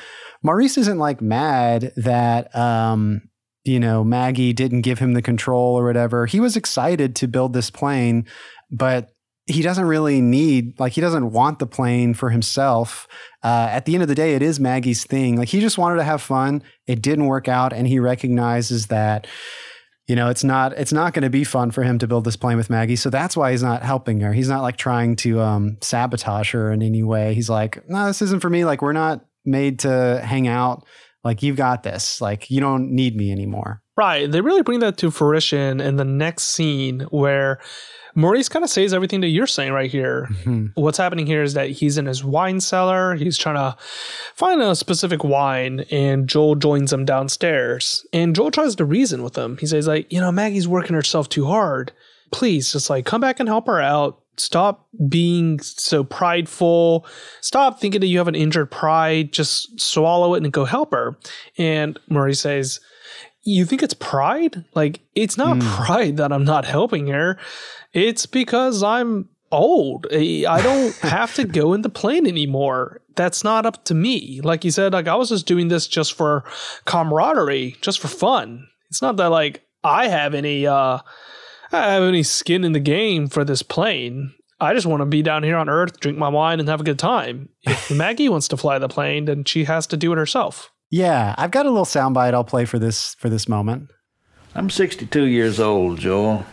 Maurice 0.43 0.79
isn't 0.79 0.99
like 0.99 1.21
mad 1.21 1.93
that 1.97 2.55
um 2.57 3.29
you 3.65 3.81
know 3.81 4.03
Maggie 4.05 4.53
didn't 4.53 4.83
give 4.83 4.99
him 4.99 5.13
the 5.13 5.23
control 5.23 5.79
or 5.79 5.85
whatever. 5.85 6.27
He 6.27 6.41
was 6.41 6.57
excited 6.57 7.15
to 7.17 7.29
build 7.29 7.53
this 7.53 7.71
plane, 7.71 8.27
but 8.71 9.11
he 9.47 9.63
doesn't 9.63 9.85
really 9.85 10.21
need 10.21 10.79
like 10.79 10.93
he 10.93 11.01
doesn't 11.01 11.33
want 11.33 11.59
the 11.59 11.67
plane 11.67 12.15
for 12.15 12.31
himself. 12.31 13.09
Uh, 13.43 13.69
at 13.71 13.87
the 13.87 13.95
end 13.95 14.03
of 14.03 14.09
the 14.09 14.15
day, 14.15 14.35
it 14.35 14.43
is 14.43 14.61
Maggie's 14.61 15.05
thing. 15.05 15.37
Like 15.37 15.49
he 15.49 15.61
just 15.61 15.79
wanted 15.79 15.97
to 15.97 16.05
have 16.05 16.23
fun. 16.23 16.63
It 16.87 17.03
didn't 17.03 17.27
work 17.27 17.49
out, 17.49 17.73
and 17.73 17.87
he 17.87 17.99
recognizes 17.99 18.87
that 18.87 19.27
you 20.07 20.17
know 20.17 20.29
it's 20.29 20.45
not 20.45 20.73
it's 20.75 20.93
not 20.93 21.13
going 21.13 21.25
to 21.25 21.31
be 21.31 21.45
fun 21.45 21.71
for 21.71 21.83
him 21.83 21.99
to 21.99 22.07
build 22.07 22.25
this 22.25 22.37
plane 22.37 22.57
with 22.57 22.71
Maggie. 22.71 22.97
So 22.97 23.11
that's 23.11 23.37
why 23.37 23.51
he's 23.51 23.63
not 23.63 23.83
helping 23.83 24.21
her. 24.21 24.33
He's 24.33 24.49
not 24.49 24.63
like 24.63 24.77
trying 24.77 25.17
to 25.17 25.41
um, 25.41 25.77
sabotage 25.81 26.53
her 26.53 26.73
in 26.73 26.83
any 26.83 27.03
way. 27.03 27.35
He's 27.35 27.51
like, 27.51 27.89
no, 27.89 28.07
this 28.07 28.23
isn't 28.23 28.41
for 28.41 28.51
me. 28.51 28.65
Like 28.65 28.81
we're 28.81 28.93
not 28.93 29.25
made 29.45 29.81
to 29.81 30.23
hang 30.25 30.47
out. 30.47 30.87
Like 31.25 31.43
you've 31.43 31.57
got 31.57 31.83
this. 31.83 32.21
Like 32.21 32.51
you 32.51 32.61
don't 32.61 32.91
need 32.91 33.17
me 33.17 33.33
anymore. 33.33 33.83
Right. 33.97 34.31
They 34.31 34.41
really 34.41 34.63
bring 34.63 34.81
that 34.81 34.97
to 34.99 35.11
fruition 35.11 35.81
in 35.81 35.97
the 35.97 36.05
next 36.05 36.45
scene 36.45 37.01
where 37.11 37.61
Maurice 38.15 38.49
kind 38.49 38.65
of 38.65 38.71
says 38.71 38.95
everything 38.95 39.21
that 39.21 39.29
you're 39.29 39.47
saying 39.47 39.73
right 39.73 39.91
here. 39.91 40.29
Mm-hmm. 40.31 40.67
What's 40.75 40.99
happening 40.99 41.27
here 41.27 41.43
is 41.43 41.55
that 41.55 41.71
he's 41.71 41.99
in 41.99 42.07
his 42.07 42.25
wine 42.25 42.61
cellar. 42.61 43.15
He's 43.15 43.39
trying 43.39 43.57
to 43.57 43.77
find 44.35 44.61
a 44.61 44.75
specific 44.75 45.25
wine, 45.25 45.81
and 45.91 46.29
Joel 46.29 46.55
joins 46.57 46.93
him 46.93 47.05
downstairs. 47.05 48.07
And 48.13 48.35
Joel 48.35 48.51
tries 48.51 48.75
to 48.77 48.85
reason 48.85 49.23
with 49.23 49.37
him. 49.37 49.59
He 49.59 49.67
says, 49.67 49.87
like, 49.87 50.13
you 50.13 50.21
know, 50.21 50.33
Maggie's 50.33 50.69
working 50.69 50.95
herself 50.95 51.29
too 51.29 51.47
hard. 51.47 51.93
Please, 52.31 52.73
just 52.73 52.89
like 52.89 53.05
come 53.05 53.21
back 53.21 53.41
and 53.41 53.49
help 53.49 53.67
her 53.67 53.81
out. 53.81 54.22
Stop 54.37 54.87
being 55.09 55.61
so 55.61 56.05
prideful. 56.05 57.07
Stop 57.41 57.81
thinking 57.81 58.01
that 58.01 58.07
you 58.07 58.19
have 58.19 58.29
an 58.29 58.35
injured 58.35 58.71
pride. 58.71 59.33
Just 59.33 59.79
swallow 59.81 60.35
it 60.35 60.43
and 60.43 60.53
go 60.53 60.65
help 60.65 60.93
her. 60.93 61.17
And 61.59 61.99
Maurice 62.09 62.41
says, 62.41 62.81
you 63.45 63.65
think 63.65 63.83
it's 63.83 63.95
pride? 63.95 64.65
Like, 64.75 65.01
it's 65.15 65.37
not 65.37 65.59
pride 65.61 66.17
that 66.19 66.33
I'm 66.33 66.45
not 66.45 66.65
helping 66.65 67.09
her. 67.09 67.39
It's 67.93 68.25
because 68.25 68.83
I'm 68.83 69.29
old. 69.53 70.07
I 70.11 70.45
I 70.49 70.63
don't 70.63 70.95
have 71.03 71.35
to 71.37 71.45
go 71.45 71.75
in 71.75 71.83
the 71.83 71.89
plane 71.89 72.27
anymore. 72.27 73.01
That's 73.15 73.45
not 73.45 73.67
up 73.67 73.85
to 73.85 73.95
me. 73.95 74.41
Like 74.43 74.65
you 74.65 74.71
said, 74.71 74.93
like 74.93 75.07
I 75.07 75.15
was 75.15 75.29
just 75.29 75.47
doing 75.47 75.69
this 75.69 75.87
just 75.87 76.15
for 76.15 76.45
camaraderie, 76.87 77.77
just 77.83 78.01
for 78.01 78.09
fun. 78.09 78.67
It's 78.89 79.03
not 79.03 79.17
that 79.19 79.27
like 79.27 79.63
I 79.85 80.09
have 80.09 80.35
any 80.35 80.67
uh 80.67 80.99
I 81.73 81.93
have 81.95 82.03
any 82.03 82.23
skin 82.23 82.65
in 82.65 82.73
the 82.73 82.81
game 82.81 83.29
for 83.29 83.45
this 83.45 83.63
plane. 83.63 84.35
I 84.61 84.75
just 84.75 84.87
want 84.87 85.01
to 85.01 85.07
be 85.07 85.23
down 85.23 85.43
here 85.43 85.57
on 85.57 85.69
Earth, 85.69 85.99
drink 85.99 86.19
my 86.19 86.29
wine, 86.29 86.61
and 86.61 86.69
have 86.69 86.81
a 86.81 86.85
good 86.85 86.99
time. 86.99 87.49
If 87.63 87.91
Maggie 87.97 88.29
wants 88.29 88.47
to 88.49 88.57
fly 88.57 88.79
the 88.79 88.89
plane, 88.89 89.25
then 89.25 89.45
she 89.45 89.65
has 89.65 89.87
to 89.89 89.97
do 89.97 90.13
it 90.13 90.19
herself. 90.19 90.71
Yeah, 90.91 91.35
I've 91.39 91.51
got 91.51 91.65
a 91.65 91.71
little 91.71 91.87
soundbite 91.87 92.35
I'll 92.35 92.45
play 92.45 92.67
for 92.67 92.79
this 92.79 93.15
for 93.15 93.31
this 93.31 93.49
moment. 93.49 93.91
I'm 94.55 94.69
62 94.69 95.25
years 95.25 95.59
old, 95.59 95.99
Joel. 95.99 96.45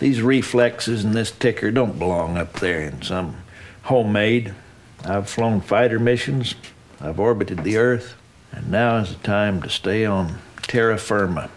These 0.00 0.22
reflexes 0.22 1.04
and 1.04 1.14
this 1.14 1.30
ticker 1.30 1.70
don't 1.70 1.98
belong 1.98 2.36
up 2.36 2.54
there 2.54 2.80
in 2.80 3.02
some 3.02 3.36
homemade. 3.84 4.54
I've 5.04 5.30
flown 5.30 5.60
fighter 5.60 6.00
missions, 6.00 6.56
I've 7.00 7.20
orbited 7.20 7.62
the 7.62 7.76
Earth, 7.76 8.16
and 8.50 8.70
now 8.70 8.96
is 8.96 9.14
the 9.14 9.22
time 9.22 9.62
to 9.62 9.70
stay 9.70 10.04
on 10.04 10.38
terra 10.62 10.98
firma, 10.98 11.50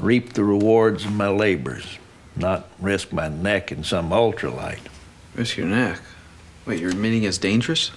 reap 0.00 0.32
the 0.32 0.44
rewards 0.44 1.04
of 1.04 1.12
my 1.12 1.28
labors, 1.28 1.98
not 2.36 2.68
risk 2.80 3.12
my 3.12 3.28
neck 3.28 3.70
in 3.72 3.84
some 3.84 4.10
ultralight. 4.10 4.78
Risk 5.34 5.56
your 5.56 5.66
neck. 5.66 6.00
Wait, 6.66 6.80
you're 6.80 6.90
admitting 6.90 7.24
it's 7.24 7.38
dangerous? 7.38 7.90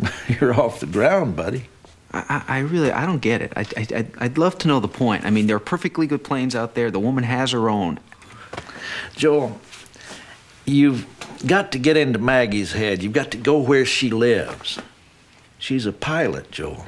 You're 0.28 0.54
off 0.54 0.78
the 0.80 0.86
ground, 0.86 1.34
buddy. 1.36 1.66
I, 2.12 2.42
I, 2.48 2.56
I 2.56 2.58
really, 2.60 2.90
I 2.92 3.04
don't 3.04 3.18
get 3.20 3.42
it. 3.42 3.52
I, 3.56 3.60
I, 3.76 3.80
I'd- 3.80 4.12
I'd 4.18 4.38
love 4.38 4.56
to 4.58 4.68
know 4.68 4.78
the 4.80 4.88
point. 4.88 5.24
I 5.24 5.30
mean, 5.30 5.46
there 5.48 5.56
are 5.56 5.60
perfectly 5.60 6.06
good 6.06 6.22
planes 6.24 6.54
out 6.54 6.74
there. 6.74 6.90
The 6.90 7.00
woman 7.00 7.24
has 7.24 7.50
her 7.52 7.68
own. 7.68 7.98
Joel, 9.16 9.60
you've 10.64 11.06
got 11.46 11.72
to 11.72 11.78
get 11.78 11.96
into 11.96 12.18
Maggie's 12.18 12.72
head. 12.72 13.02
You've 13.02 13.12
got 13.12 13.30
to 13.32 13.36
go 13.36 13.58
where 13.58 13.84
she 13.84 14.10
lives. 14.10 14.78
She's 15.58 15.84
a 15.86 15.92
pilot, 15.92 16.50
Joel. 16.52 16.86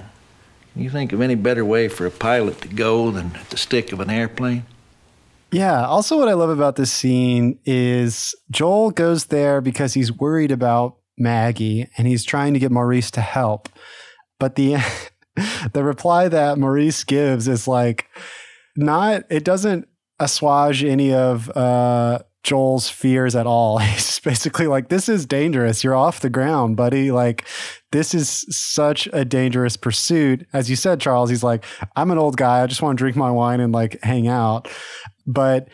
You 0.77 0.89
think 0.91 1.13
of 1.13 1.21
any 1.21 1.35
better 1.35 1.65
way 1.65 1.89
for 1.89 2.07
a 2.07 2.11
pilot 2.13 2.61
to 2.63 2.69
go 2.69 3.11
than 3.11 3.35
at 3.35 3.51
the 3.51 3.57
stick 3.57 3.93
of 3.93 3.99
an 4.01 4.09
airplane? 4.11 4.65
Yeah. 5.53 5.85
Also, 5.85 6.19
what 6.19 6.29
I 6.29 6.35
love 6.35 6.51
about 6.51 6.77
this 6.77 6.93
scene 6.93 7.59
is 7.65 8.35
Joel 8.51 8.91
goes 8.91 9.27
there 9.27 9.61
because 9.61 9.95
he's 9.95 10.13
worried 10.13 10.53
about 10.53 10.97
Maggie 11.19 11.89
and 11.97 12.07
he's 12.07 12.25
trying 12.25 12.55
to 12.55 12.61
get 12.61 12.71
Maurice 12.71 13.11
to 13.13 13.21
help. 13.21 13.69
But 14.39 14.57
the 14.57 14.77
the 15.73 15.85
reply 15.85 16.29
that 16.29 16.59
Maurice 16.59 17.05
gives 17.05 17.49
is 17.49 17.67
like 17.67 18.07
not. 18.77 19.25
It 19.31 19.45
doesn't 19.45 19.89
assuage 20.19 20.85
any 20.85 21.13
of 21.13 21.51
uh, 21.57 22.21
Joel's 22.43 22.89
fears 22.89 23.35
at 23.35 23.47
all. 23.47 23.79
He's 23.79 24.21
basically 24.21 24.67
like, 24.67 24.89
"This 24.89 25.09
is 25.09 25.27
dangerous. 25.27 25.85
You're 25.85 25.97
off 25.97 26.21
the 26.21 26.31
ground, 26.31 26.77
buddy. 26.77 27.11
Like." 27.11 27.45
This 27.93 28.15
is 28.15 28.47
such 28.57 29.09
a 29.13 29.25
dangerous 29.25 29.77
pursuit. 29.77 30.47
As 30.53 30.71
you 30.71 30.77
said, 30.77 31.01
Charles, 31.01 31.29
he's 31.29 31.43
like, 31.43 31.65
I'm 31.97 32.13
an 32.13 32.19
old 32.19 32.37
guy. 32.37 32.63
I 32.63 32.69
just 32.69 32.83
want 32.83 32.97
to 32.97 33.03
drink 33.03 33.17
my 33.17 33.33
wine 33.33 33.59
and 33.59 33.73
like 33.73 34.01
hang 34.05 34.29
out. 34.29 34.69
But 35.33 35.69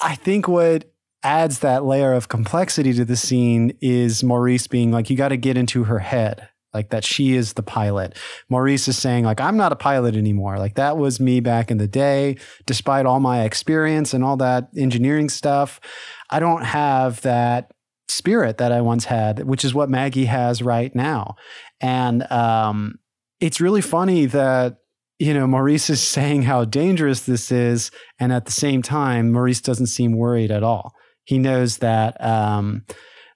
I 0.00 0.14
think 0.14 0.48
what 0.48 0.90
adds 1.22 1.60
that 1.60 1.84
layer 1.84 2.12
of 2.12 2.28
complexity 2.28 2.92
to 2.94 3.04
the 3.04 3.16
scene 3.16 3.76
is 3.80 4.22
Maurice 4.22 4.66
being 4.66 4.92
like, 4.92 5.10
you 5.10 5.16
got 5.16 5.28
to 5.28 5.36
get 5.36 5.56
into 5.56 5.84
her 5.84 5.98
head. 5.98 6.48
Like 6.74 6.90
that 6.90 7.02
she 7.02 7.34
is 7.34 7.54
the 7.54 7.62
pilot. 7.62 8.16
Maurice 8.50 8.88
is 8.88 8.98
saying, 8.98 9.24
like, 9.24 9.40
I'm 9.40 9.56
not 9.56 9.72
a 9.72 9.76
pilot 9.76 10.14
anymore. 10.14 10.58
Like 10.58 10.74
that 10.74 10.98
was 10.98 11.18
me 11.18 11.40
back 11.40 11.70
in 11.70 11.78
the 11.78 11.88
day. 11.88 12.36
Despite 12.66 13.06
all 13.06 13.20
my 13.20 13.44
experience 13.44 14.12
and 14.12 14.22
all 14.22 14.36
that 14.36 14.68
engineering 14.76 15.30
stuff, 15.30 15.80
I 16.28 16.40
don't 16.40 16.64
have 16.64 17.22
that 17.22 17.72
spirit 18.08 18.58
that 18.58 18.70
I 18.70 18.82
once 18.82 19.06
had, 19.06 19.44
which 19.44 19.64
is 19.64 19.74
what 19.74 19.88
Maggie 19.88 20.26
has 20.26 20.62
right 20.62 20.94
now. 20.94 21.36
And 21.80 22.30
um, 22.30 22.98
it's 23.40 23.60
really 23.60 23.82
funny 23.82 24.26
that 24.26 24.78
you 25.18 25.34
know, 25.34 25.46
Maurice 25.46 25.90
is 25.90 26.00
saying 26.00 26.42
how 26.42 26.64
dangerous 26.64 27.20
this 27.20 27.50
is. 27.50 27.90
And 28.18 28.32
at 28.32 28.44
the 28.44 28.52
same 28.52 28.82
time, 28.82 29.32
Maurice 29.32 29.60
doesn't 29.60 29.86
seem 29.86 30.16
worried 30.16 30.50
at 30.50 30.62
all. 30.62 30.94
He 31.24 31.38
knows 31.38 31.78
that 31.78 32.22
um, 32.24 32.84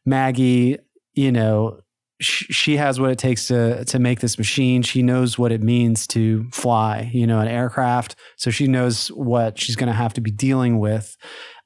Maggie, 0.06 0.78
you 1.14 1.32
know, 1.32 1.80
sh- 2.20 2.46
she 2.50 2.76
has 2.76 3.00
what 3.00 3.10
it 3.10 3.18
takes 3.18 3.48
to, 3.48 3.84
to 3.84 3.98
make 3.98 4.20
this 4.20 4.38
machine. 4.38 4.82
She 4.82 5.02
knows 5.02 5.38
what 5.38 5.52
it 5.52 5.62
means 5.62 6.06
to 6.08 6.48
fly, 6.52 7.10
you 7.12 7.26
know, 7.26 7.40
an 7.40 7.48
aircraft. 7.48 8.14
So 8.36 8.50
she 8.50 8.66
knows 8.66 9.08
what 9.08 9.58
she's 9.58 9.76
going 9.76 9.88
to 9.88 9.92
have 9.92 10.14
to 10.14 10.20
be 10.20 10.30
dealing 10.30 10.78
with. 10.78 11.16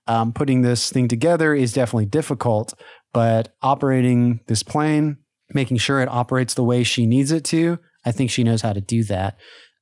Um, 0.09 0.33
putting 0.33 0.63
this 0.63 0.91
thing 0.91 1.09
together 1.09 1.55
is 1.55 1.73
definitely 1.73 2.07
difficult, 2.07 2.75
but 3.13 3.55
operating 3.61 4.41
this 4.47 4.63
plane, 4.63 5.19
making 5.51 5.79
sure 5.79 6.01
it 6.01 6.09
operates 6.09 6.55
the 6.55 6.63
way 6.63 6.85
she 6.85 7.07
needs 7.07 7.33
it 7.33 7.45
to, 7.47 7.79
I 8.05 8.13
think 8.13 8.31
she 8.31 8.45
knows 8.45 8.63
how 8.63 8.73
to 8.73 8.81
do 8.81 9.03
that. 9.05 9.37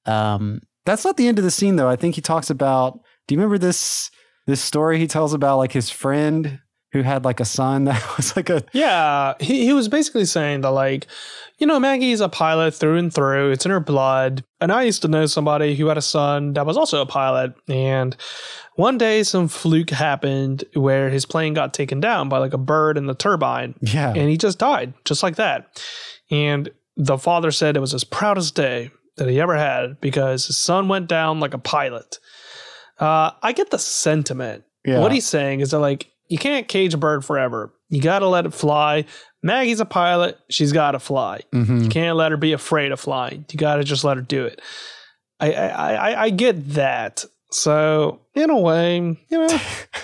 Um, 0.07 0.61
that's 0.85 1.05
not 1.05 1.17
the 1.17 1.29
end 1.29 1.39
of 1.39 1.45
the 1.45 1.51
scene 1.51 1.77
though. 1.77 1.89
I 1.89 1.97
think 1.97 2.15
he 2.15 2.21
talks 2.21 2.51
about. 2.51 3.01
Do 3.27 3.35
you 3.35 3.41
remember 3.41 3.59
this 3.59 4.11
this 4.47 4.61
story 4.61 4.99
he 4.99 5.07
tells 5.07 5.33
about 5.33 5.57
like 5.57 5.73
his 5.73 5.89
friend 5.89 6.61
who 6.95 7.03
had 7.03 7.25
like 7.25 7.41
a 7.41 7.45
son 7.45 7.85
that 7.85 8.17
was 8.17 8.35
like 8.37 8.49
a 8.49 8.65
Yeah, 8.73 9.35
he, 9.41 9.67
he 9.67 9.73
was 9.73 9.89
basically 9.89 10.25
saying 10.25 10.63
that, 10.63 10.71
like, 10.71 11.07
you 11.59 11.67
know, 11.67 11.79
Maggie's 11.81 12.21
a 12.21 12.29
pilot 12.29 12.73
through 12.75 12.97
and 12.97 13.13
through. 13.13 13.51
It's 13.51 13.65
in 13.65 13.71
her 13.71 13.81
blood. 13.81 14.45
And 14.61 14.73
I 14.73 14.85
used 14.85 15.03
to 15.03 15.09
know 15.09 15.27
somebody 15.27 15.75
who 15.75 15.89
had 15.89 15.99
a 15.99 16.03
son 16.03 16.55
that 16.55 16.67
was 16.67 16.77
also 16.77 17.03
a 17.03 17.07
pilot. 17.07 17.53
And 17.69 18.17
one 18.77 18.97
day, 18.97 19.25
some 19.25 19.49
fluke 19.49 19.91
happened 19.91 20.65
where 20.75 21.11
his 21.11 21.27
plane 21.27 21.53
got 21.53 21.75
taken 21.75 22.01
down 22.01 22.29
by 22.29 22.39
like 22.39 22.55
a 22.55 22.59
bird 22.59 22.97
in 22.97 23.07
the 23.07 23.15
turbine. 23.15 23.75
yeah 23.81 24.13
And 24.15 24.31
he 24.31 24.39
just 24.39 24.59
died, 24.59 24.95
just 25.05 25.23
like 25.23 25.37
that. 25.37 25.83
And 26.31 26.71
the 26.97 27.19
father 27.19 27.51
said 27.51 27.77
it 27.77 27.81
was 27.81 27.93
his 27.93 28.05
proudest 28.05 28.55
day. 28.55 28.91
That 29.17 29.29
he 29.29 29.41
ever 29.41 29.57
had 29.57 30.01
because 30.01 30.47
his 30.47 30.59
son 30.59 30.89
went 30.89 31.07
down 31.09 31.41
like 31.41 31.55
a 31.55 31.59
pilot. 31.59 32.19
Uh, 32.99 33.31
I 33.43 33.53
get 33.53 33.71
the 33.71 33.79
sentiment. 33.79 34.65
Yeah. 34.85 35.01
What 35.01 35.13
he's 35.13 35.27
saying 35.27 35.61
is 35.61 35.71
that 35.71 35.79
like 35.81 36.11
you 36.29 36.39
can't 36.39 36.69
cage 36.69 36.95
a 36.95 36.99
bird 36.99 37.25
forever. 37.25 37.73
You 37.89 38.01
got 38.01 38.21
to 38.21 38.29
let 38.29 38.47
it 38.47 38.55
fly. 38.55 39.05
Maggie's 39.43 39.81
a 39.81 39.85
pilot. 39.85 40.39
She's 40.51 40.73
got 40.73 40.93
to 40.93 40.99
fly. 40.99 41.41
Mhm. 41.53 41.85
You 41.85 41.89
can't 41.89 42.17
let 42.17 42.31
her 42.33 42.37
be 42.37 42.53
afraid 42.53 42.93
of 42.93 43.01
flying. 43.01 43.45
You 43.51 43.59
got 43.59 43.77
to 43.77 43.85
just 43.85 44.05
let 44.05 44.17
her 44.17 44.23
do 44.23 44.45
it. 44.47 44.61
I, 45.41 45.53
I 45.53 45.93
I 45.93 46.23
I 46.25 46.31
get 46.31 46.71
that. 46.75 47.25
So 47.55 48.21
in 48.35 48.51
a 48.51 48.59
way, 48.59 48.97
you 48.97 49.17
know, 49.31 49.47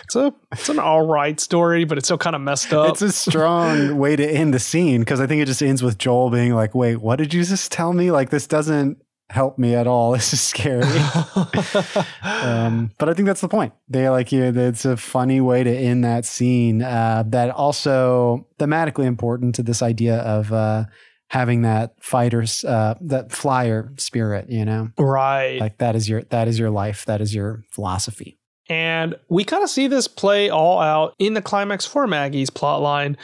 it's 0.04 0.16
a 0.16 0.32
it's 0.52 0.68
an 0.68 0.78
all 0.78 1.04
right 1.04 1.38
story, 1.38 1.84
but 1.84 1.98
it's 1.98 2.06
still 2.06 2.18
kind 2.18 2.36
of 2.36 2.42
messed 2.42 2.72
up. 2.72 2.90
It's 2.90 3.02
a 3.02 3.10
strong 3.10 3.98
way 3.98 4.14
to 4.14 4.24
end 4.24 4.54
the 4.54 4.60
scene 4.60 5.00
because 5.00 5.20
I 5.20 5.26
think 5.26 5.42
it 5.42 5.46
just 5.46 5.62
ends 5.62 5.82
with 5.82 5.98
Joel 5.98 6.30
being 6.30 6.54
like, 6.54 6.76
"Wait, 6.76 6.96
what 6.96 7.16
did 7.16 7.34
you 7.34 7.42
just 7.44 7.72
tell 7.72 7.92
me? 7.92 8.12
Like 8.12 8.30
this 8.30 8.46
doesn't 8.46 9.02
help 9.30 9.58
me 9.58 9.74
at 9.74 9.88
all. 9.88 10.12
This 10.14 10.32
is 10.32 10.40
scary." 10.40 10.84
um, 12.22 12.92
but 12.98 13.08
I 13.08 13.14
think 13.14 13.26
that's 13.26 13.40
the 13.40 13.48
point. 13.48 13.72
They 13.88 14.08
like 14.08 14.30
you. 14.30 14.44
It's 14.44 14.84
a 14.84 14.96
funny 14.96 15.40
way 15.40 15.64
to 15.64 15.70
end 15.76 16.04
that 16.04 16.24
scene. 16.24 16.82
Uh, 16.82 17.24
that 17.26 17.50
also 17.50 18.46
thematically 18.60 19.06
important 19.06 19.56
to 19.56 19.64
this 19.64 19.82
idea 19.82 20.18
of 20.18 20.52
uh, 20.52 20.84
having 21.30 21.62
that 21.62 21.94
fighter's 22.02 22.64
uh, 22.64 22.94
that 23.00 23.32
flyer 23.32 23.92
spirit. 23.96 24.50
You 24.50 24.64
know, 24.64 24.90
right. 24.98 25.58
like 25.58 25.78
that 25.78 25.96
is 25.96 26.08
your 26.08 26.22
that 26.24 26.48
is 26.48 26.58
your 26.58 26.70
life. 26.70 27.06
That 27.06 27.20
is 27.20 27.34
your 27.34 27.64
philosophy. 27.70 28.36
And 28.68 29.16
we 29.28 29.44
kind 29.44 29.64
of 29.64 29.70
see 29.70 29.88
this 29.88 30.06
play 30.06 30.48
all 30.48 30.78
out 30.78 31.14
in 31.18 31.34
the 31.34 31.42
climax 31.42 31.86
for 31.86 32.06
Maggie's 32.06 32.50
plotline. 32.50 33.16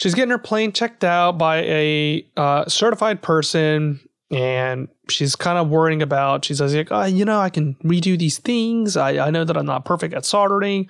She's 0.00 0.14
getting 0.14 0.30
her 0.30 0.38
plane 0.38 0.70
checked 0.70 1.02
out 1.02 1.36
by 1.36 1.62
a 1.64 2.26
uh, 2.36 2.68
certified 2.68 3.20
person, 3.22 4.00
and 4.30 4.88
she's 5.08 5.36
kind 5.36 5.58
of 5.58 5.68
worrying 5.68 6.02
about. 6.02 6.44
She 6.44 6.54
says, 6.54 6.74
like, 6.74 6.88
oh, 6.90 7.04
you 7.04 7.24
know, 7.24 7.38
I 7.40 7.50
can 7.50 7.74
redo 7.84 8.18
these 8.18 8.38
things. 8.38 8.96
I, 8.96 9.26
I 9.26 9.30
know 9.30 9.44
that 9.44 9.56
I'm 9.56 9.66
not 9.66 9.84
perfect 9.84 10.14
at 10.14 10.24
soldering. 10.24 10.88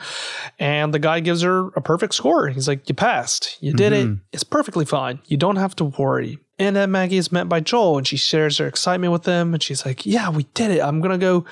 And 0.59 0.93
the 0.95 0.99
guy 0.99 1.21
gives 1.21 1.43
her 1.43 1.69
a 1.69 1.81
perfect 1.81 2.15
score. 2.15 2.49
He's 2.49 2.69
like, 2.69 2.89
you 2.89 2.95
passed. 2.95 3.57
You 3.61 3.73
did 3.73 3.93
it. 3.93 4.07
Mhm. 4.07 4.21
It's 4.33 4.45
perfectly 4.45 4.85
fine. 4.85 5.21
You 5.27 5.37
don't 5.37 5.57
have 5.57 5.75
to 5.77 5.85
worry. 5.85 6.39
And 6.59 6.77
then 6.77 6.93
Maggie 6.93 7.17
is 7.17 7.33
met 7.33 7.49
by 7.49 7.59
Joel, 7.61 7.99
and 7.99 8.07
she 8.07 8.17
shares 8.17 8.59
her 8.59 8.67
excitement 8.67 9.13
with 9.13 9.25
them. 9.25 9.55
And 9.55 9.63
she's 9.63 9.85
like, 9.85 10.07
yeah, 10.07 10.31
we 10.31 10.45
did 10.55 10.71
it. 10.71 10.81
I'm 10.81 11.01
going 11.01 11.11
to 11.13 11.19
go 11.19 11.45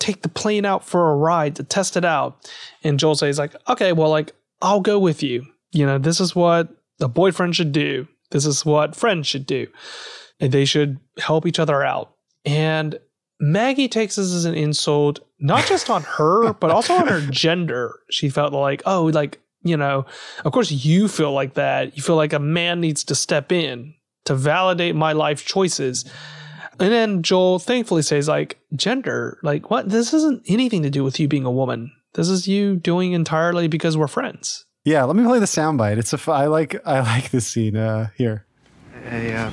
take 0.00 0.22
the 0.22 0.28
plane 0.28 0.64
out 0.64 0.84
for 0.84 1.10
a 1.10 1.16
ride 1.16 1.56
to 1.56 1.64
test 1.64 1.96
it 1.96 2.04
out. 2.04 2.50
And 2.82 2.98
Joel 2.98 3.14
says, 3.14 3.38
like, 3.38 3.54
okay, 3.68 3.92
well, 3.92 4.10
like, 4.10 4.32
I'll 4.60 4.80
go 4.80 4.98
with 4.98 5.22
you. 5.22 5.46
You 5.70 5.86
know, 5.86 5.98
this 5.98 6.18
is 6.20 6.34
what 6.34 6.68
a 7.00 7.08
boyfriend 7.08 7.54
should 7.54 7.70
do. 7.72 8.08
This 8.30 8.44
is 8.44 8.66
what 8.66 8.96
friends 8.96 9.26
should 9.26 9.46
do. 9.46 9.68
And 10.40 10.52
they 10.52 10.64
should 10.64 10.98
help 11.18 11.46
each 11.46 11.58
other 11.58 11.82
out. 11.82 12.12
And 12.44 12.98
Maggie 13.40 13.88
takes 13.88 14.16
this 14.16 14.32
as 14.32 14.44
an 14.44 14.54
insult, 14.54 15.20
not 15.38 15.66
just 15.66 15.90
on 15.90 16.02
her, 16.02 16.52
but 16.60 16.70
also 16.70 16.94
on 16.94 17.08
her 17.08 17.20
gender. 17.20 17.98
She 18.10 18.28
felt 18.28 18.52
like, 18.52 18.82
oh, 18.86 19.04
like, 19.04 19.40
you 19.62 19.76
know, 19.76 20.06
of 20.44 20.52
course 20.52 20.70
you 20.70 21.08
feel 21.08 21.32
like 21.32 21.54
that. 21.54 21.96
You 21.96 22.02
feel 22.02 22.16
like 22.16 22.32
a 22.32 22.38
man 22.38 22.80
needs 22.80 23.04
to 23.04 23.14
step 23.14 23.52
in 23.52 23.94
to 24.24 24.34
validate 24.34 24.94
my 24.94 25.12
life 25.12 25.44
choices. 25.44 26.04
And 26.80 26.92
then 26.92 27.22
Joel 27.22 27.58
thankfully 27.58 28.02
says, 28.02 28.28
like, 28.28 28.60
gender, 28.76 29.38
like, 29.42 29.70
what? 29.70 29.88
This 29.88 30.14
isn't 30.14 30.44
anything 30.46 30.82
to 30.84 30.90
do 30.90 31.02
with 31.02 31.18
you 31.18 31.26
being 31.26 31.44
a 31.44 31.50
woman. 31.50 31.90
This 32.14 32.28
is 32.28 32.46
you 32.46 32.76
doing 32.76 33.12
entirely 33.12 33.68
because 33.68 33.96
we're 33.96 34.06
friends. 34.06 34.64
Yeah, 34.84 35.04
let 35.04 35.16
me 35.16 35.24
play 35.24 35.38
the 35.38 35.46
soundbite. 35.46 35.98
It's 35.98 36.12
a 36.12 36.16
f- 36.16 36.28
I 36.28 36.46
like 36.46 36.80
I 36.86 37.00
like 37.00 37.30
this 37.30 37.46
scene 37.46 37.76
uh, 37.76 38.08
here. 38.16 38.46
I, 39.10 39.32
uh, 39.32 39.50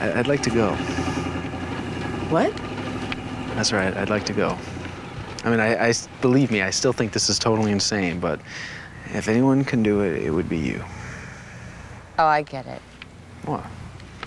I- 0.00 0.18
I'd 0.18 0.26
like 0.28 0.42
to 0.42 0.50
go. 0.50 0.70
What? 2.30 2.52
That's 3.54 3.72
right, 3.72 3.96
I'd 3.96 4.10
like 4.10 4.24
to 4.26 4.32
go. 4.32 4.56
I 5.44 5.50
mean, 5.50 5.60
I 5.60 5.92
believe 6.20 6.50
me, 6.50 6.62
I 6.62 6.70
still 6.70 6.92
think 6.92 7.12
this 7.12 7.28
is 7.28 7.38
totally 7.38 7.70
insane, 7.70 8.18
but 8.20 8.40
if 9.14 9.28
anyone 9.28 9.64
can 9.64 9.82
do 9.82 10.00
it, 10.00 10.22
it 10.22 10.30
would 10.30 10.48
be 10.48 10.58
you. 10.58 10.82
Oh, 12.18 12.26
I 12.26 12.42
get 12.42 12.66
it. 12.66 12.82
What? 13.44 13.64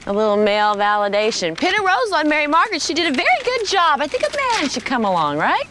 A 0.08 0.14
little 0.14 0.38
male 0.38 0.76
validation. 0.76 1.58
Pin 1.58 1.76
a 1.76 1.82
rose 1.84 2.12
on 2.14 2.30
Mary 2.30 2.48
Margaret. 2.48 2.82
She 2.82 2.94
did 2.94 3.12
a 3.12 3.16
very 3.16 3.44
good 3.44 3.68
job. 3.68 4.00
I 4.02 4.08
think 4.08 4.24
a 4.24 4.36
man 4.58 4.70
should 4.70 4.86
come 4.86 5.04
along, 5.04 5.38
right? 5.38 5.66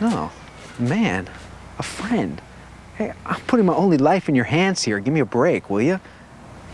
No, 0.00 0.30
man, 0.78 1.28
a 1.78 1.82
friend. 1.82 2.40
Hey, 2.96 3.12
I'm 3.24 3.40
putting 3.42 3.66
my 3.66 3.74
only 3.74 3.98
life 3.98 4.28
in 4.28 4.34
your 4.34 4.46
hands 4.46 4.82
here. 4.82 4.98
Give 4.98 5.14
me 5.14 5.20
a 5.20 5.24
break, 5.24 5.70
will 5.70 5.80
you? 5.80 6.00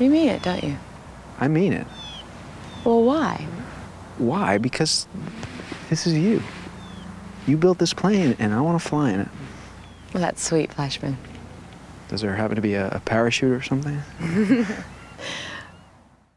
You 0.01 0.09
mean 0.11 0.31
it, 0.31 0.43
don't 0.43 0.65
you? 0.65 0.77
I 1.39 1.49
mean 1.49 1.75
it. 1.75 1.87
Well, 2.85 3.03
why? 3.03 3.47
Why? 4.19 4.59
Because 4.59 5.07
this 5.91 6.07
is 6.07 6.15
you. 6.15 6.43
You 7.47 7.57
built 7.57 7.79
this 7.79 7.95
plane, 7.95 8.37
and 8.39 8.55
I 8.55 8.61
want 8.61 8.81
to 8.81 8.89
fly 8.89 9.11
in 9.11 9.21
it. 9.21 9.29
Well, 10.13 10.21
that's 10.23 10.43
sweet, 10.43 10.71
Fleischman. 10.71 11.17
Does 12.09 12.21
there 12.21 12.35
happen 12.35 12.57
to 12.57 12.63
be 12.63 12.75
a, 12.75 12.89
a 12.89 13.01
parachute 13.01 13.53
or 13.53 13.63
something? 13.63 14.01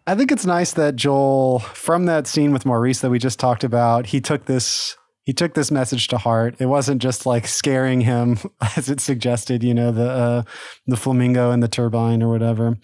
I 0.07 0.15
think 0.15 0.31
it's 0.31 0.45
nice 0.45 0.71
that 0.73 0.95
Joel, 0.95 1.59
from 1.59 2.05
that 2.05 2.27
scene 2.27 2.53
with 2.53 2.65
Maurice 2.65 3.01
that 3.01 3.09
we 3.09 3.19
just 3.19 3.39
talked 3.39 3.65
about, 3.65 4.07
he 4.07 4.21
took 4.21 4.45
this 4.45 4.95
he 5.23 5.33
took 5.33 5.53
this 5.55 5.71
message 5.71 6.07
to 6.07 6.17
heart. 6.17 6.55
It 6.59 6.67
wasn't 6.67 7.01
just 7.01 7.25
like 7.25 7.47
scaring 7.47 7.99
him, 7.99 8.37
as 8.77 8.89
it 8.89 9.01
suggested, 9.01 9.61
you 9.61 9.73
know, 9.73 9.91
the 9.91 10.09
uh, 10.09 10.43
the 10.87 10.95
flamingo 10.95 11.51
and 11.51 11.61
the 11.61 11.67
turbine 11.67 12.23
or 12.23 12.29
whatever. 12.29 12.77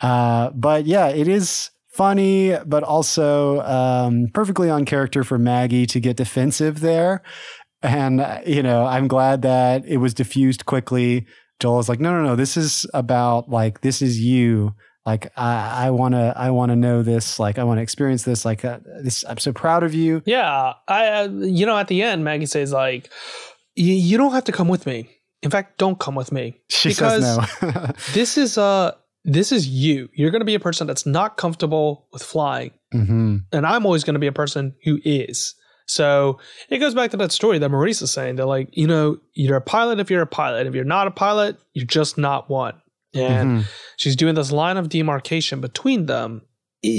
Uh, 0.00 0.50
but 0.54 0.86
yeah, 0.86 1.08
it 1.08 1.28
is 1.28 1.70
funny, 1.94 2.56
but 2.66 2.82
also 2.82 3.60
um, 3.62 4.26
perfectly 4.34 4.68
on 4.70 4.84
character 4.84 5.24
for 5.24 5.38
Maggie 5.38 5.86
to 5.86 6.00
get 6.00 6.16
defensive 6.16 6.80
there. 6.80 7.22
And 7.82 8.20
uh, 8.20 8.40
you 8.46 8.62
know, 8.62 8.86
I'm 8.86 9.08
glad 9.08 9.42
that 9.42 9.84
it 9.86 9.98
was 9.98 10.14
diffused 10.14 10.66
quickly. 10.66 11.26
Joel 11.60 11.78
is 11.80 11.88
like, 11.88 12.00
no, 12.00 12.12
no, 12.12 12.22
no. 12.22 12.36
This 12.36 12.56
is 12.56 12.86
about 12.94 13.48
like 13.48 13.80
this 13.82 14.02
is 14.02 14.20
you 14.20 14.74
like 15.06 15.30
I, 15.36 15.86
I 15.86 15.90
want 15.90 16.14
to 16.14 16.32
i 16.36 16.50
want 16.50 16.70
to 16.70 16.76
know 16.76 17.02
this 17.02 17.38
like 17.38 17.58
i 17.58 17.64
want 17.64 17.76
to 17.78 17.82
experience 17.82 18.22
this 18.22 18.44
like 18.44 18.64
uh, 18.64 18.78
this 19.02 19.22
i'm 19.28 19.38
so 19.38 19.52
proud 19.52 19.82
of 19.82 19.92
you 19.92 20.22
Yeah, 20.24 20.72
I 20.88 21.08
uh, 21.08 21.28
you 21.28 21.66
know 21.66 21.76
at 21.76 21.88
the 21.88 22.02
end 22.02 22.24
Maggie 22.24 22.46
says 22.46 22.72
like 22.72 23.10
"Y- 23.76 23.84
you 23.84 24.16
don't 24.16 24.32
have 24.32 24.44
to 24.44 24.52
come 24.52 24.68
with 24.68 24.86
me. 24.86 25.10
In 25.42 25.50
fact, 25.50 25.76
don't 25.76 25.98
come 25.98 26.14
with 26.14 26.32
me 26.32 26.58
she 26.70 26.88
because 26.88 27.22
says 27.22 27.38
no 27.62 27.86
this 28.14 28.38
is 28.38 28.56
uh 28.56 28.92
this 29.24 29.52
is 29.52 29.66
you. 29.66 30.08
You're 30.14 30.30
going 30.30 30.40
to 30.40 30.46
be 30.46 30.54
a 30.54 30.60
person 30.60 30.86
that's 30.86 31.06
not 31.06 31.36
comfortable 31.36 32.06
with 32.12 32.22
flying, 32.22 32.72
hmm 32.92 33.38
and 33.52 33.66
I'm 33.66 33.86
always 33.86 34.04
going 34.04 34.14
to 34.14 34.20
be 34.20 34.26
a 34.26 34.32
person 34.32 34.74
who 34.84 34.98
is. 35.04 35.54
So 35.86 36.38
it 36.70 36.78
goes 36.78 36.94
back 36.94 37.10
to 37.10 37.16
that 37.18 37.30
story 37.32 37.58
that 37.58 37.68
Maurice 37.68 38.00
is 38.02 38.10
saying 38.10 38.36
that 38.36 38.46
like 38.46 38.68
you 38.72 38.86
know 38.86 39.18
you're 39.34 39.56
a 39.56 39.60
pilot 39.60 40.00
if 40.00 40.10
you're 40.10 40.22
a 40.22 40.26
pilot. 40.26 40.66
If 40.66 40.74
you're 40.74 40.84
not 40.84 41.06
a 41.06 41.10
pilot, 41.10 41.58
you're 41.74 41.86
just 41.86 42.16
not 42.18 42.48
one. 42.48 42.74
And 43.14 43.50
Mhm. 43.50 43.64
she's 43.96 44.16
doing 44.16 44.34
this 44.34 44.50
line 44.50 44.76
of 44.76 44.88
demarcation 44.88 45.60
between 45.60 46.06
them. 46.06 46.42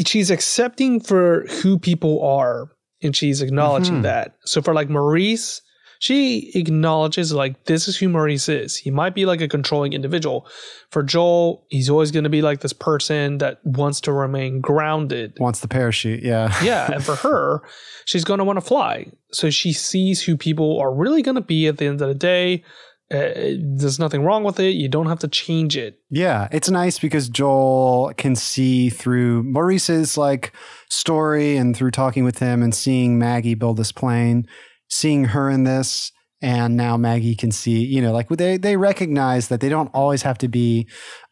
She's 0.05 0.32
accepting 0.32 0.99
for 0.99 1.45
who 1.61 1.78
people 1.78 2.23
are 2.23 2.69
and 3.01 3.15
she's 3.15 3.41
acknowledging 3.41 3.99
Mhm. 3.99 4.03
that. 4.03 4.36
So 4.45 4.61
for 4.61 4.73
like 4.73 4.89
Maurice, 4.89 5.61
she 5.99 6.51
acknowledges 6.55 7.33
like 7.33 7.65
this 7.65 7.87
is 7.87 7.97
who 7.97 8.09
Maurice 8.09 8.49
is. 8.49 8.77
He 8.77 8.91
might 8.91 9.15
be 9.15 9.25
like 9.25 9.41
a 9.41 9.47
controlling 9.47 9.93
individual. 9.93 10.47
For 10.91 11.03
Joel, 11.03 11.65
he's 11.69 11.89
always 11.89 12.11
going 12.11 12.23
to 12.23 12.30
be 12.30 12.41
like 12.41 12.61
this 12.61 12.73
person 12.73 13.39
that 13.39 13.59
wants 13.65 14.01
to 14.01 14.13
remain 14.13 14.61
grounded. 14.61 15.38
wants 15.39 15.59
the 15.59 15.67
parachute 15.67 16.23
yeah 16.23 16.53
Yeah, 16.63 16.91
and 16.91 17.03
for 17.03 17.15
her, 17.27 17.61
she's 18.05 18.23
going 18.23 18.39
to 18.39 18.43
want 18.43 18.57
to 18.57 18.65
fly. 18.65 19.11
So 19.31 19.49
she 19.49 19.73
sees 19.73 20.23
who 20.23 20.38
people 20.38 20.80
are 20.80 20.93
really 20.93 21.22
going 21.22 21.35
to 21.35 21.41
be 21.41 21.67
at 21.67 21.77
the 21.77 21.88
end 21.88 22.01
of 22.01 22.07
the 22.07 22.15
day. 22.15 22.63
Uh, 23.11 23.53
there's 23.59 23.99
nothing 23.99 24.23
wrong 24.23 24.43
with 24.43 24.59
it. 24.59 24.72
You 24.72 24.89
don't 24.89 25.05
have 25.05 25.19
to 25.19 25.27
change 25.27 25.77
it. 25.77 25.99
Yeah, 26.09 26.47
it's 26.51 26.72
nice 26.72 26.97
because 26.97 27.30
Joel 27.30 28.13
can 28.17 28.35
see 28.35 28.89
through 28.89 29.43
Maurice's 29.43 30.17
like 30.17 30.53
story 30.89 31.55
and 31.55 31.77
through 31.77 31.91
talking 31.91 32.23
with 32.23 32.39
him 32.39 32.63
and 32.63 32.73
seeing 32.73 33.19
Maggie 33.19 33.53
build 33.53 33.77
this 33.77 33.91
plane, 33.91 34.47
seeing 34.90 35.26
her 35.26 35.49
in 35.49 35.64
this, 35.64 36.12
and 36.41 36.76
now 36.76 36.98
Maggie 36.98 37.36
can 37.36 37.52
see, 37.52 37.84
you 37.84 38.02
know, 38.02 38.12
like 38.12 38.30
they 38.30 38.57
they 38.57 38.78
recognize 38.78 39.48
that 39.48 39.62
they 39.62 39.70
don't 39.70 39.90
always 39.94 40.22
have 40.24 40.38
to 40.40 40.48
be 40.48 40.88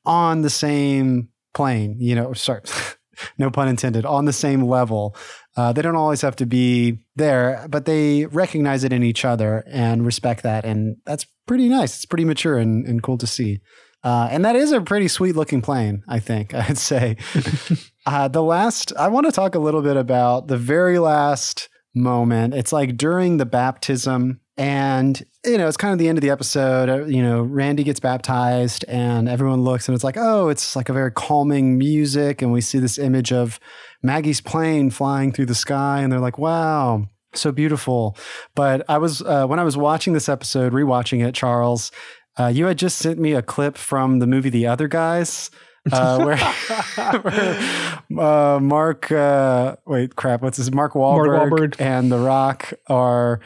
on 0.06 0.42
the 0.42 0.50
same 0.50 1.30
plane, 1.54 1.98
you 2.00 2.16
know, 2.16 2.34
sorry, 2.34 2.62
no 3.38 3.50
pun 3.50 3.68
intended, 3.68 4.06
on 4.06 4.26
the 4.26 4.34
same 4.34 4.64
level. 4.64 5.16
Uh, 5.56 5.72
they 5.72 5.82
don't 5.82 5.96
always 5.96 6.22
have 6.22 6.36
to 6.38 6.46
be 6.46 7.00
there, 7.16 7.68
but 7.70 7.86
they 7.86 8.26
recognize 8.26 8.84
it 8.84 8.92
in 8.92 9.04
each 9.04 9.24
other 9.24 9.64
and 9.68 10.06
respect 10.06 10.44
that. 10.44 10.66
And 10.66 10.98
that's 11.06 11.26
pretty 11.46 11.70
nice. 11.70 11.96
It's 11.96 12.06
pretty 12.06 12.26
mature 12.26 12.58
and, 12.58 12.86
and 12.88 13.04
cool 13.04 13.18
to 13.20 13.28
see. 13.28 13.62
Uh, 14.04 14.28
and 14.32 14.44
that 14.44 14.56
is 14.56 14.72
a 14.72 14.82
pretty 14.82 15.08
sweet 15.08 15.36
looking 15.36 15.62
plane, 15.62 16.04
I 16.08 16.20
think, 16.20 16.54
I'd 16.54 16.78
say. 16.78 17.18
uh, 18.06 18.28
the 18.28 18.44
last, 18.44 18.94
I 18.98 19.08
want 19.08 19.26
to 19.28 19.32
talk 19.32 19.56
a 19.56 19.60
little 19.60 19.82
bit 19.82 19.98
about 19.98 20.48
the 20.48 20.58
very 20.58 21.00
last 21.00 21.70
moment. 21.95 22.53
It's 22.53 22.74
like 22.74 22.98
during 22.98 23.38
the 23.38 23.45
baptism, 23.45 24.40
and 24.57 25.24
you 25.45 25.57
know, 25.57 25.68
it's 25.68 25.78
kind 25.78 25.94
of 25.94 25.99
the 25.99 26.07
end 26.07 26.18
of 26.18 26.22
the 26.22 26.30
episode. 26.30 26.90
uh, 26.90 27.06
You 27.06 27.22
know, 27.22 27.41
Randy 27.41 27.84
gets 27.84 27.99
baptized, 27.99 28.86
and 28.88 29.28
everyone 29.28 29.64
looks, 29.64 29.88
and 29.88 29.95
it's 29.95 30.03
like, 30.03 30.18
oh, 30.18 30.49
it's 30.49 30.76
like 30.76 30.90
a 30.90 30.94
very 30.94 31.11
calming 31.11 31.78
music, 31.78 32.41
and 32.41 32.52
we 32.52 32.61
see 32.61 32.80
this 32.80 32.98
image 32.98 33.32
of 33.32 33.60
Maggie's 34.02 34.41
plane 34.41 34.90
flying 34.90 35.32
through 35.32 35.48
the 35.48 35.56
sky, 35.56 36.02
and 36.02 36.11
they're 36.11 36.20
like, 36.20 36.38
wow. 36.38 37.07
So 37.36 37.52
beautiful. 37.52 38.15
But 38.53 38.86
I 38.88 38.99
was, 38.99 39.24
uh, 39.24 39.48
when 39.48 39.60
I 39.60 39.64
was 39.64 39.76
watching 39.76 40.14
this 40.14 40.30
episode, 40.30 40.72
rewatching 40.72 41.26
it, 41.28 41.34
Charles, 41.34 41.91
uh, 42.38 42.48
you 42.48 42.65
had 42.68 42.78
just 42.78 42.99
sent 42.99 43.18
me 43.20 43.34
a 43.34 43.41
clip 43.41 43.76
from 43.76 44.20
the 44.20 44.28
movie 44.28 44.49
The 44.52 44.68
Other 44.68 44.88
Guys, 44.88 45.49
uh, 45.91 46.23
where, 48.10 48.26
uh, 48.26 48.60
Mark, 48.60 49.11
uh, 49.11 49.76
wait, 49.85 50.15
crap, 50.15 50.41
what's 50.41 50.57
this? 50.57 50.72
Mark 50.72 50.93
Wahlberg, 50.93 51.49
Wahlberg. 51.51 51.76
and 51.81 52.11
The 52.11 52.19
Rock 52.19 52.73
are 52.88 53.39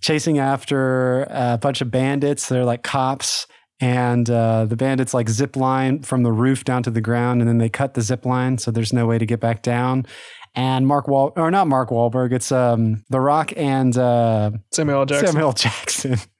chasing 0.00 0.38
after 0.38 1.22
a 1.30 1.58
bunch 1.58 1.80
of 1.80 1.90
bandits. 1.90 2.48
They're 2.48 2.64
like 2.64 2.82
cops. 2.82 3.46
And 3.80 4.30
uh, 4.30 4.66
the 4.66 4.76
bandits 4.76 5.12
like 5.12 5.28
zip 5.28 5.56
line 5.56 6.02
from 6.02 6.22
the 6.22 6.32
roof 6.32 6.64
down 6.64 6.84
to 6.84 6.90
the 6.90 7.00
ground, 7.00 7.40
and 7.42 7.48
then 7.48 7.58
they 7.58 7.68
cut 7.68 7.94
the 7.94 8.02
zip 8.02 8.24
line, 8.24 8.56
so 8.56 8.70
there's 8.70 8.92
no 8.92 9.04
way 9.04 9.18
to 9.18 9.26
get 9.26 9.40
back 9.40 9.62
down. 9.62 10.06
And 10.54 10.86
Mark 10.86 11.08
Wal, 11.08 11.32
or 11.36 11.50
not 11.50 11.66
Mark 11.66 11.90
Wahlberg, 11.90 12.32
it's 12.32 12.52
um, 12.52 13.04
The 13.10 13.20
Rock 13.20 13.52
and 13.56 13.96
uh, 13.98 14.52
Samuel 14.72 15.04
Jackson. 15.06 15.26
Samuel 15.26 15.52
Jackson. 15.52 16.16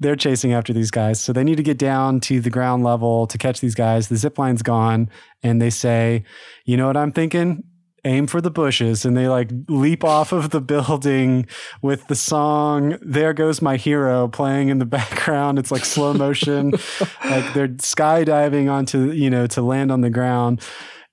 They're 0.00 0.16
chasing 0.16 0.52
after 0.52 0.72
these 0.72 0.90
guys. 0.90 1.20
So 1.20 1.32
they 1.32 1.44
need 1.44 1.56
to 1.56 1.62
get 1.62 1.78
down 1.78 2.20
to 2.20 2.40
the 2.40 2.50
ground 2.50 2.84
level 2.84 3.26
to 3.26 3.38
catch 3.38 3.60
these 3.60 3.74
guys. 3.74 4.08
The 4.08 4.16
zip 4.16 4.38
line's 4.38 4.62
gone. 4.62 5.10
And 5.42 5.60
they 5.60 5.70
say, 5.70 6.24
you 6.64 6.76
know 6.76 6.86
what 6.86 6.96
I'm 6.96 7.12
thinking? 7.12 7.64
Aim 8.04 8.26
for 8.26 8.40
the 8.40 8.50
bushes. 8.50 9.04
And 9.04 9.16
they 9.16 9.28
like 9.28 9.50
leap 9.68 10.02
off 10.02 10.32
of 10.32 10.50
the 10.50 10.60
building 10.72 11.46
with 11.82 12.06
the 12.08 12.16
song 12.16 12.98
There 13.00 13.32
Goes 13.32 13.62
My 13.62 13.76
Hero 13.76 14.28
playing 14.28 14.68
in 14.68 14.78
the 14.78 14.86
background. 14.98 15.58
It's 15.58 15.70
like 15.70 15.84
slow 15.84 16.12
motion. 16.12 16.70
like 17.24 17.54
they're 17.54 17.68
skydiving 17.68 18.70
onto, 18.70 19.12
you 19.12 19.30
know, 19.30 19.46
to 19.48 19.62
land 19.62 19.92
on 19.92 20.00
the 20.00 20.10
ground. 20.10 20.60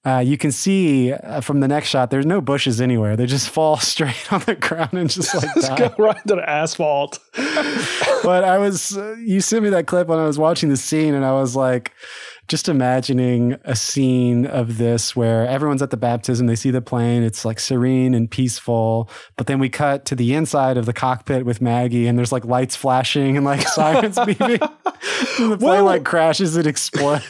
Uh, 0.05 0.19
you 0.19 0.37
can 0.37 0.51
see 0.51 1.11
uh, 1.11 1.41
from 1.41 1.59
the 1.59 1.67
next 1.67 1.89
shot, 1.89 2.09
there's 2.09 2.25
no 2.25 2.39
bushes 2.39 2.79
anywhere. 2.79 3.17
They 3.17 3.25
just 3.25 3.49
fall 3.57 3.77
straight 3.77 4.31
on 4.31 4.39
the 4.41 4.55
ground 4.55 4.93
and 4.93 5.09
just 5.09 5.35
like 5.35 5.53
die 5.55 5.75
go 5.75 5.93
right 5.97 6.27
to 6.27 6.35
the 6.35 6.49
asphalt. 6.49 7.19
but 8.23 8.43
I 8.43 8.57
was, 8.57 8.97
uh, 8.97 9.15
you 9.19 9.41
sent 9.41 9.63
me 9.63 9.69
that 9.71 9.87
clip 9.87 10.07
when 10.07 10.19
I 10.19 10.25
was 10.25 10.39
watching 10.39 10.69
the 10.69 10.77
scene, 10.77 11.13
and 11.13 11.25
I 11.25 11.33
was 11.33 11.55
like, 11.55 11.91
just 12.49 12.67
imagining 12.67 13.55
a 13.63 13.75
scene 13.75 14.45
of 14.45 14.77
this 14.77 15.15
where 15.15 15.47
everyone's 15.47 15.81
at 15.81 15.91
the 15.91 15.97
baptism, 15.97 16.47
they 16.47 16.55
see 16.55 16.71
the 16.71 16.81
plane, 16.81 17.23
it's 17.23 17.45
like 17.45 17.59
serene 17.59 18.13
and 18.13 18.29
peaceful. 18.29 19.09
But 19.37 19.47
then 19.47 19.59
we 19.59 19.69
cut 19.69 20.03
to 20.05 20.15
the 20.15 20.33
inside 20.33 20.75
of 20.75 20.85
the 20.85 20.93
cockpit 20.93 21.45
with 21.45 21.61
Maggie, 21.61 22.07
and 22.07 22.17
there's 22.17 22.31
like 22.31 22.43
lights 22.43 22.75
flashing 22.75 23.37
and 23.37 23.45
like 23.45 23.67
sirens 23.67 24.17
beeping. 24.17 24.59
the 24.59 25.37
plane 25.37 25.59
Well- 25.59 25.85
like 25.85 26.03
crashes 26.03 26.55
and 26.57 26.67
explodes. 26.67 27.23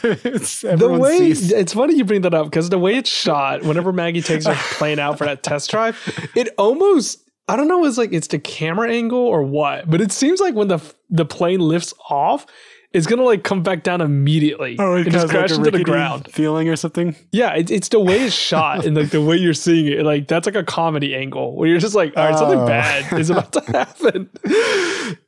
The 0.62 0.88
way 0.98 1.18
sees. 1.34 1.52
it's 1.52 1.74
funny 1.74 1.96
you 1.96 2.04
bring 2.04 2.22
that 2.22 2.34
up 2.34 2.46
because 2.46 2.68
the 2.70 2.78
way 2.78 2.96
it's 2.96 3.10
shot, 3.10 3.62
whenever 3.62 3.92
Maggie 3.92 4.22
takes 4.22 4.46
her 4.46 4.54
plane 4.78 4.98
out 4.98 5.18
for 5.18 5.24
that 5.24 5.42
test 5.42 5.70
drive, 5.70 5.96
it 6.34 6.48
almost 6.58 7.24
I 7.48 7.56
don't 7.56 7.68
know, 7.68 7.84
it's 7.84 7.98
like 7.98 8.12
it's 8.12 8.28
the 8.28 8.38
camera 8.38 8.90
angle 8.90 9.18
or 9.18 9.42
what, 9.42 9.90
but 9.90 10.00
it 10.00 10.12
seems 10.12 10.40
like 10.40 10.54
when 10.54 10.68
the 10.68 10.78
the 11.10 11.24
plane 11.24 11.60
lifts 11.60 11.92
off, 12.08 12.46
it's 12.92 13.06
gonna 13.06 13.22
like 13.22 13.44
come 13.44 13.62
back 13.62 13.82
down 13.82 14.00
immediately 14.00 14.76
Oh, 14.78 14.94
and 14.96 15.06
it 15.06 15.10
just 15.10 15.22
has, 15.22 15.32
like, 15.32 15.38
crash 15.48 15.52
into 15.58 15.70
the 15.70 15.84
ground. 15.84 16.28
feeling 16.32 16.68
or 16.68 16.76
something. 16.76 17.14
Yeah, 17.32 17.54
it, 17.54 17.70
it's 17.70 17.88
the 17.88 18.00
way 18.00 18.20
it's 18.22 18.34
shot 18.34 18.84
and 18.84 18.96
like 18.96 19.10
the 19.10 19.22
way 19.22 19.36
you're 19.36 19.54
seeing 19.54 19.86
it. 19.86 20.04
Like 20.04 20.26
that's 20.28 20.46
like 20.46 20.56
a 20.56 20.64
comedy 20.64 21.14
angle 21.14 21.54
where 21.56 21.68
you're 21.68 21.78
just 21.78 21.94
like, 21.94 22.16
all 22.16 22.24
right, 22.28 22.36
something 22.38 22.58
Oh. 22.60 22.66
bad 22.66 23.12
is 23.18 23.30
about 23.30 23.52
to 23.52 23.60
happen. 23.68 24.28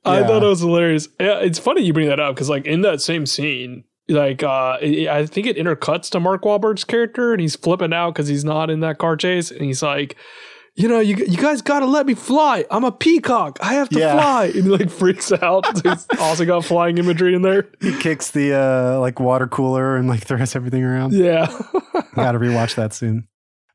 I 0.05 0.23
thought 0.25 0.43
it 0.43 0.47
was 0.47 0.61
hilarious. 0.61 1.09
Yeah, 1.21 1.39
it's 1.39 1.59
funny 1.59 1.83
you 1.83 1.93
bring 1.93 2.09
that 2.09 2.21
up 2.21 2.35
because 2.35 2.49
like 2.51 2.67
in 2.67 2.81
that 2.83 3.01
same 3.01 3.27
scene, 3.27 3.85
like 4.09 4.43
uh, 4.43 4.79
it, 4.81 5.09
I 5.09 5.27
think 5.27 5.47
it 5.47 5.57
intercuts 5.57 6.11
to 6.11 6.21
Mark 6.21 6.43
Wahlberg's 6.43 6.85
character 6.85 7.33
and 7.33 7.41
he's 7.41 7.55
flipping 7.57 7.93
out 7.93 8.15
because 8.15 8.27
he's 8.29 8.45
not 8.45 8.71
in 8.71 8.81
that 8.81 8.99
car 8.99 9.17
chase 9.17 9.51
and 9.51 9.63
he's 9.63 9.83
like. 9.83 10.17
You 10.75 10.89
know, 10.89 11.01
you, 11.01 11.17
you 11.17 11.37
guys 11.37 11.61
got 11.61 11.81
to 11.81 11.87
let 11.87 12.07
me 12.07 12.15
fly. 12.15 12.65
I'm 12.71 12.83
a 12.85 12.93
peacock. 12.93 13.59
I 13.61 13.75
have 13.75 13.91
to 13.91 13.99
Yeah. 13.99 14.15
fly. 14.15 14.45
And 14.47 14.55
he 14.55 14.71
like 14.71 14.89
freaks 14.91 15.31
out. 15.31 15.67
He's 15.87 16.07
also 16.19 16.47
got 16.47 16.65
flying 16.65 16.97
imagery 16.97 17.35
in 17.35 17.43
there. 17.43 17.69
He 17.83 17.97
kicks 17.99 18.31
the 18.31 18.55
uh, 18.55 18.99
like 19.01 19.21
water 19.21 19.47
cooler 19.47 19.97
and 19.97 20.09
like 20.09 20.25
throws 20.25 20.57
everything 20.57 20.83
around. 20.83 21.13
Yeah. 21.13 21.47
Got 22.15 22.33
to 22.33 22.39
rewatch 22.39 22.75
that 22.77 22.95
soon. 22.95 23.29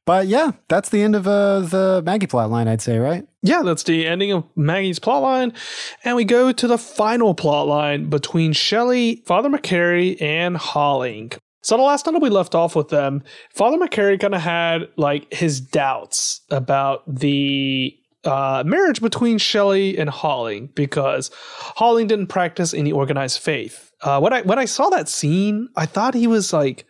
But 0.08 0.28
yeah, 0.28 0.52
that's 0.70 0.90
the 0.90 1.04
end 1.04 1.16
of 1.16 1.28
uh, 1.28 1.60
the 1.60 2.02
Maggie 2.06 2.28
plot 2.28 2.50
line, 2.50 2.68
I'd 2.68 2.82
say, 2.82 2.98
right? 2.98 3.28
yeah, 3.44 3.62
that's 3.62 3.84
the 3.84 4.08
ending 4.08 4.32
of 4.32 4.46
Maggie's 4.56 5.00
plot 5.00 5.22
line. 5.22 5.54
And 6.04 6.16
we 6.16 6.24
go 6.26 6.52
to 6.52 6.68
the 6.68 6.78
final 6.78 7.34
plot 7.36 7.68
line 7.68 8.10
between 8.10 8.54
Shelly, 8.54 9.22
Father 9.26 9.50
McCary, 9.50 10.20
and 10.22 10.56
Holling. 10.58 11.32
So 11.68 11.76
the 11.76 11.84
last 11.84 12.06
time 12.06 12.14
that 12.14 12.22
we 12.24 12.30
left 12.30 12.56
off 12.56 12.78
with 12.78 12.88
them, 12.88 13.22
Father 13.50 13.78
McCary 13.78 14.18
kind 14.18 14.34
of 14.34 14.40
had 14.40 14.88
like 14.96 15.34
his 15.34 15.60
doubts 15.60 16.40
about 16.50 17.04
the 17.14 17.94
uh, 18.24 18.64
marriage 18.66 19.02
between 19.02 19.38
Shelly 19.38 19.98
and 19.98 20.10
Holling 20.10 20.68
because 20.76 21.30
Holling 21.36 22.08
didn't 22.08 22.28
practice 22.28 22.74
any 22.74 22.94
organized 22.94 23.42
faith. 23.42 23.92
Uh, 24.02 24.18
when 24.22 24.32
I 24.32 24.44
when 24.44 24.58
I 24.58 24.64
saw 24.64 24.88
that 24.92 25.10
scene, 25.10 25.68
I 25.76 25.86
thought 25.86 26.14
he 26.14 26.26
was 26.26 26.54
like 26.54 26.86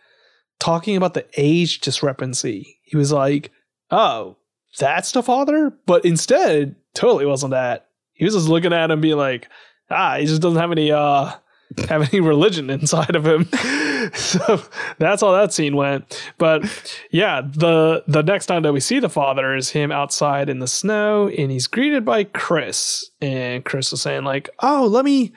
talking 0.60 0.96
about 0.96 1.14
the 1.14 1.26
age 1.36 1.80
discrepancy. 1.80 2.78
He 2.84 2.96
was 2.96 3.10
like, 3.10 3.50
"Oh, 3.90 4.36
that's 4.78 5.10
the 5.10 5.24
father," 5.24 5.72
but 5.86 6.04
instead, 6.04 6.76
totally 6.94 7.26
wasn't 7.26 7.50
that. 7.50 7.88
He 8.12 8.24
was 8.24 8.34
just 8.34 8.46
looking 8.46 8.72
at 8.72 8.92
him, 8.92 9.00
being 9.00 9.16
like, 9.16 9.48
"Ah, 9.90 10.18
he 10.20 10.26
just 10.26 10.40
doesn't 10.40 10.60
have 10.60 10.70
any 10.70 10.92
uh 10.92 11.32
have 11.88 12.14
any 12.14 12.20
religion 12.34 12.70
inside 12.70 13.16
of 13.16 13.26
him." 13.26 13.48
so 14.14 14.62
that's 14.98 15.22
how 15.22 15.32
that 15.32 15.52
scene 15.52 15.76
went. 15.76 16.32
But 16.38 16.64
yeah, 17.10 17.42
the 17.42 18.04
the 18.06 18.22
next 18.22 18.46
time 18.46 18.62
that 18.62 18.72
we 18.72 18.80
see 18.80 19.00
the 19.00 19.08
father 19.08 19.54
is 19.54 19.70
him 19.70 19.92
outside 19.92 20.48
in 20.48 20.58
the 20.58 20.68
snow, 20.68 21.28
and 21.28 21.50
he's 21.50 21.66
greeted 21.66 22.04
by 22.04 22.24
Chris, 22.24 23.10
and 23.20 23.64
Chris 23.64 23.92
is 23.92 24.02
saying 24.02 24.24
like, 24.24 24.50
"Oh, 24.60 24.86
let 24.86 25.04
me." 25.04 25.32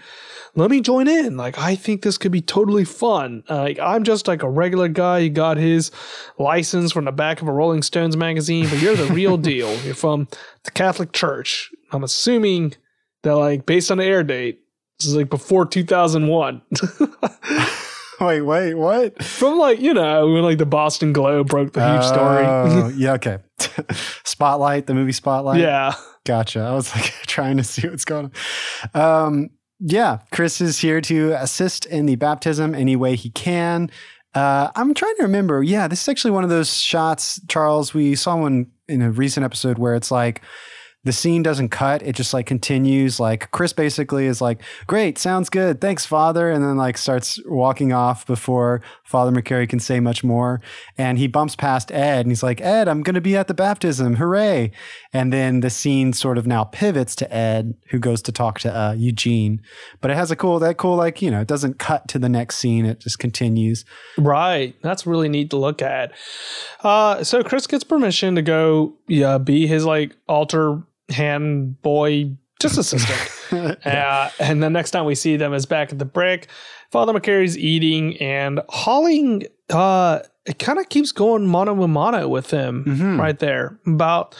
let 0.55 0.69
me 0.69 0.81
join 0.81 1.07
in. 1.07 1.37
Like, 1.37 1.57
I 1.57 1.75
think 1.75 2.01
this 2.01 2.17
could 2.17 2.31
be 2.31 2.41
totally 2.41 2.83
fun. 2.83 3.43
Uh, 3.49 3.59
like, 3.59 3.79
I'm 3.79 4.03
just 4.03 4.27
like 4.27 4.43
a 4.43 4.49
regular 4.49 4.87
guy 4.87 5.21
who 5.21 5.29
got 5.29 5.57
his 5.57 5.91
license 6.37 6.91
from 6.91 7.05
the 7.05 7.11
back 7.11 7.41
of 7.41 7.47
a 7.47 7.53
Rolling 7.53 7.81
Stones 7.81 8.17
magazine, 8.17 8.67
but 8.69 8.81
you're 8.81 8.95
the 8.95 9.13
real 9.13 9.37
deal. 9.51 9.73
You're 9.81 9.95
from 9.95 10.27
the 10.63 10.71
Catholic 10.71 11.13
Church. 11.13 11.71
I'm 11.91 12.03
assuming 12.03 12.75
that, 13.23 13.35
like, 13.35 13.65
based 13.65 13.91
on 13.91 13.99
the 13.99 14.05
air 14.05 14.23
date, 14.23 14.59
this 14.99 15.07
is 15.07 15.15
like 15.15 15.29
before 15.29 15.65
2001. 15.65 16.61
Wait, 18.25 18.41
wait, 18.41 18.75
what? 18.75 19.23
from 19.23 19.57
like, 19.57 19.79
you 19.79 19.95
know, 19.95 20.27
when 20.27 20.43
like 20.43 20.59
the 20.59 20.65
Boston 20.65 21.11
Globe 21.11 21.47
broke 21.47 21.73
the 21.73 21.93
huge 21.93 22.05
story. 22.05 22.45
Oh, 22.45 22.87
yeah, 22.95 23.13
okay. 23.13 23.39
Spotlight, 24.23 24.85
the 24.85 24.93
movie 24.93 25.11
Spotlight. 25.11 25.59
yeah. 25.59 25.95
Gotcha. 26.23 26.59
I 26.59 26.73
was 26.73 26.95
like 26.95 27.05
trying 27.25 27.57
to 27.57 27.63
see 27.63 27.87
what's 27.87 28.05
going 28.05 28.31
on. 28.93 29.25
Um, 29.25 29.49
yeah, 29.79 30.19
Chris 30.31 30.61
is 30.61 30.77
here 30.77 31.01
to 31.01 31.31
assist 31.31 31.87
in 31.87 32.05
the 32.05 32.15
baptism 32.15 32.75
any 32.75 32.95
way 32.95 33.15
he 33.15 33.31
can. 33.31 33.89
Uh, 34.35 34.69
I'm 34.75 34.93
trying 34.93 35.15
to 35.15 35.23
remember. 35.23 35.63
Yeah, 35.63 35.87
this 35.87 36.03
is 36.03 36.07
actually 36.07 36.31
one 36.31 36.43
of 36.43 36.51
those 36.51 36.77
shots, 36.77 37.41
Charles. 37.47 37.95
We 37.95 38.13
saw 38.13 38.37
one 38.37 38.67
in 38.87 39.01
a 39.01 39.09
recent 39.09 39.43
episode 39.43 39.79
where 39.79 39.95
it's 39.95 40.11
like 40.11 40.41
the 41.03 41.11
scene 41.11 41.41
doesn't 41.41 41.69
cut; 41.69 42.03
it 42.03 42.15
just 42.15 42.33
like 42.33 42.45
continues. 42.45 43.19
Like 43.19 43.49
Chris 43.51 43.73
basically 43.73 44.27
is 44.27 44.39
like, 44.39 44.61
"Great, 44.85 45.17
sounds 45.17 45.49
good, 45.49 45.81
thanks, 45.81 46.05
Father," 46.05 46.49
and 46.51 46.63
then 46.63 46.77
like 46.77 46.97
starts 46.97 47.39
walking 47.45 47.91
off 47.91 48.25
before 48.27 48.81
Father 49.03 49.31
McCary 49.31 49.67
can 49.67 49.79
say 49.79 49.99
much 49.99 50.23
more. 50.23 50.61
And 50.97 51.17
he 51.17 51.27
bumps 51.27 51.55
past 51.55 51.91
Ed, 51.91 52.21
and 52.21 52.29
he's 52.29 52.43
like, 52.43 52.61
"Ed, 52.61 52.87
I'm 52.87 53.01
going 53.01 53.15
to 53.15 53.21
be 53.21 53.35
at 53.35 53.47
the 53.47 53.53
baptism, 53.53 54.15
hooray!" 54.15 54.71
And 55.11 55.33
then 55.33 55.61
the 55.61 55.69
scene 55.71 56.13
sort 56.13 56.37
of 56.37 56.45
now 56.45 56.65
pivots 56.65 57.15
to 57.17 57.33
Ed, 57.33 57.73
who 57.89 57.97
goes 57.97 58.21
to 58.23 58.31
talk 58.31 58.59
to 58.59 58.75
uh, 58.75 58.93
Eugene. 58.93 59.61
But 60.01 60.11
it 60.11 60.17
has 60.17 60.29
a 60.29 60.35
cool, 60.35 60.59
that 60.59 60.77
cool, 60.77 60.95
like 60.97 61.21
you 61.21 61.31
know, 61.31 61.41
it 61.41 61.47
doesn't 61.47 61.79
cut 61.79 62.07
to 62.09 62.19
the 62.19 62.29
next 62.29 62.57
scene; 62.57 62.85
it 62.85 62.99
just 62.99 63.17
continues. 63.17 63.85
Right. 64.17 64.75
That's 64.83 65.07
really 65.07 65.29
neat 65.29 65.49
to 65.49 65.57
look 65.57 65.81
at. 65.81 66.11
Uh, 66.83 67.23
so 67.23 67.41
Chris 67.43 67.65
gets 67.65 67.83
permission 67.83 68.35
to 68.35 68.41
go 68.41 68.93
yeah, 69.07 69.37
be 69.37 69.67
his 69.67 69.85
like 69.85 70.15
altar 70.27 70.81
hand 71.11 71.81
boy, 71.81 72.31
just 72.61 72.77
assistant. 72.77 73.77
uh, 73.85 74.29
and 74.39 74.61
the 74.63 74.69
next 74.69 74.91
time 74.91 75.05
we 75.05 75.15
see 75.15 75.35
them 75.37 75.53
is 75.53 75.65
back 75.65 75.91
at 75.91 75.99
the 75.99 76.05
brick. 76.05 76.47
Father 76.91 77.13
McCary's 77.13 77.57
eating 77.57 78.17
and 78.17 78.61
Holling. 78.69 79.43
uh 79.69 80.19
it 80.45 80.57
kind 80.57 80.79
of 80.79 80.89
keeps 80.89 81.11
going 81.11 81.45
mano 81.45 81.81
a 81.83 81.87
mano 81.87 82.27
with 82.27 82.49
him 82.49 82.83
Mhm. 82.85 83.19
right 83.19 83.37
there 83.37 83.79
about 83.85 84.35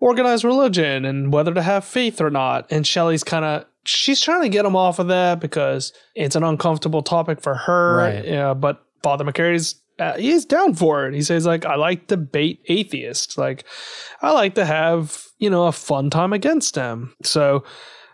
organized 0.00 0.42
religion 0.42 1.04
and 1.04 1.32
whether 1.32 1.52
to 1.54 1.60
have 1.62 1.84
faith 1.84 2.20
or 2.20 2.30
not. 2.30 2.66
And 2.70 2.86
Shelly's 2.86 3.22
kind 3.22 3.44
of 3.44 3.66
she's 3.84 4.20
trying 4.20 4.42
to 4.42 4.48
get 4.48 4.64
him 4.64 4.74
off 4.74 4.98
of 4.98 5.08
that 5.08 5.40
because 5.40 5.92
it's 6.14 6.34
an 6.36 6.42
uncomfortable 6.42 7.02
topic 7.02 7.40
for 7.42 7.54
her. 7.54 7.96
Right. 7.98 8.24
Yeah, 8.24 8.54
but 8.54 8.82
Father 9.02 9.24
McCary's 9.24 9.74
uh, 9.98 10.14
he's 10.16 10.44
down 10.44 10.74
for 10.74 11.06
it. 11.06 11.14
He 11.14 11.22
says 11.22 11.46
like, 11.46 11.64
I 11.64 11.76
like 11.76 12.08
to 12.08 12.16
bait 12.16 12.60
atheists. 12.68 13.38
Like, 13.38 13.64
I 14.22 14.32
like 14.32 14.54
to 14.56 14.64
have 14.64 15.24
you 15.38 15.50
know 15.50 15.66
a 15.66 15.72
fun 15.72 16.10
time 16.10 16.32
against 16.32 16.74
them. 16.74 17.14
So 17.22 17.64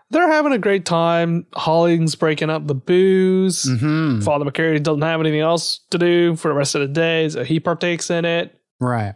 they're 0.09 0.27
having 0.31 0.51
a 0.51 0.57
great 0.57 0.85
time. 0.85 1.45
Holling's 1.53 2.15
breaking 2.15 2.49
up 2.49 2.67
the 2.67 2.75
booze. 2.75 3.63
Mhm. 3.65 4.21
Father 4.23 4.43
McCary 4.43 4.81
doesn't 4.83 5.01
have 5.01 5.21
anything 5.21 5.39
else 5.39 5.79
to 5.91 5.97
do 5.97 6.35
for 6.35 6.49
the 6.49 6.53
rest 6.53 6.75
of 6.75 6.81
the 6.81 6.87
day, 6.87 7.29
so 7.29 7.43
he 7.45 7.59
partakes 7.61 8.09
in 8.09 8.25
it. 8.25 8.53
Right. 8.81 9.13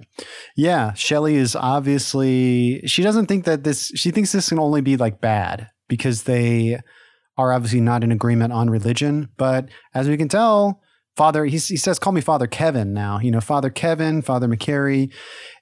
Yeah. 0.56 0.94
Shelly 0.94 1.36
is 1.36 1.56
obviously, 1.56 2.82
she 2.86 3.02
doesn't 3.02 3.26
think 3.26 3.46
that 3.46 3.64
this, 3.64 3.92
she 3.96 4.12
thinks 4.12 4.32
this 4.32 4.50
can 4.50 4.60
only 4.60 4.82
be 4.82 4.96
like 4.96 5.20
bad 5.22 5.70
because 5.90 6.24
they 6.24 6.80
are 7.38 7.52
obviously 7.52 7.82
not 7.82 8.04
in 8.04 8.12
agreement 8.12 8.54
on 8.54 8.70
religion. 8.70 9.30
But 9.38 9.70
as 9.94 10.08
we 10.08 10.18
can 10.18 10.30
tell, 10.30 10.82
Father, 11.16 11.46
he's, 11.46 11.68
he 11.68 11.78
says, 11.78 12.00
call 12.00 12.14
me 12.14 12.22
Father 12.22 12.48
Kevin 12.48 12.94
now. 12.94 13.20
You 13.20 13.32
know, 13.32 13.42
Father 13.42 13.70
Kevin, 13.70 14.22
Father 14.22 14.48
McCary 14.48 15.14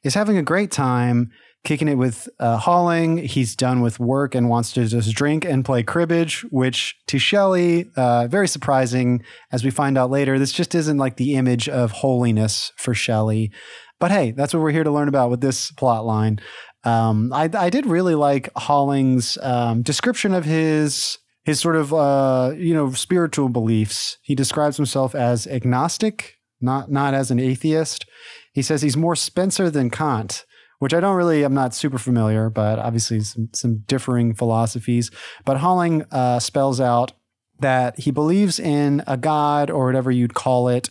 is 0.03 0.15
having 0.15 0.37
a 0.37 0.43
great 0.43 0.71
time 0.71 1.31
kicking 1.63 1.87
it 1.87 1.95
with 1.95 2.27
uh, 2.39 2.57
Holling. 2.57 3.17
He's 3.19 3.55
done 3.55 3.81
with 3.81 3.99
work 3.99 4.35
and 4.35 4.49
wants 4.49 4.73
to 4.73 4.85
just 4.85 5.15
drink 5.15 5.45
and 5.45 5.63
play 5.63 5.83
cribbage, 5.83 6.41
which 6.51 6.95
to 7.07 7.17
Shelly, 7.17 7.89
uh, 7.95 8.27
very 8.27 8.47
surprising 8.47 9.23
as 9.51 9.63
we 9.63 9.69
find 9.69 9.97
out 9.97 10.09
later. 10.09 10.37
This 10.37 10.51
just 10.51 10.75
isn't 10.75 10.97
like 10.97 11.15
the 11.15 11.35
image 11.35 11.69
of 11.69 11.91
holiness 11.91 12.71
for 12.77 12.93
Shelly. 12.93 13.51
But 13.99 14.11
hey, 14.11 14.31
that's 14.31 14.53
what 14.53 14.61
we're 14.61 14.71
here 14.71 14.83
to 14.83 14.91
learn 14.91 15.07
about 15.07 15.29
with 15.29 15.39
this 15.39 15.71
plot 15.71 16.05
line. 16.05 16.39
Um, 16.83 17.31
I, 17.31 17.49
I 17.53 17.69
did 17.69 17.85
really 17.85 18.15
like 18.15 18.49
Holling's 18.57 19.37
um, 19.41 19.83
description 19.83 20.33
of 20.33 20.43
his 20.43 21.17
his 21.43 21.59
sort 21.59 21.75
of 21.75 21.93
uh, 21.93 22.53
you 22.57 22.73
know 22.73 22.91
spiritual 22.91 23.49
beliefs. 23.49 24.17
He 24.21 24.35
describes 24.35 24.77
himself 24.77 25.15
as 25.15 25.47
agnostic, 25.47 26.35
not 26.61 26.91
not 26.91 27.13
as 27.13 27.31
an 27.31 27.39
atheist. 27.39 28.05
He 28.53 28.61
says 28.61 28.81
he's 28.81 28.97
more 28.97 29.15
Spencer 29.15 29.69
than 29.69 29.89
Kant, 29.89 30.45
which 30.79 30.93
I 30.93 30.99
don't 30.99 31.15
really, 31.15 31.43
I'm 31.43 31.53
not 31.55 31.73
super 31.73 31.97
familiar, 31.97 32.49
but 32.49 32.77
obviously 32.77 33.21
some, 33.21 33.49
some 33.53 33.83
differing 33.87 34.35
philosophies. 34.35 35.09
But 35.43 35.57
Holling 35.57 36.03
uh, 36.11 36.39
spells 36.39 36.79
out 36.79 37.13
that 37.59 37.99
he 37.99 38.11
believes 38.11 38.59
in 38.59 39.01
a 39.07 39.17
God 39.17 39.71
or 39.71 39.85
whatever 39.85 40.11
you'd 40.11 40.33
call 40.33 40.67
it. 40.67 40.89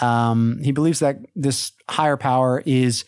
Um, 0.00 0.60
he 0.62 0.70
believes 0.70 1.00
that 1.00 1.16
this 1.34 1.72
higher 1.88 2.16
power 2.16 2.62
is 2.64 3.04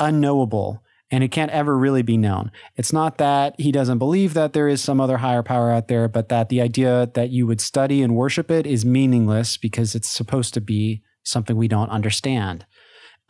unknowable 0.00 0.82
and 1.10 1.24
it 1.24 1.28
can't 1.28 1.50
ever 1.50 1.76
really 1.76 2.02
be 2.02 2.16
known. 2.16 2.50
It's 2.76 2.92
not 2.92 3.18
that 3.18 3.58
he 3.58 3.72
doesn't 3.72 3.98
believe 3.98 4.34
that 4.34 4.52
there 4.52 4.68
is 4.68 4.82
some 4.82 5.00
other 5.00 5.18
higher 5.18 5.42
power 5.42 5.70
out 5.70 5.88
there, 5.88 6.08
but 6.08 6.28
that 6.28 6.48
the 6.48 6.60
idea 6.60 7.10
that 7.14 7.30
you 7.30 7.46
would 7.46 7.60
study 7.60 8.02
and 8.02 8.14
worship 8.14 8.50
it 8.50 8.66
is 8.66 8.84
meaningless 8.84 9.56
because 9.56 9.94
it's 9.94 10.08
supposed 10.08 10.54
to 10.54 10.60
be 10.60 11.02
something 11.24 11.56
we 11.56 11.68
don't 11.68 11.90
understand. 11.90 12.66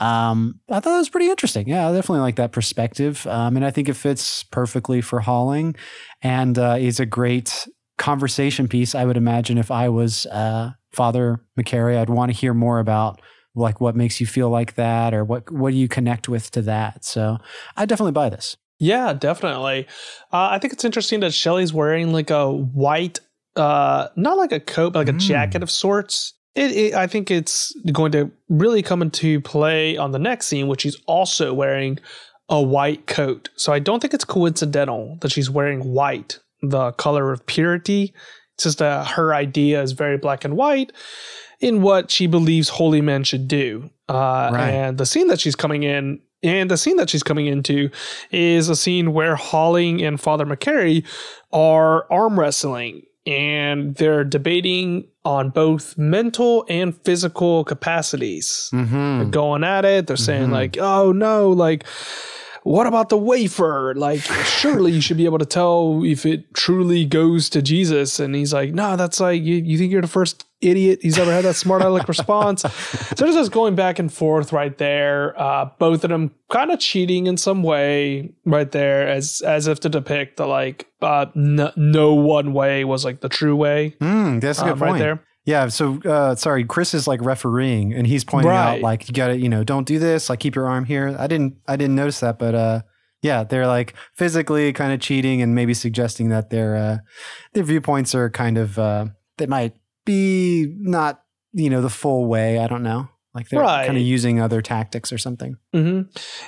Um, 0.00 0.60
I 0.68 0.74
thought 0.74 0.84
that 0.84 0.98
was 0.98 1.08
pretty 1.08 1.28
interesting. 1.28 1.68
Yeah, 1.68 1.88
I 1.88 1.92
definitely 1.92 2.20
like 2.20 2.36
that 2.36 2.52
perspective. 2.52 3.26
Um, 3.26 3.56
and 3.56 3.64
I 3.64 3.70
think 3.70 3.88
it 3.88 3.94
fits 3.94 4.44
perfectly 4.44 5.00
for 5.00 5.20
Holling 5.20 5.74
and 6.22 6.58
uh, 6.58 6.76
is 6.78 7.00
a 7.00 7.06
great 7.06 7.66
conversation 7.96 8.68
piece. 8.68 8.94
I 8.94 9.04
would 9.04 9.16
imagine 9.16 9.58
if 9.58 9.70
I 9.70 9.88
was 9.88 10.26
uh, 10.26 10.70
Father 10.92 11.44
McCary, 11.58 11.96
I'd 11.96 12.10
want 12.10 12.32
to 12.32 12.38
hear 12.38 12.54
more 12.54 12.78
about 12.78 13.20
like 13.58 13.80
what 13.80 13.96
makes 13.96 14.20
you 14.20 14.26
feel 14.26 14.48
like 14.50 14.74
that 14.76 15.12
or 15.14 15.24
what 15.24 15.50
what 15.50 15.70
do 15.72 15.76
you 15.76 15.88
connect 15.88 16.28
with 16.28 16.50
to 16.52 16.62
that. 16.62 17.04
So 17.04 17.38
I 17.76 17.84
definitely 17.86 18.12
buy 18.12 18.28
this. 18.30 18.56
Yeah, 18.78 19.12
definitely. 19.12 19.86
Uh, 20.32 20.48
I 20.52 20.58
think 20.58 20.72
it's 20.72 20.84
interesting 20.84 21.20
that 21.20 21.34
Shelly's 21.34 21.72
wearing 21.72 22.12
like 22.12 22.30
a 22.30 22.50
white, 22.52 23.18
uh, 23.56 24.08
not 24.16 24.36
like 24.36 24.52
a 24.52 24.60
coat, 24.60 24.92
but 24.92 25.00
like 25.00 25.08
a 25.08 25.12
Mm. 25.18 25.20
jacket 25.20 25.62
of 25.64 25.70
sorts. 25.70 26.34
It, 26.54 26.70
it, 26.72 26.94
I 26.94 27.06
think 27.08 27.30
it's 27.30 27.74
going 27.92 28.12
to 28.12 28.30
really 28.48 28.82
come 28.82 29.02
into 29.02 29.40
play 29.40 29.96
on 29.96 30.12
the 30.12 30.18
next 30.18 30.46
scene, 30.46 30.68
which 30.68 30.82
she's 30.82 30.96
also 31.06 31.52
wearing 31.52 31.98
a 32.48 32.62
white 32.62 33.06
coat. 33.06 33.48
So 33.56 33.72
I 33.72 33.78
don't 33.80 34.00
think 34.00 34.14
it's 34.14 34.24
coincidental 34.24 35.18
that 35.20 35.32
she's 35.32 35.50
wearing 35.50 35.80
white, 35.92 36.38
the 36.62 36.92
color 36.92 37.32
of 37.32 37.44
purity. 37.46 38.14
It's 38.54 38.64
just 38.64 38.80
uh, 38.82 39.04
her 39.04 39.34
idea 39.34 39.82
is 39.82 39.92
very 39.92 40.16
black 40.18 40.44
and 40.44 40.56
white 40.56 40.92
in 41.60 41.82
what 41.82 42.10
she 42.10 42.26
believes 42.26 42.68
holy 42.68 43.00
men 43.00 43.24
should 43.24 43.48
do. 43.48 43.90
Uh, 44.08 44.50
Right. 44.52 44.70
And 44.70 44.98
the 44.98 45.06
scene 45.06 45.26
that 45.28 45.40
she's 45.40 45.56
coming 45.56 45.82
in, 45.82 46.20
and 46.42 46.70
the 46.70 46.76
scene 46.76 46.96
that 46.98 47.10
she's 47.10 47.22
coming 47.24 47.46
into 47.46 47.90
is 48.30 48.68
a 48.68 48.76
scene 48.76 49.12
where 49.12 49.34
Holling 49.34 50.00
and 50.02 50.20
Father 50.20 50.46
McCary 50.46 51.04
are 51.52 52.06
arm 52.12 52.38
wrestling 52.38 53.02
and 53.26 53.94
they're 53.96 54.24
debating 54.24 55.06
on 55.24 55.50
both 55.50 55.98
mental 55.98 56.64
and 56.68 56.96
physical 57.04 57.64
capacities. 57.64 58.68
They're 58.72 58.84
Mm-hmm. 58.84 59.30
going 59.30 59.64
at 59.64 59.84
it. 59.84 60.06
They're 60.06 60.16
saying, 60.16 60.48
Mhm. 60.48 60.52
like, 60.52 60.78
oh 60.78 61.12
no, 61.12 61.50
like, 61.50 61.84
what 62.62 62.86
about 62.86 63.08
the 63.08 63.18
wafer? 63.18 63.94
Like, 63.96 64.20
surely 64.20 64.92
you 64.92 65.00
should 65.00 65.16
be 65.16 65.24
able 65.26 65.38
to 65.38 65.44
tell 65.46 66.02
if 66.04 66.24
it 66.24 66.54
truly 66.54 67.04
goes 67.04 67.48
to 67.50 67.60
Jesus. 67.62 68.18
And 68.20 68.34
he's 68.34 68.52
like, 68.54 68.72
no, 68.72 68.96
that's 68.96 69.20
like, 69.20 69.42
you, 69.42 69.56
you 69.56 69.76
think 69.76 69.90
you're 69.92 70.02
the 70.02 70.08
first 70.08 70.44
idiot 70.60 71.00
he's 71.02 71.18
ever 71.18 71.32
had 71.32 71.44
that 71.44 71.54
smart 71.56 71.82
aleck 71.82 72.08
response. 72.08 72.62
So 72.62 73.24
there's 73.24 73.34
just 73.34 73.52
going 73.52 73.74
back 73.74 73.98
and 73.98 74.12
forth 74.12 74.52
right 74.52 74.76
there. 74.78 75.40
Uh, 75.40 75.70
both 75.78 76.04
of 76.04 76.10
them 76.10 76.32
kind 76.50 76.70
of 76.70 76.80
cheating 76.80 77.26
in 77.26 77.36
some 77.36 77.62
way 77.62 78.32
right 78.44 78.70
there 78.70 79.08
as, 79.08 79.40
as 79.42 79.66
if 79.66 79.80
to 79.80 79.88
depict 79.88 80.36
the 80.36 80.46
like, 80.46 80.86
uh, 81.00 81.26
no, 81.34 81.72
no 81.76 82.14
one 82.14 82.52
way 82.52 82.84
was 82.84 83.04
like 83.04 83.20
the 83.20 83.28
true 83.28 83.56
way. 83.56 83.94
Mm, 84.00 84.40
that's 84.40 84.60
a 84.60 84.64
good 84.64 84.72
um, 84.72 84.78
point. 84.78 84.92
right 84.92 84.98
there. 84.98 85.24
Yeah. 85.44 85.68
So, 85.68 86.00
uh, 86.02 86.34
sorry, 86.34 86.64
Chris 86.64 86.92
is 86.92 87.06
like 87.08 87.22
refereeing, 87.22 87.94
and 87.94 88.06
he's 88.06 88.22
pointing 88.22 88.52
out 88.52 88.80
like 88.80 89.08
you 89.08 89.14
got 89.14 89.28
to, 89.28 89.38
you 89.38 89.48
know, 89.48 89.64
don't 89.64 89.86
do 89.86 89.98
this. 89.98 90.28
Like 90.28 90.40
keep 90.40 90.54
your 90.54 90.68
arm 90.68 90.84
here. 90.84 91.16
I 91.18 91.26
didn't, 91.26 91.56
I 91.66 91.76
didn't 91.76 91.94
notice 91.94 92.20
that, 92.20 92.38
but 92.38 92.54
uh, 92.54 92.82
yeah, 93.22 93.44
they're 93.44 93.66
like 93.66 93.94
physically 94.14 94.72
kind 94.72 94.92
of 94.92 95.00
cheating 95.00 95.40
and 95.42 95.54
maybe 95.54 95.74
suggesting 95.74 96.28
that 96.28 96.50
their 96.50 96.76
uh, 96.76 96.98
their 97.54 97.64
viewpoints 97.64 98.14
are 98.14 98.30
kind 98.30 98.58
of 98.58 98.78
uh, 98.78 99.06
they 99.38 99.46
might 99.46 99.74
be 100.08 100.66
not, 100.78 101.22
you 101.52 101.70
know, 101.70 101.80
the 101.82 101.90
full 101.90 102.26
way. 102.26 102.58
I 102.58 102.66
don't 102.66 102.82
know. 102.82 103.08
Like 103.34 103.50
they're 103.50 103.60
Right. 103.60 103.86
kind 103.86 103.96
of 103.98 104.02
using 104.02 104.40
other 104.40 104.60
tactics 104.62 105.12
or 105.12 105.18
something. 105.18 105.56
hmm 105.72 106.02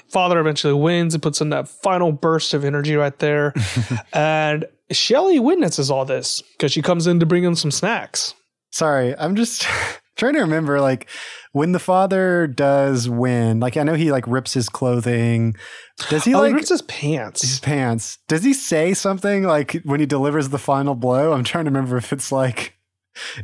Father 0.08 0.40
eventually 0.40 0.72
wins 0.72 1.14
and 1.14 1.22
puts 1.22 1.40
in 1.40 1.50
that 1.50 1.68
final 1.68 2.10
burst 2.10 2.54
of 2.54 2.64
energy 2.64 2.96
right 2.96 3.16
there. 3.18 3.52
and 4.12 4.64
Shelly 4.90 5.38
witnesses 5.38 5.90
all 5.90 6.04
this 6.04 6.42
because 6.52 6.72
she 6.72 6.82
comes 6.82 7.06
in 7.06 7.20
to 7.20 7.26
bring 7.26 7.44
him 7.44 7.54
some 7.54 7.70
snacks. 7.70 8.34
Sorry, 8.72 9.14
I'm 9.18 9.36
just 9.36 9.66
trying 10.16 10.34
to 10.34 10.40
remember 10.40 10.80
like 10.80 11.08
when 11.52 11.72
the 11.72 11.78
father 11.78 12.46
does 12.46 13.08
win. 13.08 13.60
Like 13.60 13.76
I 13.76 13.82
know 13.82 13.94
he 13.94 14.10
like 14.10 14.26
rips 14.26 14.54
his 14.54 14.68
clothing. 14.68 15.54
Does 16.08 16.24
he 16.24 16.34
oh, 16.34 16.40
like 16.40 16.48
he 16.48 16.54
rips 16.54 16.70
his 16.70 16.82
pants? 16.82 17.42
his 17.42 17.60
pants? 17.60 18.18
Does 18.26 18.42
he 18.42 18.52
say 18.54 18.94
something 18.94 19.44
like 19.44 19.80
when 19.84 20.00
he 20.00 20.06
delivers 20.06 20.48
the 20.48 20.58
final 20.58 20.94
blow? 20.94 21.32
I'm 21.34 21.44
trying 21.44 21.66
to 21.66 21.70
remember 21.70 21.96
if 21.98 22.12
it's 22.12 22.32
like 22.32 22.74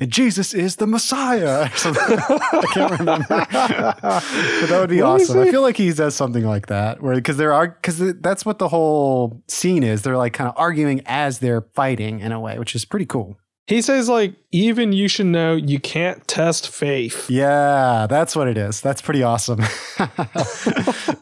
Jesus 0.07 0.55
is 0.55 0.77
the 0.77 0.87
Messiah. 0.87 1.69
I 1.73 2.65
can't 2.73 2.99
remember. 2.99 3.27
but 3.29 3.51
that 3.51 4.77
would 4.81 4.91
be 4.91 5.03
What 5.03 5.23
awesome. 5.23 5.41
I 5.41 5.51
feel 5.51 5.63
like 5.63 5.77
he 5.77 5.93
does 5.93 6.15
something 6.15 6.45
like 6.45 6.67
that, 6.67 7.03
where 7.03 7.15
because 7.15 7.37
there 7.37 7.53
are 7.53 7.69
because 7.69 7.99
that's 8.21 8.45
what 8.45 8.59
the 8.59 8.69
whole 8.69 9.43
scene 9.49 9.83
is. 9.83 10.03
They're 10.03 10.17
like 10.17 10.33
kind 10.33 10.49
of 10.49 10.55
arguing 10.57 11.03
as 11.07 11.39
they're 11.39 11.63
fighting 11.75 12.21
in 12.21 12.33
a 12.33 12.41
way, 12.41 12.59
which 12.59 12.75
is 12.75 12.85
pretty 12.85 13.07
cool. 13.07 13.39
He 13.67 13.83
says, 13.83 14.09
like, 14.09 14.35
even 14.53 14.93
you 14.93 15.09
should 15.09 15.27
know 15.27 15.57
you 15.57 15.81
can't 15.81 16.27
test 16.29 16.69
faith. 16.69 17.29
Yeah, 17.29 18.07
that's 18.09 18.37
what 18.37 18.47
it 18.47 18.57
is. 18.57 18.81
That's 18.81 19.03
pretty 19.03 19.25
awesome. 19.25 19.61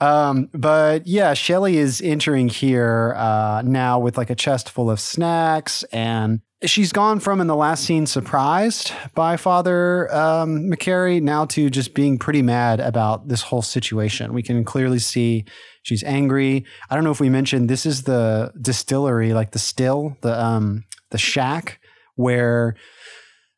um, 0.00 0.48
but 0.54 1.06
yeah, 1.06 1.34
Shelly 1.34 1.76
is 1.76 2.00
entering 2.00 2.48
here 2.48 3.14
uh, 3.18 3.62
now 3.64 3.98
with 3.98 4.16
like 4.16 4.30
a 4.30 4.34
chest 4.34 4.70
full 4.70 4.90
of 4.90 4.98
snacks, 5.00 5.82
and 5.92 6.40
she's 6.66 6.92
gone 6.92 7.20
from 7.20 7.40
in 7.40 7.46
the 7.46 7.56
last 7.56 7.84
scene 7.84 8.06
surprised 8.06 8.92
by 9.14 9.36
Father 9.36 10.12
um, 10.14 10.70
McCary 10.70 11.20
now 11.22 11.44
to 11.46 11.68
just 11.70 11.94
being 11.94 12.18
pretty 12.18 12.42
mad 12.42 12.80
about 12.80 13.28
this 13.28 13.42
whole 13.42 13.62
situation. 13.62 14.32
We 14.32 14.42
can 14.42 14.64
clearly 14.64 14.98
see 14.98 15.44
she's 15.82 16.02
angry. 16.04 16.64
I 16.90 16.94
don't 16.94 17.04
know 17.04 17.10
if 17.10 17.20
we 17.20 17.28
mentioned 17.30 17.68
this 17.68 17.86
is 17.86 18.02
the 18.04 18.52
distillery, 18.60 19.32
like 19.34 19.52
the 19.52 19.58
still, 19.58 20.16
the 20.22 20.38
um, 20.42 20.84
the 21.10 21.18
shack 21.18 21.80
where 22.16 22.74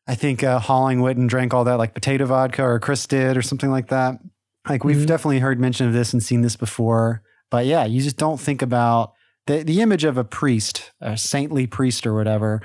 I 0.07 0.15
think 0.15 0.43
uh, 0.43 0.59
Holling 0.59 1.01
went 1.01 1.17
and 1.17 1.29
drank 1.29 1.53
all 1.53 1.63
that 1.65 1.77
like 1.77 1.93
potato 1.93 2.25
vodka 2.25 2.63
or 2.63 2.79
Chris 2.79 3.05
did 3.07 3.35
or 3.37 3.41
something 3.41 3.71
like 3.71 3.87
that. 3.89 4.15
Like 4.67 4.83
we've 4.83 4.97
Mhm. 4.97 5.05
definitely 5.07 5.39
heard 5.39 5.59
mention 5.59 5.87
of 5.87 5.93
this 5.93 6.13
and 6.13 6.21
seen 6.23 6.41
this 6.41 6.55
before. 6.55 7.21
But 7.49 7.65
yeah, 7.65 7.85
you 7.85 8.01
just 8.01 8.17
don't 8.17 8.39
think 8.39 8.61
about 8.61 9.13
the, 9.45 9.63
the 9.63 9.79
image 9.81 10.03
of 10.03 10.17
a 10.17 10.25
priest, 10.25 10.91
a 10.99 11.15
saintly 11.17 11.67
priest 11.67 12.05
or 12.05 12.13
whatever. 12.13 12.61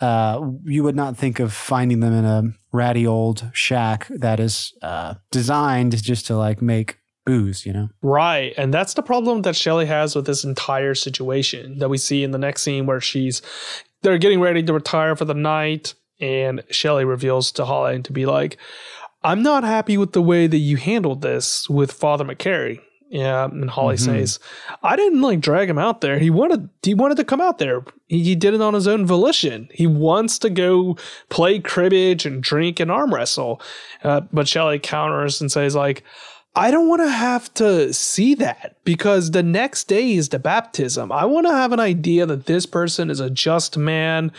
Uh, 0.00 0.52
you 0.64 0.84
would 0.84 0.94
not 0.94 1.16
think 1.16 1.40
of 1.40 1.52
finding 1.52 2.00
them 2.00 2.12
in 2.12 2.24
a 2.24 2.42
ratty 2.72 3.06
old 3.06 3.50
shack 3.52 4.06
that 4.08 4.38
is 4.38 4.72
uh, 4.82 5.14
designed 5.30 6.00
just 6.02 6.26
to 6.26 6.36
like 6.36 6.62
make 6.62 6.98
booze, 7.26 7.66
you 7.66 7.72
know? 7.72 7.88
Right. 8.00 8.54
And 8.56 8.72
that's 8.72 8.94
the 8.94 9.02
problem 9.02 9.42
that 9.42 9.56
Shelly 9.56 9.86
has 9.86 10.16
with 10.16 10.24
this 10.24 10.44
entire 10.44 10.94
situation 10.94 11.78
that 11.78 11.88
we 11.90 11.98
see 11.98 12.22
in 12.22 12.30
the 12.30 12.38
next 12.38 12.62
scene 12.62 12.86
where 12.86 13.00
she's 13.00 13.42
they're 14.02 14.18
getting 14.18 14.40
ready 14.40 14.62
to 14.62 14.72
retire 14.72 15.16
for 15.16 15.24
the 15.24 15.34
night 15.34 15.94
and 16.20 16.62
Shelly 16.70 17.04
reveals 17.04 17.52
to 17.52 17.64
Holling 17.64 18.02
to 18.04 18.12
be 18.12 18.26
like, 18.26 18.56
I'm 19.22 19.42
not 19.42 19.64
happy 19.64 19.98
with 19.98 20.12
the 20.12 20.22
way 20.22 20.46
that 20.46 20.58
you 20.58 20.76
handled 20.76 21.22
this 21.22 21.68
with 21.68 21.92
Father 21.92 22.24
McCary. 22.24 22.80
Yeah, 23.10 23.44
and 23.46 23.70
Holly 23.70 23.96
Mhm. 23.96 24.00
says, 24.04 24.38
I 24.82 24.94
didn't 24.94 25.22
like 25.22 25.40
drag 25.40 25.70
him 25.70 25.78
out 25.78 26.02
there. 26.02 26.18
He 26.18 26.28
wanted 26.28 26.68
he 26.82 26.92
wanted 26.94 27.16
to 27.16 27.24
come 27.24 27.40
out 27.40 27.58
there. 27.58 27.82
He, 28.06 28.22
he 28.22 28.34
did 28.34 28.52
it 28.54 28.60
on 28.60 28.74
his 28.74 28.86
own 28.86 29.06
volition. 29.06 29.68
He 29.72 29.86
wants 29.86 30.38
to 30.40 30.50
go 30.50 30.96
play 31.30 31.58
cribbage 31.58 32.26
and 32.26 32.42
drink 32.42 32.80
and 32.80 32.90
arm 32.90 33.14
wrestle. 33.14 33.62
Uh, 34.04 34.20
but 34.32 34.46
Shelly 34.46 34.78
counters 34.78 35.40
and 35.40 35.50
says 35.50 35.74
like, 35.74 36.04
I 36.54 36.70
don't 36.70 36.88
want 36.88 37.02
to 37.02 37.10
have 37.10 37.52
to 37.54 37.92
see 37.94 38.34
that 38.36 38.76
because 38.84 39.30
the 39.30 39.42
next 39.44 39.84
day 39.84 40.12
is 40.14 40.30
the 40.30 40.38
baptism. 40.38 41.10
I 41.12 41.24
want 41.24 41.46
to 41.46 41.52
have 41.52 41.72
an 41.72 41.78
idea 41.80 42.26
that 42.26 42.46
this 42.46 42.66
person 42.66 43.10
is 43.10 43.20
a 43.20 43.30
just 43.30 43.78
man. 43.78 44.32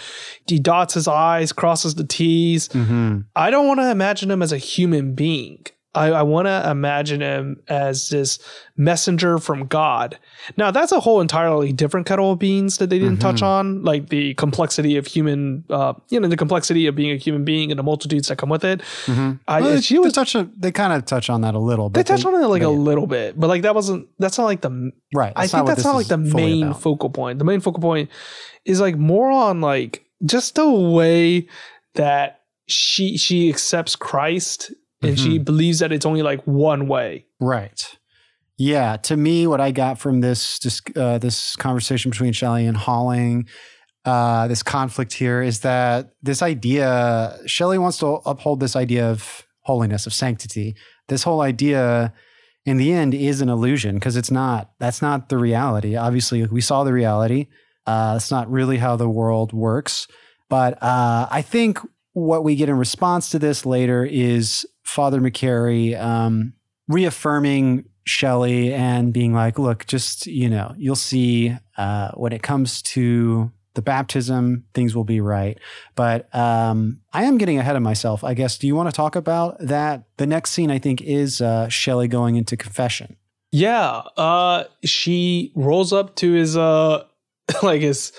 He 0.45 0.59
dots 0.59 0.95
his 0.95 1.07
I's, 1.07 1.53
crosses 1.53 1.95
the 1.95 2.03
T's. 2.03 2.67
Mhm. 2.69 3.25
I 3.35 3.49
don't 3.49 3.67
want 3.67 3.79
to 3.79 3.89
imagine 3.89 4.29
him 4.29 4.41
as 4.41 4.51
a 4.51 4.57
human 4.57 5.13
being. 5.15 5.65
I, 5.95 6.07
I 6.11 6.21
want 6.21 6.45
to 6.45 6.69
imagine 6.69 7.19
him 7.21 7.61
as 7.67 8.09
this 8.09 8.37
messenger 8.77 9.39
from 9.39 9.65
God. 9.65 10.19
Now, 10.55 10.69
that's 10.69 10.91
a 10.91 10.99
whole 10.99 11.19
entirely 11.19 11.73
different 11.73 12.05
kettle 12.05 12.33
of 12.33 12.39
beans 12.39 12.77
that 12.77 12.91
they 12.91 12.99
didn't 12.99 13.17
touch 13.17 13.41
on, 13.41 13.81
like 13.83 14.09
the 14.09 14.35
complexity 14.35 14.97
of 14.97 15.07
human, 15.07 15.63
uh, 15.69 15.93
you 16.09 16.19
know, 16.19 16.27
the 16.27 16.37
complexity 16.37 16.85
of 16.85 16.95
being 16.95 17.11
a 17.11 17.15
human 17.17 17.43
being 17.43 17.71
and 17.71 17.79
the 17.79 17.83
multitudes 17.83 18.27
that 18.27 18.37
come 18.37 18.49
with 18.49 18.63
it. 18.63 18.81
Mhm. 19.07 19.39
I, 19.47 19.61
Well, 19.61 19.81
she 19.81 19.95
they, 19.95 19.99
was, 19.99 20.13
touch 20.13 20.35
on- 20.35 20.53
they 20.55 20.71
kind 20.71 20.93
of 20.93 21.05
touch 21.05 21.27
on 21.29 21.41
that 21.41 21.55
a 21.55 21.59
little. 21.59 21.89
Bit. 21.89 22.05
They 22.05 22.13
But 22.13 22.17
touched 22.17 22.25
on 22.27 22.43
it 22.43 22.47
like 22.47 22.61
a 22.61 22.69
little 22.69 23.07
bit, 23.07 23.39
but 23.39 23.47
like 23.47 23.63
that 23.63 23.73
wasn't, 23.73 24.07
that's 24.19 24.37
not 24.37 24.45
like 24.45 24.61
the, 24.61 24.91
right. 25.15 25.33
I 25.35 25.47
think 25.47 25.65
that's 25.65 25.83
not 25.83 25.95
like 25.95 26.07
the 26.07 26.17
main 26.17 26.67
about. 26.67 26.81
focal 26.83 27.09
point. 27.09 27.39
The 27.39 27.45
main 27.45 27.61
focal 27.61 27.81
point 27.81 28.09
is 28.63 28.79
like 28.79 28.95
more 28.95 29.31
on 29.31 29.59
like 29.59 30.05
just 30.23 30.53
the 30.55 30.69
way 30.69 31.47
that 31.95 32.41
she 32.67 33.17
she 33.17 33.49
accepts 33.49 33.95
Christ 33.95 34.71
and 35.01 35.17
she 35.19 35.35
Mm-hmm. 35.35 35.43
believes 35.43 35.79
that 35.79 35.91
it's 35.91 36.05
only 36.05 36.21
like 36.21 36.41
one 36.45 36.87
way. 36.87 37.25
Right. 37.39 37.97
Yeah. 38.57 38.97
To 38.97 39.15
me, 39.15 39.47
what 39.47 39.61
I 39.61 39.71
got 39.71 39.99
from 39.99 40.19
this 40.21 40.59
this, 40.59 40.81
uh, 40.95 41.17
this 41.17 41.55
conversation 41.55 42.11
between 42.11 42.33
Shelly 42.33 42.65
and 42.65 42.75
Holling, 42.75 43.47
uh, 44.05 44.47
this 44.47 44.63
conflict 44.63 45.13
here 45.13 45.41
is 45.41 45.61
that 45.61 46.11
this 46.21 46.41
idea, 46.41 47.37
Shelly 47.45 47.77
wants 47.77 47.97
to 47.99 48.19
uphold 48.25 48.59
this 48.59 48.75
idea 48.75 49.09
of 49.09 49.45
holiness, 49.61 50.05
of 50.07 50.13
sanctity. 50.13 50.75
This 51.07 51.23
whole 51.23 51.41
idea, 51.41 52.13
in 52.65 52.77
the 52.77 52.91
end, 52.91 53.13
is 53.13 53.39
an 53.41 53.49
illusion 53.49 53.95
because 53.95 54.17
it's 54.17 54.31
not. 54.31 54.71
That's 54.79 55.01
not 55.01 55.29
the 55.29 55.37
reality. 55.37 55.95
Obviously, 55.95 56.45
we 56.45 56.61
saw 56.61 56.83
the 56.83 56.93
reality. 56.93 57.47
Uh, 57.87 58.13
it's 58.17 58.31
not 58.31 58.49
really 58.51 58.77
how 58.77 58.95
the 58.95 59.09
world 59.09 59.53
works. 59.53 60.07
But 60.49 60.81
uh, 60.83 61.27
I 61.29 61.41
think 61.41 61.79
what 62.13 62.43
we 62.43 62.55
get 62.55 62.69
in 62.69 62.77
response 62.77 63.29
to 63.29 63.39
this 63.39 63.65
later 63.65 64.03
is 64.05 64.65
Father 64.89 65.21
McCary 65.21 65.99
um, 65.99 66.53
reaffirming 66.87 67.85
Shelly 68.05 68.73
and 68.73 69.13
being 69.13 69.33
like, 69.33 69.59
look, 69.59 69.85
just, 69.85 70.25
you 70.25 70.49
know, 70.49 70.73
you'll 70.77 70.95
see 70.95 71.55
uh, 71.77 72.11
when 72.13 72.33
it 72.33 72.41
comes 72.41 72.81
to 72.81 73.51
the 73.75 73.81
baptism, 73.81 74.65
things 74.73 74.95
will 74.95 75.03
be 75.03 75.21
right. 75.21 75.59
But 75.95 76.33
um, 76.35 77.01
I 77.13 77.25
am 77.25 77.37
getting 77.37 77.59
ahead 77.59 77.75
of 77.75 77.83
myself, 77.83 78.23
I 78.23 78.33
guess. 78.33 78.57
Do 78.57 78.65
you 78.65 78.75
want 78.75 78.89
to 78.89 78.95
talk 78.95 79.15
about 79.15 79.57
that? 79.59 80.03
The 80.17 80.25
next 80.25 80.51
scene, 80.51 80.71
I 80.71 80.79
think, 80.79 81.01
is 81.01 81.39
uh, 81.39 81.69
Shelly 81.69 82.07
going 82.07 82.35
into 82.35 82.57
confession. 82.57 83.15
Yeah. 83.51 84.03
Uh 84.15 84.65
she 84.83 85.51
rolls 85.55 85.91
up 85.91 86.15
to 86.17 86.31
his 86.33 86.55
uh 86.55 87.05
like 87.63 87.81
his 87.81 88.11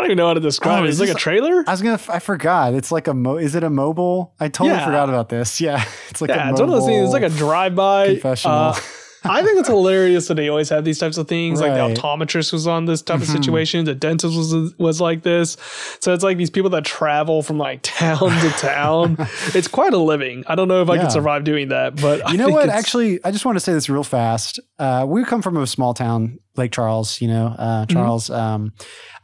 don't 0.00 0.06
even 0.06 0.16
know 0.16 0.26
how 0.28 0.34
to 0.34 0.40
describe 0.40 0.80
Oh, 0.80 0.84
it. 0.84 0.88
is 0.90 1.00
It's 1.00 1.08
like 1.08 1.16
a 1.16 1.20
trailer. 1.20 1.64
I 1.66 1.70
was 1.70 1.82
gonna. 1.82 2.00
I 2.08 2.18
forgot. 2.18 2.74
It's 2.74 2.90
like 2.90 3.06
a. 3.08 3.14
Mo- 3.14 3.36
is 3.36 3.54
it 3.54 3.62
a 3.62 3.70
mobile? 3.70 4.34
I 4.40 4.48
totally 4.48 4.70
Yeah. 4.76 4.84
forgot 4.84 5.08
about 5.08 5.28
this. 5.28 5.60
Yeah, 5.64 5.84
it's 6.10 6.20
like 6.20 6.30
yeah, 6.30 6.48
a 6.48 6.50
it's 6.52 6.60
one 6.60 6.68
of 6.68 6.74
those 6.74 6.86
things. 6.86 7.04
It's 7.04 7.12
like 7.12 7.22
a 7.22 7.28
drive-by. 7.30 8.06
confessional. 8.08 8.56
Uh, 8.56 8.78
I 9.24 9.42
think 9.42 9.58
it's 9.58 9.68
hilarious 9.68 10.28
that 10.28 10.34
they 10.34 10.48
always 10.48 10.68
have 10.68 10.84
these 10.84 10.98
types 10.98 11.16
of 11.16 11.28
things. 11.28 11.60
Like 11.60 11.72
the 11.74 12.00
optometrist 12.00 12.52
was 12.52 12.66
on 12.66 12.84
this 12.84 13.02
type 13.02 13.20
of 13.22 13.26
Mhm. 13.28 13.32
situation. 13.32 13.84
The 13.84 13.94
dentist 13.94 14.36
was 14.36 14.74
was 14.78 15.00
like 15.00 15.22
this. 15.22 15.56
So 16.00 16.12
it's 16.12 16.22
like 16.24 16.36
these 16.36 16.50
people 16.50 16.70
that 16.70 16.84
travel 16.84 17.42
from 17.42 17.58
like 17.58 17.80
town 17.82 18.18
to 18.30 18.50
town. 18.58 19.16
it's 19.54 19.68
quite 19.68 19.92
a 19.94 19.98
living. 19.98 20.44
I 20.46 20.54
don't 20.54 20.68
know 20.68 20.82
if 20.82 20.90
I 20.90 20.96
Yeah. 20.96 21.02
could 21.02 21.12
survive 21.12 21.44
doing 21.44 21.68
that, 21.68 22.00
but 22.00 22.26
I 22.26 22.32
you 22.32 22.38
know 22.38 22.48
what? 22.48 22.68
Actually, 22.68 23.18
I 23.24 23.30
just 23.30 23.44
want 23.44 23.56
to 23.56 23.60
say 23.60 23.72
this 23.72 23.88
real 23.88 24.04
fast. 24.04 24.60
Uh, 24.78 25.04
we 25.08 25.24
come 25.24 25.42
from 25.42 25.56
a 25.56 25.66
small 25.66 25.94
town, 25.94 26.38
Lake 26.56 26.72
Charles. 26.72 27.20
You 27.20 27.28
know, 27.28 27.46
uh, 27.58 27.86
Charles. 27.86 28.30
Um, 28.30 28.72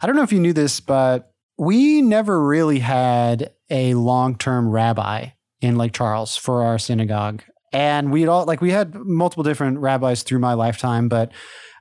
I 0.01 0.07
don't 0.07 0.17
know 0.17 0.23
if 0.23 0.33
you 0.33 0.41
knew 0.41 0.53
this, 0.53 0.81
but 0.81 1.31
we 1.59 2.01
never 2.01 2.43
really 2.43 2.79
had 2.79 3.51
a 3.69 3.93
long-term 3.95 4.71
rabbi 4.71 5.27
in 5.61 5.77
Lake 5.77 5.93
Charles 5.93 6.37
for 6.37 6.63
our 6.63 6.79
synagogue, 6.79 7.43
and 7.73 8.13
we'd 8.13 8.27
all 8.27 8.45
like 8.45 8.61
we 8.61 8.71
had 8.71 8.95
multiple 8.95 9.45
different 9.45 9.79
rabbis 9.79 10.23
through 10.23 10.39
my 10.39 10.55
lifetime, 10.55 11.09
but 11.09 11.33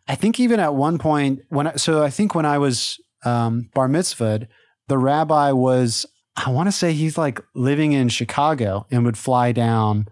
I 0.07 0.16
think 0.16 0.40
even 0.40 0.60
at 0.60 0.74
one 0.76 0.98
point 0.98 1.41
when 1.49 1.68
I, 1.68 1.76
so 1.76 2.03
I 2.03 2.10
think 2.10 2.36
when 2.36 2.45
I 2.45 2.57
was 2.57 2.99
um, 3.26 3.70
bar 3.74 3.88
mitzvahed, 3.88 4.48
the 4.88 4.98
rabbi 4.98 5.52
was 5.52 6.06
I 6.36 6.49
want 6.52 6.68
to 6.68 6.72
say 6.72 6.94
he's 6.94 7.18
like 7.18 7.41
living 7.53 7.91
in 7.91 8.10
Chicago 8.10 8.86
and 8.91 9.06
would 9.06 9.18
fly 9.18 9.52
down 9.52 10.07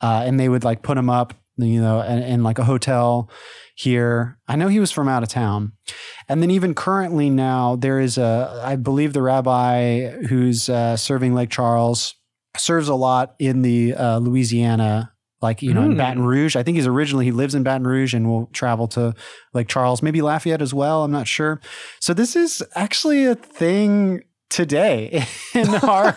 uh, 0.00 0.22
and 0.24 0.38
they 0.38 0.48
would 0.48 0.64
like 0.64 0.82
put 0.82 0.98
him 0.98 1.10
up, 1.10 1.34
you 1.56 1.80
know, 1.80 2.00
in, 2.02 2.22
in 2.22 2.42
like 2.42 2.58
a 2.58 2.64
hotel 2.64 3.30
here. 3.74 4.38
I 4.46 4.56
know 4.56 4.68
he 4.68 4.80
was 4.80 4.90
from 4.90 5.08
out 5.08 5.22
of 5.22 5.28
town. 5.28 5.72
And 6.28 6.42
then 6.42 6.50
even 6.50 6.74
currently 6.74 7.30
now, 7.30 7.76
there 7.76 8.00
is 8.00 8.18
a, 8.18 8.60
I 8.64 8.76
believe 8.76 9.12
the 9.12 9.22
rabbi 9.22 10.10
who's 10.28 10.68
uh, 10.68 10.96
serving 10.96 11.34
Lake 11.34 11.50
Charles 11.50 12.14
serves 12.56 12.88
a 12.88 12.94
lot 12.94 13.34
in 13.38 13.62
the 13.62 13.94
uh, 13.94 14.18
Louisiana, 14.18 15.11
like, 15.42 15.60
you 15.60 15.74
know, 15.74 15.82
in 15.82 15.92
Hmm. 15.92 15.98
Baton 15.98 16.22
Rouge. 16.22 16.56
I 16.56 16.62
think 16.62 16.76
he's 16.76 16.86
originally, 16.86 17.24
he 17.24 17.32
lives 17.32 17.54
in 17.54 17.62
Baton 17.62 17.86
Rouge 17.86 18.14
and 18.14 18.28
will 18.28 18.46
travel 18.52 18.86
to 18.88 19.14
Lake 19.52 19.68
Charles, 19.68 20.02
maybe 20.02 20.22
Lafayette 20.22 20.62
as 20.62 20.72
well. 20.72 21.04
I'm 21.04 21.10
not 21.12 21.26
sure. 21.26 21.60
So 22.00 22.14
this 22.14 22.36
is 22.36 22.62
actually 22.74 23.26
a 23.26 23.34
thing 23.34 24.22
today 24.48 25.24
in 25.54 25.68
our, 25.68 26.16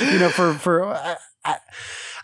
you 0.00 0.18
know, 0.18 0.30
for, 0.30 0.54
for, 0.54 0.86
I, 0.86 1.16
I, 1.44 1.56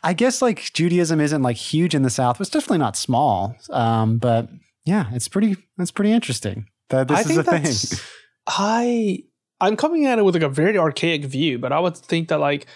I 0.04 0.12
guess 0.12 0.40
like 0.40 0.72
Judaism 0.72 1.20
isn't 1.20 1.42
like 1.42 1.56
huge 1.56 1.94
in 1.94 2.02
the 2.02 2.10
South, 2.10 2.40
it's 2.40 2.50
definitely 2.50 2.78
not 2.78 2.96
small. 2.96 3.56
Um, 3.70 4.18
but 4.18 4.48
yeah, 4.84 5.06
it's 5.12 5.26
pretty, 5.28 5.56
it's 5.78 5.90
pretty 5.90 6.12
interesting 6.12 6.66
that 6.90 7.08
this 7.08 7.18
I 7.18 7.20
is 7.22 7.26
think 7.26 7.46
a 7.46 7.58
thing. 7.58 7.98
I 8.46 9.24
I'm 9.60 9.76
coming 9.76 10.06
at 10.06 10.18
it 10.18 10.24
with 10.24 10.34
like 10.36 10.44
a 10.44 10.48
very 10.48 10.78
archaic 10.78 11.24
view, 11.24 11.58
but 11.58 11.72
I 11.72 11.80
would 11.80 11.96
think 11.96 12.28
that 12.28 12.38
like 12.38 12.66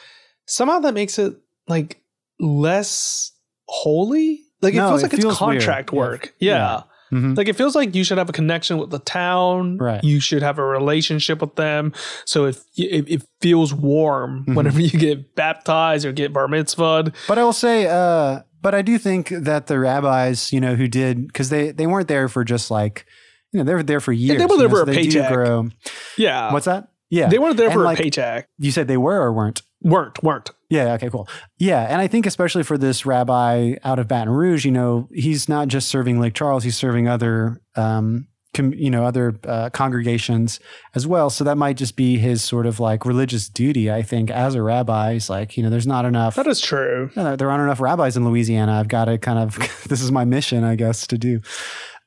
somehow 0.47 0.81
that 0.81 0.95
makes 0.95 1.19
it 1.19 1.37
like 1.69 2.03
less 2.41 3.33
holy. 3.73 4.41
Like 4.61 4.75
it 4.75 4.77
No, 4.77 4.89
feels 4.91 5.01
it 5.01 5.05
like 5.07 5.13
it's 5.15 5.23
feels 5.23 5.41
weird. 5.41 5.53
contract 5.61 5.91
Yeah. 5.93 5.99
work. 5.99 6.35
Yeah. 6.39 6.81
Mhm. 7.13 7.37
Like 7.37 7.49
it 7.49 7.57
feels 7.57 7.75
like 7.75 7.95
you 7.95 8.05
should 8.05 8.17
have 8.19 8.29
a 8.29 8.33
connection 8.33 8.79
with 8.79 8.91
the 8.91 8.99
town. 9.01 9.77
Right. 9.79 10.03
You 10.05 10.19
should 10.21 10.43
have 10.43 10.59
a 10.59 10.65
relationship 10.65 11.41
with 11.41 11.57
them. 11.57 11.93
So 12.25 12.47
if 12.47 12.63
it, 12.77 13.05
it 13.09 13.23
feels 13.41 13.75
warm 13.75 14.45
Mhm. 14.49 14.55
whenever 14.55 14.81
you 14.81 14.91
get 14.99 15.35
baptized 15.35 16.07
or 16.07 16.13
get 16.13 16.33
bar 16.33 16.47
mitzvahed. 16.47 17.13
But 17.29 17.39
I 17.39 17.45
will 17.45 17.53
say, 17.53 17.87
uh, 17.87 18.41
but 18.63 18.75
I 18.75 18.83
do 18.83 18.97
think 18.99 19.29
that 19.29 19.67
the 19.67 19.79
rabbis, 19.79 20.53
you 20.53 20.61
know, 20.61 20.75
who 20.75 20.87
did 20.89 21.27
because 21.27 21.51
they 21.51 21.71
they 21.73 21.87
weren't 21.87 22.09
there 22.09 22.29
for 22.29 22.45
just 22.45 22.71
like, 22.71 23.05
you 23.53 23.59
know, 23.59 23.65
they 23.65 23.75
were 23.75 23.83
there 23.83 24.01
for 24.01 24.13
years. 24.13 24.39
they 24.39 24.47
were 24.47 24.53
you 24.53 24.59
there 24.61 24.69
know, 24.69 24.75
for 24.75 24.87
so 24.87 24.93
a 24.93 24.95
paycheck. 24.95 25.73
Yeah. 26.17 26.53
What's 26.53 26.67
that? 26.67 26.89
Yeah, 27.11 27.29
They 27.29 27.39
weren't 27.39 27.59
there 27.59 27.67
And, 27.67 27.75
for 27.75 27.83
like, 27.85 27.99
a 28.01 28.03
paycheck. 28.05 28.49
You 28.59 28.71
said 28.71 28.89
they 28.89 28.97
were 28.97 29.21
or 29.21 29.35
weren't? 29.35 29.61
Weren't, 29.83 30.23
weren't. 30.23 30.51
Yeah. 30.73 30.95
Okay. 30.95 31.11
Cool. 31.11 31.29
Yeah, 31.59 31.83
and 31.83 32.01
I 32.01 32.07
think 32.07 32.25
especially 32.25 32.63
for 32.63 32.79
this 32.79 33.05
rabbi 33.05 33.75
out 33.85 33.99
of 33.99 34.09
Baton 34.09 34.33
Rouge, 34.33 34.65
you 34.65 34.71
know, 34.71 35.07
he's 35.13 35.47
not 35.47 35.69
just 35.69 35.89
serving 35.89 36.19
Lake 36.19 36.33
Charles; 36.33 36.65
he's 36.65 36.79
serving 36.79 37.07
other, 37.09 37.61
um, 37.77 38.27
com, 38.55 38.73
you 38.73 38.89
know, 38.89 39.05
other 39.05 39.39
uh, 39.47 39.69
congregations 39.69 40.61
as 40.95 41.07
well. 41.07 41.29
So 41.29 41.45
that 41.45 41.59
might 41.59 41.77
just 41.77 41.95
be 41.95 42.17
his 42.17 42.43
sort 42.43 42.65
of 42.65 42.81
like 42.81 43.05
religious 43.05 43.51
duty. 43.51 43.91
I 43.93 44.01
think 44.01 44.31
as 44.31 44.55
a 44.55 44.63
rabbi, 44.63 45.13
he's 45.13 45.29
like, 45.29 45.59
you 45.59 45.63
know, 45.63 45.69
there's 45.69 45.87
not 45.87 46.07
enough. 46.07 46.37
That 46.37 46.47
is 46.47 46.59
true. 46.59 47.11
No, 47.17 47.37
there 47.37 47.51
aren't 47.51 47.65
enough 47.65 47.79
rabbis 47.79 48.17
in 48.17 48.25
Louisiana. 48.25 48.73
I've 48.73 48.89
got 48.89 49.05
to 49.05 49.19
kind 49.19 49.39
of, 49.39 49.59
this 49.89 50.01
is 50.01 50.11
my 50.11 50.25
mission, 50.25 50.65
I 50.65 50.77
guess, 50.77 51.07
to 51.09 51.19
do. 51.19 51.43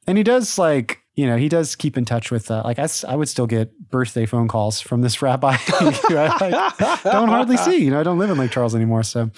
And 0.07 0.17
he 0.17 0.23
does 0.23 0.57
like, 0.57 1.04
you 1.15 1.25
know, 1.25 1.37
he 1.37 1.47
does 1.49 1.75
keep 1.75 1.97
in 1.97 2.05
touch 2.05 2.29
with, 2.31 2.51
uh, 2.51 2.61
like, 2.65 2.77
I 2.79 3.15
would 3.15 3.29
still 3.29 3.47
get 3.47 3.71
birthday 3.89 4.25
phone 4.25 4.47
calls 4.47 4.81
from 4.81 5.01
this 5.01 5.21
rabbi 5.21 5.53
who 5.55 5.87
I 6.17 6.27
like, 6.77 7.03
don't 7.03 7.29
hardly 7.29 7.57
see. 7.57 7.77
You 7.77 7.91
know, 7.91 7.99
I 7.99 8.03
don't 8.03 8.19
live 8.19 8.29
in 8.29 8.37
Lake 8.37 8.51
Charles 8.51 8.75
anymore. 8.75 9.03
So, 9.03 9.29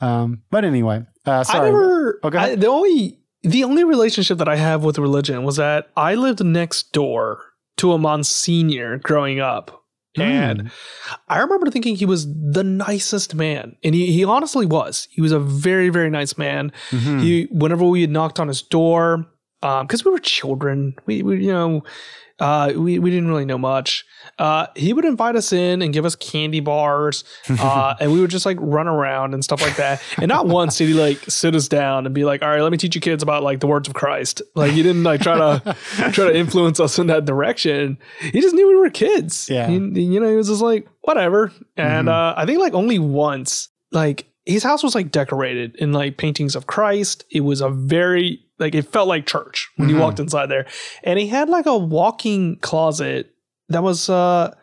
um, 0.00 0.42
but 0.50 0.64
anyway, 0.64 1.04
uh, 1.26 1.44
sorry. 1.44 1.68
I 1.68 1.70
never. 1.70 2.20
Oh. 2.22 2.30
I, 2.38 2.54
the 2.54 2.66
only 2.68 3.18
the 3.42 3.64
only 3.64 3.84
relationship 3.84 4.38
that 4.38 4.48
I 4.48 4.56
have 4.56 4.82
with 4.84 4.98
religion 4.98 5.44
was 5.44 5.56
that 5.56 5.90
I 5.96 6.14
lived 6.14 6.44
next 6.44 6.92
door 6.92 7.42
to 7.78 7.92
a 7.92 7.98
Monsignor 7.98 8.98
growing 8.98 9.40
up, 9.40 9.76
Hmm. 10.16 10.22
and 10.22 10.70
I 11.28 11.38
remember 11.38 11.70
thinking 11.70 11.94
he 11.96 12.04
was 12.06 12.26
the 12.26 12.64
nicest 12.64 13.34
man, 13.34 13.76
and 13.84 13.94
he 13.94 14.10
he 14.12 14.24
honestly 14.24 14.66
was. 14.66 15.06
He 15.10 15.20
was 15.20 15.32
a 15.32 15.38
very 15.38 15.88
very 15.90 16.10
nice 16.10 16.36
man. 16.38 16.72
Mhm. 16.90 17.20
He 17.22 17.48
whenever 17.52 17.84
we 17.84 18.00
had 18.00 18.10
knocked 18.10 18.40
on 18.40 18.48
his 18.48 18.62
door. 18.62 19.26
Because 19.60 20.04
we 20.04 20.10
were 20.10 20.18
children. 20.18 20.94
We, 21.06 21.22
we 21.22 21.44
you 21.44 21.52
know, 21.52 21.84
uh, 22.38 22.72
we 22.74 22.98
we 22.98 23.10
didn't 23.10 23.28
really 23.28 23.44
know 23.44 23.58
much. 23.58 24.06
Uh, 24.38 24.66
he 24.74 24.94
would 24.94 25.04
invite 25.04 25.36
us 25.36 25.52
in 25.52 25.82
and 25.82 25.92
give 25.92 26.06
us 26.06 26.16
candy 26.16 26.60
bars, 26.60 27.24
uh, 27.50 27.94
and 28.00 28.10
we 28.10 28.20
would 28.22 28.30
just 28.30 28.46
like 28.46 28.56
run 28.60 28.88
around 28.88 29.34
and 29.34 29.44
stuff 29.44 29.60
like 29.60 29.76
that. 29.76 30.02
And 30.16 30.28
not 30.28 30.46
once 30.46 30.78
did 30.78 30.88
he 30.88 30.94
like 30.94 31.18
sit 31.28 31.54
us 31.54 31.68
down 31.68 32.06
and 32.06 32.14
be 32.14 32.24
like, 32.24 32.40
"All 32.42 32.48
right, 32.48 32.62
let 32.62 32.72
me 32.72 32.78
teach 32.78 32.94
you 32.94 33.00
kids 33.02 33.22
about 33.22 33.42
like 33.42 33.60
the 33.60 33.66
words 33.66 33.86
of 33.86 33.92
Christ." 33.94 34.40
Like 34.54 34.72
he 34.72 34.82
didn't 34.82 35.02
like 35.02 35.20
try 35.20 35.36
to 35.36 35.76
try 36.12 36.28
to 36.30 36.34
influence 36.34 36.80
us 36.80 36.98
in 36.98 37.08
that 37.08 37.26
direction. 37.26 37.98
He 38.20 38.40
just 38.40 38.54
knew 38.54 38.66
we 38.66 38.76
were 38.76 38.88
kids. 38.90 39.48
Yeah. 39.50 39.68
He- 39.68 39.74
you 40.00 40.20
know, 40.20 40.30
he 40.30 40.36
was 40.36 40.48
just 40.48 40.62
like 40.62 40.88
whatever. 41.02 41.52
And 41.76 42.08
Mhm. 42.08 42.12
uh, 42.12 42.34
I 42.36 42.46
think 42.46 42.60
like 42.60 42.72
only 42.72 42.98
once, 42.98 43.68
like 43.92 44.26
his 44.46 44.62
house 44.62 44.82
was 44.82 44.94
like 44.94 45.10
decorated 45.10 45.76
in 45.76 45.92
like 45.92 46.16
paintings 46.16 46.56
of 46.56 46.66
Christ. 46.66 47.24
It 47.30 47.40
was 47.40 47.60
a 47.60 47.68
very 47.68 48.42
like 48.60 48.74
it 48.74 48.82
felt 48.92 49.08
like 49.08 49.26
church 49.26 49.68
when 49.76 49.88
Mhm. 49.88 49.92
you 49.92 49.98
walked 49.98 50.20
inside 50.20 50.46
there, 50.46 50.66
and 51.02 51.18
he 51.18 51.26
had 51.28 51.48
like 51.48 51.66
a 51.66 51.76
walking 51.76 52.56
closet 52.60 53.30
that 53.68 53.82
was 53.82 54.08
uh 54.08 54.54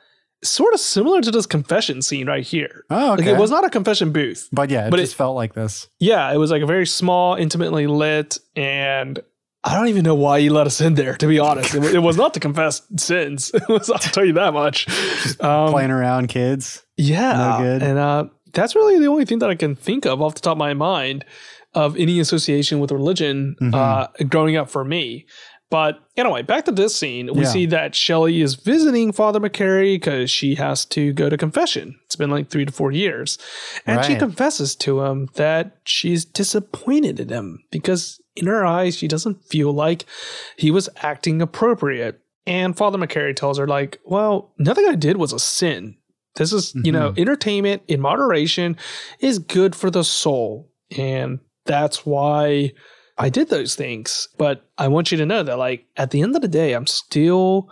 sort 0.44 0.74
of 0.74 0.80
similar 0.80 1.20
to 1.22 1.32
this 1.32 1.46
confession 1.48 2.02
scene 2.02 2.28
right 2.28 2.46
here. 2.46 2.84
Oh, 2.92 3.14
okay. 3.14 3.26
Like 3.26 3.36
it 3.36 3.40
was 3.42 3.50
not 3.52 3.66
a 3.66 3.70
confession 3.70 4.12
booth. 4.12 4.48
but 4.54 4.70
yeah, 4.70 4.88
it 4.88 4.92
but 4.92 4.98
just 4.98 5.14
it- 5.14 5.18
felt 5.18 5.36
like 5.36 5.54
this. 5.54 5.88
Yeah, 6.00 6.32
it 6.32 6.38
was 6.38 6.52
like 6.52 6.62
a 6.62 6.66
very 6.68 6.86
small, 6.86 7.36
intimately 7.36 7.88
lit, 7.88 8.38
and 8.56 9.20
I 9.64 9.76
don't 9.76 9.88
even 9.88 10.04
know 10.04 10.16
why 10.16 10.38
you 10.38 10.54
let 10.54 10.68
us 10.68 10.80
in 10.80 10.94
there. 10.94 11.16
To 11.18 11.28
be 11.28 11.40
honest, 11.40 11.74
it, 11.76 11.84
it 11.96 12.00
was 12.00 12.16
not 12.16 12.34
to 12.36 12.40
confess 12.40 12.84
sins. 12.98 13.52
It 13.56 13.68
was, 13.68 13.90
I'll 13.90 13.98
tell 13.98 14.24
you 14.24 14.34
that 14.34 14.54
much. 14.54 14.88
Um, 15.42 15.72
Playing 15.72 15.92
around 15.92 16.28
kids. 16.28 16.86
yeah, 16.96 17.34
No 17.34 17.64
good. 17.64 17.82
and 17.84 17.98
uh, 17.98 18.26
that's 18.54 18.76
really 18.76 19.00
the 19.00 19.08
only 19.08 19.26
thing 19.26 19.40
that 19.40 19.50
I 19.50 19.56
can 19.56 19.76
think 19.76 20.06
of 20.06 20.22
off 20.22 20.36
the 20.36 20.42
top 20.42 20.54
of 20.54 20.58
my 20.60 20.74
mind 20.76 21.26
of 21.78 21.96
any 21.98 22.20
association 22.20 22.80
with 22.80 22.92
religion 22.92 23.56
Mhm. 23.62 23.74
uh, 23.74 24.08
growing 24.26 24.56
up 24.58 24.70
for 24.70 24.84
me. 24.84 25.26
But 25.70 26.00
anyway, 26.16 26.44
back 26.44 26.64
to 26.66 26.72
this 26.72 26.96
scene, 26.96 27.30
we 27.34 27.42
Yeah. 27.42 27.50
see 27.50 27.66
that 27.68 27.94
Shelly 27.94 28.42
is 28.42 28.56
visiting 28.56 29.12
Father 29.12 29.40
McCary 29.40 29.96
because 29.96 30.32
she 30.32 30.56
has 30.56 30.86
to 30.86 31.12
go 31.12 31.30
to 31.30 31.38
confession. 31.38 31.96
It's 32.06 32.16
been 32.16 32.30
like 32.32 32.50
three 32.50 32.64
to 32.66 32.72
four 32.72 32.92
years. 32.94 33.38
And 33.86 34.04
she 34.06 34.16
confesses 34.16 34.76
to 34.78 35.02
him 35.02 35.28
that 35.36 35.78
she's 35.84 36.24
disappointed 36.24 37.20
in 37.20 37.30
him 37.30 37.60
because 37.70 38.20
in 38.38 38.48
her 38.48 38.66
eyes, 38.66 38.96
she 38.98 39.08
doesn't 39.10 39.44
feel 39.50 39.74
like 39.74 40.06
he 40.58 40.72
was 40.72 40.88
acting 41.04 41.42
appropriate. 41.42 42.20
And 42.46 42.78
Father 42.78 42.98
McCary 42.98 43.36
tells 43.36 43.58
her, 43.58 43.68
like, 43.68 44.00
well, 44.06 44.54
nothing 44.58 44.86
I 44.88 44.96
did 44.96 45.18
was 45.18 45.34
a 45.34 45.40
sin. 45.40 45.98
This 46.38 46.54
is, 46.54 46.72
you 46.86 46.94
know, 46.94 47.14
entertainment 47.18 47.82
in 47.90 48.00
moderation 48.00 48.78
is 49.20 49.38
good 49.38 49.76
for 49.76 49.90
the 49.92 50.04
soul. 50.06 50.72
And 50.98 51.40
that's 51.68 52.06
why 52.06 52.72
I 53.18 53.30
did 53.30 53.50
those 53.50 53.76
things. 53.76 54.28
But 54.38 54.66
I 54.78 54.88
want 54.88 55.12
you 55.12 55.18
to 55.18 55.26
know 55.26 55.44
that, 55.44 55.58
like, 55.58 55.86
at 55.96 56.12
the 56.12 56.22
end 56.22 56.36
of 56.36 56.42
the 56.42 56.48
day, 56.48 56.74
I'm 56.74 56.88
still 56.88 57.70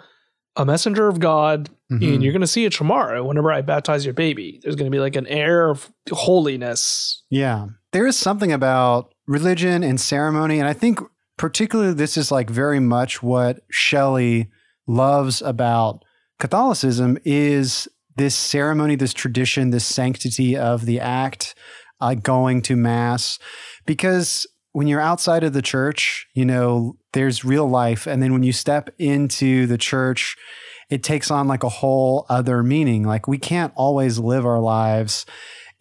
a 0.56 0.66
messenger 0.66 1.08
of 1.08 1.20
God. 1.20 1.70
Mhm. 1.92 2.16
And 2.16 2.24
you're 2.24 2.34
going 2.34 2.42
to 2.42 2.48
see 2.48 2.66
it 2.66 2.74
tomorrow 2.74 3.24
whenever 3.24 3.52
I 3.52 3.62
baptize 3.62 4.06
your 4.06 4.14
baby. 4.14 4.60
There's 4.64 4.76
going 4.76 4.90
to 4.90 4.96
be 4.96 5.02
like 5.02 5.16
an 5.16 5.28
air 5.28 5.70
of 5.70 5.92
holiness. 6.12 7.24
Yeah. 7.30 7.68
There 7.92 8.08
is 8.08 8.18
something 8.18 8.52
about 8.52 9.14
religion 9.28 9.84
and 9.84 10.02
ceremony. 10.02 10.60
And 10.60 10.68
I 10.68 10.74
think, 10.74 11.00
particularly, 11.38 11.94
this 11.94 12.18
is 12.18 12.32
like 12.32 12.50
very 12.50 12.80
much 12.80 13.22
what 13.22 13.60
Shelly 13.70 14.50
loves 14.88 15.42
about 15.42 16.04
Catholicism 16.40 17.18
is 17.24 17.88
this 18.18 18.36
ceremony, 18.36 18.96
this 18.96 19.14
tradition, 19.14 19.70
this 19.70 19.86
sanctity 19.86 20.58
of 20.58 20.86
the 20.86 21.00
act, 21.00 21.54
uh, 22.02 22.16
going 22.16 22.62
to 22.64 22.76
Mass. 22.76 23.38
Because 23.86 24.48
when 24.72 24.88
you're 24.88 25.02
outside 25.02 25.44
of 25.44 25.54
the 25.54 25.62
church, 25.62 26.28
you 26.34 26.46
know, 26.46 26.98
there's 27.14 27.46
real 27.46 27.68
life. 27.68 28.08
And 28.08 28.22
then 28.22 28.34
when 28.34 28.44
you 28.44 28.52
step 28.52 28.90
into 29.00 29.68
the 29.68 29.78
church, 29.78 30.36
it 30.90 31.02
takes 31.02 31.32
on 31.32 31.48
like 31.48 31.64
a 31.64 31.70
whole 31.70 32.26
other 32.30 32.62
meaning. 32.62 33.04
Like 33.04 33.28
we 33.28 33.38
can't 33.38 33.74
always 33.76 34.20
live 34.20 34.46
our 34.46 34.60
lives 34.60 35.26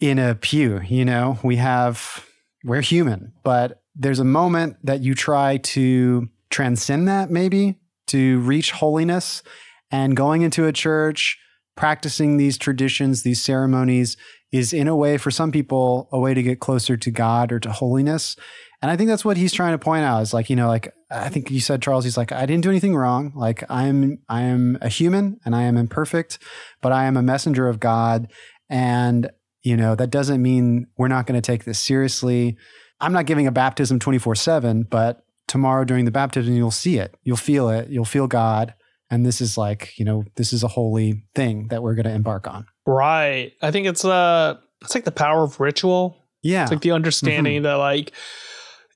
in 0.00 0.18
a 0.18 0.34
pew, 0.34 0.80
you 0.82 1.04
know, 1.04 1.38
we 1.42 1.56
have, 1.56 2.26
we're 2.64 2.82
human, 2.82 3.32
but 3.42 3.82
there's 3.94 4.18
a 4.18 4.24
moment 4.24 4.76
that 4.82 5.00
you 5.00 5.14
try 5.14 5.56
to 5.58 6.28
transcend 6.50 7.08
that 7.08 7.30
maybe 7.30 7.78
to 8.08 8.40
reach 8.40 8.72
holiness 8.72 9.42
and 9.90 10.16
going 10.16 10.42
into 10.42 10.66
a 10.66 10.72
church, 10.72 11.38
practicing 11.76 12.36
these 12.36 12.58
traditions, 12.58 13.22
these 13.22 13.42
ceremonies 13.42 14.16
is 14.54 14.72
in 14.72 14.86
a 14.86 14.94
way 14.94 15.18
for 15.18 15.32
some 15.32 15.50
people 15.50 16.08
a 16.12 16.18
way 16.18 16.32
to 16.32 16.42
get 16.42 16.60
closer 16.60 16.96
to 16.96 17.10
God 17.10 17.50
or 17.50 17.58
to 17.58 17.72
holiness. 17.72 18.36
And 18.80 18.88
I 18.88 18.96
think 18.96 19.08
that's 19.08 19.24
what 19.24 19.36
he's 19.36 19.52
trying 19.52 19.72
to 19.72 19.78
point 19.78 20.04
out 20.04 20.22
is 20.22 20.32
like, 20.32 20.48
you 20.48 20.54
know, 20.54 20.68
like 20.68 20.94
I 21.10 21.28
think 21.28 21.50
you 21.50 21.58
said 21.58 21.82
Charles, 21.82 22.04
he's 22.04 22.16
like, 22.16 22.30
I 22.30 22.46
didn't 22.46 22.62
do 22.62 22.70
anything 22.70 22.94
wrong. 22.94 23.32
Like 23.34 23.64
I 23.68 23.88
am 23.88 24.18
I 24.28 24.42
am 24.42 24.78
a 24.80 24.88
human 24.88 25.40
and 25.44 25.56
I 25.56 25.62
am 25.62 25.76
imperfect, 25.76 26.38
but 26.80 26.92
I 26.92 27.06
am 27.06 27.16
a 27.16 27.22
messenger 27.22 27.68
of 27.68 27.80
God. 27.80 28.30
And, 28.70 29.28
you 29.64 29.76
know, 29.76 29.96
that 29.96 30.10
doesn't 30.10 30.40
mean 30.40 30.86
we're 30.96 31.08
not 31.08 31.26
going 31.26 31.40
to 31.40 31.44
take 31.44 31.64
this 31.64 31.80
seriously. 31.80 32.56
I'm 33.00 33.12
not 33.12 33.26
giving 33.26 33.48
a 33.48 33.52
baptism 33.52 33.98
24-7, 33.98 34.88
but 34.88 35.24
tomorrow 35.48 35.84
during 35.84 36.04
the 36.04 36.12
baptism, 36.12 36.54
you'll 36.54 36.70
see 36.70 36.98
it. 36.98 37.16
You'll 37.24 37.36
feel 37.36 37.70
it. 37.70 37.88
You'll 37.88 38.04
feel 38.04 38.28
God. 38.28 38.74
And 39.10 39.26
this 39.26 39.40
is 39.40 39.58
like, 39.58 39.98
you 39.98 40.04
know, 40.04 40.24
this 40.36 40.52
is 40.52 40.62
a 40.62 40.68
holy 40.68 41.24
thing 41.34 41.68
that 41.68 41.82
we're 41.82 41.96
going 41.96 42.04
to 42.04 42.12
embark 42.12 42.46
on. 42.46 42.66
Right. 42.86 43.52
I 43.62 43.70
think 43.70 43.86
it's 43.86 44.04
uh 44.04 44.56
it's 44.82 44.94
like 44.94 45.04
the 45.04 45.12
power 45.12 45.42
of 45.42 45.58
ritual. 45.60 46.18
Yeah. 46.42 46.62
It's 46.62 46.70
like 46.72 46.82
the 46.82 46.90
understanding 46.92 47.62
that 47.62 47.74
like 47.74 48.12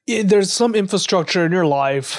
i- 0.09 0.23
there's 0.23 0.53
some 0.53 0.75
infrastructure 0.75 1.47
in 1.47 1.53
your 1.53 1.65
life, 1.67 2.19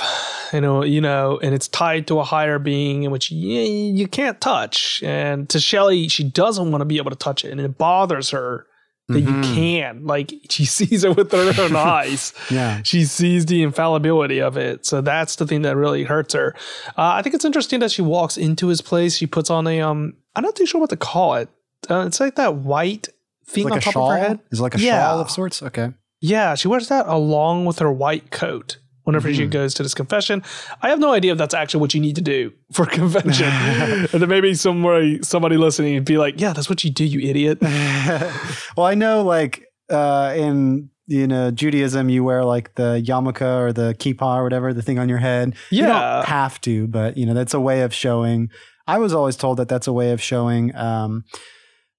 you 0.51 0.61
know, 0.61 0.83
you 0.83 1.01
know, 1.01 1.39
and 1.43 1.53
it's 1.53 1.67
tied 1.67 2.07
to 2.07 2.19
a 2.19 2.23
higher 2.23 2.57
being 2.57 3.03
in 3.03 3.11
which 3.11 3.29
you, 3.29 3.61
you 3.61 4.07
can't 4.07 4.41
touch. 4.41 5.03
And 5.03 5.47
to 5.49 5.59
Shelly, 5.59 6.07
she 6.07 6.23
doesn't 6.23 6.71
want 6.71 6.81
to 6.81 6.85
be 6.85 6.97
able 6.97 7.11
to 7.11 7.15
touch 7.17 7.45
it, 7.45 7.51
and 7.51 7.61
it 7.61 7.77
bothers 7.77 8.31
her 8.31 8.65
that 9.09 9.23
Mhm. 9.23 9.43
you 9.47 9.53
can. 9.55 10.05
Like 10.07 10.33
she 10.49 10.65
sees 10.77 11.03
it 11.03 11.15
with 11.15 11.31
her 11.31 11.53
own 11.61 11.75
eyes. 11.75 12.33
Yeah. 12.49 12.81
She 12.83 13.05
sees 13.05 13.45
the 13.45 13.61
infallibility 13.61 14.41
of 14.41 14.57
it. 14.57 14.87
So 14.87 15.01
that's 15.01 15.35
the 15.35 15.45
thing 15.45 15.61
that 15.61 15.75
really 15.75 16.03
hurts 16.05 16.33
her. 16.33 16.55
Uh, 16.97 17.13
I 17.17 17.21
think 17.21 17.35
it's 17.35 17.45
interesting 17.45 17.79
that 17.81 17.91
she 17.91 18.01
walks 18.01 18.35
into 18.37 18.67
his 18.67 18.81
place. 18.81 19.15
She 19.15 19.27
puts 19.27 19.51
on 19.51 19.67
a 19.67 19.81
um. 19.81 20.13
I'm 20.35 20.43
not 20.43 20.55
too 20.55 20.65
sure 20.65 20.79
what 20.81 20.89
to 20.91 20.97
call 20.97 21.35
it. 21.35 21.49
Uh, 21.89 22.05
it's 22.07 22.19
like 22.19 22.35
that 22.35 22.55
white 22.55 23.07
thing 23.47 23.65
like 23.65 23.73
on 23.73 23.79
top 23.81 23.93
shawl. 23.93 24.11
of 24.11 24.19
her 24.19 24.27
head. 24.27 24.39
Is 24.51 24.59
like 24.61 24.75
a 24.75 24.79
Yeah. 24.79 25.01
shawl 25.07 25.19
of 25.19 25.29
sorts? 25.29 25.61
Okay. 25.63 25.89
Yeah, 26.21 26.55
she 26.55 26.67
wears 26.67 26.87
that 26.89 27.07
along 27.07 27.65
with 27.65 27.79
her 27.79 27.91
white 27.91 28.29
coat 28.31 28.77
whenever 29.05 29.33
she 29.33 29.45
Mhm. 29.47 29.51
goes 29.51 29.73
to 29.75 29.83
this 29.83 29.93
confession. 29.93 30.43
I 30.83 30.89
have 30.89 30.99
no 30.99 31.11
idea 31.13 31.31
if 31.31 31.37
that's 31.37 31.53
actually 31.53 31.79
what 31.81 31.93
you 31.93 32.01
need 32.01 32.15
to 32.17 32.21
do 32.21 32.51
for 32.73 32.85
convention. 32.99 33.47
and 33.49 34.07
then 34.21 34.27
maybe 34.29 34.53
somebody 34.53 35.19
somebody 35.23 35.57
listening 35.57 35.93
would 35.95 36.05
be 36.05 36.17
like, 36.17 36.39
"Yeah, 36.39 36.53
that's 36.53 36.69
what 36.69 36.83
you 36.83 36.91
do, 36.91 37.05
you 37.05 37.19
idiot." 37.27 37.59
well, 38.77 38.85
I 38.85 38.95
know 38.95 39.23
like 39.23 39.65
uh, 39.89 40.33
in 40.35 40.89
you 41.07 41.25
know 41.25 41.49
Judaism, 41.49 42.09
you 42.09 42.23
wear 42.23 42.43
like 42.45 42.75
the 42.75 43.01
yarmulke 43.03 43.41
or 43.41 43.73
the 43.73 43.95
kippah 43.97 44.35
or 44.37 44.43
whatever, 44.43 44.73
the 44.73 44.83
thing 44.83 44.99
on 44.99 45.09
your 45.09 45.17
head. 45.17 45.55
You 45.71 45.83
Yeah. 45.83 46.15
don't 46.17 46.25
have 46.25 46.61
to, 46.61 46.87
but 46.87 47.17
you 47.17 47.25
know 47.25 47.33
that's 47.33 47.53
a 47.55 47.59
way 47.59 47.81
of 47.81 47.93
showing. 47.93 48.49
I 48.87 48.97
was 48.99 49.13
always 49.13 49.35
told 49.35 49.57
that 49.57 49.69
that's 49.69 49.87
a 49.87 49.93
way 49.93 50.11
of 50.11 50.21
showing 50.21 50.75
um, 50.75 51.23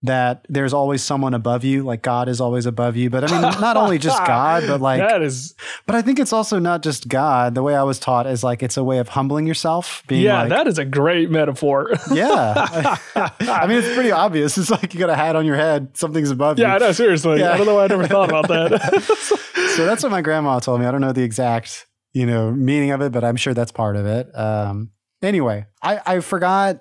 that 0.02 0.46
there's 0.48 0.72
always 0.72 1.02
someone 1.02 1.34
above 1.34 1.62
you, 1.62 1.82
like 1.82 2.00
God 2.00 2.28
is 2.28 2.40
always 2.40 2.64
above 2.64 2.96
you. 2.96 3.10
But 3.10 3.24
I 3.24 3.32
mean, 3.32 3.60
not 3.60 3.76
only 3.76 3.98
just 3.98 4.18
God, 4.26 4.64
but 4.66 4.80
like 4.80 5.00
that 5.00 5.20
is 5.20 5.54
But 5.86 5.94
I 5.94 6.02
think 6.02 6.18
it's 6.18 6.32
also 6.32 6.58
not 6.58 6.82
just 6.82 7.06
God. 7.08 7.54
The 7.54 7.62
way 7.62 7.76
I 7.76 7.82
was 7.82 7.98
taught 7.98 8.26
is 8.26 8.42
like 8.42 8.62
it's 8.62 8.78
a 8.78 8.84
way 8.84 8.98
of 8.98 9.08
humbling 9.08 9.46
yourself. 9.46 10.02
Being 10.06 10.22
yeah, 10.22 10.40
like, 10.40 10.48
that 10.50 10.66
is 10.66 10.78
a 10.78 10.86
great 10.86 11.30
metaphor. 11.30 11.90
yeah. 12.12 12.96
I 13.14 13.66
mean, 13.66 13.78
it's 13.78 13.94
pretty 13.94 14.10
obvious. 14.10 14.56
It's 14.56 14.70
like 14.70 14.94
you 14.94 15.00
got 15.00 15.10
a 15.10 15.16
hat 15.16 15.36
on 15.36 15.44
your 15.44 15.56
head, 15.56 15.96
something's 15.96 16.30
above 16.30 16.58
you. 16.58 16.64
yeah, 16.64 16.76
I 16.76 16.78
know. 16.78 16.92
Seriously, 16.92 17.40
Yeah. 17.40 17.52
I 17.52 17.56
don't 17.58 17.66
know 17.66 17.74
why 17.74 17.84
I 17.84 17.88
never 17.88 18.06
thought 18.06 18.28
about 18.30 18.48
that. 18.48 19.38
So 19.76 19.86
that's 19.86 20.02
what 20.02 20.10
my 20.10 20.20
grandma 20.20 20.58
told 20.58 20.80
me. 20.80 20.86
I 20.86 20.90
don't 20.90 21.00
know 21.00 21.12
the 21.12 21.22
exact, 21.22 21.86
you 22.12 22.26
know, 22.26 22.50
meaning 22.50 22.90
of 22.90 23.00
it, 23.02 23.12
but 23.12 23.22
I'm 23.22 23.36
sure 23.36 23.54
that's 23.54 23.70
part 23.70 23.94
of 23.94 24.04
it. 24.04 24.36
Um, 24.36 24.90
anyway, 25.22 25.66
I, 25.82 26.00
I 26.04 26.20
forgot. 26.20 26.80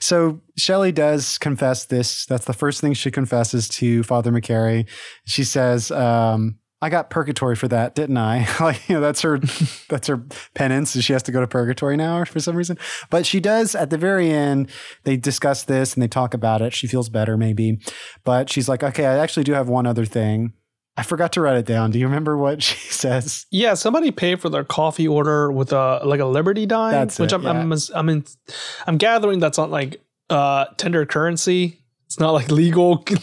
So 0.00 0.40
Shelly 0.56 0.92
does 0.92 1.38
confess 1.38 1.84
this. 1.84 2.26
That's 2.26 2.44
the 2.44 2.52
first 2.52 2.80
thing 2.80 2.94
she 2.94 3.10
confesses 3.10 3.68
to 3.70 4.02
Father 4.02 4.30
McCary. 4.30 4.88
She 5.24 5.44
says, 5.44 5.90
um, 5.90 6.58
I 6.82 6.90
got 6.90 7.10
purgatory 7.10 7.54
for 7.54 7.68
that, 7.68 7.94
didn't 7.94 8.16
I? 8.16 8.46
like, 8.60 8.88
you 8.88 8.96
know, 8.96 9.00
that's 9.00 9.20
her, 9.22 9.38
that's 9.88 10.08
her 10.08 10.26
penance. 10.54 11.00
She 11.00 11.12
has 11.12 11.22
to 11.22 11.32
go 11.32 11.40
to 11.40 11.46
purgatory 11.46 11.96
now 11.96 12.24
for 12.24 12.40
some 12.40 12.56
reason. 12.56 12.76
But 13.08 13.24
she 13.24 13.38
does 13.38 13.76
at 13.76 13.90
the 13.90 13.98
very 13.98 14.30
end, 14.30 14.68
they 15.04 15.16
discuss 15.16 15.62
this 15.62 15.94
and 15.94 16.02
they 16.02 16.08
talk 16.08 16.34
about 16.34 16.60
it. 16.60 16.72
She 16.72 16.88
feels 16.88 17.08
better 17.08 17.36
maybe, 17.36 17.78
but 18.24 18.50
she's 18.50 18.68
like, 18.68 18.82
okay, 18.82 19.06
I 19.06 19.18
actually 19.18 19.44
do 19.44 19.52
have 19.52 19.68
one 19.68 19.86
other 19.86 20.04
thing. 20.04 20.54
I 20.96 21.02
forgot 21.02 21.32
to 21.32 21.40
write 21.40 21.56
it 21.56 21.64
down. 21.66 21.90
Do 21.90 21.98
you 21.98 22.06
remember 22.06 22.36
what 22.36 22.62
she 22.68 22.92
says? 22.92 23.46
yeah, 23.50 23.74
somebody 23.74 24.10
paid 24.10 24.40
for 24.40 24.48
their 24.48 24.64
coffee 24.64 25.08
order 25.08 25.50
with 25.50 25.72
a 25.72 26.00
like 26.04 26.20
a 26.20 26.26
Liberty 26.26 26.66
dime, 26.66 26.92
That's 26.92 27.18
which 27.18 27.32
it, 27.32 27.36
I'm, 27.44 27.46
I'm. 27.46 27.72
I'm 27.94 28.08
in, 28.08 28.24
I'm 28.86 28.98
gathering 28.98 29.38
that's 29.38 29.58
not 29.58 29.70
like 29.70 30.02
uh 30.30 30.66
tender 30.76 31.06
currency. 31.06 31.78
It's 32.06 32.20
not 32.20 32.32
like 32.32 32.50
legal. 32.50 33.04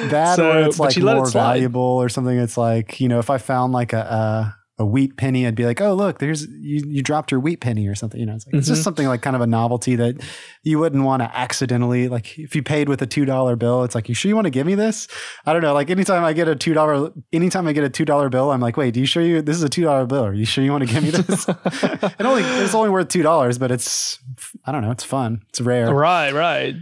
That 0.00 0.36
So- 0.36 0.50
or 0.50 0.62
it's 0.62 0.78
like 0.80 0.96
it 0.96 1.02
more 1.04 1.28
valuable 1.28 1.82
or 1.82 2.08
something. 2.08 2.38
It's 2.38 2.56
like, 2.56 3.00
you 3.00 3.08
know, 3.08 3.18
if 3.18 3.28
I 3.28 3.36
found 3.36 3.74
like 3.74 3.92
a, 3.92 3.98
a 3.98 4.56
wheat 4.86 5.16
penny, 5.16 5.46
I'd 5.46 5.54
be 5.54 5.64
like, 5.64 5.80
oh 5.80 5.94
look, 5.94 6.18
there's 6.18 6.46
you, 6.46 6.82
you 6.86 7.02
dropped 7.02 7.30
your 7.30 7.40
wheat 7.40 7.60
penny 7.60 7.86
or 7.88 7.94
something. 7.94 8.18
You 8.20 8.26
know, 8.26 8.34
it's, 8.34 8.46
like, 8.46 8.54
it's 8.56 8.68
just 8.68 8.80
Mhm. 8.80 8.84
something 8.84 9.06
like 9.08 9.22
kind 9.22 9.36
of 9.36 9.42
a 9.42 9.46
novelty 9.46 9.96
that 9.96 10.16
you 10.62 10.78
wouldn't 10.78 11.04
want 11.04 11.22
to 11.22 11.36
accidentally 11.36 12.08
like 12.08 12.38
if 12.38 12.54
you 12.54 12.62
paid 12.62 12.88
with 12.88 13.02
a 13.02 13.06
two 13.06 13.24
dollar 13.24 13.56
bill, 13.56 13.84
it's 13.84 13.94
like 13.94 14.08
you 14.08 14.14
sure 14.14 14.28
you 14.28 14.34
want 14.34 14.46
to 14.46 14.50
give 14.50 14.66
me 14.66 14.74
this? 14.74 15.08
I 15.46 15.52
don't 15.52 15.62
know. 15.62 15.74
Like 15.74 15.90
anytime 15.90 16.24
I 16.24 16.32
get 16.32 16.48
a 16.48 16.56
two 16.56 16.74
dollar, 16.74 17.10
anytime 17.32 17.66
I 17.66 17.72
get 17.72 17.84
a 17.84 17.90
two 17.90 18.04
dollar 18.04 18.28
bill, 18.28 18.50
I'm 18.50 18.60
like, 18.60 18.76
wait, 18.76 18.94
do 18.94 19.00
you 19.00 19.06
sure 19.06 19.22
you 19.22 19.42
this 19.42 19.56
is 19.56 19.62
a 19.62 19.68
two 19.68 19.82
dollar 19.82 20.06
bill? 20.06 20.24
Are 20.24 20.34
you 20.34 20.44
sure 20.44 20.62
you 20.64 20.72
want 20.72 20.86
to 20.86 20.92
give 20.92 21.02
me 21.02 21.10
this? 21.10 21.48
it 21.82 22.22
only 22.24 22.42
it's 22.42 22.74
only 22.74 22.90
worth 22.90 23.08
two 23.08 23.22
dollars, 23.22 23.58
but 23.58 23.70
it's 23.70 24.18
I 24.64 24.72
don't 24.72 24.82
know, 24.82 24.90
it's 24.90 25.04
fun, 25.04 25.42
it's 25.48 25.60
rare. 25.60 25.94
Right, 25.94 26.32
right. 26.32 26.74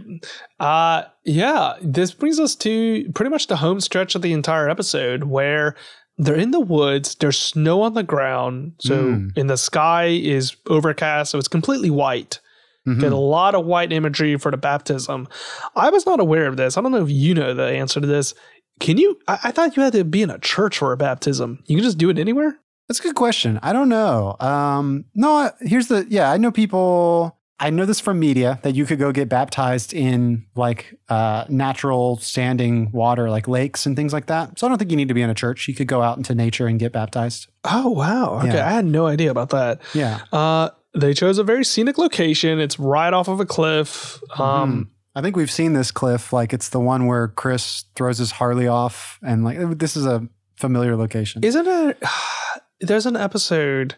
Uh 0.59 1.03
yeah, 1.25 1.73
this 1.81 2.11
brings 2.11 2.39
us 2.39 2.55
to 2.57 3.09
pretty 3.13 3.29
much 3.29 3.47
the 3.47 3.57
home 3.57 3.79
stretch 3.79 4.15
of 4.15 4.21
the 4.21 4.33
entire 4.33 4.67
episode 4.69 5.25
where 5.25 5.75
they're 6.19 6.35
in 6.35 6.51
the 6.51 6.59
woods, 6.59 7.15
there's 7.15 7.37
snow 7.39 7.81
on 7.81 7.93
the 7.95 8.03
ground, 8.03 8.73
so 8.79 8.95
Mm. 9.13 9.31
and 9.37 9.49
the 9.49 9.57
sky 9.57 10.05
is 10.07 10.55
overcast, 10.67 11.31
so 11.31 11.37
it's 11.39 11.47
completely 11.47 11.89
white. 11.89 12.39
Mhm. 12.87 12.99
Get 13.01 13.11
a 13.11 13.17
lot 13.17 13.55
of 13.55 13.65
white 13.65 13.91
imagery 13.91 14.37
for 14.37 14.51
the 14.51 14.57
baptism. 14.57 15.27
I 15.75 15.89
was 15.89 16.05
not 16.05 16.19
aware 16.19 16.45
of 16.47 16.57
this. 16.57 16.77
I 16.77 16.81
don't 16.81 16.91
know 16.91 17.03
if 17.03 17.09
you 17.09 17.33
know 17.33 17.53
the 17.53 17.63
answer 17.67 17.99
to 18.01 18.07
this. 18.07 18.33
Can 18.79 18.97
you? 18.97 19.17
I, 19.27 19.39
I 19.45 19.51
thought 19.51 19.75
you 19.75 19.83
had 19.83 19.93
to 19.93 20.03
be 20.03 20.21
in 20.21 20.29
a 20.29 20.39
church 20.39 20.77
for 20.77 20.91
a 20.93 20.97
baptism. 20.97 21.59
You 21.67 21.75
can 21.77 21.83
just 21.83 21.97
do 21.97 22.09
it 22.09 22.19
anywhere. 22.19 22.57
That's 22.87 22.99
a 22.99 23.03
good 23.03 23.15
question. 23.15 23.59
I 23.61 23.71
don't 23.73 23.89
know. 23.89 24.35
Um, 24.39 25.05
no, 25.15 25.51
here's 25.61 25.87
the 25.87 26.05
yeah. 26.09 26.31
I 26.31 26.37
know 26.37 26.51
people. 26.51 27.37
I 27.59 27.69
know 27.69 27.85
this 27.85 27.99
from 27.99 28.19
media 28.19 28.59
that 28.63 28.73
you 28.75 28.85
could 28.85 28.99
go 28.99 29.11
get 29.11 29.27
baptized 29.27 29.93
in 29.93 30.45
like 30.55 30.97
uh, 31.09 31.45
natural 31.49 32.17
standing 32.17 32.89
water, 32.91 33.29
like 33.29 33.47
lakes 33.47 33.85
and 33.85 33.95
things 33.95 34.13
like 34.13 34.27
that. 34.27 34.57
So 34.57 34.65
I 34.65 34.69
don't 34.69 34.77
think 34.77 34.91
you 34.91 34.97
need 34.97 35.09
to 35.09 35.13
be 35.13 35.21
in 35.21 35.29
a 35.29 35.35
church. 35.35 35.67
You 35.67 35.73
could 35.75 35.87
go 35.87 36.01
out 36.01 36.17
into 36.17 36.33
nature 36.33 36.67
and 36.67 36.79
get 36.79 36.93
baptized. 36.93 37.47
Oh 37.65 37.89
wow! 37.89 38.39
Okay, 38.39 38.55
Yeah. 38.55 38.67
I 38.67 38.71
had 38.71 38.85
no 38.85 39.07
idea 39.07 39.29
about 39.29 39.49
that. 39.49 39.81
Yeah. 39.93 40.21
Uh, 40.31 40.69
they 40.93 41.13
chose 41.13 41.37
a 41.37 41.43
very 41.43 41.65
scenic 41.65 41.97
location. 41.97 42.59
It's 42.59 42.79
right 42.79 43.13
off 43.13 43.27
of 43.27 43.39
a 43.39 43.45
cliff. 43.45 44.19
Um, 44.39 44.91
I 45.15 45.21
think 45.21 45.35
we've 45.35 45.51
seen 45.51 45.73
this 45.73 45.91
cliff. 45.91 46.31
Like 46.31 46.53
it's 46.53 46.69
the 46.69 46.79
one 46.79 47.05
where 47.07 47.27
Chris 47.27 47.83
throws 47.95 48.19
his 48.19 48.31
Harley 48.31 48.67
off, 48.67 49.19
and 49.21 49.43
like 49.43 49.77
this 49.77 49.97
is 49.97 50.05
a 50.05 50.27
familiar 50.55 50.95
location. 50.95 51.43
Isn't 51.43 51.67
it? 51.67 52.01
There's 52.81 53.05
an 53.05 53.17
episode. 53.17 53.95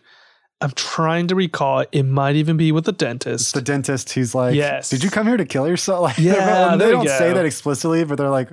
I'm 0.61 0.71
trying 0.71 1.27
to 1.27 1.35
recall. 1.35 1.79
it. 1.79 1.89
It 1.91 2.03
might 2.03 2.35
even 2.35 2.55
be 2.57 2.71
with 2.71 2.85
the 2.85 2.91
dentist. 2.91 3.53
the 3.53 3.61
dentist 3.61 4.13
who's 4.13 4.35
like, 4.35 4.55
Yes. 4.55 4.89
did 4.89 5.03
you 5.03 5.09
come 5.09 5.27
here 5.27 5.37
to 5.37 5.45
kill 5.45 5.67
yourself? 5.67 6.01
Like, 6.01 6.17
Yeah, 6.19 6.75
they 6.75 6.91
don't 6.91 7.07
say 7.07 7.33
that 7.33 7.45
explicitly, 7.45 8.03
but 8.03 8.17
they're 8.17 8.29
like, 8.29 8.49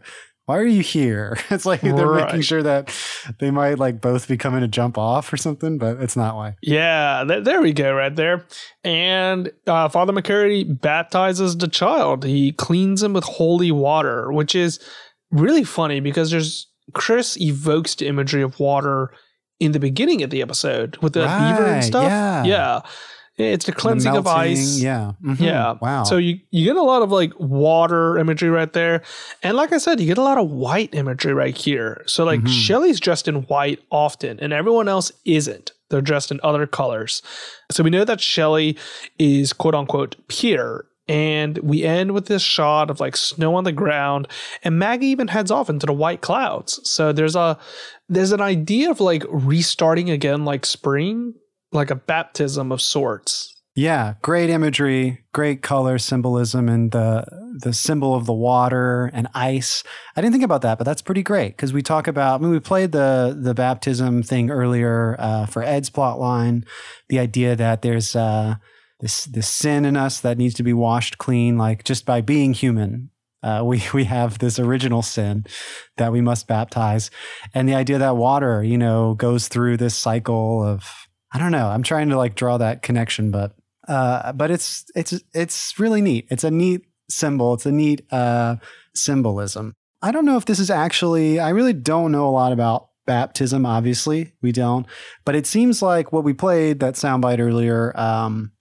why 0.46 0.56
are 0.56 0.64
you 0.64 0.80
here? 0.82 1.36
It's 1.50 1.66
like 1.66 1.82
they're 1.82 2.14
making 2.14 2.40
sure 2.40 2.62
that 2.62 2.90
they 3.38 3.50
might 3.50 3.78
like 3.78 4.00
both 4.00 4.26
be 4.28 4.38
coming 4.38 4.60
to 4.62 4.68
jump 4.68 4.96
off 4.96 5.30
or 5.30 5.36
something, 5.36 5.76
but 5.76 6.00
it's 6.00 6.16
not 6.16 6.36
why. 6.36 6.56
yeah, 6.62 7.22
th- 7.28 7.44
there 7.44 7.60
we 7.60 7.74
go, 7.74 7.92
right 7.92 8.16
there. 8.16 8.46
And 8.82 9.52
uh, 9.66 9.90
Father 9.90 10.14
McCurry 10.14 10.64
baptizes 10.80 11.58
the 11.58 11.68
child. 11.68 12.24
He 12.24 12.52
cleans 12.52 13.02
him 13.02 13.12
with 13.12 13.24
holy 13.24 13.70
water, 13.70 14.32
which 14.32 14.54
is 14.54 14.80
really 15.30 15.64
funny 15.64 16.00
because 16.00 16.30
there's 16.30 16.66
Chris 16.94 17.36
evokes 17.38 17.94
the 17.96 18.06
imagery 18.06 18.40
of 18.42 18.58
water 18.58 19.10
in 19.60 19.72
the 19.72 19.80
beginning 19.80 20.22
of 20.22 20.30
the 20.30 20.40
episode 20.42 20.96
with 20.98 21.12
the 21.14 21.20
beaver 21.20 21.66
and 21.66 21.84
stuff. 21.84 22.04
yeah. 22.04 22.44
yeah. 22.44 22.80
It's 23.40 23.66
the 23.66 23.72
cleansing 23.72 24.16
of 24.16 24.24
Melting, 24.24 24.50
ice. 24.52 24.80
Yeah. 24.80 25.12
Mhm. 25.24 25.38
Yeah. 25.38 25.74
Wow. 25.80 26.02
So 26.02 26.16
you, 26.16 26.40
you 26.50 26.64
get 26.64 26.74
a 26.76 26.82
lot 26.82 27.02
of 27.02 27.12
like 27.12 27.32
water 27.38 28.18
imagery 28.18 28.50
right 28.50 28.72
there. 28.72 29.02
And 29.44 29.56
like 29.56 29.72
I 29.72 29.78
said, 29.78 30.00
you 30.00 30.06
get 30.06 30.18
a 30.18 30.22
lot 30.22 30.38
of 30.38 30.50
white 30.50 30.92
imagery 30.92 31.32
right 31.32 31.56
here. 31.56 32.02
So 32.06 32.24
like 32.24 32.40
Mhm. 32.40 32.48
Shelly's 32.48 32.98
dressed 32.98 33.28
in 33.28 33.42
white 33.42 33.80
often 33.92 34.40
and 34.40 34.52
everyone 34.52 34.88
else 34.88 35.12
isn't. 35.24 35.70
They're 35.88 36.00
dressed 36.00 36.32
in 36.32 36.40
other 36.42 36.66
colors. 36.66 37.22
So 37.70 37.84
we 37.84 37.90
know 37.90 38.04
that 38.04 38.20
Shelly 38.20 38.76
is 39.20 39.52
quote 39.52 39.76
unquote 39.76 40.16
pure. 40.26 40.86
And 41.08 41.58
we 41.58 41.84
end 41.84 42.12
with 42.12 42.26
this 42.26 42.42
shot 42.42 42.90
of 42.90 43.00
like 43.00 43.16
snow 43.16 43.54
on 43.54 43.64
the 43.64 43.72
ground 43.72 44.28
and 44.62 44.78
Maggie 44.78 45.06
even 45.06 45.28
heads 45.28 45.50
off 45.50 45.70
into 45.70 45.86
the 45.86 45.92
white 45.92 46.20
clouds. 46.20 46.80
So 46.88 47.12
there's 47.12 47.36
a 47.36 47.58
there's 48.08 48.32
an 48.32 48.40
idea 48.40 48.90
of 48.90 49.00
like 49.00 49.24
restarting 49.28 50.10
again 50.10 50.44
like 50.44 50.66
spring, 50.66 51.34
like 51.72 51.90
a 51.90 51.94
baptism 51.94 52.72
of 52.72 52.82
sorts. 52.82 53.54
Yeah, 53.78 54.14
great 54.22 54.50
imagery, 54.50 55.24
great 55.32 55.62
color 55.62 55.98
symbolism, 55.98 56.68
and 56.68 56.90
the 56.90 57.24
the 57.60 57.72
symbol 57.72 58.16
of 58.16 58.26
the 58.26 58.32
water 58.32 59.08
and 59.14 59.28
ice. 59.34 59.84
I 60.16 60.20
didn't 60.20 60.32
think 60.32 60.42
about 60.42 60.62
that, 60.62 60.78
but 60.78 60.84
that's 60.84 61.00
pretty 61.00 61.22
great 61.22 61.56
because 61.56 61.72
we 61.72 61.80
talk 61.80 62.08
about. 62.08 62.40
I 62.40 62.42
mean, 62.42 62.50
we 62.50 62.58
played 62.58 62.90
the 62.90 63.38
the 63.40 63.54
baptism 63.54 64.24
thing 64.24 64.50
earlier 64.50 65.14
uh, 65.20 65.46
for 65.46 65.62
Ed's 65.62 65.90
plot 65.90 66.18
line. 66.18 66.64
The 67.08 67.20
idea 67.20 67.54
that 67.54 67.82
there's 67.82 68.16
uh, 68.16 68.56
this 69.00 69.24
this 69.24 69.48
sin 69.48 69.84
in 69.84 69.96
us 69.96 70.20
that 70.20 70.38
needs 70.38 70.54
to 70.54 70.62
be 70.62 70.72
washed 70.72 71.18
clean, 71.18 71.56
like 71.56 71.84
just 71.84 72.04
by 72.04 72.20
being 72.20 72.52
human. 72.52 73.10
Uh, 73.42 73.62
we 73.64 73.82
we 73.94 74.04
have 74.04 74.38
this 74.38 74.58
original 74.58 75.02
sin 75.02 75.44
that 75.96 76.12
we 76.12 76.20
must 76.20 76.46
baptize, 76.46 77.10
and 77.54 77.68
the 77.68 77.74
idea 77.74 77.98
that 77.98 78.16
water, 78.16 78.62
you 78.62 78.78
know, 78.78 79.14
goes 79.14 79.48
through 79.48 79.76
this 79.76 79.96
cycle 79.96 80.62
of 80.62 80.84
I 81.32 81.38
don't 81.38 81.52
know. 81.52 81.68
I'm 81.68 81.82
trying 81.82 82.08
to 82.08 82.16
like 82.16 82.34
draw 82.34 82.58
that 82.58 82.82
connection, 82.82 83.30
but 83.30 83.54
uh, 83.86 84.32
but 84.32 84.50
it's 84.50 84.84
it's 84.94 85.14
it's 85.34 85.78
really 85.78 86.00
neat. 86.00 86.26
It's 86.30 86.44
a 86.44 86.50
neat 86.50 86.82
symbol. 87.08 87.54
It's 87.54 87.66
a 87.66 87.72
neat 87.72 88.02
uh, 88.12 88.56
symbolism. 88.94 89.74
I 90.00 90.12
don't 90.12 90.24
know 90.24 90.36
if 90.36 90.44
this 90.44 90.58
is 90.58 90.70
actually. 90.70 91.40
I 91.40 91.50
really 91.50 91.72
don't 91.72 92.12
know 92.12 92.28
a 92.28 92.30
lot 92.30 92.52
about 92.52 92.88
baptism. 93.06 93.66
Obviously, 93.66 94.32
we 94.42 94.52
don't. 94.52 94.86
But 95.24 95.34
it 95.34 95.46
seems 95.46 95.82
like 95.82 96.12
what 96.12 96.24
we 96.24 96.32
played 96.32 96.80
that 96.80 96.94
soundbite 96.94 97.40
earlier 97.40 97.98
um, 97.98 98.52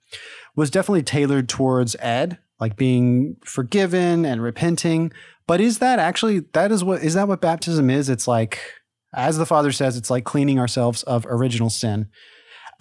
was 0.57 0.69
definitely 0.69 1.03
tailored 1.03 1.47
towards 1.47 1.95
Ed, 1.99 2.37
like 2.59 2.75
being 2.75 3.37
forgiven 3.45 4.25
and 4.25 4.41
repenting. 4.41 5.13
But 5.47 5.61
is 5.61 5.79
that 5.79 5.99
actually 5.99 6.39
that 6.51 6.73
is 6.73 6.83
what 6.83 7.01
is 7.01 7.13
that 7.13 7.29
what 7.29 7.39
baptism 7.39 7.89
is? 7.89 8.09
It's 8.09 8.27
like 8.27 8.59
as 9.15 9.37
the 9.37 9.45
Father 9.45 9.71
says, 9.71 9.95
it's 9.95 10.09
like 10.09 10.25
cleaning 10.25 10.59
ourselves 10.59 11.03
of 11.03 11.25
original 11.29 11.69
sin. 11.69 12.09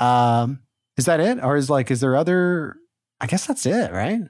Um, 0.01 0.61
is 0.97 1.05
that 1.05 1.21
it, 1.21 1.43
or 1.43 1.57
is 1.57 1.71
like 1.71 1.91
is 1.91 2.01
there 2.01 2.17
other? 2.17 2.77
I 3.21 3.27
guess 3.27 3.47
that's 3.47 3.65
it, 3.67 3.93
right? 3.93 4.21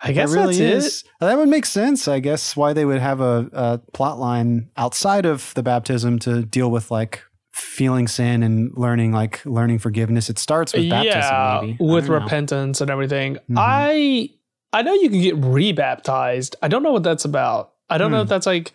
I 0.00 0.12
guess 0.12 0.32
That 0.32 0.46
that's 0.46 0.58
it. 0.58 0.70
is- 0.70 1.04
That 1.20 1.36
would 1.38 1.48
make 1.48 1.64
sense, 1.66 2.08
I 2.08 2.18
guess, 2.18 2.56
why 2.56 2.72
they 2.72 2.84
would 2.84 2.98
have 3.00 3.20
a, 3.20 3.48
a 3.52 3.78
plot 3.92 4.18
line 4.18 4.70
outside 4.76 5.26
of 5.26 5.52
the 5.54 5.62
baptism 5.62 6.18
to 6.20 6.42
deal 6.44 6.70
with 6.70 6.90
like 6.90 7.22
feeling 7.52 8.08
sin 8.08 8.42
and 8.42 8.72
learning 8.76 9.12
like 9.12 9.44
learning 9.44 9.78
forgiveness. 9.78 10.28
It 10.30 10.38
starts 10.38 10.72
with 10.72 10.88
baptism, 10.90 11.20
yeah, 11.20 11.58
maybe 11.62 11.76
with 11.80 12.06
don't 12.06 12.16
know. 12.18 12.22
repentance 12.24 12.80
and 12.80 12.90
everything. 12.90 13.36
Mhm. 13.50 13.54
I 13.58 14.30
I 14.72 14.82
know 14.82 14.94
you 14.94 15.10
can 15.10 15.20
get 15.20 15.36
rebaptized. 15.36 16.54
I 16.62 16.68
don't 16.68 16.82
know 16.82 16.92
what 16.92 17.02
that's 17.02 17.24
about. 17.24 17.72
I 17.90 17.98
don't 17.98 18.10
know 18.10 18.18
Hmm. 18.18 18.22
if 18.24 18.28
that's 18.28 18.46
like 18.46 18.72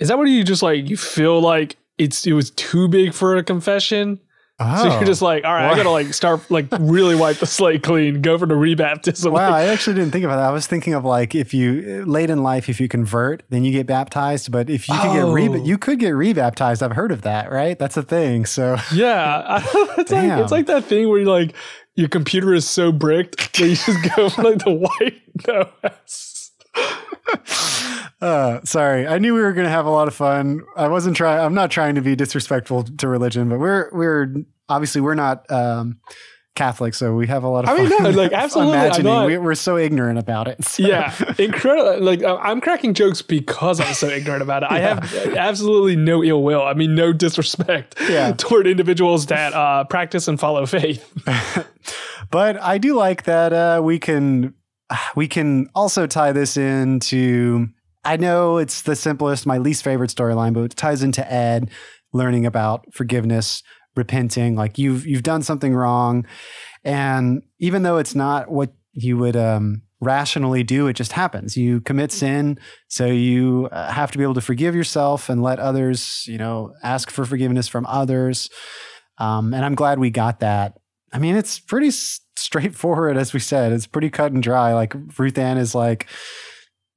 is 0.00 0.08
that 0.08 0.18
what 0.18 0.24
you 0.28 0.42
just 0.42 0.62
like 0.62 0.88
you 0.88 0.96
feel 0.96 1.40
like 1.40 1.76
it's 1.98 2.26
it 2.26 2.32
was 2.32 2.50
too 2.50 2.88
big 2.88 3.12
for 3.14 3.36
a 3.36 3.42
confession? 3.44 4.18
So 4.60 4.66
Oh. 4.66 4.96
you're 4.98 5.04
just 5.04 5.20
like, 5.20 5.44
all 5.44 5.52
right, 5.52 5.68
I 5.72 5.74
gotta 5.76 5.90
like 5.90 6.14
start 6.14 6.48
like 6.48 6.66
really 6.78 7.16
wipe 7.16 7.38
the 7.38 7.46
slate 7.46 7.82
clean, 7.82 8.22
go 8.22 8.38
for 8.38 8.46
the 8.46 8.54
rebaptism. 8.54 9.32
Wow, 9.32 9.50
Like, 9.50 9.52
I 9.52 9.66
actually 9.72 9.96
didn't 9.96 10.12
think 10.12 10.24
about 10.24 10.36
that. 10.36 10.44
I 10.48 10.52
was 10.52 10.68
thinking 10.68 10.94
of 10.94 11.04
like 11.04 11.34
if 11.34 11.52
you 11.52 12.04
late 12.06 12.30
in 12.30 12.42
life, 12.44 12.68
if 12.68 12.80
you 12.80 12.86
convert, 12.86 13.42
then 13.50 13.64
you 13.64 13.72
get 13.72 13.88
baptized. 13.88 14.52
But 14.52 14.70
if 14.70 14.88
you 14.88 14.94
could 14.94 15.12
get 15.12 15.24
re, 15.26 15.48
Oh. 15.48 15.54
you 15.56 15.76
could 15.76 15.98
get 15.98 16.10
rebaptized. 16.14 16.82
I've 16.82 16.92
heard 16.92 17.10
of 17.10 17.22
that, 17.22 17.50
right? 17.50 17.76
That's 17.76 17.96
a 17.96 18.02
thing. 18.04 18.44
So 18.46 18.76
yeah, 18.92 19.42
I 19.44 19.60
don't 19.60 19.74
know, 19.88 19.94
it's 19.98 20.12
like 20.12 20.40
it's 20.42 20.52
like 20.52 20.66
that 20.66 20.84
thing 20.84 21.08
where 21.08 21.18
you 21.18 21.26
like 21.26 21.52
your 21.96 22.08
computer 22.08 22.54
is 22.54 22.68
so 22.68 22.92
bricked 22.92 23.58
that 23.58 23.66
you 23.68 23.74
just 23.74 24.16
go 24.16 24.28
for 24.28 24.42
like 24.42 24.58
the 24.64 24.72
white 25.48 25.74
OS. 25.92 26.33
uh, 28.20 28.60
sorry, 28.64 29.06
I 29.06 29.18
knew 29.18 29.34
we 29.34 29.40
were 29.42 29.52
going 29.52 29.64
to 29.66 29.70
have 29.70 29.86
a 29.86 29.90
lot 29.90 30.08
of 30.08 30.14
fun. 30.14 30.62
I 30.76 30.88
wasn't 30.88 31.16
trying. 31.16 31.40
I'm 31.44 31.54
not 31.54 31.70
trying 31.70 31.94
to 31.96 32.00
be 32.02 32.16
disrespectful 32.16 32.84
to 32.84 33.08
religion, 33.08 33.48
but 33.48 33.58
we're 33.58 33.90
we're 33.92 34.34
obviously 34.68 35.00
we're 35.00 35.14
not 35.14 35.50
um, 35.50 35.98
Catholic, 36.54 36.94
so 36.94 37.14
we 37.14 37.26
have 37.26 37.42
a 37.44 37.48
lot 37.48 37.64
of. 37.64 37.70
I 37.70 37.76
mean, 37.76 37.90
fun 37.90 38.02
no, 38.04 38.10
like, 38.10 38.32
absolutely, 38.32 38.74
imagining 38.78 39.12
not- 39.12 39.26
we, 39.26 39.38
we're 39.38 39.54
so 39.54 39.76
ignorant 39.76 40.18
about 40.18 40.48
it. 40.48 40.64
so- 40.64 40.86
Yeah, 40.86 41.12
incredible. 41.38 42.00
Like 42.00 42.22
I- 42.22 42.36
I'm 42.36 42.60
cracking 42.60 42.94
jokes 42.94 43.22
because 43.22 43.80
I'm 43.80 43.92
so 43.94 44.08
ignorant 44.08 44.42
about 44.42 44.62
it. 44.62 44.70
I 44.70 44.78
have 44.80 45.14
absolutely 45.36 45.96
no 45.96 46.22
ill 46.22 46.42
will. 46.42 46.62
I 46.62 46.74
mean, 46.74 46.94
no 46.94 47.12
disrespect 47.12 47.96
Yeah. 48.08 48.32
toward 48.36 48.66
individuals 48.66 49.26
that 49.26 49.52
uh, 49.52 49.84
practice 49.84 50.28
and 50.28 50.38
follow 50.38 50.64
faith. 50.66 51.12
but 52.30 52.60
I 52.62 52.78
do 52.78 52.94
like 52.94 53.24
that 53.24 53.52
uh, 53.52 53.80
we 53.82 53.98
can 53.98 54.54
we 55.16 55.28
can 55.28 55.68
also 55.74 56.06
tie 56.06 56.32
this 56.32 56.56
into. 56.56 57.68
I 58.04 58.16
know 58.16 58.58
it's 58.58 58.82
the 58.82 58.96
simplest, 58.96 59.46
my 59.46 59.58
least 59.58 59.82
favorite 59.82 60.10
storyline, 60.10 60.52
but 60.52 60.64
it 60.64 60.76
ties 60.76 61.02
into 61.02 61.30
Ed 61.32 61.70
learning 62.12 62.44
about 62.44 62.84
forgiveness, 62.92 63.62
repenting. 63.96 64.56
Like 64.56 64.78
you've 64.78 65.06
you've 65.06 65.22
done 65.22 65.42
something 65.42 65.74
wrong, 65.74 66.26
and 66.84 67.42
even 67.58 67.82
though 67.82 67.98
it's 67.98 68.14
not 68.14 68.50
what 68.50 68.72
you 68.92 69.16
would 69.18 69.36
um, 69.36 69.82
rationally 70.00 70.62
do, 70.62 70.86
it 70.86 70.94
just 70.94 71.12
happens. 71.12 71.56
You 71.56 71.80
commit 71.80 72.12
sin, 72.12 72.58
so 72.88 73.06
you 73.06 73.68
uh, 73.72 73.90
have 73.90 74.10
to 74.12 74.18
be 74.18 74.24
able 74.24 74.34
to 74.34 74.40
forgive 74.40 74.74
yourself 74.74 75.28
and 75.28 75.42
let 75.42 75.58
others, 75.58 76.24
you 76.26 76.38
know, 76.38 76.74
ask 76.82 77.10
for 77.10 77.24
forgiveness 77.24 77.68
from 77.68 77.86
others. 77.86 78.50
Um, 79.18 79.54
and 79.54 79.64
I'm 79.64 79.74
glad 79.74 79.98
we 79.98 80.10
got 80.10 80.40
that. 80.40 80.78
I 81.12 81.18
mean, 81.18 81.36
it's 81.36 81.58
pretty 81.60 81.90
straightforward, 82.36 83.16
as 83.16 83.32
we 83.32 83.40
said. 83.40 83.72
It's 83.72 83.86
pretty 83.86 84.10
cut 84.10 84.32
and 84.32 84.42
dry. 84.42 84.74
Like 84.74 84.94
Ruth 85.18 85.38
Ann 85.38 85.58
is 85.58 85.74
like, 85.74 86.06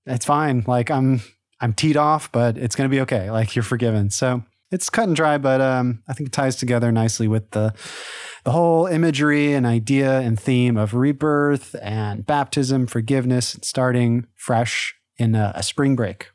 it's 0.06 0.26
fine. 0.26 0.64
Like 0.68 0.90
I'm, 0.90 1.22
I'm 1.60 1.74
teed 1.74 1.98
off, 1.98 2.32
but 2.32 2.58
it's 2.58 2.76
gonna 2.76 2.90
be 2.90 3.02
okay. 3.02 3.32
Like 3.32 3.56
you're 3.56 3.64
forgiven. 3.64 4.10
So 4.10 4.44
it's 4.72 4.90
cut 4.90 5.08
and 5.08 5.16
dry, 5.16 5.38
but 5.38 5.62
um, 5.62 6.04
I 6.08 6.14
think 6.14 6.28
it 6.28 6.34
ties 6.34 6.56
together 6.56 6.92
nicely 6.92 7.28
with 7.28 7.52
the 7.52 7.74
the 8.44 8.52
whole 8.52 8.86
imagery 8.86 9.54
and 9.54 9.66
idea 9.66 10.20
and 10.20 10.40
theme 10.40 10.78
of 10.78 10.94
rebirth 10.94 11.76
and 11.82 12.26
baptism, 12.26 12.88
forgiveness, 12.88 13.58
starting 13.62 14.26
fresh 14.36 14.96
in 15.18 15.36
a, 15.36 15.52
a 15.56 15.64
spring 15.64 15.98
break. 15.98 16.30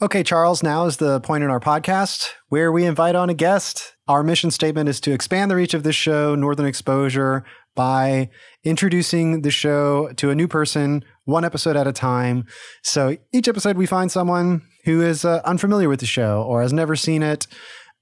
Okay, 0.00 0.24
Charles, 0.24 0.64
now 0.64 0.86
is 0.86 0.96
the 0.96 1.20
point 1.20 1.44
in 1.44 1.50
our 1.50 1.60
podcast 1.60 2.30
where 2.48 2.72
we 2.72 2.84
invite 2.84 3.14
on 3.14 3.30
a 3.30 3.34
guest. 3.34 3.94
Our 4.08 4.24
mission 4.24 4.50
statement 4.50 4.88
is 4.88 5.00
to 5.02 5.12
expand 5.12 5.48
the 5.48 5.54
reach 5.54 5.74
of 5.74 5.84
this 5.84 5.94
show, 5.94 6.34
Northern 6.34 6.66
Exposure, 6.66 7.44
by 7.74 8.28
introducing 8.64 9.42
the 9.42 9.50
show 9.50 10.12
to 10.16 10.30
a 10.30 10.34
new 10.34 10.48
person, 10.48 11.04
one 11.24 11.44
episode 11.44 11.76
at 11.76 11.86
a 11.86 11.92
time. 11.92 12.46
So 12.82 13.16
each 13.32 13.48
episode, 13.48 13.76
we 13.76 13.86
find 13.86 14.10
someone 14.10 14.62
who 14.84 15.02
is 15.02 15.24
uh, 15.24 15.40
unfamiliar 15.44 15.88
with 15.88 16.00
the 16.00 16.06
show 16.06 16.42
or 16.42 16.62
has 16.62 16.72
never 16.72 16.96
seen 16.96 17.22
it. 17.22 17.46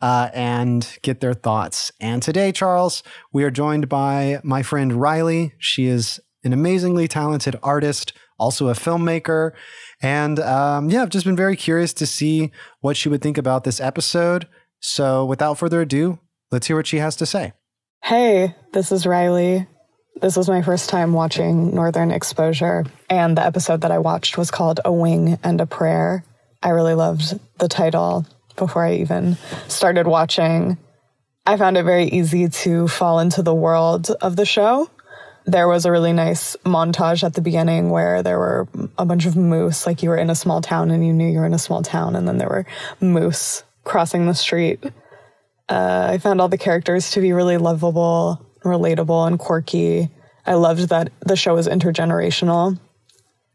Uh, 0.03 0.31
and 0.33 0.99
get 1.03 1.21
their 1.21 1.35
thoughts. 1.35 1.93
And 2.01 2.23
today, 2.23 2.53
Charles, 2.53 3.03
we 3.35 3.45
are 3.45 3.51
joined 3.51 3.87
by 3.91 4.41
my 4.43 4.63
friend 4.63 4.95
Riley. 4.95 5.53
She 5.59 5.89
is 5.89 6.19
an 6.43 6.55
amazingly 6.55 7.07
talented 7.07 7.55
artist, 7.63 8.15
also 8.39 8.69
a 8.69 8.73
filmmaker. 8.73 9.53
And 10.01 10.39
um, 10.41 10.89
yeah, 10.89 11.03
I've 11.03 11.11
just 11.11 11.27
been 11.27 11.37
very 11.37 11.55
curious 11.55 11.93
to 11.93 12.07
see 12.07 12.51
what 12.81 12.97
she 12.97 13.11
would 13.11 13.21
think 13.21 13.37
about 13.37 13.65
this 13.65 13.79
episode. 13.79 14.49
So 14.81 15.27
without 15.27 15.59
further 15.59 15.83
ado, 15.83 16.19
let's 16.51 16.67
hear 16.67 16.77
what 16.77 16.87
she 16.87 16.97
has 16.97 17.15
to 17.17 17.27
say. 17.27 17.53
Hey, 18.03 18.57
this 18.73 18.93
is 18.93 19.07
Riley. 19.07 19.67
This 20.21 20.37
was 20.37 20.49
my 20.49 20.63
first 20.63 20.91
time 20.91 21.13
watching 21.13 21.75
Northern 21.75 22.11
Exposure, 22.11 22.85
and 23.09 23.37
the 23.37 23.45
episode 23.45 23.81
that 23.81 23.91
I 23.91 23.99
watched 23.99 24.39
was 24.39 24.51
called 24.51 24.81
A 24.85 24.93
Wing 24.93 25.39
and 25.43 25.61
a 25.61 25.67
Prayer. 25.67 26.25
I 26.63 26.71
really 26.71 26.95
loved 26.95 27.39
the 27.59 27.69
title 27.69 28.27
before 28.57 28.85
I 28.85 28.97
even 28.97 29.37
started 29.69 30.07
watching. 30.07 30.79
I 31.47 31.57
found 31.57 31.79
it 31.79 31.85
very 31.85 32.05
easy 32.05 32.49
to 32.49 32.87
fall 32.87 33.19
into 33.19 33.43
the 33.43 33.55
world 33.55 34.11
of 34.11 34.37
the 34.37 34.45
show. 34.45 34.91
There 35.47 35.67
was 35.67 35.87
a 35.87 35.91
really 35.91 36.13
nice 36.13 36.55
montage 36.65 37.25
at 37.25 37.35
the 37.35 37.41
beginning 37.41 37.91
where 37.91 38.23
there 38.23 38.39
were 38.39 38.69
a 38.99 39.07
bunch 39.07 39.27
of 39.27 39.37
moose, 39.37 39.87
like 39.87 40.03
you 40.03 40.11
were 40.11 40.19
in 40.19 40.31
a 40.31 40.35
small 40.35 40.61
town 40.61 40.91
and 40.91 41.05
you 41.05 41.13
knew 41.13 41.29
you 41.29 41.39
were 41.39 41.47
in 41.47 41.55
a 41.55 41.59
small 41.59 41.83
town, 41.83 42.15
and 42.15 42.29
then 42.29 42.39
there 42.39 42.49
were 42.49 42.67
moose 43.01 43.65
crossing 43.85 44.27
the 44.27 44.35
street. 44.35 44.85
Uh, 45.69 46.09
I 46.13 46.19
found 46.19 46.41
all 46.41 46.49
the 46.49 46.59
characters 46.59 47.13
to 47.13 47.21
be 47.21 47.33
really 47.33 47.57
lovable, 47.57 48.47
relatable, 48.63 49.27
and 49.27 49.39
quirky. 49.39 50.11
I 50.47 50.55
loved 50.55 50.89
that 50.89 51.13
the 51.21 51.37
show 51.37 51.55
was 51.55 51.69
intergenerational. 51.69 52.79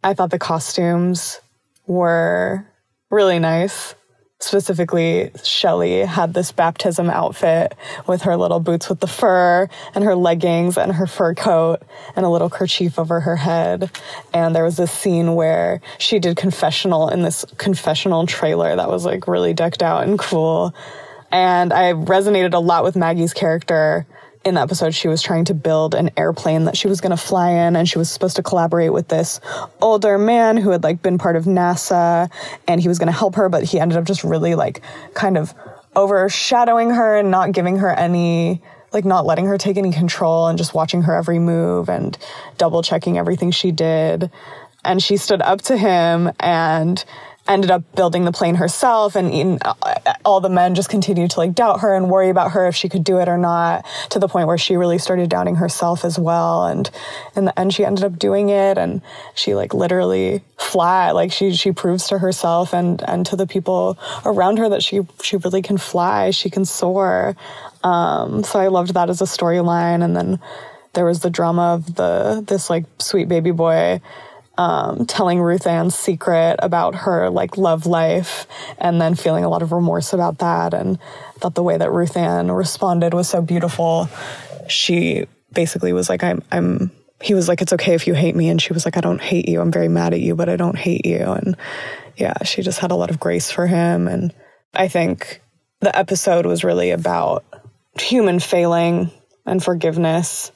I 0.04 0.14
thought 0.14 0.30
the 0.30 0.40
costumes 0.40 1.40
were 1.88 2.66
really 3.10 3.40
nice. 3.40 3.96
Specifically, 4.40 5.32
Shelly 5.44 6.02
had 6.02 6.34
this 6.34 6.52
baptism 6.52 7.10
outfit 7.10 7.74
with 8.06 8.24
her 8.24 8.36
little 8.36 8.60
boots 8.60 8.90
with 8.90 9.00
the 9.00 9.08
fur 9.08 9.68
and 9.96 10.04
her 10.04 10.16
leggings 10.16 10.78
and 10.78 10.92
her 10.92 11.08
fur 11.08 11.34
coat 11.34 11.82
and 12.16 12.26
a 12.26 12.30
little 12.30 12.50
kerchief 12.50 13.00
over 13.00 13.22
her 13.22 13.38
head. 13.38 13.90
And 14.34 14.54
there 14.54 14.66
was 14.66 14.78
this 14.78 14.92
scene 14.92 15.36
where 15.36 15.82
she 15.98 16.20
did 16.20 16.36
confessional 16.38 17.10
in 17.10 17.22
this 17.22 17.46
confessional 17.58 18.28
trailer 18.28 18.76
that 18.76 18.90
was 18.90 19.06
like 19.06 19.28
really 19.28 19.54
decked 19.54 19.82
out 19.82 20.04
and 20.04 20.20
cool. 20.20 20.76
And 21.32 21.74
I 21.74 21.94
resonated 21.94 22.54
a 22.54 22.60
lot 22.60 22.84
with 22.84 22.96
Maggie's 22.96 23.34
character 23.34 24.06
in 24.46 24.54
the 24.54 24.62
episode, 24.62 24.94
she 24.94 25.08
was 25.08 25.24
trying 25.24 25.46
to 25.46 25.56
build 25.56 25.96
an 25.96 26.12
airplane 26.16 26.66
that 26.66 26.78
she 26.78 26.88
was 26.88 27.02
going 27.02 27.10
to 27.10 27.18
fly 27.18 27.50
in, 27.50 27.76
and 27.76 27.90
she 27.90 27.98
was 27.98 28.10
supposed 28.12 28.36
to 28.36 28.44
collaborate 28.44 28.94
with 28.94 29.08
this 29.08 29.42
older 29.82 30.20
man 30.20 30.56
who 30.56 30.70
had 30.70 30.84
like 30.84 31.02
been 31.02 31.18
part 31.18 31.36
of 31.36 31.46
NASA, 31.46 32.32
and 32.68 32.80
he 32.80 32.88
was 32.88 33.00
going 33.00 33.08
to 33.08 33.18
help 33.18 33.36
her, 33.36 33.50
but 33.50 33.64
he 33.64 33.80
ended 33.80 33.98
up 33.98 34.06
just 34.06 34.24
really 34.24 34.54
like 34.54 34.82
kind 35.16 35.36
of 35.38 35.54
overshadowing 35.96 36.92
her 36.92 37.18
and 37.18 37.32
not 37.32 37.52
giving 37.54 37.78
her 37.78 37.90
any 37.90 38.62
like 38.92 39.04
not 39.04 39.26
letting 39.26 39.46
her 39.46 39.58
take 39.58 39.76
any 39.76 39.92
control 39.92 40.48
and 40.48 40.58
just 40.58 40.74
watching 40.74 41.02
her 41.02 41.16
every 41.16 41.40
move 41.40 41.90
and 41.90 42.18
double 42.58 42.82
checking 42.82 43.18
everything 43.18 43.52
she 43.52 43.72
did. 43.72 44.32
And 44.86 45.04
she 45.04 45.18
stood 45.18 45.42
up 45.42 45.62
to 45.64 45.76
him 45.76 46.32
and 46.40 47.04
ended 47.48 47.70
up 47.70 47.84
building 47.96 48.26
the 48.26 48.32
plane 48.32 48.56
herself 48.56 49.16
and 49.16 49.62
all 50.24 50.42
the 50.42 50.50
men 50.50 50.74
just 50.74 50.90
continued 50.90 51.30
to 51.32 51.40
like 51.40 51.54
doubt 51.54 51.82
her 51.82 51.94
and 51.94 52.10
worry 52.10 52.30
about 52.30 52.52
her 52.52 52.68
if 52.68 52.76
she 52.76 52.90
could 52.90 53.04
do 53.04 53.20
it 53.20 53.28
or 53.28 53.38
not 53.38 53.86
to 54.10 54.18
the 54.18 54.28
point 54.28 54.48
where 54.48 54.58
she 54.58 54.76
really 54.76 54.98
started 54.98 55.30
doubting 55.30 55.56
herself 55.56 56.04
as 56.04 56.18
well. 56.18 56.66
And 56.66 56.90
in 57.36 57.46
the 57.46 57.60
end 57.60 57.74
she 57.74 57.86
ended 57.86 58.04
up 58.04 58.18
doing 58.18 58.50
it 58.50 58.78
and 58.78 59.02
she 59.36 59.54
like 59.54 59.74
literally 59.74 60.42
fly 60.58 61.12
like 61.12 61.32
she 61.32 61.54
she 61.54 61.72
proves 61.72 62.08
to 62.08 62.18
herself 62.18 62.74
and 62.74 63.04
and 63.08 63.26
to 63.28 63.36
the 63.36 63.46
people 63.46 63.98
around 64.26 64.58
her 64.58 64.70
that 64.70 64.82
she 64.82 65.02
she 65.22 65.38
really 65.38 65.62
can 65.62 65.78
fly 65.78 66.32
she 66.32 66.50
can 66.50 66.66
soar. 66.66 67.36
Um 67.84 68.44
so 68.44 68.60
i 68.60 68.68
loved 68.68 68.96
that 68.96 69.10
as 69.10 69.22
a 69.22 69.26
storyline. 69.26 70.04
And 70.04 70.16
then 70.16 70.40
there 70.94 71.06
was 71.06 71.20
the 71.20 71.30
drama 71.30 71.76
of 71.76 71.96
the 71.96 72.44
this 72.48 72.70
like 72.70 72.86
sweet 73.00 73.28
baby 73.30 73.52
boy 73.52 74.02
um, 74.58 75.06
telling 75.06 75.42
Ruth 75.42 75.68
Ann's 75.68 75.96
secret 75.96 76.58
about 76.60 76.96
her 76.96 77.30
like 77.30 77.58
love 77.58 77.86
life 77.86 78.48
and 78.78 79.02
then 79.02 79.16
feeling 79.16 79.44
a 79.44 79.50
lot 79.50 79.62
of 79.62 79.72
remorse 79.72 80.14
about 80.14 80.40
that. 80.40 80.74
And 80.74 80.98
I 81.36 81.40
thought 81.40 81.56
the 81.56 81.64
way 81.64 81.78
that 81.78 81.92
Ruth 81.92 82.16
Ann 82.16 82.52
responded 82.52 83.14
was 83.14 83.28
so 83.28 83.42
beautiful. 83.42 84.10
She 84.68 85.26
basically 85.54 85.94
was 85.94 86.10
like, 86.10 86.24
I'm, 86.24 86.42
I'm, 86.52 86.92
he 87.22 87.34
was 87.34 87.48
like, 87.48 87.62
it's 87.62 87.74
okay 87.74 87.94
if 87.94 88.08
you 88.08 88.14
hate 88.14 88.36
me. 88.36 88.50
And 88.50 88.62
she 88.62 88.74
was 88.74 88.86
like, 88.86 88.98
I 88.98 89.02
don't 89.02 89.22
hate 89.22 89.48
you. 89.48 89.62
I'm 89.62 89.72
very 89.72 89.90
mad 89.90 90.14
at 90.14 90.22
you, 90.22 90.36
but 90.36 90.50
I 90.50 90.56
don't 90.56 90.78
hate 90.78 91.06
you. 91.06 91.20
And 91.20 91.56
yeah, 92.18 92.44
she 92.44 92.62
just 92.62 92.80
had 92.80 92.92
a 92.92 92.96
lot 92.96 93.10
of 93.10 93.20
grace 93.20 93.52
for 93.52 93.68
him. 93.68 94.08
And 94.08 94.34
I 94.74 94.88
think 94.88 95.42
the 95.82 95.96
episode 95.98 96.46
was 96.46 96.64
really 96.64 96.92
about 96.92 97.46
human 98.00 98.40
failing 98.40 99.12
and 99.46 99.64
forgiveness. 99.64 100.52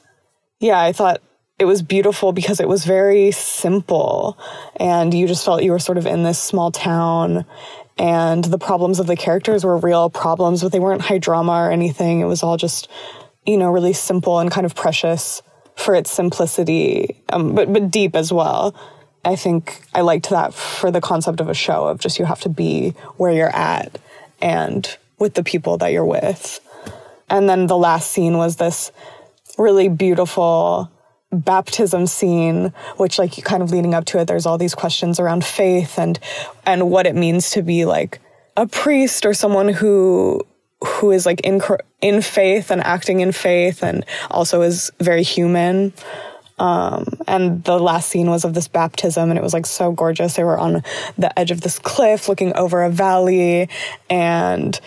Yeah, 0.58 0.80
I 0.80 0.92
thought 0.92 1.22
it 1.60 1.66
was 1.66 1.82
beautiful 1.82 2.32
because 2.32 2.58
it 2.58 2.66
was 2.66 2.86
very 2.86 3.30
simple. 3.32 4.38
And 4.76 5.12
you 5.12 5.28
just 5.28 5.44
felt 5.44 5.62
you 5.62 5.72
were 5.72 5.78
sort 5.78 5.98
of 5.98 6.06
in 6.06 6.22
this 6.22 6.38
small 6.38 6.72
town. 6.72 7.44
And 7.98 8.42
the 8.42 8.56
problems 8.56 8.98
of 8.98 9.06
the 9.06 9.14
characters 9.14 9.62
were 9.62 9.76
real 9.76 10.08
problems 10.08 10.62
but 10.62 10.72
they 10.72 10.80
weren't 10.80 11.02
high 11.02 11.18
drama 11.18 11.52
or 11.52 11.70
anything. 11.70 12.20
It 12.20 12.24
was 12.24 12.42
all 12.42 12.56
just 12.56 12.88
you 13.44 13.58
know 13.58 13.70
really 13.70 13.92
simple 13.92 14.38
and 14.38 14.50
kind 14.50 14.64
of 14.64 14.74
precious 14.74 15.42
for 15.76 15.94
its 15.94 16.10
simplicity 16.10 17.22
um, 17.30 17.54
but 17.54 17.70
but 17.70 17.90
deep 17.90 18.16
as 18.16 18.32
well. 18.32 18.74
I 19.22 19.36
think 19.36 19.82
i 19.94 20.00
liked 20.00 20.30
that 20.30 20.54
for 20.54 20.90
the 20.90 21.02
concept 21.02 21.40
of 21.40 21.50
a 21.50 21.54
show 21.54 21.88
of 21.88 21.98
just 21.98 22.18
you 22.18 22.24
have 22.24 22.40
to 22.40 22.48
be 22.48 22.94
where 23.18 23.32
you're 23.32 23.54
at 23.54 24.00
and 24.40 24.96
with 25.18 25.34
the 25.34 25.44
people 25.44 25.76
that 25.78 25.92
you're 25.92 26.06
with. 26.06 26.58
And 27.28 27.50
then 27.50 27.66
the 27.66 27.76
last 27.76 28.10
scene 28.10 28.38
was 28.38 28.56
this 28.56 28.92
really 29.58 29.90
beautiful 29.90 30.90
baptism 31.32 32.06
scene 32.06 32.72
which 32.96 33.18
like 33.18 33.42
kind 33.44 33.62
of 33.62 33.70
leading 33.70 33.94
up 33.94 34.04
to 34.04 34.18
it 34.18 34.26
there's 34.26 34.46
all 34.46 34.58
these 34.58 34.74
questions 34.74 35.20
around 35.20 35.44
faith 35.44 35.98
and 35.98 36.18
and 36.66 36.90
what 36.90 37.06
it 37.06 37.14
means 37.14 37.50
to 37.50 37.62
be 37.62 37.84
like 37.84 38.20
a 38.56 38.66
priest 38.66 39.24
or 39.24 39.32
someone 39.32 39.68
who 39.68 40.44
who 40.84 41.10
is 41.10 41.26
like 41.26 41.40
in 41.40 41.60
in 42.00 42.22
faith 42.22 42.70
and 42.70 42.82
acting 42.82 43.20
in 43.20 43.32
faith 43.32 43.82
and 43.82 44.04
also 44.30 44.62
is 44.62 44.90
very 45.00 45.22
human. 45.22 45.92
Um, 46.58 47.06
and 47.26 47.64
the 47.64 47.78
last 47.78 48.10
scene 48.10 48.28
was 48.28 48.44
of 48.44 48.52
this 48.52 48.68
baptism 48.68 49.30
and 49.30 49.38
it 49.38 49.42
was 49.42 49.54
like 49.54 49.64
so 49.64 49.92
gorgeous. 49.92 50.34
They 50.34 50.44
were 50.44 50.58
on 50.58 50.82
the 51.16 51.38
edge 51.38 51.50
of 51.50 51.62
this 51.62 51.78
cliff 51.78 52.28
looking 52.28 52.54
over 52.54 52.82
a 52.82 52.90
valley 52.90 53.68
and 54.10 54.78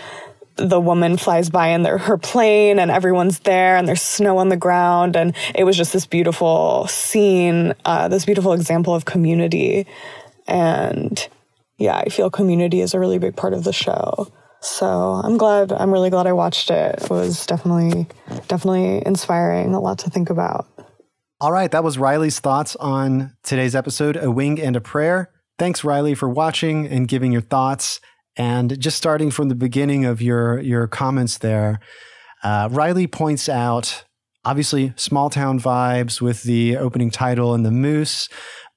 the 0.56 0.80
woman 0.80 1.18
flies 1.18 1.50
by 1.50 1.70
in 1.70 1.84
their 1.84 1.98
her 1.98 2.18
plane 2.18 2.80
and 2.80 2.92
everyone's 2.92 3.40
there 3.40 3.76
and 3.76 3.88
there's 3.88 4.02
snow 4.02 4.38
on 4.38 4.50
the 4.50 4.58
ground. 4.58 5.16
And 5.16 5.36
it 5.56 5.64
was 5.64 5.78
just 5.78 5.94
this 5.94 6.06
beautiful 6.06 6.88
scene 6.88 7.74
uh, 7.86 8.08
this 8.08 8.26
beautiful 8.26 8.54
example 8.54 8.94
of 8.94 9.06
community. 9.06 9.88
And 10.48 11.28
yeah 11.78 11.98
i 11.98 12.06
feel 12.06 12.30
community 12.30 12.82
is 12.82 12.94
a 12.94 13.00
really 13.00 13.18
big 13.18 13.36
part 13.36 13.54
of 13.54 13.64
the 13.64 13.74
show. 13.74 14.32
So 14.62 14.86
i'm 14.86 15.38
glad 15.38 15.72
i'm 15.72 15.92
really 15.92 16.10
glad 16.10 16.28
i 16.28 16.34
watched 16.34 16.70
it. 16.70 17.02
It 17.02 17.10
was 17.10 17.46
definitely 17.46 18.08
definitely 18.48 19.04
inspiring 19.06 19.74
a 19.74 19.80
lot 19.80 20.00
to 20.00 20.10
think 20.10 20.30
about. 20.30 20.68
All 21.42 21.52
right 21.52 21.72
that 21.72 21.84
was 21.84 21.98
riley's 21.98 22.40
thoughts 22.40 22.76
on 22.78 23.36
today's 23.44 23.76
episode 23.76 24.18
a 24.18 24.32
wing 24.32 24.60
and 24.62 24.76
a 24.76 24.82
prayer. 24.82 25.32
Thanks 25.60 25.84
riley 25.84 26.16
for 26.16 26.30
watching 26.30 26.88
and 26.88 27.08
giving 27.08 27.32
your 27.32 27.42
thoughts 27.42 28.00
and 28.36 28.80
just 28.80 28.98
starting 28.98 29.32
from 29.32 29.50
the 29.50 29.56
beginning 29.56 30.06
of 30.06 30.22
your 30.22 30.60
your 30.60 30.88
comments 30.88 31.38
there, 31.38 31.80
uh, 32.44 32.70
Riley 32.72 33.08
points 33.08 33.48
out 33.48 34.04
obviously 34.46 34.94
small 34.96 35.30
town 35.30 35.60
vibes 35.60 36.22
with 36.22 36.44
the 36.44 36.78
opening 36.78 37.10
title 37.10 37.54
and 37.54 37.66
the 37.66 37.72
moose, 37.72 38.28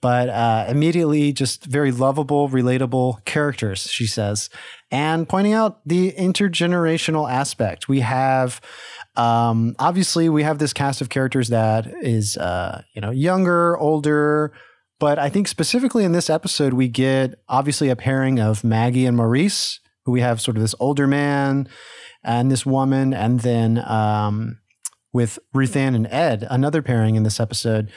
but 0.00 0.28
uh, 0.28 0.66
immediately 0.68 1.32
just 1.32 1.64
very 1.64 1.90
lovable, 1.90 2.48
relatable 2.48 3.24
characters, 3.24 3.90
she 3.90 4.06
says. 4.06 4.48
And 4.90 5.28
pointing 5.28 5.52
out 5.52 5.80
the 5.84 6.12
intergenerational 6.12 7.30
aspect. 7.30 7.88
We 7.88 8.00
have, 8.00 8.60
um, 9.16 9.74
obviously, 9.78 10.28
we 10.28 10.44
have 10.44 10.58
this 10.58 10.72
cast 10.72 11.00
of 11.00 11.08
characters 11.08 11.48
that 11.48 11.86
is, 12.02 12.36
uh, 12.36 12.82
you 12.94 13.00
know, 13.00 13.10
younger, 13.10 13.76
older, 13.78 14.52
but 14.98 15.18
I 15.18 15.28
think 15.28 15.48
specifically 15.48 16.04
in 16.04 16.12
this 16.12 16.30
episode, 16.30 16.72
we 16.72 16.88
get 16.88 17.34
obviously 17.48 17.88
a 17.88 17.96
pairing 17.96 18.40
of 18.40 18.64
Maggie 18.64 19.06
and 19.06 19.16
Maurice, 19.16 19.80
who 20.04 20.12
we 20.12 20.20
have 20.20 20.40
sort 20.40 20.56
of 20.56 20.62
this 20.62 20.74
older 20.80 21.06
man 21.06 21.68
and 22.24 22.50
this 22.50 22.64
woman, 22.64 23.12
and 23.12 23.40
then 23.40 23.78
um, 23.86 24.58
with 25.12 25.38
Ruthann 25.54 25.94
and 25.94 26.06
Ed, 26.08 26.46
another 26.50 26.82
pairing 26.82 27.14
in 27.16 27.22
this 27.22 27.40
episode. 27.40 27.90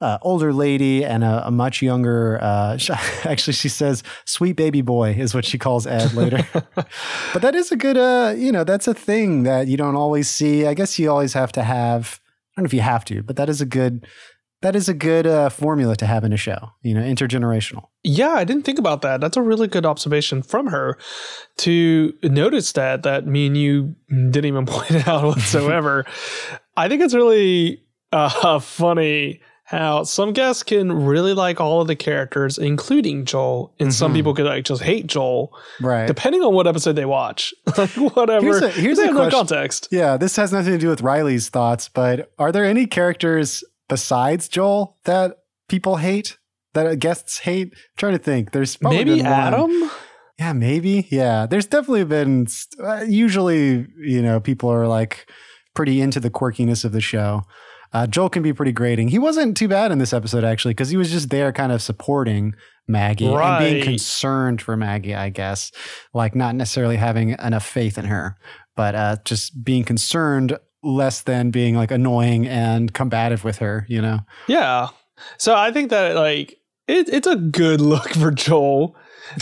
Uh, 0.00 0.16
older 0.22 0.50
lady 0.50 1.04
and 1.04 1.22
a, 1.22 1.46
a 1.46 1.50
much 1.50 1.82
younger. 1.82 2.38
Uh, 2.40 2.78
actually, 3.24 3.52
she 3.52 3.68
says 3.68 4.02
"sweet 4.24 4.56
baby 4.56 4.80
boy" 4.80 5.12
is 5.12 5.34
what 5.34 5.44
she 5.44 5.58
calls 5.58 5.86
Ed 5.86 6.14
later. 6.14 6.46
but 6.74 7.42
that 7.42 7.54
is 7.54 7.70
a 7.70 7.76
good, 7.76 7.98
uh, 7.98 8.32
you 8.34 8.50
know, 8.50 8.64
that's 8.64 8.88
a 8.88 8.94
thing 8.94 9.42
that 9.42 9.68
you 9.68 9.76
don't 9.76 9.96
always 9.96 10.28
see. 10.28 10.66
I 10.66 10.72
guess 10.72 10.98
you 10.98 11.10
always 11.10 11.34
have 11.34 11.52
to 11.52 11.62
have. 11.62 12.18
I 12.24 12.60
don't 12.60 12.64
know 12.64 12.68
if 12.68 12.74
you 12.74 12.80
have 12.80 13.04
to, 13.06 13.22
but 13.22 13.36
that 13.36 13.50
is 13.50 13.60
a 13.60 13.66
good. 13.66 14.06
That 14.62 14.76
is 14.76 14.88
a 14.90 14.94
good 14.94 15.26
uh, 15.26 15.48
formula 15.48 15.96
to 15.96 16.06
have 16.06 16.22
in 16.22 16.32
a 16.34 16.36
show. 16.36 16.70
You 16.82 16.94
know, 16.94 17.00
intergenerational. 17.00 17.86
Yeah, 18.04 18.30
I 18.32 18.44
didn't 18.44 18.64
think 18.64 18.78
about 18.78 19.00
that. 19.02 19.20
That's 19.20 19.36
a 19.38 19.42
really 19.42 19.68
good 19.68 19.86
observation 19.86 20.42
from 20.42 20.66
her 20.66 20.98
to 21.58 22.12
notice 22.22 22.72
that 22.72 23.02
that 23.04 23.26
me 23.26 23.46
and 23.46 23.56
you 23.56 23.94
didn't 24.08 24.44
even 24.46 24.66
point 24.66 25.08
out 25.08 25.24
whatsoever. 25.24 26.04
I 26.76 26.88
think 26.88 27.02
it's 27.02 27.14
really 27.14 27.82
uh, 28.12 28.58
funny 28.60 29.40
how 29.64 30.02
some 30.02 30.32
guests 30.32 30.64
can 30.64 30.90
really 30.90 31.32
like 31.32 31.60
all 31.60 31.80
of 31.80 31.86
the 31.86 31.94
characters, 31.94 32.58
including 32.58 33.24
Joel, 33.24 33.72
and 33.78 33.94
some 33.94 34.10
Mhm. 34.10 34.16
people 34.16 34.34
could 34.34 34.46
like 34.46 34.64
just 34.64 34.82
hate 34.82 35.06
Joel, 35.06 35.56
Right. 35.80 36.08
depending 36.08 36.42
on 36.42 36.52
what 36.54 36.66
episode 36.66 36.94
they 36.96 37.04
watch. 37.04 37.54
like 37.78 37.90
whatever. 37.90 38.44
Here's 38.44 38.62
a- 38.62 38.70
here's 38.70 38.98
a 38.98 39.04
have 39.06 39.14
no 39.14 39.20
question. 39.20 39.38
context. 39.38 39.88
Yeah, 39.92 40.16
this 40.16 40.34
has 40.36 40.50
nothing 40.52 40.72
to 40.72 40.78
do 40.78 40.88
with 40.88 41.02
Riley's 41.02 41.50
thoughts, 41.50 41.88
but 41.88 42.32
are 42.36 42.50
there 42.50 42.64
any 42.64 42.86
characters 42.88 43.62
besides 43.90 44.48
Joel 44.48 44.96
that 45.04 45.36
people 45.68 45.96
hate? 45.96 46.38
That 46.72 46.98
guests 46.98 47.38
hate? 47.40 47.72
I'm 47.74 47.78
trying 47.98 48.12
to 48.12 48.18
think. 48.18 48.52
There's 48.52 48.76
probably 48.76 48.98
Maybe 48.98 49.16
been 49.16 49.30
one. 49.30 49.32
Adam. 49.32 49.90
Yeah, 50.38 50.54
maybe. 50.54 51.06
Yeah, 51.10 51.46
there's 51.46 51.66
definitely 51.66 52.04
been. 52.04 52.46
Uh, 52.82 53.04
usually, 53.06 53.86
you 53.98 54.22
know, 54.22 54.40
people 54.40 54.70
are 54.70 54.86
like 54.86 55.30
pretty 55.74 56.00
into 56.00 56.20
the 56.20 56.30
quirkiness 56.30 56.84
of 56.84 56.92
the 56.92 57.00
show. 57.00 57.42
Uh, 57.92 58.06
Joel 58.06 58.30
can 58.30 58.42
be 58.42 58.52
pretty 58.52 58.72
grating. 58.72 59.08
He 59.08 59.18
wasn't 59.18 59.56
too 59.56 59.68
bad 59.68 59.90
in 59.90 59.98
this 59.98 60.12
episode 60.12 60.44
actually, 60.44 60.74
because 60.74 60.90
he 60.90 60.96
was 60.96 61.10
just 61.10 61.30
there, 61.30 61.52
kind 61.52 61.72
of 61.72 61.82
supporting 61.82 62.54
Maggie 62.86 63.26
and 63.26 63.58
being 63.58 63.82
concerned 63.82 64.62
for 64.62 64.76
Maggie. 64.76 65.14
I 65.14 65.28
guess, 65.28 65.72
like 66.14 66.36
not 66.36 66.54
necessarily 66.54 66.96
having 66.96 67.30
enough 67.30 67.66
faith 67.66 67.98
in 67.98 68.04
her, 68.04 68.36
but 68.76 68.94
uh, 68.94 69.16
just 69.24 69.64
being 69.64 69.82
concerned 69.82 70.56
less 70.82 71.22
than 71.22 71.50
being 71.50 71.74
like 71.76 71.90
annoying 71.90 72.46
and 72.46 72.92
combative 72.92 73.44
with 73.44 73.58
her. 73.58 73.84
You 73.88 74.02
know. 74.02 74.20
Yeah. 74.48 74.88
So 75.38 75.54
I 75.54 75.70
think 75.72 75.90
that 75.90 76.14
like 76.16 76.58
it, 76.88 77.08
it's 77.08 77.26
a 77.26 77.36
good 77.36 77.80
look 77.80 78.10
for 78.10 78.30
Joel 78.30 78.96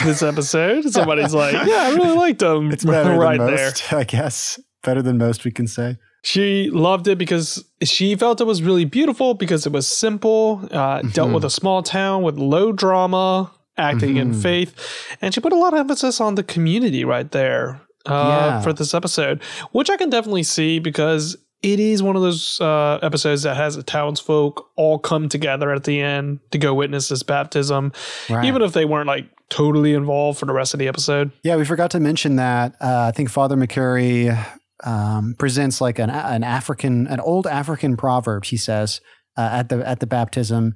this 0.05 0.23
episode. 0.23 0.85
Somebody's 0.93 1.33
like, 1.35 1.55
yeah, 1.67 1.83
I 1.85 1.91
really 1.95 2.17
liked 2.17 2.43
him. 2.43 2.71
It's 2.73 2.85
better 2.85 3.13
right 3.19 3.39
than 3.39 3.55
there. 3.55 3.67
most, 3.67 3.93
I 3.93 4.05
guess. 4.05 4.61
Better 4.83 5.03
than 5.03 5.19
most, 5.19 5.45
we 5.45 5.51
can 5.51 5.67
say. 5.67 5.97
She 6.23 6.69
loved 6.71 7.07
it 7.09 7.17
because 7.17 7.65
she 7.83 8.17
felt 8.17 8.41
it 8.41 8.45
was 8.45 8.61
really 8.63 8.85
beautiful 8.85 9.35
because 9.35 9.67
it 9.67 9.73
was 9.73 9.87
simple, 9.87 10.69
uh, 10.73 11.01
dealt 11.03 11.31
Mhm. 11.31 11.35
with 11.35 11.45
a 11.45 11.51
small 11.51 11.83
town 11.83 12.23
with 12.23 12.37
low 12.37 12.73
drama, 12.73 13.51
acting 13.77 14.17
in 14.17 14.33
Mhm. 14.35 14.43
faith, 14.43 14.75
and 15.23 15.33
she 15.33 15.41
put 15.41 15.53
a 15.53 15.57
lot 15.57 15.73
of 15.73 15.79
emphasis 15.79 16.21
on 16.21 16.35
the 16.35 16.43
community 16.43 17.05
right 17.05 17.31
there 17.31 17.81
uh, 18.09 18.29
Yeah. 18.29 18.61
for 18.63 18.73
this 18.73 18.95
episode, 18.95 19.43
which 19.73 19.91
I 19.91 19.97
can 19.97 20.11
definitely 20.11 20.43
see 20.45 20.79
because 20.79 21.37
it 21.63 21.81
is 21.81 22.03
one 22.03 22.15
of 22.17 22.23
those 22.23 22.61
uh, 22.61 22.99
episodes 23.03 23.43
that 23.43 23.57
has 23.57 23.75
the 23.77 23.83
townsfolk 23.83 24.69
all 24.77 24.99
come 24.99 25.29
together 25.29 25.73
at 25.73 25.85
the 25.85 26.01
end 26.01 26.39
to 26.53 26.59
go 26.59 26.73
witness 26.73 27.09
this 27.09 27.23
baptism, 27.25 27.93
Right. 28.31 28.45
even 28.45 28.63
if 28.63 28.73
they 28.73 28.85
weren't 28.85 29.09
like 29.09 29.27
totally 29.51 29.95
involved 29.95 30.39
for 30.39 30.47
the 30.47 30.53
rest 30.53 30.73
of 30.75 30.79
the 30.79 30.87
episode. 30.89 31.33
Yeah, 31.43 31.57
we 31.57 31.65
forgot 31.65 31.91
to 31.93 32.01
mention 32.01 32.37
that. 32.37 32.77
Uh, 32.81 33.07
I 33.09 33.11
think 33.13 33.29
Father 33.31 33.57
McCurry 33.57 34.37
um, 34.85 35.35
presents 35.39 35.81
like 35.81 35.99
an 35.99 36.11
an 36.11 36.45
African, 36.45 37.07
an 37.09 37.19
old 37.21 37.47
African 37.47 37.97
proverb. 37.97 38.45
He 38.45 38.57
says 38.57 39.01
uh, 39.37 39.49
at 39.53 39.69
the 39.69 39.87
at 39.89 39.99
the 40.01 40.07
baptism, 40.07 40.75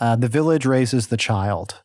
uh, 0.00 0.16
"The 0.16 0.28
village 0.28 0.66
raises 0.66 1.06
the 1.06 1.16
child." 1.16 1.80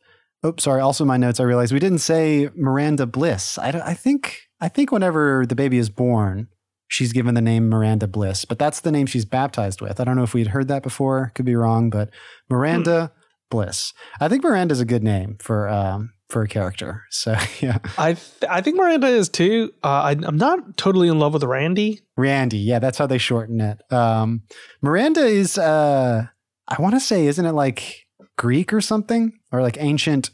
Oops, 0.45 0.61
sorry. 0.61 0.82
Also, 0.82 1.06
my 1.06 1.15
notes. 1.15 1.40
I 1.40 1.44
realized 1.44 1.72
we 1.72 1.80
didn't 1.80 1.99
say 1.99 2.49
Miranda 2.56 3.06
Bliss. 3.06 3.57
I, 3.57 3.70
I 3.70 3.94
think 3.94 4.40
I 4.64 4.69
think 4.69 4.94
whenever 4.94 5.45
the 5.45 5.56
baby 5.56 5.77
is 5.77 5.90
born, 5.90 6.48
she's 6.88 7.11
given 7.11 7.35
the 7.35 7.41
name 7.41 7.68
Miranda 7.68 8.07
Bliss, 8.07 8.45
but 8.45 8.57
that's 8.57 8.80
the 8.80 8.94
name 8.94 9.07
she's 9.07 9.26
baptized 9.26 9.81
with. 9.81 9.99
I 9.99 10.06
don't 10.06 10.15
know 10.15 10.23
if 10.23 10.34
we'd 10.34 10.48
heard 10.48 10.69
that 10.69 10.84
before. 10.84 11.34
Could 11.35 11.44
be 11.44 11.57
wrong, 11.57 11.90
but 11.90 12.11
Miranda 12.49 13.11
Bliss. 13.52 13.91
I 14.22 14.30
think 14.30 14.41
Miranda's 14.41 14.80
a 14.80 14.85
good 14.85 15.03
name 15.03 15.35
for 15.41 15.68
um, 15.68 16.14
for 16.30 16.44
a 16.44 16.48
character. 16.48 17.03
So 17.11 17.35
yeah. 17.60 17.80
I 17.98 18.14
th- 18.14 18.49
I 18.49 18.61
think 18.61 18.77
Miranda 18.77 19.07
is 19.07 19.27
too. 19.27 19.73
Uh, 19.84 19.88
I, 19.88 20.11
I'm 20.11 20.38
not 20.38 20.77
totally 20.77 21.10
in 21.10 21.19
love 21.19 21.34
with 21.34 21.44
Randy. 21.44 21.99
Randy, 22.15 22.60
yeah, 22.60 22.80
that's 22.80 22.98
how 22.98 23.06
they 23.06 23.18
shorten 23.18 23.60
it. 23.60 23.81
Um, 23.91 24.44
Miranda 24.81 25.26
is, 25.26 25.57
uh, 25.57 26.27
I 26.69 26.81
want 26.81 26.95
to 26.95 27.02
say, 27.02 27.27
isn't 27.27 27.45
it 27.45 27.52
like 27.52 28.07
Greek 28.38 28.72
or 28.72 28.80
something, 28.80 29.34
or 29.52 29.61
like 29.61 29.77
ancient 29.77 30.31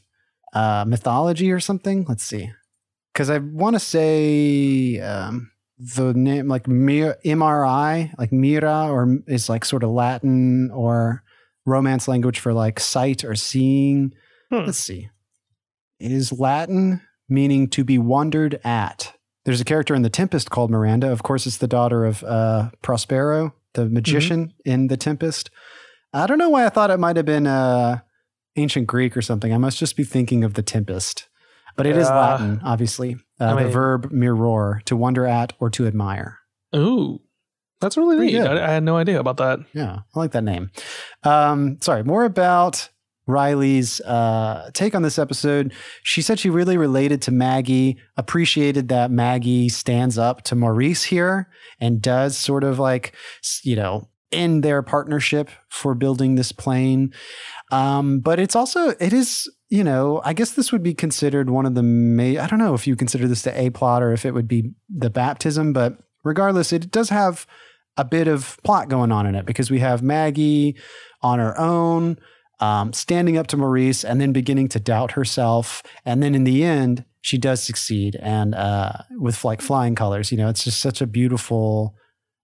uh, 0.54 0.86
mythology 0.88 1.52
or 1.52 1.60
something? 1.60 2.06
Let's 2.08 2.24
see, 2.24 2.52
because 3.20 3.30
I 3.30 3.40
want 3.40 3.76
to 3.76 3.82
say 3.82 4.98
um, 5.02 5.52
the 5.78 6.14
name 6.14 6.48
like 6.48 6.70
Mir- 6.70 7.18
MRI, 7.26 8.18
like 8.18 8.32
Mira, 8.32 8.90
or 8.90 9.18
is 9.28 9.50
like 9.50 9.66
sort 9.66 9.84
of 9.84 9.90
Latin 9.90 10.72
or 10.72 11.22
Romance 11.66 12.08
language 12.08 12.40
for 12.40 12.54
like 12.54 12.80
sight 12.80 13.26
or 13.26 13.36
seeing. 13.36 14.14
Hmm. 14.50 14.60
Let's 14.60 14.78
see, 14.78 15.10
it 16.00 16.14
is 16.14 16.32
Latin 16.32 17.02
meaning 17.28 17.68
to 17.72 17.84
be 17.84 17.98
wondered 17.98 18.62
at. 18.64 19.14
There's 19.44 19.60
a 19.60 19.66
character 19.66 19.94
in 19.96 20.02
The 20.02 20.10
Tempest 20.10 20.50
called 20.50 20.72
Miranda. 20.72 21.12
Of 21.12 21.22
course, 21.22 21.46
it's 21.46 21.58
the 21.58 21.68
daughter 21.68 22.06
of 22.06 22.24
uh, 22.24 22.70
Prospero, 22.82 23.54
the 23.74 23.90
magician 23.90 24.54
in 24.64 24.88
The 24.88 24.98
Tempest. 24.98 25.50
I 26.14 26.26
don't 26.26 26.38
know 26.38 26.50
why 26.50 26.66
I 26.66 26.70
thought 26.70 26.90
it 26.90 27.00
might 27.00 27.18
have 27.18 27.26
been 27.26 27.48
uh, 27.48 28.00
ancient 28.56 28.88
Greek 28.88 29.18
or 29.18 29.22
something. 29.22 29.54
I 29.54 29.58
must 29.58 29.78
just 29.78 29.98
be 29.98 30.06
thinking 30.06 30.46
of 30.46 30.54
The 30.54 30.64
Tempest. 30.64 31.29
But 31.80 31.88
it 31.88 31.98
is 31.98 32.08
Yeah. 32.08 32.20
Latin, 32.20 32.62
obviously. 32.64 33.16
Uh, 33.40 33.56
I 33.58 33.64
the 33.64 33.70
verb 33.70 34.12
mirror, 34.12 34.82
to 34.86 34.96
wonder 34.96 35.26
at 35.26 35.54
or 35.60 35.70
to 35.72 35.88
admire. 35.88 36.38
Ooh, 36.76 37.20
that's 37.82 37.98
really 37.98 38.18
Pretty 38.18 38.34
neat. 38.34 38.46
I, 38.46 38.68
I 38.68 38.72
had 38.72 38.84
no 38.84 38.98
idea 38.98 39.20
about 39.20 39.38
that. 39.38 39.60
Yeah, 39.74 40.00
I 40.14 40.20
like 40.20 40.32
that 40.32 40.44
name. 40.44 40.72
Um, 41.24 41.78
sorry, 41.82 42.04
more 42.04 42.26
about 42.26 42.90
Riley's 43.28 44.02
uh, 44.02 44.72
take 44.74 44.94
on 44.94 45.04
this 45.04 45.18
episode. 45.18 45.72
She 46.04 46.22
said 46.22 46.40
she 46.40 46.50
really 46.50 46.78
related 46.78 47.22
to 47.24 47.32
Maggie, 47.32 47.98
appreciated 48.18 48.90
that 48.90 49.12
Maggie 49.12 49.70
stands 49.70 50.18
up 50.18 50.42
to 50.44 50.56
Maurice 50.56 51.04
here 51.04 51.48
and 51.80 52.02
does 52.02 52.36
sort 52.36 52.64
of 52.64 52.80
like, 52.80 53.14
you 53.64 53.76
know, 53.76 54.10
in 54.32 54.62
their 54.62 54.82
partnership 54.82 55.50
for 55.70 55.96
building 55.96 56.36
this 56.36 56.52
plane. 56.52 57.14
Um, 57.72 58.20
but 58.20 58.40
it's 58.40 58.56
also, 58.56 58.90
it 59.00 59.14
is, 59.14 59.50
you 59.70 59.84
know, 59.84 60.22
I 60.26 60.34
guess 60.34 60.52
this 60.52 60.72
would 60.72 60.82
be 60.82 60.94
considered 60.94 61.50
one 61.50 61.66
of 61.66 61.76
the, 61.76 61.84
ma- 61.84 62.42
I 62.42 62.48
don't 62.48 62.60
know 62.60 62.74
if 62.74 62.88
you 62.88 62.96
consider 62.96 63.28
this 63.28 63.44
the 63.44 63.60
A 63.60 63.70
plot 63.70 64.02
or 64.02 64.12
if 64.12 64.26
it 64.26 64.34
would 64.34 64.48
be 64.48 64.72
the 64.90 65.10
baptism, 65.10 65.74
but 65.74 65.98
regardless, 66.24 66.74
it 66.74 66.90
does 66.92 67.10
have 67.10 67.46
a 67.96 68.04
bit 68.04 68.28
of 68.28 68.58
plot 68.64 68.90
going 68.90 69.12
on 69.12 69.26
in 69.26 69.36
it 69.36 69.46
because 69.46 69.70
we 69.70 69.80
have 69.80 70.02
Maggie 70.02 70.76
on 71.22 71.38
her 71.38 71.58
own, 71.60 72.18
um, 72.60 72.94
standing 72.94 73.38
up 73.38 73.48
to 73.48 73.58
Maurice, 73.58 74.04
and 74.04 74.20
then 74.20 74.34
beginning 74.34 74.70
to 74.70 74.80
doubt 74.80 75.12
herself. 75.12 75.84
And 76.04 76.24
then 76.24 76.34
in 76.34 76.46
the 76.46 76.64
end, 76.64 77.06
she 77.22 77.38
does 77.38 77.62
succeed, 77.62 78.18
and 78.22 78.56
uh, 78.56 78.94
with 79.12 79.44
like 79.44 79.62
flying 79.62 79.96
colors. 79.96 80.32
You 80.32 80.38
know, 80.38 80.50
it's 80.50 80.64
just 80.64 80.80
such 80.80 81.02
a 81.02 81.08
beautiful. 81.08 81.96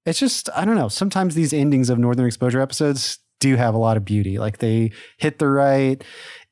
It's 0.06 0.19
just 0.19 0.49
I 0.56 0.65
don't 0.65 0.76
know. 0.76 0.89
Sometimes 0.89 1.34
these 1.35 1.53
endings 1.53 1.89
of 1.89 1.97
Northern 1.97 2.27
Exposure 2.27 2.61
episodes 2.61 3.19
do 3.39 3.56
have 3.56 3.73
a 3.73 3.77
lot 3.80 3.97
of 3.97 4.06
beauty. 4.06 4.38
Like 4.38 4.60
they 4.60 4.91
hit 5.18 5.39
the 5.39 5.47
right 5.47 6.03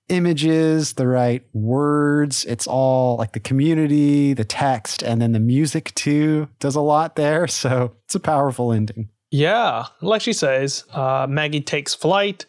images, 0.10 0.94
the 0.94 1.08
right 1.08 1.44
words. 1.54 2.46
It's 2.46 2.68
all 2.68 3.18
like 3.18 3.34
the 3.34 3.40
community, 3.40 4.34
the 4.34 4.44
text, 4.46 5.02
and 5.04 5.22
then 5.22 5.32
the 5.32 5.40
music 5.40 5.94
too 5.96 6.50
does 6.60 6.76
a 6.76 6.82
lot 6.82 7.16
there. 7.16 7.48
So 7.54 7.94
it's 8.06 8.16
a 8.16 8.20
powerful 8.20 8.74
ending. 8.74 9.10
Yeah, 9.32 9.86
like 10.02 10.22
she 10.22 10.34
says, 10.34 10.84
uh, 10.92 11.26
Maggie 11.30 11.62
takes 11.62 11.94
flight. 11.96 12.46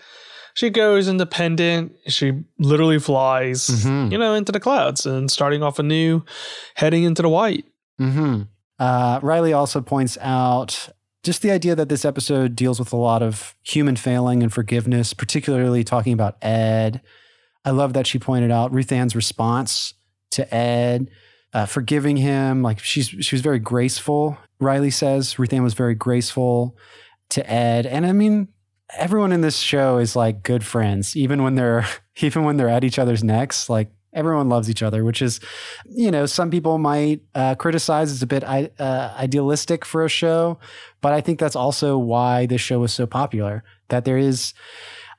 She 0.55 0.71
goes 0.71 1.09
independent. 1.09 1.93
She 2.09 2.33
literally 2.59 2.99
flies, 2.99 3.67
Mhm. 3.69 4.13
you 4.13 4.19
know, 4.19 4.35
into 4.35 4.53
the 4.53 4.61
clouds 4.61 5.07
and 5.07 5.31
starting 5.31 5.63
off 5.63 5.79
anew, 5.79 6.23
heading 6.75 7.05
into 7.05 7.23
the 7.23 7.29
white. 7.29 7.65
Mm-hmm. 8.01 8.43
Uh, 8.79 9.19
Riley 9.23 9.53
also 9.53 9.81
points 9.81 10.19
out 10.21 10.89
just 11.23 11.43
the 11.43 11.51
idea 11.51 11.75
that 11.75 11.89
this 11.89 12.05
episode 12.05 12.55
deals 12.55 12.79
with 12.79 12.93
a 12.93 12.97
lot 12.97 13.23
of 13.23 13.55
human 13.63 13.97
failing 13.97 14.43
and 14.43 14.53
forgiveness, 14.53 15.15
particularly 15.15 15.85
talking 15.85 16.13
about 16.13 16.37
Ed. 16.43 17.01
I 17.65 17.71
love 17.71 17.93
that 17.95 18.07
she 18.07 18.19
pointed 18.19 18.51
out 18.51 18.73
Ruth 18.73 18.93
Ann's 18.93 19.17
response 19.17 19.95
to 20.33 20.55
Ed, 20.55 21.11
uh, 21.53 21.67
forgiving 21.67 22.17
him. 22.17 22.63
Like 22.63 22.79
she's 22.79 23.09
she 23.09 23.35
was 23.35 23.43
very 23.43 23.59
graceful. 23.59 24.39
Riley 24.61 24.91
says 24.91 25.39
Ruth 25.39 25.53
Ann 25.53 25.63
was 25.63 25.75
very 25.75 25.95
graceful 25.95 26.77
to 27.31 27.51
Ed, 27.51 27.87
and 27.87 28.07
I 28.07 28.13
mean 28.13 28.49
everyone 28.97 29.33
in 29.33 29.41
this 29.41 29.59
show 29.59 29.99
is 29.99 30.15
like 30.15 30.43
good 30.43 30.65
friends, 30.65 31.17
even 31.17 31.43
when 31.43 31.55
they're 31.55 31.87
even 32.21 32.45
when 32.45 32.57
they're 32.57 32.69
at 32.69 32.85
each 32.85 32.99
other's 32.99 33.25
necks. 33.25 33.69
Like 33.69 33.91
everyone 34.15 34.49
loves 34.49 34.71
each 34.71 34.83
other, 34.83 35.05
which 35.05 35.21
is, 35.21 35.41
you 35.87 36.11
know, 36.11 36.25
some 36.25 36.51
people 36.51 36.79
might 36.79 37.21
uh, 37.35 37.55
criticize 37.57 38.13
it's 38.13 38.23
a 38.23 38.27
bit 38.27 38.45
uh, 38.45 39.13
idealistic 39.19 39.85
for 39.85 40.05
a 40.05 40.09
show, 40.09 40.59
but 41.01 41.13
I 41.13 41.21
think 41.21 41.39
that's 41.39 41.57
also 41.57 41.99
why 41.99 42.47
this 42.47 42.61
show 42.61 42.79
was 42.79 42.93
so 42.93 43.07
popular. 43.07 43.65
That 43.89 44.05
there 44.05 44.17
is 44.17 44.55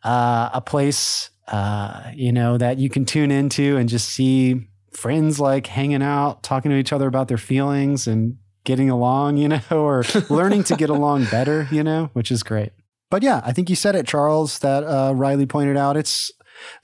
uh, 0.04 0.50
a 0.54 0.62
place, 0.62 1.30
uh, 1.48 2.12
you 2.14 2.32
know, 2.32 2.58
that 2.58 2.78
you 2.78 2.90
can 2.90 3.06
tune 3.06 3.32
into 3.32 3.78
and 3.78 3.88
just 3.90 4.10
see 4.10 4.68
friends 4.92 5.40
like 5.40 5.68
hanging 5.68 6.02
out, 6.02 6.44
talking 6.44 6.72
to 6.72 6.78
each 6.78 6.94
other 6.94 7.08
about 7.08 7.28
their 7.28 7.38
feelings 7.38 8.08
and 8.08 8.38
getting 8.64 8.90
along, 8.90 9.38
you 9.38 9.48
know, 9.48 9.62
or 9.72 10.04
learning 10.30 10.64
to 10.66 10.76
get 10.76 10.90
along 10.90 11.26
better, 11.32 11.68
you 11.72 11.84
know, 11.84 12.10
which 12.14 12.32
is 12.32 12.44
great. 12.44 12.72
But 13.12 13.24
yeah, 13.24 13.42
I 13.46 13.52
think 13.52 13.70
you 13.70 13.76
said 13.76 13.96
it, 13.96 14.08
Charles, 14.08 14.60
that 14.60 14.84
uh, 14.84 15.14
Riley 15.16 15.46
pointed 15.46 15.78
out. 15.78 15.96
It's 15.96 16.32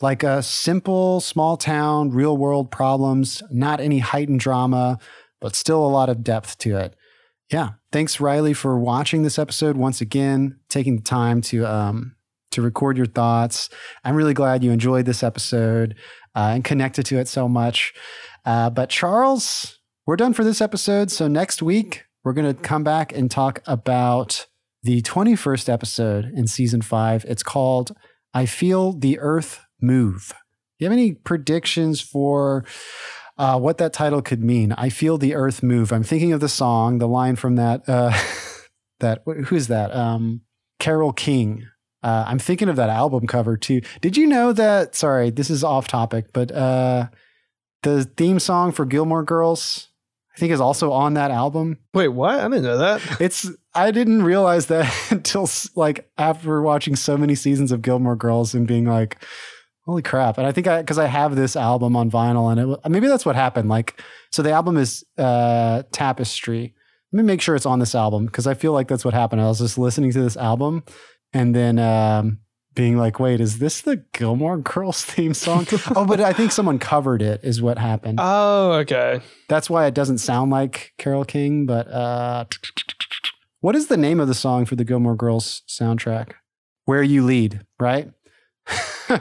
like 0.01 0.23
a 0.23 0.43
simple, 0.43 1.19
small 1.19 1.57
town, 1.57 2.11
real 2.11 2.37
world 2.37 2.71
problems, 2.71 3.41
not 3.49 3.79
any 3.79 3.99
heightened 3.99 4.39
drama, 4.39 4.99
but 5.39 5.55
still 5.55 5.83
a 5.83 5.89
lot 5.89 6.09
of 6.09 6.23
depth 6.23 6.57
to 6.59 6.77
it. 6.77 6.95
Yeah. 7.51 7.71
Thanks, 7.91 8.21
Riley, 8.21 8.53
for 8.53 8.77
watching 8.79 9.23
this 9.23 9.39
episode 9.39 9.75
once 9.75 9.99
again, 9.99 10.59
taking 10.69 10.97
the 10.97 11.01
time 11.01 11.41
to 11.41 11.65
um, 11.65 12.15
to 12.51 12.61
record 12.61 12.97
your 12.97 13.05
thoughts. 13.05 13.69
I'm 14.03 14.15
really 14.15 14.33
glad 14.33 14.63
you 14.63 14.71
enjoyed 14.71 15.05
this 15.05 15.23
episode 15.23 15.95
uh, 16.35 16.51
and 16.53 16.63
connected 16.63 17.05
to 17.07 17.19
it 17.19 17.27
so 17.27 17.47
much. 17.47 17.93
Uh, 18.45 18.69
but 18.69 18.89
Charles, 18.89 19.79
we're 20.05 20.15
done 20.15 20.33
for 20.33 20.43
this 20.43 20.61
episode. 20.61 21.11
So 21.11 21.27
next 21.27 21.61
week 21.61 22.05
we're 22.23 22.33
going 22.33 22.53
to 22.53 22.61
come 22.61 22.83
back 22.83 23.15
and 23.15 23.29
talk 23.29 23.61
about 23.65 24.47
the 24.83 25.01
21st 25.01 25.69
episode 25.69 26.31
in 26.35 26.47
season 26.47 26.81
five. 26.81 27.25
It's 27.25 27.43
called 27.43 27.95
I 28.33 28.45
Feel 28.45 28.93
the 28.93 29.19
Earth 29.19 29.61
Move. 29.79 30.33
Do 30.79 30.85
you 30.85 30.89
have 30.89 30.97
any 30.97 31.13
predictions 31.13 32.01
for 32.01 32.65
uh, 33.37 33.59
what 33.59 33.77
that 33.77 33.93
title 33.93 34.21
could 34.21 34.43
mean? 34.43 34.71
I 34.73 34.89
Feel 34.89 35.17
the 35.17 35.35
Earth 35.35 35.61
Move. 35.61 35.91
I'm 35.91 36.03
thinking 36.03 36.33
of 36.33 36.39
the 36.39 36.49
song, 36.49 36.97
the 36.97 37.07
line 37.07 37.35
from 37.35 37.55
that, 37.57 37.87
uh, 37.87 38.17
that, 38.99 39.23
who's 39.45 39.67
that? 39.67 39.95
Um, 39.95 40.41
Carole 40.79 41.13
King. 41.13 41.67
Uh, 42.03 42.25
I'm 42.27 42.39
thinking 42.39 42.69
of 42.69 42.75
that 42.77 42.89
album 42.89 43.27
cover 43.27 43.57
too. 43.57 43.81
Did 44.01 44.17
you 44.17 44.27
know 44.27 44.53
that? 44.53 44.95
Sorry, 44.95 45.29
this 45.29 45.49
is 45.49 45.63
off 45.63 45.87
topic, 45.87 46.33
but 46.33 46.51
uh, 46.51 47.07
the 47.83 48.05
theme 48.05 48.39
song 48.39 48.71
for 48.71 48.85
Gilmore 48.85 49.23
Girls 49.23 49.89
I 50.35 50.39
think 50.39 50.53
is 50.53 50.61
also 50.61 50.91
on 50.91 51.15
that 51.15 51.31
album. 51.31 51.77
Wait, 51.93 52.07
what? 52.07 52.39
I 52.39 52.43
didn't 52.43 52.63
know 52.63 52.77
that. 52.77 53.01
It's 53.21 53.49
I 53.73 53.91
didn't 53.91 54.23
realize 54.23 54.67
that 54.67 54.93
until 55.11 55.49
like 55.75 56.09
after 56.17 56.61
watching 56.61 56.95
so 56.95 57.17
many 57.17 57.35
seasons 57.35 57.71
of 57.71 57.81
Gilmore 57.81 58.15
Girls 58.15 58.53
and 58.53 58.67
being 58.67 58.85
like, 58.85 59.23
holy 59.85 60.01
crap! 60.01 60.37
And 60.37 60.47
I 60.47 60.51
think 60.51 60.67
I 60.67 60.81
because 60.81 60.97
I 60.97 61.07
have 61.07 61.35
this 61.35 61.55
album 61.55 61.95
on 61.95 62.09
vinyl 62.09 62.51
and 62.51 62.73
it 62.73 62.89
maybe 62.89 63.07
that's 63.07 63.25
what 63.25 63.35
happened. 63.35 63.69
Like, 63.69 64.01
so 64.31 64.41
the 64.41 64.51
album 64.51 64.77
is 64.77 65.03
uh, 65.17 65.83
Tapestry. 65.91 66.73
Let 67.13 67.17
me 67.17 67.27
make 67.27 67.41
sure 67.41 67.57
it's 67.57 67.65
on 67.65 67.79
this 67.79 67.93
album 67.93 68.25
because 68.25 68.47
I 68.47 68.53
feel 68.53 68.71
like 68.71 68.87
that's 68.87 69.03
what 69.03 69.13
happened. 69.13 69.41
I 69.41 69.47
was 69.47 69.59
just 69.59 69.77
listening 69.77 70.13
to 70.13 70.21
this 70.21 70.37
album 70.37 70.83
and 71.33 71.55
then 71.55 71.79
um, 71.79 72.39
being 72.73 72.97
like, 72.97 73.19
wait, 73.19 73.41
is 73.41 73.59
this 73.59 73.81
the 73.81 74.03
Gilmore 74.13 74.57
Girls 74.57 75.03
theme 75.05 75.33
song? 75.33 75.67
oh, 75.95 76.05
but 76.05 76.21
I 76.21 76.33
think 76.33 76.51
someone 76.51 76.79
covered 76.79 77.21
it, 77.21 77.41
is 77.43 77.61
what 77.61 77.77
happened. 77.77 78.19
Oh, 78.21 78.73
okay. 78.73 79.21
That's 79.49 79.69
why 79.69 79.85
it 79.85 79.93
doesn't 79.93 80.19
sound 80.19 80.51
like 80.51 80.93
Carole 80.97 81.25
King. 81.25 81.65
But 81.65 81.87
uh, 81.87 82.45
what 83.59 83.75
is 83.75 83.87
the 83.87 83.97
name 83.97 84.19
of 84.19 84.27
the 84.27 84.33
song 84.33 84.65
for 84.65 84.75
the 84.75 84.85
Gilmore 84.85 85.15
Girls 85.15 85.63
soundtrack? 85.67 86.33
Where 86.85 87.03
You 87.03 87.23
Lead, 87.23 87.61
right? 87.79 88.11
I 89.09 89.19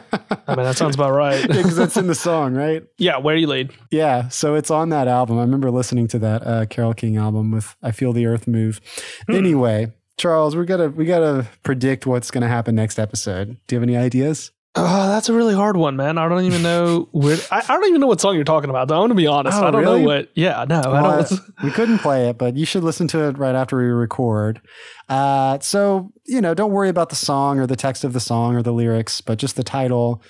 mean, 0.57 0.65
that 0.65 0.77
sounds 0.77 0.95
about 0.95 1.13
right. 1.15 1.47
Because 1.47 1.77
that's 1.77 1.97
in 1.97 2.07
the 2.07 2.15
song, 2.15 2.55
right? 2.55 2.85
Yeah, 2.99 3.19
Where 3.19 3.37
You 3.37 3.47
Lead. 3.49 3.73
Yeah, 3.91 4.29
so 4.29 4.55
it's 4.55 4.71
on 4.71 4.91
that 4.91 5.09
album. 5.09 5.39
I 5.39 5.43
remember 5.43 5.71
listening 5.71 6.09
to 6.09 6.19
that 6.21 6.47
uh, 6.47 6.67
Carole 6.67 6.95
King 6.95 7.17
album 7.17 7.51
with 7.51 7.75
I 7.83 7.91
Feel 7.91 8.13
the 8.13 8.27
Earth 8.27 8.47
Move. 8.47 8.81
Hmm. 9.27 9.35
Anyway, 9.35 9.93
Charles, 10.21 10.55
we 10.55 10.67
gotta 10.67 10.91
we 10.91 11.07
gotta 11.07 11.47
predict 11.63 12.07
what's 12.07 12.31
gonna 12.31 12.47
happen 12.47 12.75
next 12.75 12.99
episode. 12.99 13.57
Do 13.67 13.75
you 13.75 13.81
have 13.81 13.89
any 13.89 13.97
ideas? 13.97 14.51
Oh, 14.75 15.09
that's 15.09 15.31
a 15.31 15.33
really 15.33 15.55
hard 15.55 15.79
one, 15.79 15.97
man. 15.97 16.19
I 16.19 16.29
don't 16.29 16.45
even 16.45 16.63
know 16.63 17.09
where. 17.13 17.39
I, 17.51 17.61
I 17.61 17.75
don't 17.75 17.89
even 17.89 18.03
know 18.03 18.07
what 18.07 18.21
song 18.21 18.35
you're 18.35 18.45
talking 18.45 18.69
about. 18.69 18.89
Though. 18.89 18.97
I'm 18.97 19.05
gonna 19.05 19.15
be 19.15 19.27
honest. 19.27 19.57
Oh, 19.57 19.67
I 19.67 19.71
don't 19.71 19.81
really? 19.81 20.01
know 20.01 20.07
what. 20.07 20.29
Yeah, 20.35 20.67
no, 20.69 20.83
well, 20.85 21.07
I 21.07 21.23
don't. 21.23 21.41
we 21.65 21.71
couldn't 21.71 22.01
play 22.01 22.29
it, 22.29 22.37
but 22.37 22.55
you 22.55 22.67
should 22.67 22.85
listen 22.85 23.09
to 23.09 23.29
it 23.29 23.39
right 23.39 23.55
after 23.55 23.79
we 23.79 23.85
record. 23.85 24.61
Uh, 25.09 25.59
so 25.61 26.13
you 26.27 26.43
know, 26.43 26.53
don't 26.53 26.71
worry 26.71 26.91
about 26.91 27.09
the 27.09 27.17
song 27.17 27.59
or 27.59 27.67
the 27.67 27.75
text 27.75 28.05
of 28.05 28.13
the 28.13 28.21
song 28.21 28.55
or 28.55 28.63
the 28.63 28.75
lyrics, 28.75 29.23
but 29.23 29.39
just 29.39 29.57
the 29.57 29.65
title. 29.65 30.23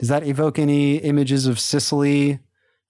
Does 0.00 0.08
that 0.08 0.26
evoke 0.26 0.58
any 0.58 0.96
images 0.96 1.46
of 1.46 1.60
Cicely, 1.60 2.40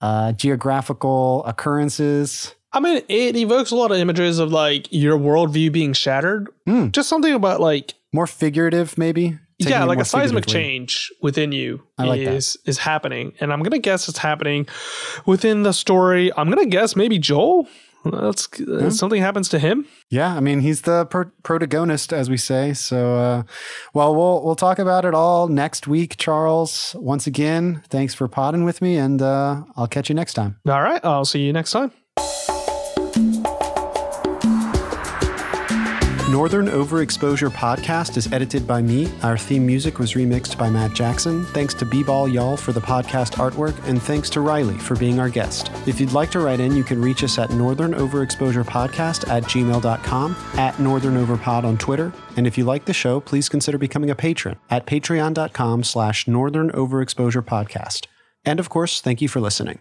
uh, 0.01 0.33
geographical 0.33 1.45
occurrences? 1.45 2.55
I 2.73 2.81
mean, 2.81 3.03
it 3.09 3.36
evokes 3.36 3.70
a 3.70 3.77
lot 3.77 3.90
of 3.90 3.99
images 3.99 4.39
of 4.39 4.53
like 4.53 4.89
your 4.90 5.19
worldview 5.19 5.73
being 5.73 5.93
shattered. 5.93 6.49
Mm. 6.66 6.93
Just 6.93 7.09
something 7.09 7.32
about 7.32 7.61
like 7.61 7.95
more 8.12 8.27
figurative, 8.27 8.99
maybe. 8.99 9.39
Taking 9.61 9.73
yeah, 9.73 9.85
like 9.85 9.99
a 9.99 10.05
seismic 10.05 10.47
change 10.47 11.11
within 11.20 11.51
you 11.51 11.82
like 11.99 12.20
is 12.20 12.53
that. 12.53 12.70
is 12.70 12.78
happening, 12.78 13.32
and 13.40 13.53
I'm 13.53 13.61
gonna 13.65 13.81
guess 13.81 14.09
it's 14.09 14.19
happening 14.19 14.69
within 15.27 15.65
the 15.65 15.73
story. 15.73 16.31
I'm 16.36 16.49
gonna 16.49 16.66
guess 16.66 16.95
maybe 16.95 17.19
Joel. 17.19 17.66
That's 18.05 18.49
uh, 18.61 18.90
something 18.90 19.20
happens 19.20 19.49
to 19.49 19.59
him. 19.59 19.85
Yeah, 20.11 20.36
I 20.36 20.39
mean 20.39 20.61
he's 20.61 20.82
the 20.82 21.07
pro- 21.07 21.32
protagonist, 21.43 22.12
as 22.12 22.31
we 22.31 22.36
say. 22.36 22.73
So, 22.73 23.16
uh, 23.16 23.43
well, 23.95 24.15
we'll 24.15 24.45
we'll 24.45 24.55
talk 24.55 24.78
about 24.78 25.05
it 25.05 25.12
all 25.12 25.49
next 25.49 25.89
week, 25.89 26.16
Charles. 26.19 26.95
Once 26.97 27.27
again, 27.27 27.82
thanks 27.89 28.15
for 28.15 28.28
potting 28.28 28.65
with 28.65 28.81
me, 28.81 28.97
and 28.97 29.20
uh, 29.20 29.65
I'll 29.77 29.89
catch 29.89 30.09
you 30.09 30.15
next 30.15 30.35
time. 30.35 30.61
All 30.69 30.82
right, 30.82 31.05
I'll 31.05 31.24
see 31.24 31.40
you 31.40 31.53
next 31.53 31.73
time. 31.73 31.90
Northern 36.29 36.67
Overexposure 36.67 37.49
podcast 37.49 38.19
is 38.19 38.31
edited 38.35 38.67
by 38.67 38.83
me. 38.83 39.11
Our 39.23 39.39
theme 39.39 39.65
music 39.65 39.99
was 39.99 40.13
remixed 40.13 40.59
by 40.59 40.69
Matt 40.69 40.93
Jackson. 40.93 41.47
Thanks 41.47 41.73
to 41.75 41.87
B-Ball 41.87 42.29
Y'all 42.29 42.55
for 42.55 42.73
the 42.73 42.83
podcast 42.83 43.37
artwork, 43.37 43.83
and 43.89 44.01
thanks 44.03 44.29
to 44.31 44.43
Riley 44.43 44.77
for 44.77 44.95
being 44.95 45.19
our 45.21 45.31
guest. 45.31 45.71
If 45.87 45.99
you'd 45.99 46.13
like 46.13 46.31
to 46.33 46.41
write 46.41 46.61
in, 46.61 46.77
you 46.77 46.85
can 46.85 47.01
reach 47.01 47.25
us 47.25 47.39
at 47.39 47.51
Northern 47.51 47.95
Overexposure 47.95 48.65
Podcast 48.65 49.27
at 49.31 49.45
gmail.com, 49.45 50.37
at 50.55 50.79
Northern 50.79 51.15
Overpod 51.15 51.65
on 51.65 51.79
Twitter. 51.79 52.13
And 52.37 52.47
if 52.47 52.59
you 52.59 52.65
like 52.65 52.85
the 52.85 52.93
show, 52.93 53.21
please 53.21 53.49
consider 53.49 53.79
becoming 53.79 54.11
a 54.11 54.15
patron 54.15 54.59
at 54.69 54.87
patreon.com 54.87 55.83
slash 55.83 56.29
Northern 56.29 56.71
Overexposure 56.73 57.43
Podcast. 57.43 58.07
And 58.45 58.61
of 58.61 58.69
course, 58.69 59.01
thank 59.01 59.23
you 59.23 59.29
for 59.29 59.41
listening. 59.41 59.81